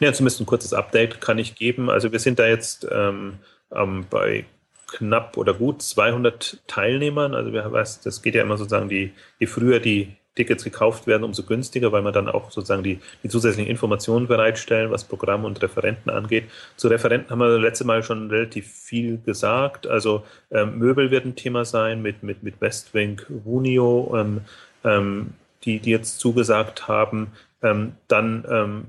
Ja, 0.00 0.12
zumindest 0.12 0.40
ein 0.40 0.46
kurzes 0.46 0.72
Update 0.72 1.20
kann 1.20 1.38
ich 1.38 1.54
geben. 1.54 1.90
Also 1.90 2.12
wir 2.12 2.18
sind 2.18 2.38
da 2.38 2.46
jetzt 2.46 2.86
ähm, 2.90 3.38
ähm, 3.70 4.06
bei 4.10 4.44
knapp 4.88 5.36
oder 5.36 5.54
gut 5.54 5.80
200 5.80 6.62
Teilnehmern. 6.66 7.34
Also 7.34 7.52
wir 7.52 7.62
das 7.70 8.22
geht 8.22 8.34
ja 8.34 8.42
immer 8.42 8.58
sozusagen, 8.58 8.88
die, 8.88 9.12
je 9.38 9.46
früher 9.46 9.80
die 9.80 10.16
Tickets 10.34 10.64
gekauft 10.64 11.06
werden, 11.06 11.24
umso 11.24 11.42
günstiger, 11.42 11.92
weil 11.92 12.02
man 12.02 12.12
dann 12.12 12.28
auch 12.28 12.50
sozusagen 12.50 12.82
die, 12.82 13.00
die 13.22 13.28
zusätzlichen 13.28 13.70
Informationen 13.70 14.26
bereitstellen, 14.26 14.90
was 14.90 15.04
Programme 15.04 15.46
und 15.46 15.60
Referenten 15.62 16.10
angeht. 16.10 16.44
Zu 16.76 16.88
Referenten 16.88 17.30
haben 17.30 17.40
wir 17.40 17.58
letzte 17.58 17.84
Mal 17.84 18.02
schon 18.02 18.30
relativ 18.30 18.66
viel 18.70 19.18
gesagt. 19.18 19.86
Also 19.86 20.24
ähm, 20.50 20.78
Möbel 20.78 21.10
wird 21.10 21.26
ein 21.26 21.36
Thema 21.36 21.64
sein 21.64 22.00
mit, 22.00 22.22
mit, 22.22 22.42
mit 22.42 22.60
Westwing, 22.60 23.20
Wunio, 23.28 24.14
ähm, 24.16 24.40
ähm, 24.84 25.34
die, 25.64 25.80
die 25.80 25.90
jetzt 25.90 26.18
zugesagt 26.18 26.88
haben. 26.88 27.32
Ähm, 27.62 27.92
dann 28.08 28.44
ähm, 28.50 28.86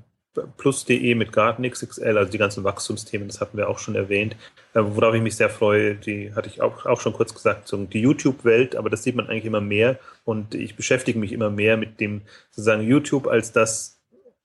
plus.de 0.58 1.16
mit 1.16 1.32
Garten 1.32 1.70
XXL, 1.70 2.18
also 2.18 2.32
die 2.32 2.38
ganzen 2.38 2.64
Wachstumsthemen, 2.64 3.28
das 3.28 3.40
hatten 3.40 3.58
wir 3.58 3.70
auch 3.70 3.80
schon 3.80 3.96
erwähnt. 3.96 4.36
Äh, 4.74 4.82
worauf 4.84 5.14
ich 5.14 5.22
mich 5.22 5.36
sehr 5.36 5.50
freue, 5.50 5.96
die 5.96 6.34
hatte 6.34 6.50
ich 6.50 6.62
auch, 6.62 6.86
auch 6.86 7.02
schon 7.02 7.14
kurz 7.14 7.34
gesagt, 7.34 7.68
so 7.68 7.78
die 7.78 8.02
YouTube-Welt, 8.02 8.76
aber 8.76 8.90
das 8.90 9.04
sieht 9.04 9.16
man 9.16 9.28
eigentlich 9.30 9.46
immer 9.46 9.62
mehr 9.62 10.00
und 10.26 10.56
ich 10.56 10.76
beschäftige 10.76 11.20
mich 11.20 11.32
immer 11.32 11.50
mehr 11.50 11.78
mit 11.78 12.00
dem 12.00 12.22
sozusagen 12.50 12.84
YouTube 12.84 13.28
als 13.28 13.52
das 13.52 14.00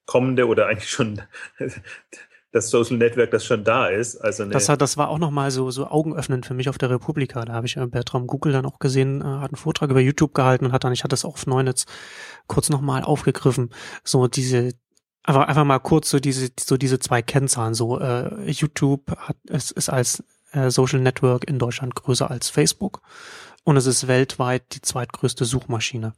kommende 0.07 0.47
oder 0.47 0.67
eigentlich 0.67 0.91
schon 0.91 1.23
das 2.53 2.71
Social 2.71 2.97
Network, 2.97 3.31
das 3.31 3.45
schon 3.45 3.63
da 3.63 3.89
ist. 3.89 4.17
Also 4.17 4.45
das, 4.47 4.69
hat, 4.69 4.81
das 4.81 4.97
war 4.97 5.11
auch 5.11 5.19
nochmal 5.19 5.51
so, 5.51 5.71
so 5.71 5.87
augenöffnend 5.87 6.47
für 6.47 6.55
mich 6.55 6.69
auf 6.69 6.79
der 6.79 6.91
Republika. 6.91 7.45
Da 7.45 7.53
habe 7.53 7.67
ich 7.67 7.77
äh, 7.77 7.87
Bertram 7.87 8.27
Google 8.27 8.53
dann 8.53 8.67
auch 8.67 8.79
gesehen, 8.79 9.21
äh, 9.21 9.25
hat 9.25 9.51
einen 9.51 9.57
Vortrag 9.57 9.91
über 9.91 10.01
YouTube 10.01 10.35
gehalten 10.35 10.67
und 10.67 10.73
hat 10.73 10.85
dann, 10.85 10.93
ich 10.93 11.05
hatte 11.05 11.15
es 11.15 11.25
auch 11.25 11.35
auf 11.35 11.47
Neunetz 11.47 11.85
kurz 12.47 12.71
nochmal 12.71 13.05
aufgegriffen, 13.05 13.71
so 14.03 14.27
diese, 14.27 14.71
Einfach, 15.29 15.47
einfach 15.47 15.65
mal 15.65 15.79
kurz 15.79 16.09
so 16.09 16.21
diese, 16.21 16.49
so 16.59 16.79
diese 16.79 17.01
zwei 17.01 17.21
Kennzahlen. 17.21 17.75
So, 17.75 18.01
äh, 18.01 18.51
YouTube 18.51 19.03
hat, 19.19 19.37
es 19.47 19.71
ist 19.71 19.91
als 19.91 20.25
äh, 20.53 20.71
Social 20.71 21.01
Network 21.01 21.45
in 21.45 21.59
Deutschland 21.59 21.95
größer 21.95 22.31
als 22.31 22.49
Facebook 22.49 23.03
und 23.63 23.77
es 23.77 23.85
ist 23.85 24.09
weltweit 24.09 24.63
die 24.73 24.81
zweitgrößte 24.81 25.45
Suchmaschine. 25.45 26.15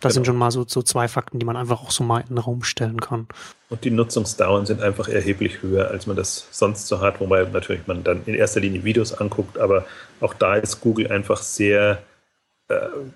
Das 0.00 0.12
genau. 0.12 0.12
sind 0.12 0.26
schon 0.26 0.36
mal 0.36 0.50
so, 0.50 0.66
so 0.68 0.82
zwei 0.82 1.08
Fakten, 1.08 1.38
die 1.38 1.46
man 1.46 1.56
einfach 1.56 1.80
auch 1.80 1.90
so 1.90 2.04
mal 2.04 2.20
in 2.20 2.26
den 2.26 2.36
Raum 2.36 2.64
stellen 2.64 3.00
kann. 3.00 3.28
Und 3.70 3.84
die 3.84 3.90
Nutzungsdauern 3.90 4.66
sind 4.66 4.82
einfach 4.82 5.08
erheblich 5.08 5.62
höher, 5.62 5.88
als 5.88 6.06
man 6.06 6.14
das 6.14 6.48
sonst 6.50 6.86
so 6.86 7.00
hat, 7.00 7.20
wobei 7.20 7.44
natürlich 7.44 7.86
man 7.86 8.04
dann 8.04 8.24
in 8.26 8.34
erster 8.34 8.60
Linie 8.60 8.84
Videos 8.84 9.14
anguckt, 9.14 9.56
aber 9.56 9.86
auch 10.20 10.34
da 10.34 10.56
ist 10.56 10.82
Google 10.82 11.10
einfach 11.10 11.40
sehr 11.40 12.02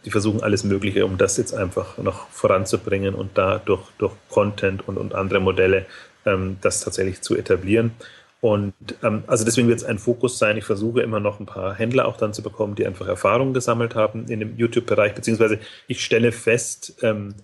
die 0.05 0.11
versuchen 0.11 0.43
alles 0.43 0.65
Mögliche, 0.65 1.05
um 1.05 1.19
das 1.19 1.37
jetzt 1.37 1.53
einfach 1.53 1.99
noch 1.99 2.29
voranzubringen 2.31 3.15
und 3.15 3.37
da 3.37 3.59
durch, 3.59 3.83
durch 3.99 4.15
Content 4.31 4.89
und, 4.89 4.97
und 4.97 5.15
andere 5.15 5.41
Modelle 5.41 5.87
ähm, 6.25 6.57
das 6.63 6.81
tatsächlich 6.81 7.21
zu 7.21 7.37
etablieren. 7.37 7.93
Und 8.41 8.75
ähm, 9.03 9.25
also 9.27 9.45
deswegen 9.45 9.69
wird 9.69 9.79
es 9.79 9.85
ein 9.85 9.99
Fokus 9.99 10.39
sein. 10.39 10.57
Ich 10.57 10.65
versuche 10.65 11.03
immer 11.03 11.21
noch 11.21 11.39
ein 11.39 11.47
paar 11.47 11.75
Händler 11.75 12.07
auch 12.07 12.17
dann 12.17 12.33
zu 12.33 12.43
bekommen, 12.43 12.75
die 12.75 12.87
einfach 12.87 13.07
Erfahrungen 13.07 13.55
gesammelt 13.55 13.95
haben 13.95 14.27
in 14.27 14.41
dem 14.41 14.57
YouTube-Bereich, 14.57 15.15
beziehungsweise 15.15 15.61
ich 15.87 16.03
stelle 16.03 16.33
fest, 16.33 16.97
ähm, 17.03 17.35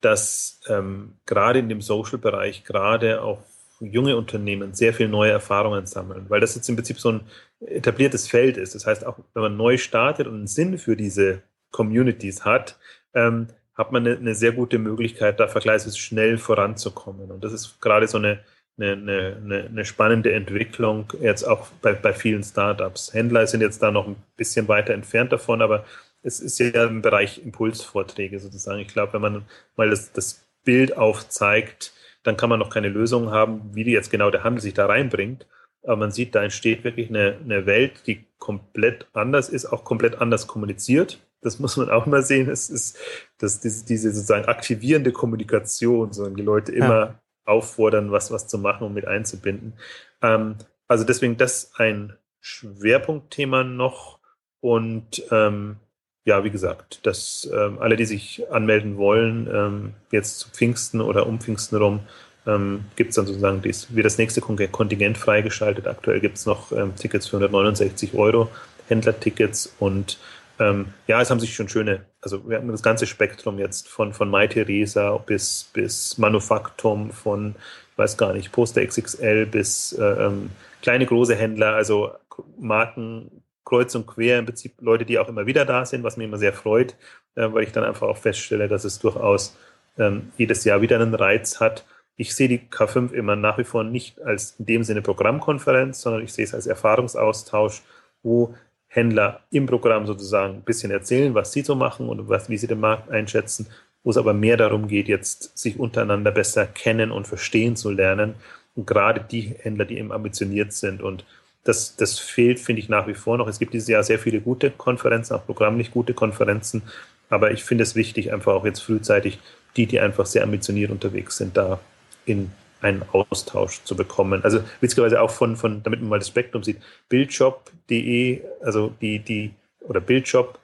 dass 0.00 0.60
ähm, 0.68 1.14
gerade 1.26 1.58
in 1.58 1.68
dem 1.68 1.80
Social-Bereich, 1.80 2.64
gerade 2.64 3.22
auch 3.22 3.42
junge 3.80 4.16
Unternehmen 4.16 4.72
sehr 4.72 4.94
viel 4.94 5.08
neue 5.08 5.32
Erfahrungen 5.32 5.84
sammeln, 5.86 6.26
weil 6.28 6.40
das 6.40 6.54
jetzt 6.54 6.68
im 6.68 6.76
Prinzip 6.76 6.98
so 6.98 7.12
ein 7.12 7.20
etabliertes 7.60 8.26
Feld 8.28 8.56
ist. 8.56 8.74
Das 8.74 8.86
heißt, 8.86 9.04
auch 9.04 9.18
wenn 9.34 9.42
man 9.42 9.56
neu 9.56 9.76
startet 9.76 10.26
und 10.26 10.34
einen 10.34 10.46
Sinn 10.46 10.78
für 10.78 10.96
diese 10.96 11.42
Communities 11.76 12.44
hat, 12.44 12.78
ähm, 13.14 13.48
hat 13.74 13.92
man 13.92 14.06
eine, 14.06 14.16
eine, 14.16 14.34
sehr 14.34 14.52
gute 14.52 14.78
Möglichkeit, 14.78 15.38
da 15.38 15.46
vergleichsweise 15.46 15.98
schnell 15.98 16.38
voranzukommen. 16.38 17.30
Und 17.30 17.44
das 17.44 17.52
ist 17.52 17.78
gerade 17.82 18.08
so 18.08 18.16
eine, 18.16 18.40
eine, 18.78 19.68
eine, 19.70 19.84
spannende 19.84 20.32
Entwicklung 20.32 21.12
jetzt 21.20 21.44
auch 21.44 21.68
bei, 21.82 21.92
bei 21.92 22.14
vielen 22.14 22.42
Startups. 22.42 23.12
Händler 23.12 23.46
sind 23.46 23.60
jetzt 23.60 23.82
da 23.82 23.90
noch 23.90 24.06
ein 24.06 24.16
bisschen 24.36 24.68
weiter 24.68 24.94
entfernt 24.94 25.32
davon, 25.32 25.60
aber 25.60 25.84
es 26.22 26.40
ist 26.40 26.58
ja 26.58 26.84
im 26.84 27.02
Bereich 27.02 27.44
Impulsvorträge 27.44 28.40
sozusagen. 28.40 28.80
Ich 28.80 28.88
glaube, 28.88 29.12
wenn 29.12 29.20
man 29.20 29.44
mal 29.76 29.90
das, 29.90 30.12
das 30.12 30.46
Bild 30.64 30.96
aufzeigt, 30.96 31.92
dann 32.22 32.38
kann 32.38 32.48
man 32.48 32.58
noch 32.58 32.70
keine 32.70 32.88
Lösung 32.88 33.30
haben, 33.30 33.70
wie 33.74 33.84
die 33.84 33.92
jetzt 33.92 34.10
genau 34.10 34.30
der 34.30 34.44
Handel 34.44 34.62
sich 34.62 34.74
da 34.74 34.86
reinbringt. 34.86 35.46
Aber 35.82 35.96
man 35.96 36.10
sieht, 36.10 36.34
da 36.34 36.42
entsteht 36.42 36.82
wirklich 36.82 37.10
eine, 37.10 37.36
eine 37.44 37.66
Welt, 37.66 38.06
die 38.06 38.24
komplett 38.38 39.06
anders 39.12 39.50
ist, 39.50 39.66
auch 39.66 39.84
komplett 39.84 40.20
anders 40.20 40.46
kommuniziert 40.46 41.20
das 41.46 41.60
muss 41.60 41.76
man 41.76 41.88
auch 41.90 42.06
mal 42.06 42.22
sehen, 42.22 42.50
es 42.50 42.68
ist, 42.68 42.98
dass 43.38 43.60
diese, 43.60 43.86
diese 43.86 44.12
sozusagen 44.12 44.46
aktivierende 44.46 45.12
Kommunikation, 45.12 46.12
sondern 46.12 46.34
die 46.34 46.42
Leute 46.42 46.72
immer 46.72 47.00
ja. 47.00 47.20
auffordern, 47.44 48.10
was, 48.10 48.30
was 48.30 48.48
zu 48.48 48.58
machen 48.58 48.84
und 48.84 48.94
mit 48.94 49.06
einzubinden. 49.06 49.74
Ähm, 50.22 50.56
also 50.88 51.04
deswegen 51.04 51.36
das 51.36 51.72
ein 51.76 52.14
Schwerpunktthema 52.40 53.64
noch 53.64 54.18
und 54.60 55.24
ähm, 55.30 55.76
ja, 56.24 56.42
wie 56.42 56.50
gesagt, 56.50 57.06
dass 57.06 57.48
ähm, 57.52 57.78
alle, 57.78 57.96
die 57.96 58.04
sich 58.04 58.50
anmelden 58.50 58.96
wollen, 58.96 59.48
ähm, 59.52 59.94
jetzt 60.10 60.40
zu 60.40 60.50
Pfingsten 60.50 61.00
oder 61.00 61.28
um 61.28 61.40
Pfingsten 61.40 61.76
rum, 61.76 62.00
ähm, 62.46 62.84
gibt 62.96 63.10
es 63.10 63.16
dann 63.16 63.26
sozusagen 63.26 63.62
dies, 63.62 63.86
wie 63.90 64.02
das 64.02 64.18
nächste 64.18 64.40
Kontingent 64.40 65.18
freigeschaltet. 65.18 65.86
Aktuell 65.86 66.18
gibt 66.20 66.38
es 66.38 66.46
noch 66.46 66.72
ähm, 66.72 66.96
Tickets 66.96 67.28
für 67.28 67.36
169 67.36 68.14
Euro, 68.14 68.50
Händlertickets 68.88 69.72
und 69.78 70.18
ähm, 70.58 70.86
ja, 71.06 71.20
es 71.20 71.30
haben 71.30 71.40
sich 71.40 71.54
schon 71.54 71.68
schöne, 71.68 72.06
also 72.20 72.48
wir 72.48 72.56
hatten 72.56 72.68
das 72.68 72.82
ganze 72.82 73.06
Spektrum 73.06 73.58
jetzt 73.58 73.88
von, 73.88 74.12
von 74.12 74.30
Mai 74.30 74.46
Theresa 74.46 75.16
bis, 75.18 75.70
bis 75.72 76.16
Manufaktum, 76.18 77.10
von, 77.10 77.54
weiß 77.96 78.16
gar 78.16 78.32
nicht, 78.32 78.52
Poster 78.52 78.84
XXL 78.86 79.46
bis 79.46 79.92
äh, 79.92 80.02
ähm, 80.02 80.50
kleine, 80.82 81.06
große 81.06 81.34
Händler, 81.34 81.74
also 81.74 82.12
Marken 82.58 83.42
kreuz 83.64 83.94
und 83.94 84.06
quer, 84.06 84.38
im 84.38 84.46
Prinzip 84.46 84.80
Leute, 84.80 85.04
die 85.04 85.18
auch 85.18 85.28
immer 85.28 85.46
wieder 85.46 85.64
da 85.66 85.84
sind, 85.84 86.04
was 86.04 86.16
mich 86.16 86.26
immer 86.26 86.38
sehr 86.38 86.52
freut, 86.52 86.96
äh, 87.34 87.52
weil 87.52 87.64
ich 87.64 87.72
dann 87.72 87.84
einfach 87.84 88.06
auch 88.06 88.16
feststelle, 88.16 88.68
dass 88.68 88.84
es 88.84 88.98
durchaus 88.98 89.56
ähm, 89.98 90.32
jedes 90.38 90.64
Jahr 90.64 90.80
wieder 90.80 90.98
einen 90.98 91.14
Reiz 91.14 91.60
hat. 91.60 91.84
Ich 92.16 92.34
sehe 92.34 92.48
die 92.48 92.60
K5 92.60 93.12
immer 93.12 93.36
nach 93.36 93.58
wie 93.58 93.64
vor 93.64 93.84
nicht 93.84 94.22
als 94.22 94.54
in 94.58 94.66
dem 94.66 94.84
Sinne 94.84 95.02
Programmkonferenz, 95.02 96.00
sondern 96.00 96.22
ich 96.22 96.32
sehe 96.32 96.44
es 96.44 96.54
als 96.54 96.66
Erfahrungsaustausch, 96.66 97.82
wo 98.22 98.54
Händler 98.96 99.40
im 99.50 99.66
Programm 99.66 100.06
sozusagen 100.06 100.54
ein 100.54 100.62
bisschen 100.62 100.90
erzählen, 100.90 101.34
was 101.34 101.52
sie 101.52 101.60
so 101.60 101.74
machen 101.74 102.08
und 102.08 102.28
was, 102.28 102.48
wie 102.48 102.56
sie 102.56 102.66
den 102.66 102.80
Markt 102.80 103.10
einschätzen, 103.10 103.66
wo 104.02 104.10
es 104.10 104.16
aber 104.16 104.32
mehr 104.32 104.56
darum 104.56 104.88
geht, 104.88 105.06
jetzt 105.06 105.56
sich 105.58 105.78
untereinander 105.78 106.30
besser 106.30 106.66
kennen 106.66 107.12
und 107.12 107.28
verstehen 107.28 107.76
zu 107.76 107.90
lernen. 107.90 108.34
Und 108.74 108.86
gerade 108.86 109.20
die 109.20 109.54
Händler, 109.58 109.84
die 109.84 109.98
eben 109.98 110.12
ambitioniert 110.12 110.72
sind. 110.72 111.02
Und 111.02 111.24
das, 111.64 111.96
das 111.96 112.18
fehlt, 112.18 112.58
finde 112.58 112.80
ich, 112.80 112.88
nach 112.88 113.06
wie 113.06 113.14
vor 113.14 113.36
noch. 113.36 113.48
Es 113.48 113.58
gibt 113.58 113.74
dieses 113.74 113.88
Jahr 113.88 114.02
sehr 114.02 114.18
viele 114.18 114.40
gute 114.40 114.70
Konferenzen, 114.70 115.34
auch 115.34 115.44
programmlich 115.44 115.90
gute 115.90 116.14
Konferenzen. 116.14 116.82
Aber 117.28 117.50
ich 117.50 117.64
finde 117.64 117.82
es 117.82 117.96
wichtig, 117.96 118.32
einfach 118.32 118.54
auch 118.54 118.64
jetzt 118.64 118.80
frühzeitig 118.80 119.38
die, 119.76 119.86
die 119.86 120.00
einfach 120.00 120.24
sehr 120.24 120.42
ambitioniert 120.42 120.90
unterwegs 120.90 121.36
sind, 121.36 121.56
da 121.56 121.80
in 122.24 122.50
einen 122.80 123.02
Austausch 123.12 123.82
zu 123.84 123.96
bekommen. 123.96 124.44
Also 124.44 124.60
witzigerweise 124.80 125.20
auch 125.20 125.30
von, 125.30 125.56
von 125.56 125.82
damit 125.82 126.00
man 126.00 126.10
mal 126.10 126.18
das 126.18 126.28
Spektrum 126.28 126.62
sieht, 126.62 126.78
bildshop.de, 127.08 128.42
also 128.62 128.92
die, 129.00 129.18
die, 129.18 129.52
oder 129.80 130.00
bildshop.de 130.00 130.60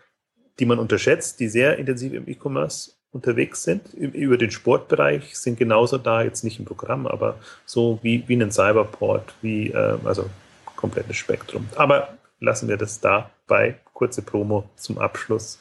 die 0.59 0.67
man 0.67 0.79
unterschätzt, 0.79 1.41
die 1.41 1.49
sehr 1.49 1.79
intensiv 1.79 2.13
im 2.13 2.29
E-Commerce 2.29 2.93
unterwegs 3.11 3.63
sind, 3.65 3.93
über 3.95 4.39
den 4.39 4.51
Sportbereich, 4.51 5.37
sind 5.37 5.59
genauso 5.59 5.99
da, 5.99 6.23
jetzt 6.23 6.45
nicht 6.45 6.59
im 6.59 6.65
Programm, 6.65 7.07
aber 7.07 7.37
so 7.67 7.99
wie, 8.03 8.25
wie 8.27 8.35
einen 8.35 8.51
Cyberport, 8.51 9.35
wie, 9.43 9.71
äh, 9.71 9.99
also 10.05 10.31
komplettes 10.77 11.17
Spektrum. 11.17 11.69
Aber 11.77 12.17
lassen 12.41 12.69
wir 12.69 12.77
das 12.77 13.01
dabei. 13.01 13.77
Kurze 13.93 14.23
Promo 14.23 14.71
zum 14.77 14.99
Abschluss. 14.99 15.59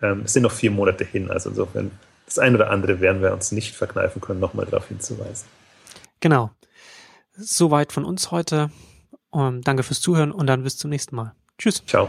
Ähm, 0.00 0.22
es 0.24 0.32
sind 0.32 0.44
noch 0.44 0.52
vier 0.52 0.70
Monate 0.70 1.04
hin, 1.04 1.30
also 1.30 1.50
insofern 1.50 1.90
das 2.26 2.38
eine 2.38 2.56
oder 2.56 2.70
andere 2.70 3.00
werden 3.00 3.20
wir 3.20 3.32
uns 3.32 3.52
nicht 3.52 3.76
verkneifen 3.76 4.22
können, 4.22 4.40
nochmal 4.40 4.64
darauf 4.64 4.88
hinzuweisen. 4.88 5.46
Genau. 6.24 6.50
Soweit 7.36 7.92
von 7.92 8.06
uns 8.06 8.30
heute. 8.30 8.70
Um, 9.28 9.60
danke 9.60 9.82
fürs 9.82 10.00
Zuhören 10.00 10.32
und 10.32 10.46
dann 10.46 10.62
bis 10.62 10.78
zum 10.78 10.88
nächsten 10.88 11.14
Mal. 11.16 11.34
Tschüss. 11.58 11.84
Ciao. 11.84 12.08